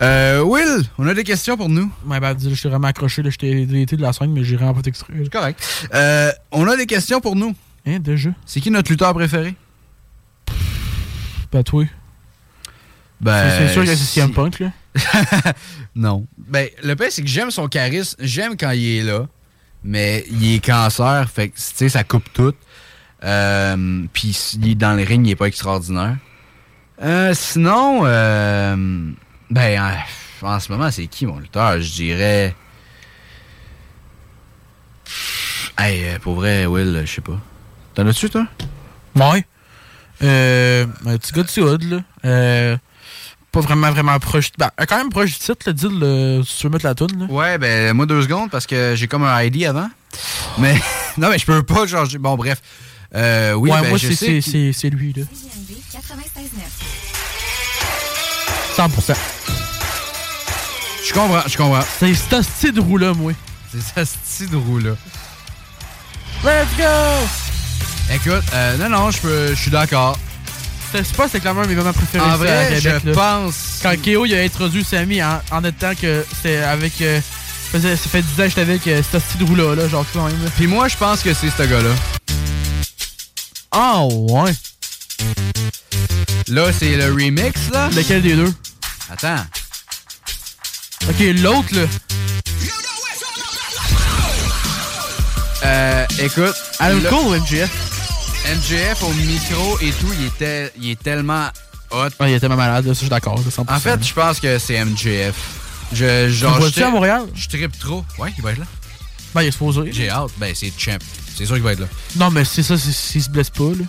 Euh, 0.00 0.40
Will, 0.44 0.84
on 0.98 1.06
a 1.08 1.14
des 1.14 1.24
questions 1.24 1.56
pour 1.56 1.68
nous. 1.68 1.90
Ouais, 2.06 2.20
ben, 2.20 2.36
je 2.38 2.60
t'ai 2.62 2.68
vraiment 2.68 2.86
accroché, 2.86 3.22
là, 3.22 3.30
je 3.30 3.36
t'ai 3.36 3.66
délité 3.66 3.96
de 3.96 4.02
la 4.02 4.12
scène, 4.12 4.32
mais 4.32 4.44
j'ai 4.44 4.54
vraiment 4.54 4.74
pas 4.74 4.82
t'extrait. 4.82 5.12
C'est 5.24 5.32
correct. 5.32 5.60
Euh, 5.92 6.30
on 6.52 6.68
a 6.68 6.76
des 6.76 6.86
questions 6.86 7.20
pour 7.20 7.34
nous. 7.34 7.56
Hein, 7.86 7.98
déjà? 7.98 8.30
C'est 8.46 8.60
qui 8.60 8.70
notre 8.70 8.90
lutteur 8.90 9.12
préféré? 9.14 9.56
Ben, 11.50 11.64
toi. 11.64 11.84
Ben, 13.20 13.50
C'est- 13.58 13.72
sûr 13.72 13.82
que 13.84 13.88
c'est 13.88 13.96
CM 14.20 14.32
Punk, 14.32 14.60
là. 14.60 14.70
non. 15.94 16.26
Ben, 16.36 16.68
le 16.82 16.94
pire, 16.94 17.08
c'est 17.10 17.22
que 17.22 17.28
j'aime 17.28 17.50
son 17.50 17.68
charisme. 17.68 18.16
J'aime 18.20 18.56
quand 18.56 18.70
il 18.70 18.98
est 18.98 19.02
là. 19.02 19.26
Mais 19.82 20.24
il 20.30 20.56
est 20.56 20.64
cancer, 20.64 21.26
fait 21.30 21.48
que, 21.48 21.56
tu 21.56 21.62
sais, 21.62 21.88
ça 21.88 22.04
coupe 22.04 22.30
tout. 22.34 22.52
Euh, 23.24 24.04
Puis 24.12 24.56
il 24.60 24.72
est 24.72 24.74
dans 24.74 24.92
les 24.92 25.04
rings, 25.04 25.24
il 25.24 25.30
est 25.30 25.36
pas 25.36 25.46
extraordinaire. 25.46 26.16
Euh, 27.02 27.32
sinon, 27.32 28.02
euh, 28.04 28.76
ben, 29.50 29.82
euh, 29.82 30.46
en 30.46 30.60
ce 30.60 30.70
moment, 30.70 30.90
c'est 30.90 31.06
qui 31.06 31.24
mon 31.24 31.38
lutteur? 31.38 31.80
Je 31.80 31.92
dirais. 31.92 32.54
Hey, 35.78 36.04
euh, 36.04 36.18
pour 36.18 36.34
vrai, 36.34 36.66
Will, 36.66 37.02
je 37.06 37.10
sais 37.10 37.20
pas. 37.22 37.40
T'en 37.94 38.06
as-tu, 38.06 38.28
toi? 38.28 38.46
Ouais. 39.16 39.44
Euh, 40.22 40.86
un 41.06 41.16
petit 41.16 41.32
gars 41.32 41.42
du 41.42 41.60
Hood, 41.60 41.82
là. 41.84 42.02
Euh, 42.26 42.76
pas 43.52 43.60
vraiment, 43.60 43.90
vraiment 43.90 44.18
proche. 44.18 44.50
Ben, 44.58 44.70
quand 44.88 44.96
même 44.96 45.10
proche 45.10 45.30
du 45.32 45.38
titre, 45.38 45.56
là, 45.66 45.72
dis 45.72 45.88
le, 45.90 46.42
si 46.46 46.56
tu 46.58 46.62
veux 46.64 46.70
mettre 46.70 46.84
la 46.86 46.94
toune, 46.94 47.18
là. 47.18 47.26
Ouais, 47.32 47.58
ben, 47.58 47.92
moi, 47.94 48.06
deux 48.06 48.22
secondes, 48.22 48.50
parce 48.50 48.66
que 48.66 48.94
j'ai 48.96 49.08
comme 49.08 49.24
un 49.24 49.42
ID 49.42 49.64
avant. 49.64 49.88
Mais, 50.58 50.74
non, 51.18 51.28
mais 51.30 51.38
je 51.38 51.46
peux 51.46 51.62
pas 51.62 51.86
changer. 51.86 52.18
Bon, 52.18 52.36
bref. 52.36 52.60
Euh, 53.14 53.54
oui, 53.54 53.70
ouais, 53.70 53.80
ben, 53.82 53.88
moi, 53.88 53.98
je 53.98 54.12
c'est- 54.12 54.90
lui, 54.90 55.12
là. 55.12 55.24
96.9. 55.92 56.60
100%. 58.76 59.14
Je 61.08 61.12
comprends, 61.12 61.42
je 61.46 61.56
comprends. 61.56 61.82
C'est 61.98 62.14
ce 62.14 62.42
style 62.42 62.72
de 62.72 62.80
roue-là, 62.80 63.14
moi. 63.14 63.32
C'est 63.72 64.04
ce 64.06 64.12
style 64.24 64.50
de 64.50 64.56
roue-là. 64.56 64.92
Let's 66.44 66.68
go! 66.78 66.84
Écoute, 68.14 68.44
euh, 68.54 68.76
non, 68.78 68.88
non, 68.88 69.10
je 69.10 69.20
peux- 69.20 69.48
je 69.54 69.60
suis 69.60 69.70
d'accord. 69.70 70.16
C'est 70.92 71.16
pas, 71.16 71.28
c'est 71.28 71.44
un 71.46 71.54
de 71.54 71.68
mes 71.68 71.74
moments 71.74 71.92
préférés. 71.92 72.24
En 72.24 72.36
vrai, 72.36 72.50
à 72.50 72.64
Québec, 72.80 72.94
je 73.04 73.08
là. 73.10 73.14
pense- 73.14 73.78
Quand 73.82 73.94
KO 74.02 74.26
il 74.26 74.34
a 74.34 74.40
introduit 74.42 74.84
Sammy 74.84 75.22
en, 75.22 75.40
en 75.52 75.64
étant 75.64 75.94
que 75.94 76.24
c'était 76.36 76.56
avec. 76.58 77.00
euh, 77.00 77.20
ça 77.72 77.78
fait 77.96 78.22
10 78.22 78.32
ans 78.32 78.42
que 78.44 78.48
j'étais 78.48 78.60
avec 78.62 78.86
euh, 78.88 79.00
ce 79.12 79.18
style 79.20 79.38
de 79.40 79.44
roue-là, 79.44 79.74
là, 79.76 79.88
genre 79.88 80.04
tout 80.12 80.18
même. 80.20 80.42
là. 80.42 80.50
Puis 80.56 80.66
moi, 80.66 80.88
je 80.88 80.96
pense 80.96 81.20
que 81.22 81.32
c'est 81.32 81.50
ce 81.50 81.62
gars-là. 81.62 81.90
Ah, 83.70 84.02
ouais. 84.04 84.52
Là, 86.48 86.72
c'est 86.76 86.96
le 86.96 87.06
remix, 87.12 87.52
là. 87.72 87.88
Lequel 87.94 88.22
des 88.22 88.34
deux? 88.34 88.52
Attends. 89.12 89.44
Ok, 91.08 91.20
l'autre, 91.36 91.68
là. 91.72 91.82
Euh, 95.62 96.06
écoute. 96.18 96.54
Adam 96.78 96.98
Cole 97.08 97.26
ou 97.26 97.34
MJF? 97.36 97.70
MJF 98.50 99.04
au 99.04 99.12
micro 99.12 99.78
et 99.80 99.90
tout, 99.92 100.12
il 100.18 100.26
était, 100.26 100.72
il 100.76 100.90
est 100.90 101.00
tellement 101.00 101.46
hot. 101.92 102.08
Il 102.22 102.32
est 102.32 102.40
tellement 102.40 102.56
malade, 102.56 102.84
là, 102.84 102.94
ça, 102.94 102.98
je 102.98 103.04
suis 103.04 103.08
d'accord, 103.08 103.36
là, 103.36 103.44
100%. 103.44 103.72
En 103.72 103.78
fait, 103.78 104.04
je 104.04 104.12
pense 104.12 104.40
que 104.40 104.58
c'est 104.58 104.84
MJF. 104.84 105.36
Je, 105.92 106.28
genre, 106.30 106.58
vois-tu 106.58 106.82
à 106.82 106.90
Montréal? 106.90 107.22
Je 107.32 107.48
trippe 107.48 107.78
trop. 107.78 108.04
Ouais, 108.18 108.32
il 108.36 108.42
va 108.42 108.50
être 108.50 108.58
là. 108.58 108.64
Ben, 109.36 109.42
il 109.42 109.48
est 109.48 109.50
supposé. 109.52 109.92
J'ai 109.92 110.10
hâte. 110.10 110.32
Ben, 110.38 110.52
c'est 110.56 110.72
champ. 110.76 110.98
C'est 111.36 111.46
sûr 111.46 111.54
qu'il 111.54 111.62
va 111.62 111.74
être 111.74 111.80
là. 111.80 111.86
Non, 112.16 112.32
mais 112.32 112.44
c'est 112.44 112.64
ça, 112.64 112.76
s'il 112.76 113.22
se 113.22 113.30
blesse 113.30 113.50
pas, 113.50 113.70
là. 113.70 113.84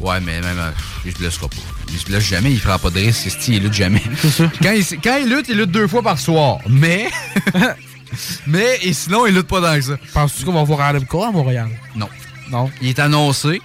Ouais, 0.00 0.20
mais 0.20 0.40
même, 0.40 0.58
euh, 0.58 0.70
il 1.04 1.12
se 1.12 1.18
blessera 1.18 1.48
pas. 1.48 1.56
Il 1.92 1.98
se 1.98 2.06
blesse 2.06 2.24
jamais, 2.24 2.50
il 2.50 2.60
prend 2.60 2.78
pas 2.78 2.88
de 2.88 2.98
risque, 2.98 3.28
c'est 3.28 3.52
il 3.52 3.62
lutte 3.62 3.74
jamais. 3.74 4.02
C'est 4.22 4.30
ça. 4.30 4.50
Quand 4.62 4.72
il, 4.72 4.84
quand 5.02 5.18
il 5.18 5.28
lutte, 5.28 5.50
il 5.50 5.58
lutte 5.58 5.70
deux 5.70 5.86
fois 5.86 6.02
par 6.02 6.18
soir. 6.18 6.60
Mais. 6.66 7.10
mais, 8.46 8.78
et 8.80 8.94
sinon, 8.94 9.26
il 9.26 9.34
lutte 9.34 9.48
pas 9.48 9.60
dans 9.60 9.82
ça. 9.82 9.98
Penses-tu 10.14 10.46
qu'on 10.46 10.54
va 10.54 10.62
voir 10.62 10.80
Adam 10.80 11.04
Cole 11.04 11.28
à 11.28 11.30
Montréal? 11.30 11.68
Non. 11.94 12.08
Non? 12.50 12.70
Il 12.80 12.88
est 12.88 12.98
annoncé. 12.98 13.60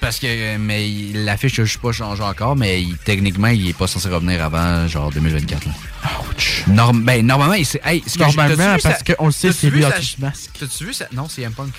Parce 0.00 0.18
que, 0.18 0.56
mais 0.56 0.88
l'affiche 1.14 1.58
n'a 1.58 1.64
juste 1.66 1.80
pas 1.80 1.92
changé 1.92 2.22
encore, 2.22 2.56
mais 2.56 2.80
il- 2.82 2.96
techniquement, 2.96 3.48
il 3.48 3.68
est 3.68 3.72
pas 3.76 3.86
censé 3.86 4.08
revenir 4.08 4.42
avant, 4.42 4.88
genre, 4.88 5.10
2024. 5.10 5.66
Là. 5.66 5.72
Norm- 6.68 7.02
ben, 7.04 7.24
normalement. 7.26 7.54
Hey, 7.54 7.64
que 8.00 8.18
Normalement, 8.18 8.76
vu 8.76 8.80
parce 8.82 9.02
qu'on 9.02 9.26
le 9.26 9.32
sait, 9.32 9.52
c'est 9.52 9.68
lui 9.70 9.82
tout 9.82 10.20
masque. 10.20 10.50
T'as-tu 10.58 10.84
vu 10.86 10.94
ça? 10.94 11.06
Non, 11.12 11.28
c'est 11.28 11.42
CM 11.42 11.52
Punk. 11.52 11.72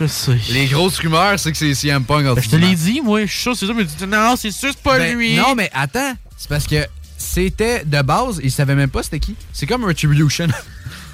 Je 0.00 0.06
sais. 0.06 0.36
Les 0.50 0.66
grosses 0.66 0.98
rumeurs, 0.98 1.38
c'est 1.38 1.50
que 1.52 1.56
c'est 1.58 1.74
CM 1.74 2.04
Punk. 2.04 2.26
en 2.26 2.34
Ben, 2.34 2.42
je 2.42 2.48
te 2.50 2.56
l'ai 2.56 2.74
dit, 2.74 3.00
moi, 3.00 3.24
je 3.24 3.30
suis 3.32 3.40
sûr, 3.40 3.56
c'est 3.56 3.66
ça, 3.66 3.72
mais 3.72 3.84
tu 3.86 3.94
dis, 3.96 4.06
non, 4.06 4.34
c'est 4.36 4.50
sûr, 4.50 4.70
c'est 4.72 4.82
pas 4.82 4.98
Ben, 4.98 5.16
lui. 5.16 5.36
Non, 5.36 5.54
mais 5.54 5.70
attends. 5.72 6.14
C'est 6.36 6.48
parce 6.48 6.66
que 6.66 6.86
c'était 7.16 7.84
de 7.84 8.02
base, 8.02 8.40
il 8.42 8.50
savait 8.50 8.74
même 8.74 8.90
pas 8.90 9.02
c'était 9.02 9.20
qui. 9.20 9.34
C'est 9.52 9.66
comme 9.66 9.84
Retribution. 9.84 10.48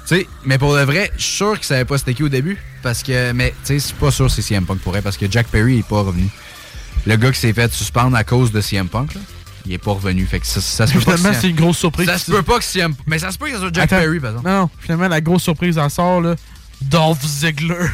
Tu 0.07 0.15
sais, 0.15 0.27
mais 0.43 0.57
pour 0.57 0.75
de 0.75 0.81
vrai, 0.81 1.11
je 1.17 1.23
suis 1.23 1.35
sûr 1.37 1.55
qu'il 1.55 1.63
savait 1.65 1.85
pas 1.85 1.97
c'était 1.97 2.13
qui 2.13 2.23
au 2.23 2.29
début. 2.29 2.57
Parce 2.83 3.01
que, 3.01 3.31
mais 3.31 3.51
tu 3.65 3.79
sais, 3.79 3.79
c'est 3.79 3.95
pas 3.95 4.11
sûr 4.11 4.29
c'est 4.29 4.41
CM 4.41 4.65
Punk 4.65 4.79
pour 4.79 4.95
elle, 4.95 5.03
parce 5.03 5.17
que 5.17 5.29
Jack 5.29 5.47
Perry 5.47 5.79
est 5.79 5.87
pas 5.87 6.01
revenu. 6.01 6.29
Le 7.05 7.15
gars 7.15 7.31
qui 7.31 7.39
s'est 7.39 7.53
fait 7.53 7.71
suspendre 7.73 8.15
à 8.15 8.23
cause 8.23 8.51
de 8.51 8.61
CM 8.61 8.87
Punk, 8.87 9.15
là, 9.15 9.21
il 9.65 9.73
est 9.73 9.77
pas 9.77 9.91
revenu. 9.93 10.25
Fait 10.25 10.39
que 10.39 10.45
ça, 10.45 10.61
ça 10.61 10.85
se 10.85 10.93
peut 10.93 10.99
pas. 10.99 11.17
Finalement, 11.17 11.39
c'est 11.39 11.49
une 11.49 11.55
grosse 11.55 11.77
surprise. 11.77 12.07
Ça 12.07 12.17
se 12.17 12.31
peut 12.31 12.43
pas 12.43 12.59
que 12.59 12.63
CM 12.63 12.93
Mais 13.07 13.19
ça 13.19 13.31
se 13.31 13.37
peut 13.37 13.47
que 13.47 13.53
ce 13.53 13.59
soit 13.59 13.73
Jack 13.73 13.91
Attends. 13.91 14.01
Perry, 14.01 14.19
par 14.19 14.31
exemple. 14.31 14.49
Non, 14.49 14.69
finalement, 14.79 15.07
la 15.07 15.21
grosse 15.21 15.43
surprise 15.43 15.77
en 15.77 15.89
sort, 15.89 16.21
là. 16.21 16.35
Dolph 16.81 17.25
Ziggler. 17.25 17.87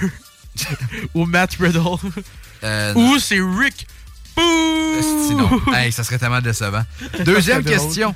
Ou 1.14 1.26
Matt 1.26 1.56
Riddle. 1.60 1.80
Euh, 2.64 2.94
Ou 2.94 3.18
c'est 3.20 3.40
Rick 3.40 3.88
Esti, 4.38 5.36
non. 5.36 5.50
Hey, 5.74 5.92
ça 5.92 6.04
serait 6.04 6.18
tellement 6.18 6.42
décevant. 6.42 6.84
Deuxième 7.26 7.64
question. 7.64 8.16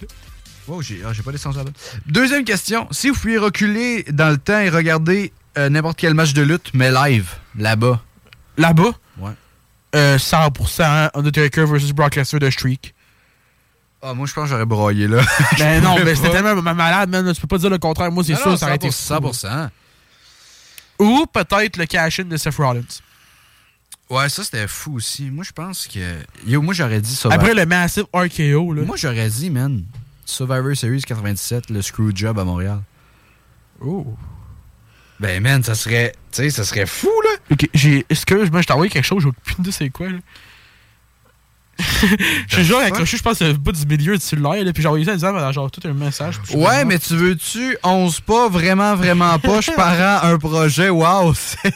Oh, 0.68 0.82
j'ai 0.82 1.02
ah, 1.06 1.12
pas 1.24 1.32
descendu 1.32 1.58
là 1.58 1.64
Deuxième 2.06 2.44
question. 2.44 2.88
Si 2.92 3.10
vous 3.10 3.16
pouviez 3.16 3.38
reculer 3.38 4.04
dans 4.10 4.30
le 4.30 4.38
temps 4.38 4.60
et 4.60 4.70
regarder 4.70 5.32
euh, 5.58 5.70
n'importe 5.70 5.98
quel 5.98 6.14
match 6.14 6.34
de 6.34 6.42
lutte, 6.42 6.72
mais 6.74 6.92
live, 6.92 7.30
là-bas. 7.58 8.02
Là-bas? 8.58 8.92
Ouais. 9.20 9.32
Euh, 9.96 10.18
100% 10.18 11.12
Undertaker 11.14 11.66
versus 11.66 11.92
Brock 11.92 12.16
Lesnar 12.16 12.40
de 12.40 12.50
Streak. 12.50 12.94
Ah, 14.02 14.14
moi, 14.14 14.28
je 14.28 14.34
pense 14.34 14.44
que 14.46 14.50
j'aurais 14.52 14.66
broyé, 14.66 15.08
là. 15.08 15.22
Ben 15.58 15.80
Je 15.80 15.84
non, 15.84 15.96
mais 16.04 16.16
c'était 16.16 16.32
tellement 16.32 16.62
ma- 16.62 16.74
malade, 16.74 17.10
man. 17.10 17.34
Tu 17.34 17.42
peux 17.42 17.48
pas 17.48 17.58
dire 17.58 17.70
le 17.70 17.78
contraire. 17.78 18.12
Moi, 18.12 18.24
c'est 18.24 18.36
sûr, 18.36 18.58
ça 18.58 18.68
aurait 18.68 18.76
été 18.76 18.90
100%. 18.90 19.22
fou. 19.22 19.30
100%. 19.32 19.70
Ou 21.00 21.26
peut-être 21.26 21.78
le 21.78 21.86
cash-in 21.86 22.26
de 22.26 22.38
Seth 22.38 22.56
Rollins. 22.56 22.82
Ouais, 24.10 24.30
ça, 24.30 24.44
c'était 24.44 24.68
fou 24.68 24.96
aussi. 24.96 25.32
Moi, 25.32 25.44
je 25.44 25.52
pense 25.52 25.88
que... 25.88 26.18
Yo, 26.46 26.62
moi, 26.62 26.74
j'aurais 26.74 27.02
dit 27.02 27.16
Survivor... 27.16 27.44
Après 27.44 27.56
le 27.56 27.66
massive 27.66 28.06
RKO, 28.14 28.74
là. 28.74 28.84
Moi, 28.84 28.96
j'aurais 28.98 29.30
dit, 29.30 29.50
man, 29.50 29.84
Survivor 30.26 30.76
Series 30.76 31.02
97, 31.02 31.69
le 31.69 31.81
Screwjob 31.81 32.39
à 32.39 32.43
Montréal. 32.43 32.81
Oh. 33.80 34.06
Ben, 35.19 35.41
man, 35.41 35.64
ça 35.64 35.76
serait... 35.76 36.14
Tu 36.31 36.43
sais, 36.43 36.49
ça 36.49 36.65
serait 36.65 36.85
fou, 36.85 37.11
là. 37.23 37.30
Ok, 37.52 37.69
j'ai. 37.73 38.06
Excuse-moi, 38.10 38.61
je 38.61 38.68
t'ai 38.68 38.73
envoyé 38.73 38.91
quelque 38.91 39.06
chose, 39.06 39.23
j'ai 39.23 39.30
aucune 39.30 39.64
idée 39.64 39.72
c'est 39.72 39.89
quoi, 39.89 40.10
là. 40.10 40.18
J'ai 42.47 42.64
genre 42.64 42.80
accroché, 42.81 43.18
je 43.18 43.23
pense, 43.23 43.41
le 43.41 43.53
bout 43.53 43.73
du 43.73 43.85
milieu 43.85 44.15
du 44.15 44.23
cellulaire, 44.23 44.64
là, 44.64 44.72
puis 44.72 44.81
j'ai 44.81 44.88
envoyé 44.88 45.06
ça 45.06 45.11
en 45.11 45.15
disant, 45.15 45.34
ben, 45.34 45.52
genre, 45.52 45.69
tout 45.69 45.85
un 45.85 45.93
message. 45.93 46.39
je 46.43 46.52
suis 46.52 46.57
Ouais, 46.57 46.85
mais 46.85 46.99
tu 46.99 47.15
veux-tu 47.15 47.77
11 47.84 48.22
pas, 48.22 48.49
vraiment, 48.49 48.95
vraiment 48.95 49.38
pas, 49.39 49.61
je 49.61 49.72
pars 49.72 50.23
un 50.23 50.38
projet, 50.38 50.89
wow, 50.89 51.34
c'est... 51.35 51.73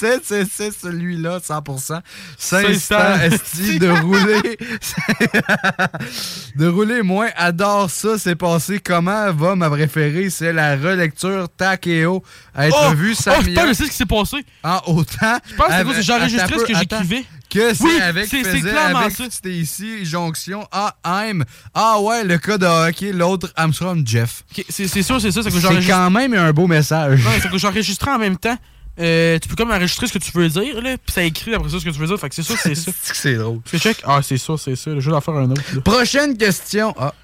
C'est, 0.00 0.24
c'est, 0.24 0.46
c'est 0.50 0.70
celui-là, 0.72 1.40
100%. 1.40 2.00
500 2.38 2.38
500. 2.38 2.96
esti 3.22 3.78
de 3.78 3.90
rouler. 3.90 4.56
de 6.56 6.66
rouler 6.68 7.02
moins. 7.02 7.28
Adore 7.36 7.90
ça. 7.90 8.16
C'est 8.18 8.34
passé. 8.36 8.80
Comment? 8.80 9.30
Va 9.32 9.56
ma 9.56 9.68
préférée? 9.68 10.30
C'est 10.30 10.54
la 10.54 10.76
relecture 10.76 11.48
Takeo. 11.54 12.22
À 12.54 12.68
être 12.68 12.76
Oh! 12.90 12.94
vue 12.94 13.14
Oh, 13.18 13.22
5 13.22 13.44
putain, 13.44 13.68
je 13.68 13.72
sais 13.74 13.84
ce 13.84 13.90
qui 13.90 13.96
s'est 13.96 14.06
passé. 14.06 14.38
En 14.62 14.80
autant. 14.86 15.38
Je 15.50 15.54
pense 15.56 15.96
que 15.96 16.02
j'ai 16.02 16.12
enregistré 16.14 16.58
ce 16.58 16.64
que 16.64 16.74
j'écrivais. 16.74 17.24
Que 17.50 17.74
c'est 17.74 17.82
Oui, 17.82 18.00
avec 18.00 18.26
c'est- 18.28 18.44
c'est 18.44 18.58
faisait 18.60 18.70
avec 18.78 19.10
ça. 19.10 19.24
c'était 19.28 19.50
ici, 19.50 20.04
jonction. 20.04 20.68
Ah, 20.70 20.94
I'm. 21.04 21.44
Ah 21.74 21.98
ouais, 22.00 22.22
le 22.22 22.38
cas 22.38 22.58
de 22.58 22.66
hockey, 22.66 23.12
l'autre 23.12 23.50
Armstrong 23.56 24.06
Jeff. 24.06 24.44
Ok, 24.56 24.64
c'est 24.68 24.86
c'est 24.86 25.02
sûr, 25.02 25.20
c'est 25.20 25.32
ça, 25.32 25.42
c'est 25.42 25.50
que 25.50 25.58
C'est 25.60 25.86
quand 25.88 26.10
même 26.10 26.32
un 26.34 26.52
beau 26.52 26.68
message. 26.68 27.24
Non, 27.24 27.30
c'est 27.42 27.50
que 27.50 27.58
j'enregistrais 27.58 28.12
en 28.12 28.18
même 28.18 28.36
temps. 28.36 28.56
Euh, 29.00 29.38
tu 29.38 29.48
peux 29.48 29.56
comme 29.56 29.70
enregistrer 29.70 30.06
ce 30.06 30.12
que 30.12 30.18
tu 30.18 30.30
veux 30.32 30.48
dire, 30.48 30.80
là, 30.82 30.96
puis 30.98 31.12
ça 31.12 31.22
écrit 31.22 31.54
après 31.54 31.70
ça 31.70 31.80
ce 31.80 31.84
que 31.84 31.90
tu 31.90 31.98
veux 31.98 32.06
dire. 32.06 32.18
Fait 32.18 32.28
que 32.28 32.34
c'est 32.34 32.42
sûr, 32.42 32.56
c'est 32.58 32.74
ça. 32.74 32.92
c'est 33.02 33.34
drôle. 33.36 33.60
Tu 33.64 33.78
check? 33.78 33.98
Ah, 34.04 34.20
c'est 34.22 34.36
ça, 34.38 34.54
c'est 34.58 34.76
ça. 34.76 34.90
Je 34.98 35.10
vais 35.10 35.16
en 35.16 35.20
faire 35.20 35.34
un 35.34 35.50
autre. 35.50 35.62
là. 35.74 35.80
Prochaine 35.80 36.36
question. 36.36 36.94
Ah. 36.98 37.14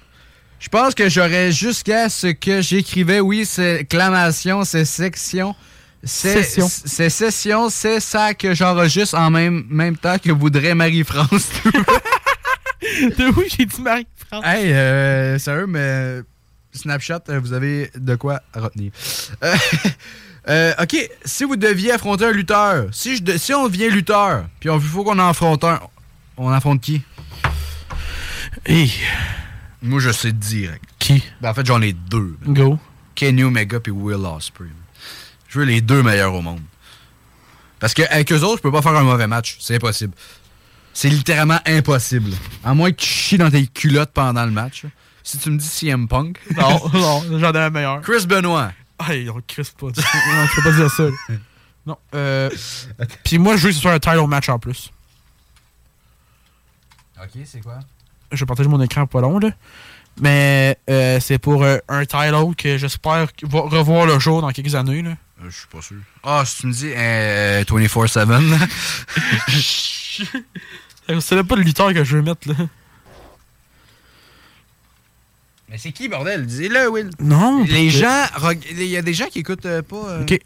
Je 0.59 0.69
pense 0.69 0.95
que 0.95 1.07
j'aurais 1.07 1.51
jusqu'à 1.51 2.09
ce 2.09 2.27
que 2.27 2.61
j'écrivais, 2.61 3.19
oui, 3.19 3.45
c'est 3.45 3.85
clamation, 3.87 4.63
c'est 4.63 4.85
section. 4.85 5.55
C'est 6.03 6.43
Session. 6.43 6.67
C'est 6.69 7.09
session, 7.09 7.69
c'est 7.69 7.99
ça 7.99 8.33
que 8.33 8.53
j'enregistre 8.53 9.17
en 9.17 9.29
même, 9.29 9.65
même 9.69 9.97
temps 9.97 10.17
que 10.17 10.31
voudrait 10.31 10.73
Marie-France. 10.75 11.49
De 12.81 13.35
oui, 13.35 13.47
j'ai 13.57 13.65
dit 13.65 13.81
Marie-France? 13.81 14.43
hey, 14.45 14.71
euh, 14.71 15.39
sérieux, 15.39 15.65
mais 15.67 16.21
Snapchat, 16.71 17.23
euh, 17.29 17.39
vous 17.39 17.53
avez 17.53 17.89
de 17.95 18.15
quoi 18.15 18.41
retenir. 18.55 18.91
Euh, 19.43 19.55
euh, 20.49 20.73
ok, 20.81 21.09
si 21.25 21.43
vous 21.43 21.55
deviez 21.55 21.91
affronter 21.91 22.25
un 22.25 22.31
lutteur, 22.31 22.87
si, 22.91 23.17
je 23.17 23.37
si 23.37 23.53
on 23.53 23.67
devient 23.67 23.89
lutteur, 23.89 24.45
puis 24.59 24.69
il 24.73 24.79
faut 24.79 25.03
qu'on 25.03 25.19
en 25.19 25.29
affronte 25.29 25.63
un, 25.63 25.79
on 26.37 26.49
affronte 26.49 26.81
qui? 26.81 27.01
Moi, 29.81 29.99
je 29.99 30.11
sais 30.11 30.31
direct. 30.31 30.83
Qui? 30.99 31.23
Ben, 31.41 31.51
en 31.51 31.53
fait, 31.53 31.65
j'en 31.65 31.81
ai 31.81 31.93
deux. 31.93 32.37
Go. 32.45 32.79
Kenny 33.15 33.43
Omega 33.43 33.79
puis 33.79 33.91
Will 33.91 34.25
Ospreay. 34.25 34.69
Je 35.47 35.59
veux 35.59 35.65
les 35.65 35.81
deux 35.81 36.03
meilleurs 36.03 36.33
au 36.33 36.41
monde. 36.41 36.61
Parce 37.79 37.93
qu'avec 37.93 38.31
eux 38.31 38.41
autres, 38.41 38.57
je 38.57 38.61
peux 38.63 38.71
pas 38.71 38.81
faire 38.81 38.95
un 38.95 39.03
mauvais 39.03 39.27
match. 39.27 39.57
C'est 39.59 39.75
impossible. 39.75 40.13
C'est 40.93 41.09
littéralement 41.09 41.59
impossible. 41.65 42.31
À 42.63 42.73
moins 42.73 42.91
que 42.91 42.97
tu 42.97 43.07
chies 43.07 43.37
dans 43.37 43.51
tes 43.51 43.67
culottes 43.67 44.11
pendant 44.13 44.45
le 44.45 44.51
match. 44.51 44.85
Si 45.23 45.37
tu 45.37 45.51
me 45.51 45.57
dis 45.57 45.67
CM 45.67 46.07
Punk. 46.07 46.39
Non, 46.55 46.89
non, 46.93 47.39
j'en 47.39 47.51
ai 47.53 47.59
un 47.59 47.69
meilleur. 47.69 48.01
Chris 48.01 48.25
Benoit. 48.25 48.71
Ah, 48.99 49.11
on 49.33 49.41
Chris 49.47 49.69
pas. 49.77 49.87
non, 49.87 49.93
tu 49.93 50.55
peux 50.55 50.63
pas 50.63 50.75
dire 50.75 50.91
ça. 50.91 51.03
là. 51.03 51.35
Non. 51.85 51.97
Euh, 52.13 52.49
Puis 53.23 53.37
moi, 53.37 53.55
je 53.55 53.63
veux 53.63 53.69
que 53.69 53.75
ce 53.75 53.81
soit 53.81 53.93
un 53.93 53.99
title 53.99 54.27
match 54.27 54.49
en 54.49 54.59
plus. 54.59 54.91
Ok, 57.21 57.29
c'est 57.45 57.61
quoi? 57.61 57.79
Je 58.31 58.39
vais 58.39 58.45
partager 58.45 58.67
mon 58.69 58.81
écran 58.81 59.07
pas 59.07 59.21
long, 59.21 59.39
là. 59.39 59.51
Mais 60.19 60.77
euh, 60.89 61.19
c'est 61.19 61.37
pour 61.37 61.63
euh, 61.63 61.77
un 61.87 62.03
title 62.05 62.55
que 62.57 62.77
j'espère 62.77 63.27
va 63.43 63.59
revoir 63.61 64.05
le 64.05 64.19
jour 64.19 64.41
dans 64.41 64.51
quelques 64.51 64.75
années, 64.75 65.01
là. 65.01 65.11
Euh, 65.41 65.49
je 65.49 65.55
suis 65.57 65.67
pas 65.67 65.81
sûr. 65.81 65.97
Ah, 66.23 66.43
si 66.45 66.61
tu 66.61 66.67
me 66.67 66.73
dis 66.73 66.91
euh, 66.95 67.63
24-7. 67.63 68.67
C'est 71.19 71.35
même 71.35 71.47
pas 71.47 71.55
le 71.55 71.61
lutteur 71.61 71.93
que 71.93 72.03
je 72.03 72.17
veux 72.17 72.23
mettre, 72.23 72.49
là. 72.49 72.55
Mais 75.69 75.77
c'est 75.77 75.91
qui, 75.91 76.07
bordel? 76.07 76.45
Dis-le, 76.45 76.89
Will. 76.89 77.09
Non. 77.19 77.63
Les 77.65 77.89
gens. 77.89 78.25
Il 78.71 78.83
y 78.85 78.95
a 78.97 79.01
des 79.01 79.13
gens 79.13 79.27
qui 79.27 79.39
écoutent 79.39 79.65
euh, 79.65 79.81
pas. 79.81 79.95
euh, 79.97 80.21
Ok. 80.21 80.39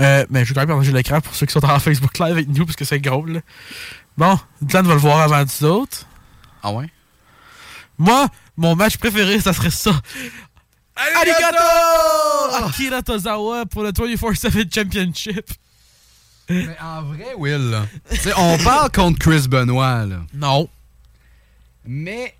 Euh, 0.00 0.26
mais 0.30 0.44
je 0.44 0.50
vais 0.50 0.54
quand 0.54 0.60
même 0.60 0.68
partager 0.76 0.92
l'écran 0.92 1.20
pour 1.20 1.34
ceux 1.34 1.46
qui 1.46 1.52
sont 1.52 1.64
en 1.64 1.78
Facebook 1.80 2.18
Live 2.18 2.32
avec 2.32 2.48
nous 2.48 2.66
parce 2.66 2.76
que 2.76 2.84
c'est 2.84 3.00
gros, 3.00 3.24
là. 3.24 3.40
Bon, 4.16 4.38
Dylan 4.60 4.86
va 4.86 4.94
le 4.94 5.00
voir 5.00 5.20
avant 5.20 5.40
les 5.42 5.64
autres. 5.64 6.06
Ah 6.62 6.72
ouais? 6.72 6.86
Moi, 7.96 8.28
mon 8.56 8.76
match 8.76 8.96
préféré, 8.98 9.40
ça 9.40 9.52
serait 9.52 9.70
ça. 9.70 9.92
Arigato! 11.16 12.66
Akira 12.66 13.02
Tozawa 13.02 13.64
pour 13.66 13.82
le 13.84 13.90
24-7 13.92 14.72
Championship. 14.74 15.46
Mais 16.50 16.76
en 16.82 17.02
vrai, 17.02 17.34
Will, 17.36 17.70
là, 17.70 17.86
on 18.36 18.58
parle 18.58 18.90
contre 18.90 19.18
Chris 19.18 19.46
Benoit, 19.48 20.04
là. 20.06 20.16
Non. 20.34 20.68
Mais 21.84 22.34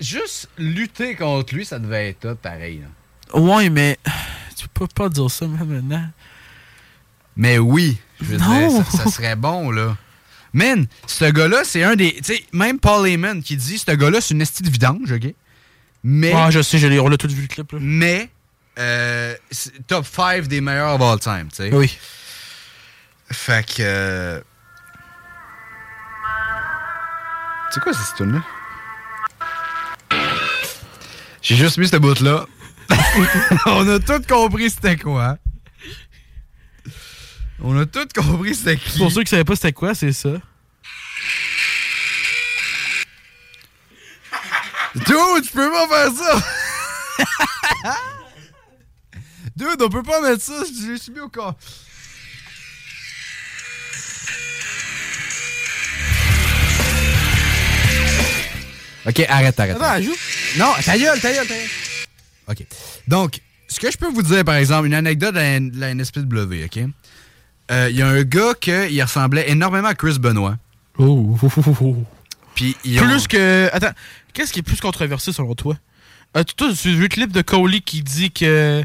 juste 0.00 0.48
lutter 0.58 1.14
contre 1.14 1.54
lui, 1.54 1.64
ça 1.64 1.78
devait 1.78 2.08
être 2.10 2.20
top 2.20 2.40
pareil. 2.40 2.80
là. 2.82 3.40
Ouais, 3.40 3.70
mais 3.70 3.98
tu 4.56 4.68
peux 4.68 4.86
pas 4.86 5.08
dire 5.08 5.30
ça 5.30 5.46
maintenant. 5.46 6.08
Mais 7.36 7.58
oui, 7.58 7.98
je 8.20 8.26
veux 8.26 8.38
Non. 8.38 8.68
dire, 8.80 8.86
ça, 8.90 9.04
ça 9.04 9.10
serait 9.10 9.36
bon, 9.36 9.70
là. 9.70 9.96
Man, 10.52 10.86
ce 11.06 11.24
gars-là, 11.30 11.62
c'est 11.64 11.82
un 11.82 11.96
des. 11.96 12.12
Tu 12.16 12.24
sais, 12.34 12.44
même 12.52 12.78
Paul 12.78 13.08
Heyman 13.08 13.42
qui 13.42 13.56
dit 13.56 13.78
ce 13.78 13.90
gars-là, 13.92 14.20
c'est 14.20 14.34
une 14.34 14.42
estie 14.42 14.62
de 14.62 14.68
vidange, 14.70 15.10
OK? 15.10 15.34
Mais. 16.04 16.34
Ouais, 16.34 16.50
je 16.50 16.60
sais, 16.60 16.78
je 16.78 16.86
l'ai- 16.86 17.00
on 17.00 17.08
l'a 17.08 17.16
tous 17.16 17.32
vu 17.32 17.42
le 17.42 17.48
clip. 17.48 17.72
Là. 17.72 17.78
Mais. 17.80 18.28
euh, 18.78 19.34
top 19.86 20.06
5 20.06 20.46
des 20.48 20.60
meilleurs 20.60 20.94
of 20.94 21.00
all 21.02 21.18
time, 21.18 21.48
tu 21.50 21.56
sais. 21.56 21.74
Oui. 21.74 21.96
Fait 23.30 23.66
que. 23.66 23.74
euh, 23.80 24.40
C'est 27.70 27.80
quoi 27.82 27.92
cette 27.94 28.16
tune 28.16 28.32
là 28.32 28.42
J'ai 31.42 31.56
juste 31.56 31.76
mis 31.78 31.88
ce 31.88 31.96
bout-là. 31.96 32.46
On 33.66 33.88
a 33.88 33.98
tout 33.98 34.22
compris 34.28 34.70
c'était 34.70 34.96
quoi. 34.96 35.38
On 37.60 37.76
a 37.78 37.84
tout 37.84 38.06
compris 38.14 38.54
c'était 38.54 38.76
qui. 38.76 38.98
Pour 38.98 39.10
ceux 39.10 39.22
qui 39.24 39.30
savaient 39.30 39.44
pas 39.44 39.56
c'était 39.56 39.72
quoi, 39.72 39.94
c'est 39.94 40.12
ça. 40.12 40.30
Dude, 44.94 45.42
tu 45.44 45.52
peux 45.52 45.70
pas 45.70 45.88
faire 45.88 46.12
ça! 46.12 46.42
Dude, 49.56 49.82
on 49.82 49.88
peut 49.88 50.02
pas 50.02 50.20
mettre 50.20 50.42
ça, 50.42 50.62
je 50.64 50.92
l'ai 50.92 50.98
subi 50.98 51.20
au 51.20 51.28
corps. 51.28 51.56
Ok, 59.06 59.20
arrête, 59.28 59.58
arrête. 59.58 59.76
Attends, 59.76 59.84
arrête. 59.84 60.04
joue. 60.04 60.14
Non, 60.58 60.72
ta 60.84 60.96
gueule, 60.98 61.20
ta 61.20 61.32
gueule, 61.32 61.46
ta 61.46 61.54
gueule. 61.54 61.68
Ok. 62.48 62.64
Donc, 63.08 63.40
ce 63.68 63.80
que 63.80 63.90
je 63.90 63.96
peux 63.96 64.08
vous 64.08 64.22
dire, 64.22 64.44
par 64.44 64.56
exemple, 64.56 64.86
une 64.86 64.94
anecdote 64.94 65.34
de 65.34 65.38
la, 65.40 65.60
de 65.60 65.80
la 65.80 65.94
NSPW, 65.94 66.64
ok? 66.66 66.78
Euh, 67.70 67.88
Il 67.90 67.96
y 67.96 68.02
a 68.02 68.06
un 68.08 68.22
gars 68.22 68.54
qui 68.60 69.02
ressemblait 69.02 69.50
énormément 69.50 69.88
à 69.88 69.94
Chris 69.94 70.18
Benoit. 70.18 70.56
Oh. 70.98 71.36
Puis 72.54 72.76
ils 72.84 73.00
ont- 73.00 73.06
Plus 73.06 73.26
que. 73.26 73.70
Attends, 73.72 73.92
qu'est-ce 74.34 74.52
qui 74.52 74.58
est 74.58 74.62
plus 74.62 74.80
controversé 74.80 75.32
selon 75.32 75.54
toi? 75.54 75.76
Euh, 76.36 76.44
tu 76.44 76.64
as 76.64 76.70
vu 76.70 76.96
le 77.00 77.08
clip 77.08 77.32
de 77.32 77.42
Coley 77.42 77.80
qui 77.80 78.02
dit 78.02 78.30
que 78.30 78.82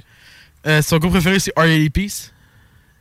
euh, 0.65 0.81
son 0.81 0.97
groupe 0.97 1.11
préféré 1.13 1.39
c'est 1.39 1.51
R.A.D. 1.57 1.89
Peace? 1.89 2.31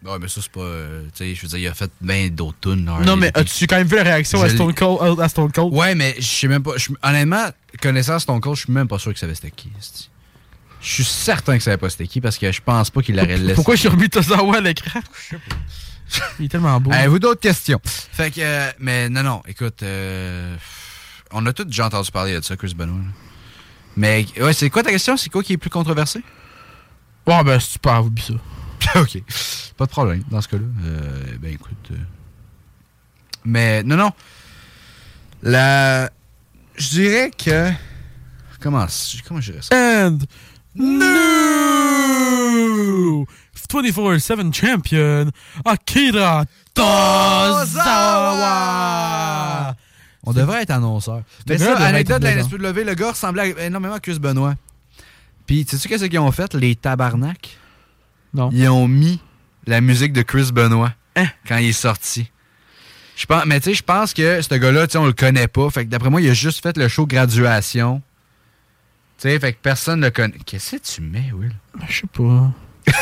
Ouais, 0.06 0.18
mais 0.20 0.28
ça, 0.28 0.40
c'est 0.40 0.52
pas. 0.52 0.60
euh, 0.60 1.02
tu 1.14 1.24
sais, 1.24 1.34
je 1.34 1.42
veux 1.42 1.48
dire, 1.48 1.58
il 1.58 1.66
a 1.66 1.74
fait 1.74 1.90
bien 2.00 2.28
d'autres 2.28 2.58
tunes. 2.60 2.84
là, 2.86 3.00
Non, 3.00 3.16
mais 3.16 3.30
as-tu 3.34 3.66
quand 3.66 3.76
même 3.76 3.86
vu 3.88 3.96
la 3.96 4.04
réaction 4.04 4.40
à 4.42 4.48
Stone 4.48 4.72
Cold? 4.74 5.18
à 5.20 5.28
Stone 5.28 5.50
Cold? 5.50 5.72
Ouais, 5.74 5.94
mais 5.94 6.14
je 6.18 6.24
sais 6.24 6.48
même 6.48 6.62
pas. 6.62 6.72
honnêtement, 7.02 7.46
connaissant 7.82 8.18
Stone 8.18 8.40
Cold, 8.40 8.56
je 8.56 8.62
suis 8.64 8.72
même 8.72 8.86
pas 8.88 8.98
sûr 8.98 9.10
qu'il 9.12 9.18
savait 9.18 9.34
c'était 9.34 9.50
qui. 9.50 9.70
Je 10.80 10.88
suis 10.88 11.04
certain 11.04 11.54
qu'il 11.54 11.62
savait 11.62 11.76
pas 11.78 11.90
c'était 11.90 12.06
qui 12.06 12.20
parce 12.20 12.38
que 12.38 12.52
je 12.52 12.60
pense 12.62 12.90
pas 12.90 13.02
qu'il 13.02 13.16
l'aurait 13.16 13.36
laissé. 13.36 13.54
Pourquoi 13.54 13.74
j'ai 13.74 13.88
remis 13.88 14.08
Tozawa 14.08 14.58
à 14.58 14.60
l'écran? 14.60 15.00
Il 16.38 16.44
est 16.44 16.48
tellement 16.48 16.80
beau. 16.80 16.92
Avez-vous 16.92 17.18
d'autres 17.18 17.40
questions? 17.40 17.80
Fait 17.84 18.30
que, 18.30 18.40
euh, 18.40 18.70
mais 18.78 19.08
non, 19.08 19.24
non, 19.24 19.42
écoute, 19.48 19.82
euh, 19.82 20.54
on 21.32 21.44
a 21.46 21.52
tous 21.52 21.64
déjà 21.64 21.86
entendu 21.86 22.12
parler 22.12 22.38
de 22.38 22.44
ça, 22.44 22.56
Chris 22.56 22.74
Benoit. 22.76 22.96
là. 22.96 23.04
Mais, 23.96 24.24
ouais, 24.40 24.52
c'est 24.52 24.70
quoi 24.70 24.84
ta 24.84 24.90
question? 24.90 25.16
C'est 25.16 25.30
quoi 25.30 25.42
qui 25.42 25.54
est 25.54 25.56
plus 25.56 25.70
controversé? 25.70 26.20
Ouais, 27.26 27.42
ben, 27.42 27.58
c'est 27.58 27.72
super, 27.72 28.04
oublie 28.04 28.22
ça. 28.22 28.34
ok. 28.96 29.22
Pas 29.76 29.84
de 29.86 29.90
problème 29.90 30.22
dans 30.30 30.40
ce 30.40 30.48
cas-là. 30.48 30.64
Euh, 30.84 31.36
ben, 31.40 31.52
écoute. 31.52 31.76
euh, 31.92 31.96
Mais, 33.44 33.82
non, 33.82 33.96
non. 33.96 34.12
La. 35.42 36.10
Je 36.76 36.88
dirais 36.88 37.30
que. 37.36 37.70
Comment, 38.60 38.86
comment 39.26 39.40
je 39.40 39.52
dirais 39.52 39.62
ça? 39.62 39.74
And 40.06 40.18
new 42.36 43.26
24-7 43.70 44.52
champion 44.54 45.30
Akira 45.64 46.44
Tozawa. 48.06 49.74
On 50.24 50.32
devrait 50.32 50.62
être 50.62 50.70
annonceur. 50.70 51.22
Mais 51.48 51.58
ça, 51.58 51.76
anecdote 51.78 52.18
de 52.20 52.24
la 52.26 52.42
dedans. 52.42 52.48
NSPW, 52.72 52.84
le 52.84 52.94
gars 52.94 53.10
ressemblait 53.10 53.54
énormément 53.66 53.94
à 53.94 54.00
Chris 54.00 54.18
Benoit. 54.18 54.54
Puis, 55.46 55.64
tu 55.64 55.78
sais 55.78 55.88
qu'est-ce 55.88 56.04
qu'ils 56.06 56.18
ont 56.18 56.32
fait, 56.32 56.52
les 56.54 56.74
tabarnak? 56.74 57.56
Non. 58.36 58.50
Ils 58.52 58.68
ont 58.68 58.86
mis 58.86 59.20
la 59.66 59.80
musique 59.80 60.12
de 60.12 60.22
Chris 60.22 60.50
Benoit 60.52 60.92
Hein? 61.16 61.26
quand 61.48 61.56
il 61.56 61.68
est 61.70 61.72
sorti. 61.72 62.30
Je 63.16 63.24
pense, 63.26 63.46
mais 63.46 63.58
tu 63.60 63.70
sais, 63.70 63.74
je 63.74 63.82
pense 63.82 64.12
que 64.12 64.42
ce 64.42 64.54
gars-là, 64.54 64.86
tu 64.86 64.92
sais, 64.92 64.98
on 64.98 65.06
le 65.06 65.12
connaît 65.14 65.48
pas. 65.48 65.68
Fait 65.70 65.86
que 65.86 65.90
d'après 65.90 66.10
moi, 66.10 66.20
il 66.20 66.28
a 66.28 66.34
juste 66.34 66.62
fait 66.62 66.76
le 66.76 66.86
show 66.88 67.06
graduation. 67.06 68.02
Tu 69.18 69.30
sais, 69.30 69.40
fait 69.40 69.54
que 69.54 69.58
personne 69.62 70.00
ne 70.00 70.04
le 70.06 70.10
connaît. 70.10 70.36
Qu'est-ce 70.44 70.76
que 70.76 70.82
tu 70.82 71.00
mets, 71.00 71.32
Will? 71.32 71.54
Ben, 71.78 71.86
Je 71.88 72.00
sais 72.00 72.06
pas. 72.12 72.52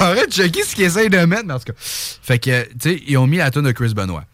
De 0.00 0.30
checker 0.32 0.62
ce 0.64 0.74
qu'ils 0.74 0.84
essayent 0.86 1.10
de 1.10 1.18
mettre, 1.18 1.44
mais 1.44 1.52
en 1.52 1.58
tout 1.58 1.72
cas. 1.72 1.78
Fait 1.78 2.38
que, 2.38 2.62
tu 2.64 2.70
sais, 2.80 3.02
ils 3.06 3.16
ont 3.18 3.26
mis 3.26 3.36
la 3.36 3.50
tune 3.50 3.62
de 3.62 3.72
Chris 3.72 3.92
Benoit. 3.94 4.24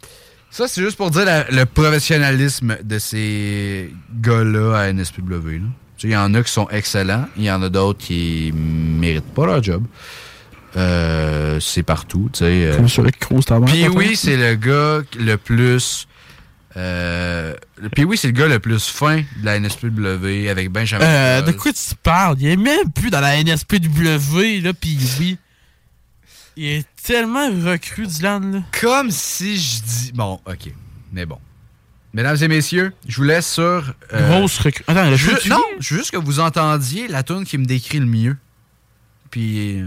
Ça, 0.51 0.69
c'est 0.69 0.81
juste 0.81 0.97
pour 0.97 1.11
dire 1.11 1.25
la- 1.25 1.51
le 1.51 1.67
professionnalisme 1.67 2.79
de 2.83 2.99
ces 2.99 3.93
gars-là 4.21 4.75
à 4.79 4.87
NSPW. 4.93 5.59
là. 5.59 5.67
Tu 5.97 6.03
sais, 6.03 6.09
il 6.09 6.13
y 6.13 6.17
en 6.17 6.35
a 6.35 6.43
qui 6.43 6.53
sont 6.53 6.69
excellents, 6.69 7.27
il 7.37 7.45
y 7.45 7.51
en 7.51 7.63
a 7.63 7.69
d'autres 7.69 7.99
qui 7.99 8.53
méritent 8.55 9.35
pas 9.35 9.47
leur 9.47 9.63
job. 9.63 9.85
Euh, 10.77 11.59
c'est 11.61 11.83
partout, 11.83 12.29
tu 12.33 12.41
sais. 12.41 12.73
Comme 12.77 12.89
sur 12.89 13.05
t'as 13.05 13.61
Puis 13.61 13.89
oui, 13.89 14.15
c'est 14.17 14.37
le 14.37 14.55
gars 14.57 15.01
le 15.19 15.37
plus. 15.37 16.07
Euh, 16.77 17.55
puis 17.95 18.05
oui, 18.05 18.19
c'est 18.19 18.29
le 18.29 18.35
gars 18.35 18.49
le 18.49 18.59
plus 18.59 18.87
fin 18.91 19.17
de 19.17 19.45
la 19.45 19.59
NSPW 19.59 20.51
avec 20.51 20.71
Benjamin. 20.71 21.07
Euh, 21.07 21.41
de 21.41 21.53
quoi 21.53 21.73
tu 21.73 21.95
parles? 22.03 22.37
Il 22.39 22.49
est 22.49 22.57
même 22.57 22.91
plus 22.93 23.09
dans 23.09 23.21
la 23.21 23.43
NSPW, 23.43 24.61
là, 24.63 24.75
pis 24.75 24.99
oui. 25.19 25.39
Il 26.59 26.67
est 26.67 26.87
tellement 27.03 27.49
recru, 27.49 28.07
Dylan, 28.07 28.53
là. 28.53 28.63
Comme 28.81 29.11
si 29.11 29.57
je 29.57 29.83
dis. 29.83 30.13
Bon, 30.13 30.41
ok. 30.47 30.73
Mais 31.13 31.25
bon. 31.25 31.39
Mesdames 32.17 32.37
et 32.41 32.49
messieurs, 32.49 32.95
je 33.07 33.15
vous 33.19 33.25
laisse 33.25 33.47
sur. 33.53 33.63
euh, 34.15 34.29
Grosse 34.39 34.59
recrue. 34.61 34.83
Attends, 34.87 35.15
je 35.15 35.27
veux- 35.27 35.39
Non, 35.51 35.63
je 35.81 35.93
veux 35.95 35.99
juste 36.01 36.13
que 36.13 36.17
vous 36.17 36.41
entendiez 36.41 37.09
la 37.09 37.23
tune 37.23 37.45
qui 37.45 37.59
me 37.59 37.67
décrit 37.67 37.99
le 38.01 38.07
mieux. 38.07 38.39
Puis. 39.31 39.81
euh, 39.83 39.87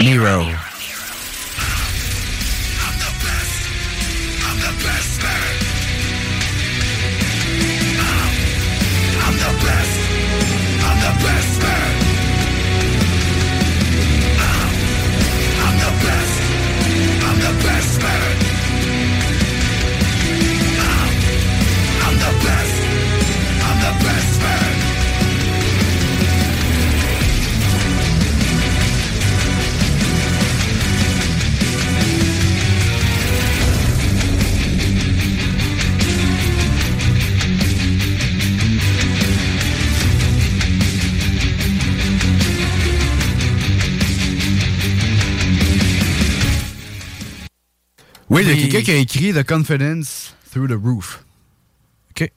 Nero. 0.00 0.46
Oui, 48.40 48.46
il 48.52 48.60
y 48.60 48.64
a 48.64 48.68
quelqu'un 48.68 48.82
qui 48.82 48.90
a 48.90 48.96
écrit 48.96 49.32
The 49.32 49.46
Confidence 49.46 50.34
Through 50.52 50.68
the 50.68 50.78
Roof. 50.82 51.24
OK. 52.10 52.30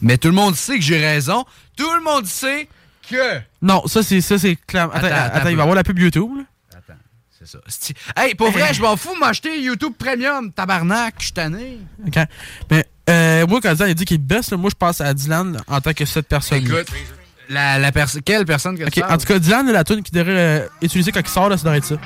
Mais 0.00 0.18
tout 0.18 0.28
le 0.28 0.34
monde 0.34 0.56
sait 0.56 0.76
que 0.76 0.84
j'ai 0.84 0.98
raison. 0.98 1.44
Tout 1.76 1.92
le 1.94 2.02
monde 2.02 2.26
sait 2.26 2.68
que. 3.08 3.40
Non, 3.60 3.86
ça, 3.86 4.02
c'est 4.02 4.20
ça, 4.20 4.38
c'est 4.38 4.56
clair. 4.66 4.84
Attends, 4.92 5.06
Attends, 5.06 5.14
attends, 5.16 5.36
attends 5.36 5.48
il 5.50 5.56
va 5.56 5.62
avoir 5.62 5.76
la 5.76 5.84
pub 5.84 5.98
YouTube. 5.98 6.30
là. 6.36 6.44
C'est 7.44 7.58
ça. 7.58 7.58
Hey, 8.16 8.34
pour 8.36 8.52
vrai, 8.52 8.72
je 8.72 8.80
m'en 8.80 8.96
fous 8.96 9.14
de 9.14 9.18
m'acheter 9.18 9.60
YouTube 9.60 9.94
Premium, 9.98 10.52
tabarnak, 10.52 11.14
je 11.18 11.24
suis 11.24 11.32
tanné. 11.32 11.78
OK. 12.06 12.16
Mais 12.70 12.86
euh, 13.10 13.46
moi, 13.48 13.60
quand 13.60 13.72
Dylan 13.72 13.90
a 13.90 13.94
dit 13.94 14.04
qu'il 14.04 14.18
baisse, 14.18 14.52
moi, 14.52 14.70
je 14.70 14.76
pense 14.76 15.00
à 15.00 15.12
Dylan 15.12 15.60
en 15.66 15.80
tant 15.80 15.92
que 15.92 16.04
cette 16.04 16.28
personne. 16.28 16.64
Écoute, 16.64 16.86
la, 17.48 17.80
la 17.80 17.90
quelle 18.24 18.44
personne 18.46 18.78
que 18.78 18.84
OK, 18.84 18.92
tu 18.92 19.02
en 19.02 19.18
tout 19.18 19.26
cas, 19.26 19.38
Dylan, 19.40 19.70
la 19.72 19.82
tune 19.82 20.02
qu'il 20.02 20.14
devrait 20.14 20.60
euh, 20.62 20.68
utiliser 20.82 21.10
quand 21.10 21.20
il 21.20 21.28
sort, 21.28 21.48
là, 21.48 21.56
ça 21.56 21.64
devrait 21.64 21.78
être 21.78 21.84
ça. 21.84 21.96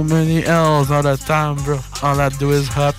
So 0.00 0.04
many 0.04 0.42
L's 0.46 0.90
all 0.90 1.02
the 1.02 1.18
time, 1.18 1.56
bro. 1.56 1.78
All 2.02 2.18
I 2.18 2.30
do 2.30 2.52
is 2.52 2.70
another 2.74 2.94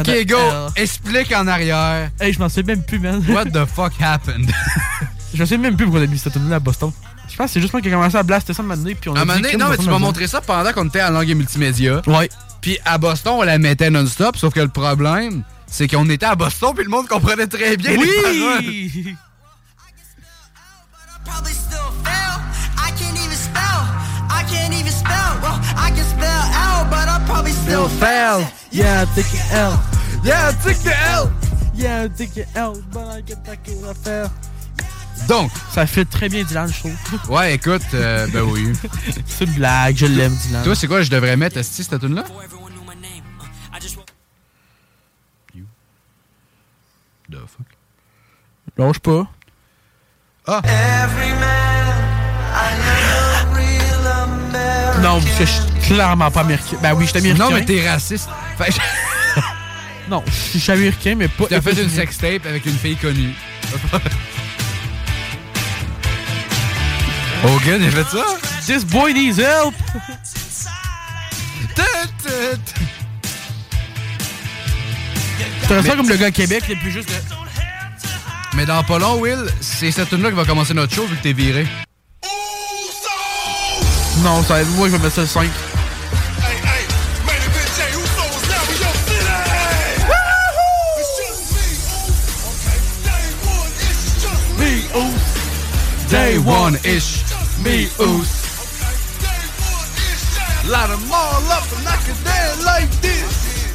Ok, 0.00 0.26
go. 0.26 0.38
L. 0.38 0.72
Explique 0.74 1.32
en 1.32 1.46
arrière. 1.46 2.10
Hey, 2.18 2.32
je 2.32 2.40
m'en 2.40 2.48
sais 2.48 2.64
même 2.64 2.82
plus, 2.82 2.98
man. 2.98 3.22
What 3.28 3.52
the 3.52 3.64
fuck 3.64 3.92
happened? 4.00 4.50
je 5.34 5.44
sais 5.44 5.56
même 5.56 5.76
plus 5.76 5.84
pourquoi 5.84 6.00
on 6.00 6.04
a 6.04 6.06
mis 6.08 6.18
cette 6.18 6.32
tune 6.32 6.52
à 6.52 6.58
Boston. 6.58 6.90
Je 7.28 7.36
pense 7.36 7.46
que 7.46 7.52
c'est 7.52 7.60
juste 7.60 7.72
moi 7.72 7.80
qui 7.80 7.86
ai 7.86 7.92
commencé 7.92 8.16
à 8.16 8.24
blaster 8.24 8.52
ça 8.52 8.62
un 8.62 8.66
moment 8.66 8.82
donné, 8.82 8.96
puis 8.96 9.08
on 9.08 9.14
a 9.14 9.20
À 9.20 9.22
un 9.22 9.24
dit, 9.24 9.28
moment 9.28 9.36
donné, 9.38 9.48
crime, 9.50 9.60
non, 9.60 9.68
mais 9.70 9.76
tu 9.76 9.88
m'as 9.88 9.98
montré 10.00 10.26
ça 10.26 10.40
pendant 10.40 10.72
qu'on 10.72 10.88
était 10.88 10.98
à 10.98 11.10
langue 11.10 11.30
et 11.30 11.34
multimédia. 11.36 12.02
Ouais. 12.08 12.28
Puis 12.60 12.76
à 12.84 12.98
Boston, 12.98 13.34
on 13.36 13.42
la 13.42 13.58
mettait 13.58 13.88
non-stop, 13.88 14.36
sauf 14.36 14.52
que 14.52 14.60
le 14.60 14.68
problème, 14.68 15.44
c'est 15.68 15.86
qu'on 15.86 16.10
était 16.10 16.26
à 16.26 16.34
Boston, 16.34 16.72
puis 16.74 16.82
le 16.82 16.90
monde 16.90 17.06
comprenait 17.06 17.46
très 17.46 17.76
bien 17.76 17.92
les 17.92 17.96
paroles. 18.22 18.64
still 27.48 27.88
fail. 27.88 28.44
Yeah, 28.70 29.06
take 29.14 29.32
your 29.32 29.42
L. 29.52 29.78
Yeah, 30.24 30.52
take 30.62 30.84
your 30.84 30.94
L. 31.06 31.30
Yeah, 31.74 32.08
take 32.08 32.36
your 32.36 32.46
L, 32.54 32.76
but 32.92 33.06
I 33.08 33.22
get 33.22 33.44
back 33.44 33.68
in 33.68 33.80
la 33.82 33.94
faire. 33.94 34.30
Donc. 35.28 35.50
Ça 35.72 35.86
fait 35.86 36.04
très 36.04 36.28
bien 36.28 36.44
Dylan, 36.44 36.68
je 36.68 36.78
trouve. 36.78 37.28
Ouais, 37.28 37.54
écoute, 37.54 37.82
euh, 37.94 38.26
ben 38.32 38.42
oui. 38.42 38.72
c'est 39.26 39.44
une 39.44 39.52
blague, 39.52 39.96
je 39.96 40.06
l'aime, 40.06 40.34
Dylan. 40.34 40.64
Toi, 40.64 40.74
c'est 40.74 40.86
quoi, 40.86 41.02
je 41.02 41.10
devrais 41.10 41.36
mettre, 41.36 41.56
Esti, 41.58 41.84
cette 41.84 42.00
tune 42.00 42.14
là 42.14 42.24
The 47.30 47.36
fuck? 47.46 47.66
Lâche 48.76 48.98
pas. 48.98 49.30
Ah! 50.48 50.62
Non, 55.00 55.20
parce 55.20 55.38
que 55.38 55.46
je 55.46 55.50
suis 55.50 55.79
clairement 55.94 56.30
pas 56.30 56.40
américain. 56.40 56.76
Ben 56.80 56.94
oui, 56.94 57.04
je 57.04 57.10
suis 57.10 57.18
américain. 57.18 57.44
Non, 57.44 57.50
mais 57.50 57.64
t'es 57.64 57.88
raciste. 57.88 58.28
Fait 58.56 58.72
Non, 60.08 60.22
je 60.52 60.58
suis 60.58 60.72
américain, 60.72 61.14
mais 61.16 61.26
pas. 61.28 61.46
T'as 61.48 61.60
fait 61.60 61.82
une 61.82 61.90
sextape 61.90 62.46
avec 62.46 62.64
une 62.66 62.76
fille 62.78 62.96
connue. 62.96 63.34
Hogan, 67.44 67.80
il 67.80 67.88
a 67.88 67.90
fait 67.90 68.04
ça? 68.04 68.24
This 68.66 68.84
boy 68.84 69.14
needs 69.14 69.40
help! 69.40 69.74
T'as 75.68 75.82
ça 75.82 75.96
comme 75.96 76.08
le 76.08 76.16
gars 76.16 76.26
à 76.26 76.30
Québec, 76.30 76.64
il 76.68 76.72
est 76.72 76.76
plus 76.76 76.90
juste. 76.90 77.10
Mais 78.54 78.66
dans 78.66 78.82
pas 78.82 78.98
long, 78.98 79.20
Will, 79.20 79.46
c'est 79.60 79.90
cette 79.90 80.10
tune 80.10 80.22
là 80.22 80.30
qui 80.30 80.36
va 80.36 80.44
commencer 80.44 80.74
notre 80.74 80.94
show 80.94 81.06
vu 81.06 81.16
que 81.16 81.22
t'es 81.22 81.32
viré. 81.32 81.66
Non, 84.18 84.42
ça 84.42 84.54
va 84.54 84.62
être 84.62 84.70
moi, 84.70 84.88
je 84.88 84.96
vais 84.96 85.02
mettre 85.02 85.14
ça 85.14 85.22
le 85.22 85.26
5. 85.28 85.48
Day 96.10 96.38
one 96.38 96.76
ish. 96.84 97.22
Me 97.64 97.86
Oos. 98.00 98.26
Light 100.68 100.88
them 100.88 101.12
all 101.12 101.52
up 101.52 101.62
and 101.76 101.84
knock 101.84 102.00
it 102.08 102.24
down 102.24 102.64
like 102.64 102.90
this. 103.00 103.68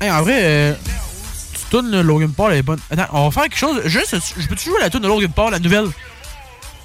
Hey, 0.00 0.10
en 0.10 0.22
vrai, 0.22 0.40
euh, 0.42 0.74
tu 1.52 1.60
tournes 1.70 1.90
le 1.90 2.00
Logan 2.00 2.32
Paul, 2.32 2.52
elle 2.52 2.58
est 2.58 2.62
bonne. 2.62 2.80
Attends, 2.90 3.08
on 3.12 3.28
va 3.28 3.30
faire 3.30 3.42
quelque 3.44 3.58
chose. 3.58 3.82
Juste, 3.84 4.16
je 4.38 4.46
peux-tu 4.46 4.70
jouer 4.70 4.80
la 4.80 4.88
tune 4.88 5.00
de 5.00 5.08
Logan 5.08 5.30
Paul, 5.30 5.50
la 5.50 5.58
nouvelle? 5.58 5.88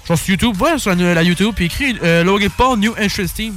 Genre 0.07 0.17
sur 0.17 0.29
YouTube, 0.29 0.55
va 0.57 0.77
sur 0.77 0.93
la, 0.93 1.13
la 1.13 1.23
YouTube, 1.23 1.53
puis 1.55 1.65
écris 1.65 1.97
euh, 2.03 2.23
Logan 2.23 2.49
Paul 2.55 2.77
New 2.77 2.91
Entrance 3.01 3.33
Team. 3.33 3.53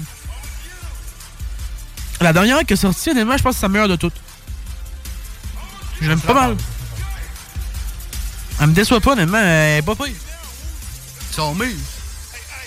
La 2.21 2.33
dernière 2.33 2.65
qui 2.65 2.75
est 2.75 2.77
sortie, 2.77 3.11
honnêtement, 3.11 3.37
je 3.37 3.43
pense 3.43 3.55
que 3.55 3.61
c'est 3.61 3.67
la 3.67 3.71
meilleure 3.71 3.89
de 3.89 3.97
toutes. 3.97 4.15
Je 6.01 6.09
l'aime 6.09 6.21
pas 6.21 6.35
mal. 6.35 6.57
Elle 8.61 8.67
me 8.69 8.73
déçoit 8.73 9.01
pas, 9.01 9.13
honnêtement, 9.13 9.39
elle 9.39 9.79
est 9.79 9.83
pas 9.83 9.97
pire. 9.97 10.15
Ils 11.39 11.41
sont 11.41 11.55
mûrs. 11.55 11.69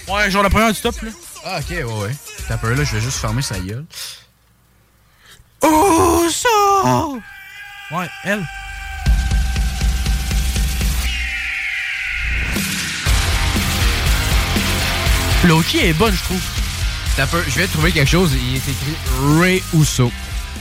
Ouais, 0.07 0.31
genre 0.31 0.43
la 0.43 0.49
première 0.49 0.71
du 0.71 0.79
top, 0.79 0.95
là. 1.01 1.09
Ah, 1.43 1.59
ok, 1.59 1.69
ouais, 1.71 1.83
ouais. 1.83 2.15
T'as 2.47 2.55
peur 2.55 2.69
là, 2.69 2.85
je 2.85 2.95
vais 2.95 3.01
juste 3.01 3.17
fermer 3.17 3.41
sa 3.41 3.59
gueule. 3.59 3.83
Oh, 5.61 6.25
ça! 6.31 6.47
Ouais, 7.91 8.07
elle. 8.23 8.47
Loki 15.43 15.79
est 15.79 15.93
bonne, 15.93 16.15
je 16.15 16.23
trouve. 16.23 16.41
T'as 17.17 17.27
peur, 17.27 17.43
je 17.45 17.59
vais 17.59 17.67
trouver 17.67 17.91
quelque 17.91 18.09
chose, 18.09 18.31
il 18.33 18.55
est 18.55 18.69
écrit 18.69 18.95
Ray 19.37 19.61
Uso. 19.73 20.09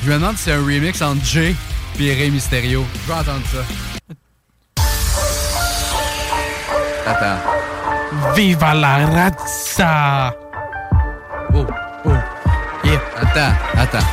Je 0.02 0.08
me 0.08 0.14
demande 0.14 0.36
si 0.36 0.44
c'est 0.44 0.52
un 0.52 0.64
remix 0.64 1.00
entre 1.00 1.24
Jay 1.24 1.54
et 2.00 2.14
Ray 2.14 2.32
Mysterio. 2.32 2.84
Je 3.06 3.12
veux 3.12 3.14
entendre 3.16 3.44
ça. 3.52 3.64
Attends. 7.06 7.59
Viva 8.34 8.74
la 8.74 9.06
razza! 9.06 10.34
Oh, 11.52 11.66
oh, 12.04 12.10
yeah. 12.84 13.00
Attends, 13.16 13.54
attends. 13.74 14.06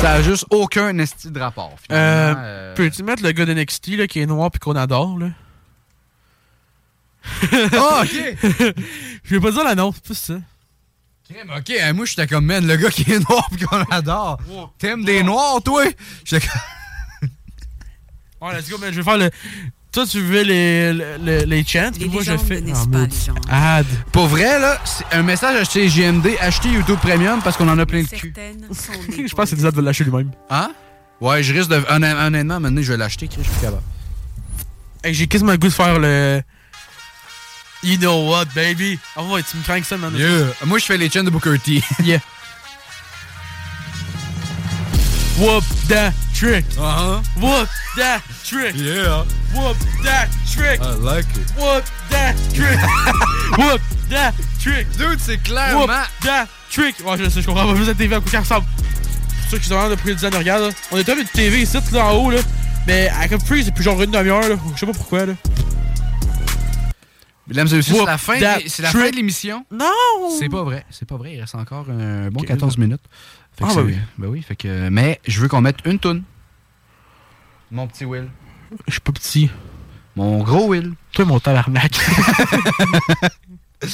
Ça 0.00 0.12
a 0.12 0.22
juste 0.22 0.46
aucun 0.50 0.96
esti 0.98 1.30
de 1.30 1.40
rapport. 1.40 1.74
Euh, 1.90 2.34
euh. 2.36 2.74
Peux-tu 2.74 3.02
mettre 3.02 3.22
le 3.22 3.32
gars 3.32 3.44
de 3.44 3.54
NXT 3.54 3.88
là, 3.96 4.06
qui 4.06 4.20
est 4.20 4.26
noir 4.26 4.50
puis 4.50 4.60
qu'on 4.60 4.76
adore, 4.76 5.18
là? 5.18 5.28
Ah, 7.52 8.02
ok! 8.02 8.36
Je 9.24 9.34
vais 9.34 9.40
pas 9.40 9.50
dire 9.50 9.64
l'annonce, 9.64 9.96
c'est 10.04 10.14
ça. 10.14 10.34
Ok, 11.30 11.72
hein, 11.82 11.92
moi 11.92 12.04
j'étais 12.06 12.26
comme, 12.26 12.46
man, 12.46 12.66
le 12.66 12.76
gars 12.76 12.90
qui 12.90 13.10
est 13.12 13.18
noir 13.28 13.48
pis 13.56 13.64
qu'on 13.64 13.82
adore. 13.90 14.38
T'aimes 14.78 15.04
des 15.04 15.22
noirs, 15.22 15.60
toi? 15.64 15.84
J'étais 16.24 16.46
comme. 16.46 16.60
Ouais, 18.40 18.54
let's 18.54 18.68
go, 18.68 18.76
man. 18.78 18.92
Je 18.92 18.98
vais 18.98 19.02
faire 19.02 19.16
le. 19.16 19.30
Toi, 19.92 20.06
tu 20.06 20.20
veux 20.20 20.42
les, 20.42 20.92
les, 20.92 21.46
les 21.46 21.64
chants, 21.64 21.90
puis 21.90 22.04
moi, 22.06 22.22
je 22.22 22.36
fais. 22.36 22.60
naissent 22.60 22.86
pas. 22.86 22.98
Pour 24.12 24.26
vrai, 24.26 24.60
là, 24.60 24.78
c'est 24.84 25.04
un 25.10 25.22
message 25.22 25.56
acheté 25.56 25.88
JMD, 25.88 26.26
achetez 26.38 26.68
YouTube 26.68 26.98
Premium 27.00 27.40
parce 27.42 27.56
qu'on 27.56 27.66
en 27.68 27.78
a 27.78 27.86
plein 27.86 28.00
le 28.02 28.06
cul. 28.06 28.32
Je 29.26 29.34
pense 29.34 29.44
que 29.44 29.50
c'est 29.50 29.56
Dizad 29.56 29.74
de 29.74 29.80
lâcher 29.80 30.04
lui-même. 30.04 30.32
Hein? 30.50 30.70
Ouais, 31.18 31.42
je 31.42 31.54
risque 31.54 31.70
de. 31.70 31.76
honnêt- 31.88 32.12
Honnêtement, 32.14 32.60
maintenant, 32.60 32.82
je 32.82 32.92
vais 32.92 32.98
l'acheter, 32.98 33.26
Chris, 33.26 33.40
je 33.42 33.48
suis 33.50 33.60
capable. 33.60 33.82
Hey, 35.02 35.14
j'ai 35.14 35.26
quasiment 35.26 35.52
le 35.52 35.58
goût 35.58 35.68
de 35.68 35.72
faire 35.72 35.98
le. 35.98 36.42
You 37.86 37.98
know 37.98 38.28
what, 38.28 38.46
baby? 38.52 38.98
Ah 39.14 39.22
ouais, 39.22 39.44
tu 39.48 39.56
me 39.56 39.62
crains 39.62 39.80
ça, 39.84 39.96
man. 39.96 40.12
Yeah. 40.12 40.52
Moi, 40.64 40.80
je 40.80 40.86
fais 40.86 40.96
les 40.96 41.08
chaînes 41.08 41.24
de 41.24 41.30
Booker 41.30 41.56
T. 41.56 41.80
Yeah. 42.02 42.18
Whoop 45.38 45.62
that 45.86 46.12
trick. 46.34 46.64
Uh-huh. 46.76 47.20
Whoop 47.40 47.68
that 47.96 48.22
trick. 48.44 48.74
Yeah. 48.74 49.24
Whoop 49.54 49.76
that 50.02 50.26
trick. 50.50 50.80
I 50.80 50.94
like 50.98 51.26
it. 51.36 51.46
Whoop 51.56 51.84
that 52.10 52.34
trick. 52.52 52.76
Whoop 53.56 53.80
that 54.10 54.34
trick. 54.58 54.88
Dude, 54.98 55.20
c'est 55.20 55.38
clairement. 55.38 55.82
Whoop 55.82 55.90
that 56.24 56.48
trick. 56.72 56.96
Ouais, 57.06 57.16
je 57.16 57.28
sais, 57.30 57.40
je 57.40 57.46
comprends 57.46 57.68
pas 57.68 57.74
plus 57.74 57.86
la 57.86 57.94
TV 57.94 58.16
à 58.16 58.20
quoi 58.20 58.28
qu'elle 58.28 58.40
ressemble. 58.40 58.66
C'est 58.78 59.42
pour 59.42 59.50
ça 59.50 59.58
qu'ils 59.58 59.72
ont 59.74 59.76
vraiment 59.76 59.94
de 59.94 60.00
pris 60.00 60.08
le 60.08 60.14
design. 60.16 60.34
Regarde, 60.34 60.62
là. 60.64 60.70
On 60.90 60.96
est 60.96 61.06
même 61.06 61.20
une 61.20 61.28
TV 61.28 61.62
ici, 61.62 61.76
là, 61.92 62.06
en 62.06 62.14
haut, 62.14 62.32
là. 62.32 62.40
Mais 62.88 63.12
elle 63.22 63.28
comme 63.28 63.40
freeze 63.40 63.66
depuis 63.66 63.84
genre 63.84 64.02
une 64.02 64.10
demi-heure, 64.10 64.48
là. 64.48 64.56
Je 64.74 64.80
sais 64.80 64.86
pas 64.86 64.92
pourquoi, 64.92 65.26
là. 65.26 65.34
Mesdames 67.48 67.68
et 67.68 67.76
messieurs, 67.76 67.94
c'est 67.96 68.04
la 68.04 68.18
fin, 68.18 68.38
c'est 68.66 68.82
la 68.82 68.90
fin 68.90 69.10
de 69.10 69.16
l'émission. 69.16 69.64
Non! 69.70 69.86
C'est 70.38 70.48
pas 70.48 70.64
vrai, 70.64 70.84
c'est 70.90 71.06
pas 71.06 71.16
vrai. 71.16 71.34
Il 71.34 71.40
reste 71.40 71.54
encore 71.54 71.88
un 71.90 72.28
bon 72.30 72.42
14 72.42 72.76
minutes. 72.78 73.02
Ah, 73.60 73.68
bah, 73.74 73.82
bah 74.18 74.26
oui. 74.28 74.42
Fait 74.42 74.56
que, 74.56 74.88
mais 74.88 75.20
je 75.26 75.40
veux 75.40 75.48
qu'on 75.48 75.60
mette 75.60 75.78
une 75.84 75.98
toune. 75.98 76.24
Mon 77.70 77.86
petit 77.86 78.04
Will. 78.04 78.28
Je 78.86 78.92
suis 78.92 79.00
pas 79.00 79.12
petit. 79.12 79.50
Mon 80.14 80.42
gros 80.42 80.68
Will. 80.68 80.94
Toi, 81.12 81.24
mon 81.24 81.40
tabarnak. 81.40 81.92
tu, 83.80 83.88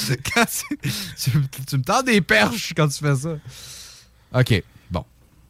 tu 1.67 1.77
me 1.77 1.83
tends 1.83 2.03
des 2.03 2.21
perches 2.21 2.73
quand 2.75 2.87
tu 2.87 2.99
fais 2.99 3.15
ça. 3.15 3.37
OK. 4.33 4.63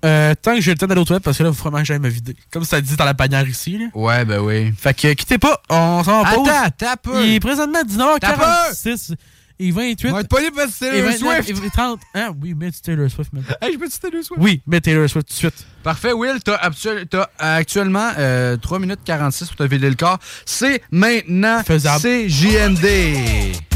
Euh, 0.03 0.33
tant 0.41 0.55
que 0.55 0.61
j'ai 0.61 0.71
le 0.71 0.77
temps 0.77 0.87
d'aller 0.87 1.01
au 1.01 1.05
toilettes, 1.05 1.23
parce 1.23 1.37
que 1.37 1.43
là, 1.43 1.49
il 1.49 1.55
vraiment 1.55 1.79
que 1.79 1.85
j'aille 1.85 1.99
me 1.99 2.09
vider. 2.09 2.35
Comme 2.51 2.65
ça 2.65 2.81
dit 2.81 2.95
dans 2.95 3.05
la 3.05 3.13
panière 3.13 3.47
ici. 3.47 3.77
Là. 3.77 3.85
Ouais, 3.93 4.25
ben 4.25 4.39
oui. 4.39 4.73
Fait 4.77 4.93
que 4.93 5.13
quittez 5.13 5.37
pas, 5.37 5.61
on 5.69 6.03
s'en 6.03 6.23
va 6.23 6.29
Attends, 6.65 7.21
Il 7.21 7.35
est 7.35 7.39
présentement 7.39 7.81
19h46 7.83 9.15
et 9.59 9.71
28. 9.71 10.09
On 10.09 10.13
va 10.13 10.19
être 10.21 10.27
poli 10.27 10.49
parce 10.51 10.77
que 10.77 10.91
Taylor 10.91 11.13
Swift. 11.13 11.65
Et 11.65 11.69
30. 11.69 11.99
Ah 12.13 12.29
oui, 12.41 12.53
mets 12.53 12.71
Taylor 12.71 13.09
Swift, 13.09 13.31
maintenant. 13.33 13.55
Hey, 13.61 13.73
je 13.73 13.79
mets 13.79 13.87
Taylor 13.87 14.23
Swift. 14.23 14.41
Oui, 14.41 14.61
mets 14.67 14.81
Taylor 14.81 15.09
Swift 15.09 15.27
tout 15.27 15.33
de 15.33 15.37
suite. 15.37 15.65
Parfait, 15.83 16.11
Will. 16.13 16.39
T'as 16.43 16.55
actuel, 16.55 17.07
actuellement 17.39 18.11
euh, 18.17 18.57
3 18.57 18.79
minutes 18.79 18.99
46 19.05 19.47
pour 19.47 19.57
te 19.57 19.63
vider 19.63 19.89
le 19.89 19.95
corps. 19.95 20.19
C'est 20.45 20.81
maintenant. 20.91 21.63
Faisable. 21.63 22.01
C'est 22.01 22.29
JMD. 22.29 23.72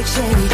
addiction 0.00 0.49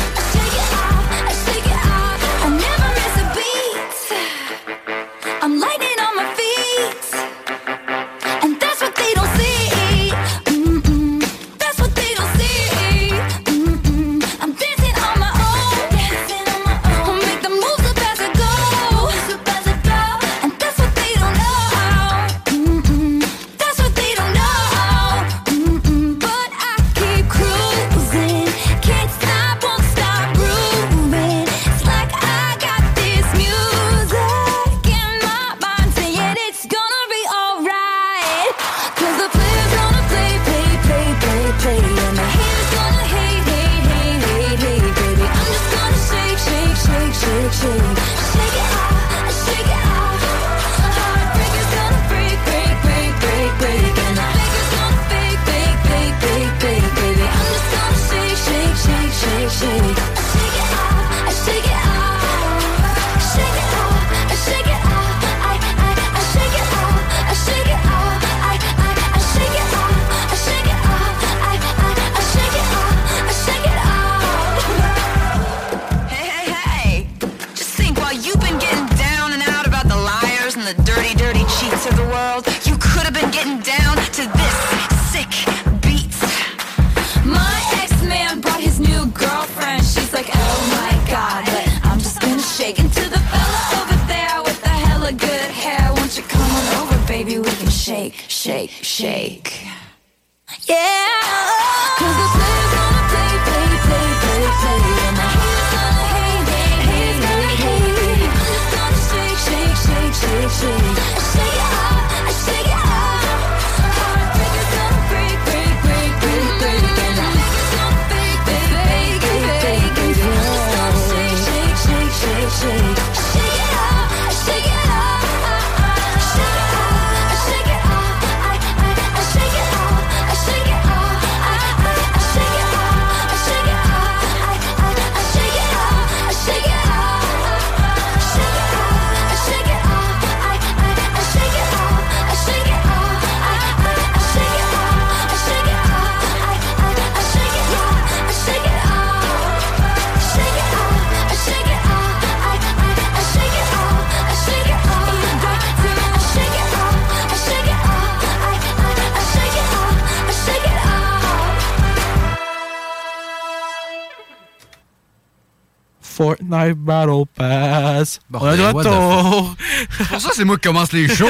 Battle 166.74 167.24
Pass. 167.34 168.20
On 168.32 168.50
est 168.50 168.56
de 168.56 168.62
retour. 168.62 169.56
c'est 169.90 170.08
pour 170.08 170.20
ça 170.20 170.28
que 170.30 170.34
c'est 170.34 170.44
moi 170.44 170.56
qui 170.56 170.68
commence 170.68 170.92
les 170.92 171.08
shows. 171.08 171.28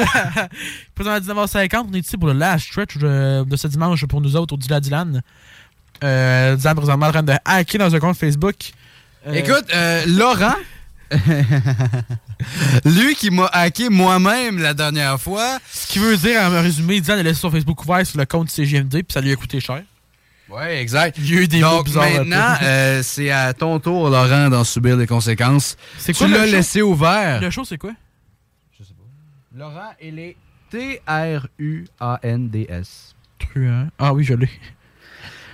Présentement 0.95 1.43
à 1.43 1.47
19h50, 1.47 1.87
on 1.91 1.95
est 1.95 2.01
ici 2.01 2.17
pour 2.17 2.29
le 2.29 2.35
last 2.35 2.67
stretch 2.67 2.97
euh, 3.03 3.45
de, 3.45 3.57
ce 3.57 3.69
dimanche 3.69 4.05
pour 4.07 4.21
nous 4.21 4.37
autres 4.37 4.55
au 4.55 4.57
Dylan 4.57 4.81
Dylan. 4.81 5.23
Euh, 6.05 6.57
Dylan 6.57 6.75
présentement 6.77 7.07
en 7.07 7.13
train 7.13 7.23
de 7.23 7.35
hacker 7.45 7.79
dans 7.79 7.95
un 7.95 7.99
compte 7.99 8.17
Facebook. 8.17 8.57
Euh, 9.27 9.35
Écoute, 9.35 9.67
euh, 9.75 10.05
Laurent. 10.07 10.55
Lui 12.85 13.15
qui 13.15 13.31
m'a 13.31 13.47
hacké 13.47 13.89
moi-même 13.89 14.59
la 14.59 14.75
dernière 14.75 15.21
fois. 15.21 15.59
Ce 15.73 15.87
qui 15.87 15.99
veut 15.99 16.17
dire, 16.17 16.41
en 16.43 16.51
résumé, 16.63 17.01
Dylan 17.01 17.21
est 17.21 17.23
laissé 17.23 17.41
son 17.41 17.51
Facebook 17.51 17.83
ouvert 17.85 18.07
sur 18.07 18.19
le 18.19 18.27
compte 18.27 18.51
CGMD, 18.51 18.91
puis 18.91 19.07
ça 19.11 19.21
lui 19.21 19.33
a 19.33 19.37
coûté 19.37 19.61
cher. 19.61 19.83
Ouais, 20.49 20.81
exact. 20.81 21.17
Il 21.19 21.35
y 21.35 21.39
a 21.39 21.41
eu 21.43 21.49
des 21.49 21.61
Donc 21.61 21.93
maintenant, 21.95 22.55
euh, 22.63 23.03
c'est 23.03 23.31
à 23.31 23.53
ton 23.53 23.81
tour, 23.81 24.09
Laurent, 24.11 24.49
d'en 24.49 24.63
subir 24.65 24.97
les 24.97 25.07
conséquences. 25.07 25.77
C'est 25.99 26.13
Tu 26.13 26.29
l'as 26.29 26.47
laissé 26.47 26.83
ouvert. 26.83 27.41
Le 27.41 27.51
show, 27.51 27.65
c'est 27.65 27.79
quoi? 27.79 27.93
Laurent, 29.55 29.93
il 30.03 30.19
est 30.19 30.37
T-R-U-A-N-D-S. 30.71 31.47
Truand. 33.39 33.89
Ah 33.99 34.13
oui, 34.13 34.23
je 34.25 34.35
l'ai. 34.35 34.51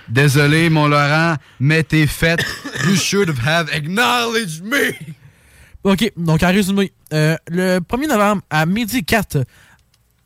Désolé, 0.09 0.69
mon 0.69 0.87
Laurent, 0.87 1.35
mais 1.59 1.83
t'es 1.83 2.05
fait. 2.05 2.43
you 2.85 2.95
should 2.95 3.33
have 3.45 3.69
acknowledged 3.73 4.63
me. 4.63 4.93
OK, 5.83 6.11
donc 6.15 6.43
en 6.43 6.47
résumé, 6.47 6.91
euh, 7.13 7.35
le 7.47 7.79
1er 7.79 8.07
novembre 8.07 8.41
à 8.49 8.65
midi 8.65 9.03
4, 9.03 9.43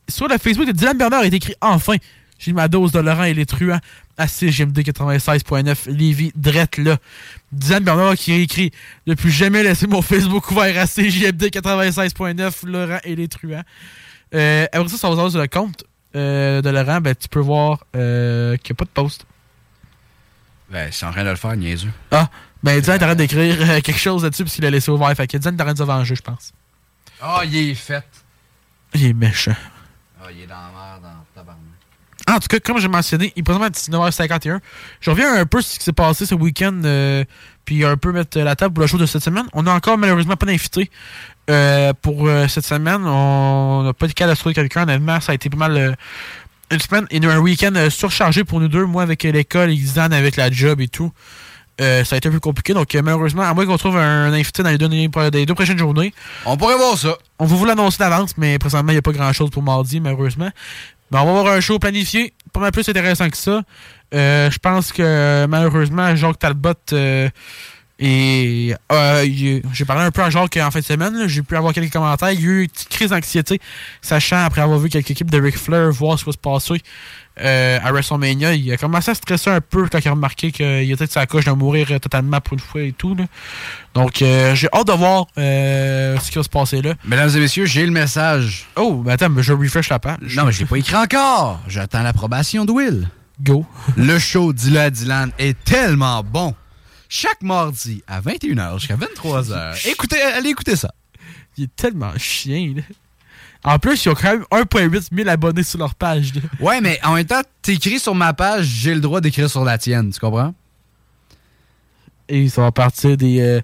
sur 0.08 0.28
le 0.28 0.38
Facebook 0.38 0.66
de 0.66 0.72
Dylan 0.72 0.96
Bernard 0.96 1.24
est 1.24 1.32
écrit 1.32 1.54
Enfin, 1.60 1.96
j'ai 2.38 2.52
ma 2.52 2.68
dose 2.68 2.92
de 2.92 3.00
Laurent 3.00 3.24
et 3.24 3.34
les 3.34 3.46
truands 3.46 3.80
à 4.16 4.28
CGMD 4.28 4.78
96.9 4.78 5.90
Lévis, 5.90 6.32
drette 6.34 6.78
là. 6.78 6.98
Dylan 7.52 7.82
Bernard 7.82 8.14
qui 8.14 8.32
a 8.32 8.36
écrit 8.36 8.72
Ne 9.06 9.14
plus 9.14 9.30
jamais 9.30 9.62
laisser 9.62 9.86
mon 9.86 10.02
Facebook 10.02 10.50
ouvert 10.50 10.78
à 10.78 10.86
CGMD 10.86 11.44
96.9 11.44 12.66
Laurent 12.66 12.98
et 13.04 13.16
les 13.16 13.28
truands. 13.28 13.62
Euh, 14.34 14.66
après 14.72 14.88
ça, 14.88 15.08
on 15.08 15.14
va 15.14 15.30
sur 15.30 15.40
le 15.40 15.46
compte 15.48 15.84
euh, 16.16 16.62
de 16.62 16.70
Laurent, 16.70 17.00
ben, 17.00 17.14
tu 17.14 17.28
peux 17.28 17.40
voir 17.40 17.84
euh, 17.96 18.56
qu'il 18.56 18.72
n'y 18.72 18.76
a 18.76 18.78
pas 18.78 18.84
de 18.84 18.90
post. 18.90 19.26
Ben, 20.70 20.90
je 20.90 20.96
suis 20.96 21.06
en 21.06 21.12
train 21.12 21.24
de 21.24 21.30
le 21.30 21.36
faire, 21.36 21.56
niaiseux. 21.56 21.90
Ah, 22.10 22.28
ben 22.62 22.80
Dylan 22.80 22.98
t'arrête 22.98 23.18
d'écrire 23.18 23.58
quelque 23.82 23.98
chose 23.98 24.24
là-dessus 24.24 24.44
parce 24.44 24.54
qu'il 24.54 24.66
a 24.66 24.70
laissé 24.70 24.90
ouvert. 24.90 25.12
Fait 25.14 25.26
que 25.26 25.36
Dylan 25.36 25.56
t'arrête 25.56 25.74
de 25.74 25.82
se 25.82 25.84
venger, 25.84 26.14
je 26.14 26.22
pense. 26.22 26.52
Ah, 27.20 27.42
il 27.44 27.56
est 27.56 27.74
fait. 27.74 28.04
Il 28.94 29.06
est 29.06 29.12
méchant. 29.12 29.56
Ah, 30.20 30.26
il 30.30 30.42
est 30.42 30.46
dans 30.46 30.54
la 30.54 30.70
merde, 30.70 31.02
dans 31.02 31.24
tabarnak. 31.34 31.62
Ah, 32.17 32.17
en 32.36 32.40
tout 32.40 32.48
cas, 32.48 32.60
comme 32.60 32.78
j'ai 32.78 32.88
mentionné, 32.88 33.32
il 33.36 33.40
est 33.40 33.42
présentement 33.42 33.66
à 33.66 33.70
19h51. 33.70 34.60
Je 35.00 35.10
reviens 35.10 35.34
un 35.34 35.46
peu 35.46 35.60
sur 35.60 35.72
ce 35.72 35.78
qui 35.78 35.84
s'est 35.84 35.92
passé 35.92 36.26
ce 36.26 36.34
week-end, 36.34 36.80
euh, 36.84 37.24
puis 37.64 37.84
un 37.84 37.96
peu 37.96 38.12
mettre 38.12 38.38
la 38.38 38.56
table 38.56 38.74
pour 38.74 38.82
le 38.82 38.86
show 38.86 38.98
de 38.98 39.06
cette 39.06 39.22
semaine. 39.22 39.46
On 39.52 39.62
n'a 39.62 39.72
encore 39.72 39.98
malheureusement 39.98 40.36
pas 40.36 40.46
d'invité 40.46 40.90
euh, 41.50 41.92
pour 42.00 42.28
euh, 42.28 42.48
cette 42.48 42.66
semaine. 42.66 43.06
On 43.06 43.82
n'a 43.84 43.92
pas 43.92 44.06
de 44.06 44.12
cas 44.12 44.28
de 44.28 44.34
trouver 44.34 44.54
quelqu'un. 44.54 44.82
Honnêtement, 44.82 45.20
ça 45.20 45.32
a 45.32 45.34
été 45.34 45.50
pas 45.50 45.56
mal 45.56 45.96
une 46.70 46.80
semaine 46.80 47.06
et 47.10 47.24
un 47.24 47.38
week-end 47.38 47.88
surchargé 47.90 48.44
pour 48.44 48.60
nous 48.60 48.68
deux. 48.68 48.84
Moi 48.84 49.02
avec 49.02 49.22
l'école, 49.22 49.74
Xan 49.74 50.12
avec 50.12 50.36
la 50.36 50.50
job 50.50 50.80
et 50.80 50.88
tout. 50.88 51.12
Euh, 51.80 52.02
ça 52.04 52.16
a 52.16 52.18
été 52.18 52.28
un 52.28 52.32
peu 52.32 52.40
compliqué. 52.40 52.74
Donc, 52.74 52.94
euh, 52.94 53.02
malheureusement, 53.02 53.42
à 53.42 53.54
moins 53.54 53.64
qu'on 53.64 53.76
trouve 53.76 53.96
un, 53.96 54.32
invité 54.32 54.62
dans 54.62 54.70
les 54.70 54.78
deux, 54.78 54.88
dans 54.88 55.30
les 55.32 55.46
deux 55.46 55.54
prochaines 55.54 55.78
journées. 55.78 56.12
On 56.44 56.56
pourrait 56.56 56.76
voir 56.76 56.98
ça. 56.98 57.16
On 57.38 57.46
va 57.46 57.56
vous 57.56 57.64
l'annoncer 57.64 57.98
d'avance, 57.98 58.36
mais 58.36 58.58
présentement, 58.58 58.90
il 58.90 58.96
n'y 58.96 58.98
a 58.98 59.02
pas 59.02 59.12
grand-chose 59.12 59.50
pour 59.50 59.62
mardi, 59.62 60.00
malheureusement. 60.00 60.50
Mais 61.10 61.18
on 61.18 61.24
va 61.24 61.38
avoir 61.40 61.54
un 61.54 61.60
show 61.60 61.78
planifié, 61.78 62.32
pas 62.52 62.60
mal 62.60 62.72
plus 62.72 62.88
intéressant 62.88 63.28
que 63.28 63.36
ça. 63.36 63.62
Euh, 64.14 64.50
je 64.50 64.58
pense 64.58 64.92
que, 64.92 65.46
malheureusement, 65.46 66.14
Jacques 66.16 66.38
Talbot 66.38 66.72
euh, 66.92 67.28
et 67.98 68.74
euh, 68.92 69.60
j'ai 69.72 69.84
parlé 69.84 70.04
un 70.04 70.10
peu 70.10 70.22
à 70.22 70.30
Jacques 70.30 70.56
en 70.56 70.70
fin 70.70 70.78
de 70.78 70.84
semaine. 70.84 71.26
J'ai 71.26 71.42
pu 71.42 71.56
avoir 71.56 71.72
quelques 71.72 71.92
commentaires. 71.92 72.30
Il 72.30 72.40
y 72.40 72.44
a 72.44 72.46
eu 72.46 72.62
une 72.62 72.68
petite 72.68 72.88
crise 72.88 73.10
d'anxiété, 73.10 73.60
sachant, 74.00 74.44
après 74.44 74.60
avoir 74.60 74.78
vu 74.78 74.88
quelques 74.88 75.10
équipes 75.10 75.30
de 75.30 75.40
Ric 75.40 75.56
Flair, 75.56 75.90
voir 75.90 76.18
ce 76.18 76.24
qui 76.24 76.30
va 76.30 76.32
se 76.32 76.38
passer 76.38 76.82
euh, 77.40 77.78
à 77.82 77.92
WrestleMania. 77.92 78.54
Il 78.54 78.72
a 78.72 78.76
commencé 78.76 79.10
à 79.10 79.14
stresser 79.14 79.50
un 79.50 79.60
peu 79.60 79.88
quand 79.88 79.98
il 79.98 80.08
a 80.08 80.12
remarqué 80.12 80.52
qu'il 80.52 80.90
était 80.90 81.06
de 81.06 81.10
sa 81.10 81.26
couche 81.26 81.44
de 81.44 81.50
mourir 81.52 81.88
totalement 82.00 82.40
pour 82.40 82.54
une 82.54 82.60
fois 82.60 82.82
et 82.82 82.92
tout. 82.92 83.14
là. 83.14 83.24
Donc, 83.94 84.22
euh, 84.22 84.54
j'ai 84.54 84.68
hâte 84.72 84.86
de 84.86 84.92
voir 84.92 85.26
euh, 85.38 86.16
ce 86.18 86.30
qui 86.30 86.38
va 86.38 86.42
se 86.42 86.48
passer 86.48 86.82
là. 86.82 86.94
Mesdames 87.04 87.30
et 87.34 87.40
messieurs, 87.40 87.66
j'ai 87.66 87.84
le 87.84 87.92
message. 87.92 88.66
Oh, 88.76 89.02
ben 89.04 89.12
attends, 89.12 89.28
mais 89.28 89.42
je 89.42 89.52
refresh 89.52 89.88
la 89.88 89.98
page. 89.98 90.36
Non, 90.36 90.44
mais 90.44 90.52
je 90.52 90.60
l'ai 90.60 90.66
pas 90.66 90.76
écrit 90.76 90.96
encore. 90.96 91.60
J'attends 91.68 92.02
l'approbation 92.02 92.64
de 92.64 92.72
Will. 92.72 93.08
Go. 93.40 93.64
Le 93.96 94.18
show 94.18 94.52
Dis-le 94.52 94.80
à 94.80 94.90
Dylan 94.90 95.30
est 95.38 95.56
tellement 95.64 96.22
bon. 96.24 96.54
Chaque 97.08 97.40
mardi 97.42 98.02
à 98.06 98.20
21h 98.20 98.78
jusqu'à 98.78 98.96
23h. 98.96 99.88
Écoutez, 99.90 100.20
allez 100.20 100.50
écouter 100.50 100.76
ça. 100.76 100.92
Il 101.56 101.64
est 101.64 101.76
tellement 101.76 102.12
chien, 102.18 102.74
là. 102.76 102.82
En 103.68 103.78
plus, 103.78 104.02
ils 104.04 104.08
ont 104.08 104.14
quand 104.14 104.32
même 104.32 104.44
1,8 104.50 105.14
000 105.14 105.28
abonnés 105.28 105.62
sur 105.62 105.78
leur 105.78 105.94
page. 105.94 106.32
Ouais, 106.60 106.80
mais 106.80 106.98
en 107.04 107.14
même 107.14 107.26
temps, 107.26 107.42
t'écris 107.60 107.98
sur 107.98 108.14
ma 108.14 108.32
page, 108.32 108.64
j'ai 108.64 108.94
le 108.94 109.00
droit 109.00 109.20
d'écrire 109.20 109.50
sur 109.50 109.64
la 109.64 109.76
tienne, 109.76 110.10
tu 110.10 110.18
comprends? 110.18 110.54
Et 112.28 112.48
ça 112.48 112.62
va 112.62 112.72
partir 112.72 113.16
des, 113.16 113.40
euh, 113.40 113.60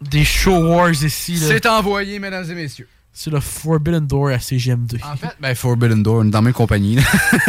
des 0.00 0.24
show 0.24 0.56
wars 0.74 0.90
ici. 0.90 1.38
C'est 1.38 1.66
envoyé, 1.66 2.18
mesdames 2.18 2.50
et 2.50 2.54
messieurs. 2.54 2.88
C'est 3.12 3.30
le 3.30 3.40
Forbidden 3.40 4.06
Door 4.06 4.28
à 4.30 4.36
CGM2. 4.38 5.04
En 5.04 5.16
fait, 5.16 5.36
ben 5.40 5.54
Forbidden 5.54 6.02
Door, 6.02 6.16
on 6.16 6.26
est 6.26 6.30
dans 6.30 6.38
la 6.38 6.42
même 6.42 6.52
compagnie. 6.52 6.96
là. 6.96 7.02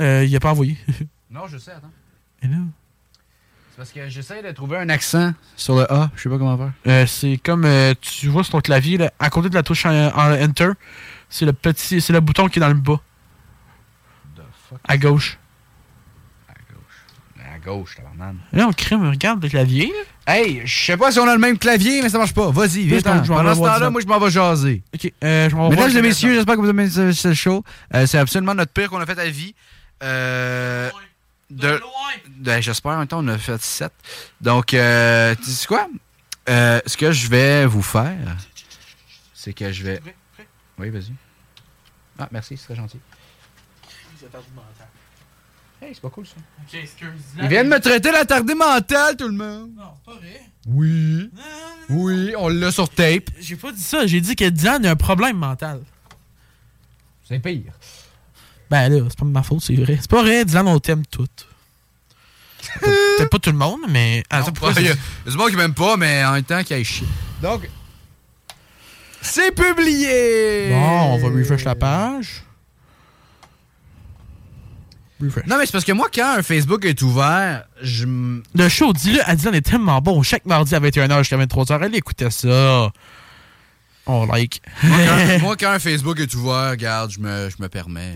Euh, 0.00 0.24
il 0.24 0.34
a 0.34 0.40
pas 0.40 0.50
envoyé. 0.50 0.76
non, 1.30 1.42
je 1.46 1.56
sais, 1.56 1.70
attends. 1.70 1.92
Et 2.42 2.48
là? 2.48 2.56
C'est 3.74 3.78
parce 3.78 3.90
que 3.90 4.08
j'essaie 4.08 4.40
de 4.40 4.52
trouver 4.52 4.76
un 4.76 4.88
accent 4.88 5.32
sur 5.56 5.74
le 5.74 5.92
A, 5.92 6.08
je 6.14 6.22
sais 6.22 6.28
pas 6.28 6.38
comment 6.38 6.56
faire. 6.56 6.70
Euh, 6.86 7.06
c'est 7.06 7.40
comme 7.42 7.64
euh, 7.64 7.92
tu 8.00 8.28
vois 8.28 8.44
sur 8.44 8.52
ton 8.52 8.60
clavier, 8.60 8.98
là, 8.98 9.12
à 9.18 9.30
côté 9.30 9.48
de 9.48 9.54
la 9.54 9.64
touche 9.64 9.84
en, 9.84 9.90
en 9.90 10.32
Enter, 10.40 10.70
c'est 11.28 11.44
le 11.44 11.52
petit, 11.52 12.00
c'est 12.00 12.12
le 12.12 12.20
bouton 12.20 12.46
qui 12.46 12.60
est 12.60 12.62
dans 12.62 12.68
le 12.68 12.74
bas. 12.74 13.00
À 14.86 14.96
gauche. 14.96 15.38
À 17.36 17.58
gauche, 17.58 17.96
tabarnak. 17.96 18.36
Là, 18.52 18.66
on 18.68 18.72
crème, 18.72 19.08
regarde 19.08 19.42
le 19.42 19.48
clavier. 19.48 19.92
là. 20.26 20.34
Hey, 20.34 20.62
je 20.64 20.84
sais 20.84 20.96
pas 20.96 21.10
si 21.10 21.18
on 21.18 21.26
a 21.26 21.34
le 21.34 21.40
même 21.40 21.58
clavier, 21.58 22.00
mais 22.00 22.10
ça 22.10 22.18
marche 22.18 22.32
pas. 22.32 22.50
Vas-y, 22.52 22.88
je 22.88 22.94
m'en 22.94 23.22
Pendant 23.38 23.54
ce 23.54 23.58
temps-là, 23.60 23.90
moi, 23.90 24.00
je 24.00 24.06
m'en 24.06 24.20
vais 24.20 24.30
jaser. 24.30 24.84
Ok, 24.94 25.12
euh, 25.24 25.50
je 25.50 25.56
m'en 25.56 25.68
vais 25.68 25.74
Mesdames 25.74 25.96
et 25.96 26.02
messieurs, 26.02 26.34
j'espère 26.34 26.54
que 26.54 26.60
vous 26.60 26.70
aimez 26.70 26.88
ce, 26.88 27.10
ce 27.10 27.34
show. 27.34 27.64
Euh, 27.92 28.06
c'est 28.06 28.18
absolument 28.18 28.54
notre 28.54 28.72
pire 28.72 28.88
qu'on 28.88 29.00
a 29.00 29.06
fait 29.06 29.18
à 29.18 29.28
vie. 29.28 29.56
Euh, 30.04 30.90
de, 31.50 31.80
de- 32.38 32.60
J'espère, 32.60 32.98
même 32.98 33.06
temps, 33.06 33.22
on 33.24 33.28
a 33.28 33.38
fait 33.38 33.60
7. 33.60 33.92
Donc, 34.40 34.74
euh, 34.74 35.34
tu 35.36 35.50
sais 35.50 35.66
quoi? 35.66 35.88
Euh, 36.48 36.80
ce 36.86 36.96
que 36.96 37.10
je 37.12 37.28
vais 37.28 37.66
vous 37.66 37.82
faire, 37.82 38.36
c'est 39.32 39.52
que 39.52 39.72
je 39.72 39.82
vais... 39.84 40.00
Oui, 40.78 40.90
vas-y. 40.90 41.12
Ah, 42.18 42.28
merci, 42.32 42.56
c'est 42.56 42.64
très 42.66 42.76
gentil. 42.76 42.98
Hey, 45.82 45.90
c'est 45.94 46.00
pas 46.00 46.10
cool, 46.10 46.26
ça. 46.26 46.34
Ok, 46.62 46.74
excuse. 46.74 47.10
Ils 47.42 47.48
viennent 47.48 47.68
me 47.68 47.78
traiter 47.78 48.10
l'attardé 48.10 48.54
mental, 48.54 49.16
tout 49.16 49.28
le 49.28 49.34
monde. 49.34 49.70
Non, 49.76 49.90
c'est 49.98 50.12
pas 50.12 50.18
vrai. 50.18 50.40
Oui. 50.66 51.30
Oui, 51.90 52.34
on 52.38 52.48
l'a 52.48 52.70
sur 52.72 52.88
tape. 52.88 53.28
J'ai 53.38 53.56
pas 53.56 53.70
dit 53.70 53.82
ça, 53.82 54.06
j'ai 54.06 54.20
dit 54.22 54.34
que 54.34 54.48
Diane 54.48 54.86
a 54.86 54.92
un 54.92 54.96
problème 54.96 55.36
mental. 55.36 55.82
C'est 57.28 57.38
pire. 57.38 57.72
Ben 58.70 58.88
là, 58.88 59.04
c'est 59.08 59.18
pas 59.18 59.24
ma 59.24 59.42
faute, 59.42 59.60
c'est 59.62 59.74
vrai. 59.76 59.98
C'est 60.00 60.10
pas 60.10 60.22
vrai, 60.22 60.44
Dylan, 60.44 60.66
on 60.68 60.78
t'aime 60.80 61.04
toutes. 61.06 61.46
Peut-être 62.80 63.30
pas 63.30 63.38
tout 63.38 63.50
le 63.50 63.56
monde, 63.58 63.80
mais. 63.88 64.22
Ah, 64.30 64.40
Non, 64.40 64.46
ça, 64.46 64.52
pourquoi 64.52 64.72
pas- 64.74 64.80
il 64.80 64.86
y 64.86 64.90
a 64.90 64.92
c'est- 64.94 64.98
il 65.24 65.26
y 65.26 65.28
a 65.28 65.32
du 65.32 65.36
monde 65.38 65.50
qui 65.50 65.56
m'aime 65.56 65.74
pas, 65.74 65.96
mais 65.96 66.24
en 66.24 66.32
même 66.32 66.44
temps 66.44 66.62
qui 66.64 66.72
aille 66.74 66.84
chier. 66.84 67.06
Donc, 67.42 67.68
c'est 69.20 69.52
publié! 69.54 70.70
Bon, 70.70 71.14
on 71.14 71.18
va 71.18 71.28
refresh 71.28 71.64
la 71.64 71.74
page. 71.74 72.42
Refresh. 75.22 75.46
Non, 75.46 75.56
mais 75.58 75.66
c'est 75.66 75.72
parce 75.72 75.84
que 75.84 75.92
moi, 75.92 76.08
quand 76.12 76.38
un 76.38 76.42
Facebook 76.42 76.84
est 76.84 77.00
ouvert, 77.02 77.64
je 77.80 78.04
m- 78.04 78.42
Le 78.54 78.68
show, 78.68 78.92
dis-le, 78.92 79.20
à 79.28 79.36
Dylan 79.36 79.54
est 79.54 79.60
tellement 79.62 80.00
bon. 80.00 80.22
Chaque 80.22 80.44
mardi 80.44 80.74
à 80.74 80.80
21h 80.80 81.18
jusqu'à 81.18 81.36
23h, 81.36 81.82
elle 81.84 81.94
écoutait 81.94 82.30
ça. 82.30 82.90
On 84.06 84.26
like. 84.26 84.60
moi, 84.82 84.98
quand, 85.06 85.38
moi, 85.40 85.56
quand 85.56 85.70
un 85.70 85.78
Facebook 85.78 86.20
est 86.20 86.34
ouvert, 86.34 86.70
regarde, 86.70 87.10
je 87.10 87.20
me, 87.20 87.48
je 87.48 87.62
me 87.62 87.68
permets. 87.68 88.14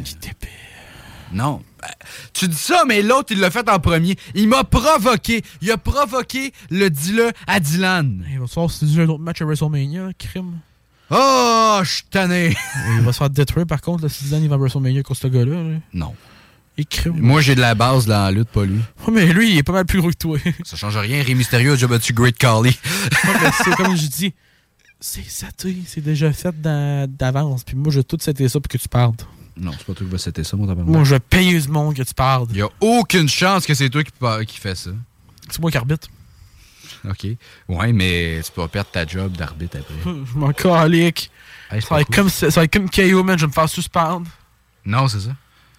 Non. 1.32 1.62
Tu 2.32 2.48
dis 2.48 2.56
ça, 2.56 2.84
mais 2.86 3.02
l'autre, 3.02 3.28
il 3.30 3.40
l'a 3.40 3.50
fait 3.50 3.68
en 3.68 3.78
premier. 3.78 4.16
Il 4.34 4.48
m'a 4.48 4.64
provoqué. 4.64 5.42
Il 5.60 5.70
a 5.70 5.76
provoqué 5.78 6.52
le 6.70 6.88
dis-le 6.90 7.30
à 7.46 7.60
Dylan. 7.60 8.24
Il 8.30 8.40
va 8.40 8.46
se 8.46 8.54
faire 8.54 8.70
si 8.70 9.00
un 9.00 9.08
autre 9.08 9.22
match 9.22 9.40
à 9.42 9.44
WrestleMania, 9.44 10.10
crime. 10.18 10.58
Oh, 11.10 11.80
je 11.82 11.88
suis 11.88 12.04
tanné. 12.10 12.54
Il 12.98 13.02
va 13.02 13.12
se 13.12 13.18
faire 13.18 13.30
détruire 13.30 13.66
par 13.66 13.80
contre, 13.80 14.02
là, 14.02 14.10
si 14.10 14.24
Dylan 14.24 14.42
il 14.42 14.48
va 14.50 14.56
à 14.56 14.58
WrestleMania 14.58 15.02
contre 15.02 15.20
ce 15.20 15.28
gars-là. 15.28 15.54
là. 15.54 15.78
Non. 15.94 16.14
Il 16.76 16.86
crime. 16.86 17.18
Moi, 17.18 17.40
j'ai 17.40 17.54
de 17.54 17.60
la 17.62 17.74
base 17.74 18.04
dans 18.04 18.24
la 18.24 18.30
lutte, 18.30 18.50
pas 18.50 18.64
lui. 18.64 18.78
Ouais, 19.06 19.12
mais 19.12 19.26
lui, 19.26 19.50
il 19.52 19.58
est 19.58 19.62
pas 19.62 19.72
mal 19.72 19.86
plus 19.86 20.00
gros 20.00 20.10
que 20.10 20.16
toi. 20.16 20.38
Ça 20.64 20.76
change 20.76 20.96
rien. 20.98 21.22
Rey 21.22 21.34
Mysterio 21.34 21.72
a 21.72 21.74
déjà 21.74 21.86
battu 21.86 22.12
Great. 22.12 22.36
Ouais, 22.44 22.72
mais 23.24 23.50
c'est 23.64 23.74
comme 23.74 23.96
je 23.96 24.06
dis, 24.06 24.34
c'est 25.00 25.24
c'est 25.28 26.00
déjà 26.00 26.32
fait 26.32 26.60
d'a- 26.60 27.06
d'avance. 27.06 27.64
Puis 27.64 27.76
moi, 27.76 27.92
je 27.92 28.00
vais 28.00 28.04
tout 28.04 28.18
setter 28.20 28.48
ça 28.48 28.60
pour 28.60 28.68
que 28.68 28.78
tu 28.78 28.88
parles. 28.88 29.14
Non, 29.56 29.72
c'est 29.72 29.84
pas 29.86 29.94
toi 29.94 30.06
qui 30.06 30.12
vas 30.12 30.18
setter 30.18 30.44
ça, 30.44 30.56
mon 30.56 30.66
tabarnak. 30.66 30.92
Moi, 30.94 31.04
je 31.04 31.10
vais 31.10 31.20
payer 31.20 31.58
du 31.58 31.68
monde 31.68 31.94
que 31.94 32.02
tu 32.02 32.14
parles. 32.14 32.46
Il 32.50 32.58
y 32.58 32.62
a 32.62 32.68
aucune 32.80 33.28
chance 33.28 33.66
que 33.66 33.74
c'est 33.74 33.90
toi 33.90 34.02
qui, 34.04 34.12
qui 34.46 34.58
fais 34.60 34.74
ça. 34.74 34.90
C'est 35.50 35.60
moi 35.60 35.70
qui 35.70 35.76
arbitre. 35.76 36.08
OK. 37.08 37.26
Ouais, 37.68 37.92
mais 37.92 38.40
tu 38.44 38.52
peux 38.52 38.62
pas 38.62 38.68
perdre 38.68 38.90
ta 38.90 39.06
job 39.06 39.36
d'arbitre 39.36 39.78
après. 39.78 39.94
Je 40.04 40.38
m'en 40.38 40.52
calique. 40.52 41.30
Hey, 41.70 41.82
ça, 41.82 41.94
va 41.94 42.00
être 42.00 42.06
cool. 42.06 42.16
comme, 42.16 42.28
ça 42.28 42.48
va 42.48 42.64
être 42.64 42.72
comme 42.72 42.88
KO, 42.90 43.22
man. 43.22 43.38
Je 43.38 43.44
vais 43.44 43.48
me 43.48 43.52
faire 43.52 43.68
suspendre. 43.68 44.26
Non, 44.84 45.06
c'est 45.08 45.20
ça. 45.20 45.30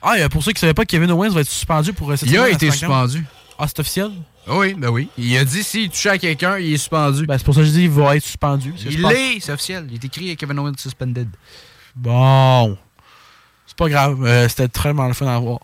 Ah, 0.02 0.16
pour 0.30 0.44
ceux 0.44 0.54
qui 0.54 0.60
savaient 0.60 0.74
pas, 0.74 0.86
Kevin 0.86 1.12
Owens 1.12 1.32
va 1.32 1.42
être 1.42 1.50
suspendu 1.50 1.94
pour 1.94 2.12
euh, 2.12 2.16
cette 2.16 2.30
Il 2.30 2.38
a 2.38 2.50
été 2.50 2.72
suspendu. 2.72 3.26
Ah, 3.58 3.66
c'est 3.68 3.80
officiel? 3.80 4.12
Oui, 4.48 4.74
ben 4.74 4.90
oui. 4.90 5.10
Il 5.18 5.38
a 5.38 5.46
dit 5.46 5.64
s'il 5.64 5.90
touchait 5.90 6.10
à 6.10 6.18
quelqu'un, 6.18 6.58
il 6.58 6.74
est 6.74 6.78
suspendu. 6.78 7.26
Ben, 7.26 7.38
c'est 7.38 7.44
pour 7.44 7.54
ça 7.54 7.62
que 7.62 7.68
je 7.68 7.72
dis 7.72 7.84
il 7.84 7.90
va 7.90 8.16
être 8.16 8.24
suspendu. 8.24 8.72
parce 8.72 8.84
que 8.84 8.92
je 8.92 8.98
il 8.98 9.06
l'est, 9.08 9.40
c'est 9.40 9.52
officiel. 9.52 9.86
Il 9.90 9.96
est 9.96 10.06
écrit 10.06 10.36
Kevin 10.36 10.60
Owens 10.60 10.74
suspended. 10.78 11.28
Bon. 11.96 12.78
C'est 13.68 13.78
pas 13.78 13.90
grave. 13.90 14.24
Euh, 14.26 14.48
C'était 14.50 14.68
très 14.68 14.94
mal 14.94 15.10
le 15.10 15.14
fun 15.14 15.28
à 15.28 15.38
voir. 15.40 15.60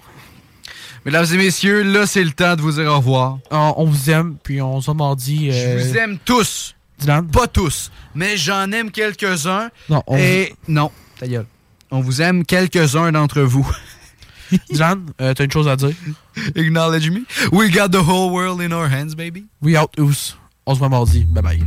Mesdames 1.05 1.25
et 1.33 1.37
messieurs, 1.37 1.83
là, 1.83 2.05
c'est 2.07 2.23
le 2.23 2.31
temps 2.31 2.55
de 2.55 2.61
vous 2.61 2.71
dire 2.73 2.91
au 2.91 2.97
revoir. 2.97 3.37
On, 3.51 3.73
on 3.77 3.85
vous 3.85 4.09
aime, 4.09 4.37
puis 4.43 4.61
on 4.61 4.81
se 4.81 4.91
mardi. 4.91 5.51
Je 5.51 5.77
vous 5.77 5.97
aime 5.97 6.17
tous. 6.23 6.75
Dylan? 6.97 7.27
Pas 7.27 7.47
tous, 7.47 7.91
mais 8.15 8.37
j'en 8.37 8.71
aime 8.71 8.89
quelques-uns. 8.89 9.69
Non, 9.89 10.01
on 10.07 10.17
Et 10.17 10.53
non, 10.67 10.91
ta 11.19 11.27
gueule. 11.27 11.45
On 11.91 11.99
vous 11.99 12.21
aime 12.21 12.45
quelques-uns 12.45 13.11
d'entre 13.11 13.41
vous. 13.41 13.69
Dylan, 14.69 15.05
euh, 15.21 15.33
t'as 15.33 15.43
une 15.43 15.51
chose 15.51 15.67
à 15.67 15.75
dire? 15.75 15.93
Acknowledge 16.55 17.09
me. 17.09 17.25
We 17.51 17.71
got 17.71 17.89
the 17.89 18.03
whole 18.03 18.31
world 18.31 18.61
in 18.61 18.71
our 18.71 18.89
hands, 18.89 19.15
baby. 19.15 19.45
We 19.61 19.77
out, 19.77 19.91
us. 19.97 20.37
On 20.65 20.73
se 20.73 20.79
voit 20.79 20.89
mardi. 20.89 21.25
Bye 21.25 21.41
bye. 21.41 21.59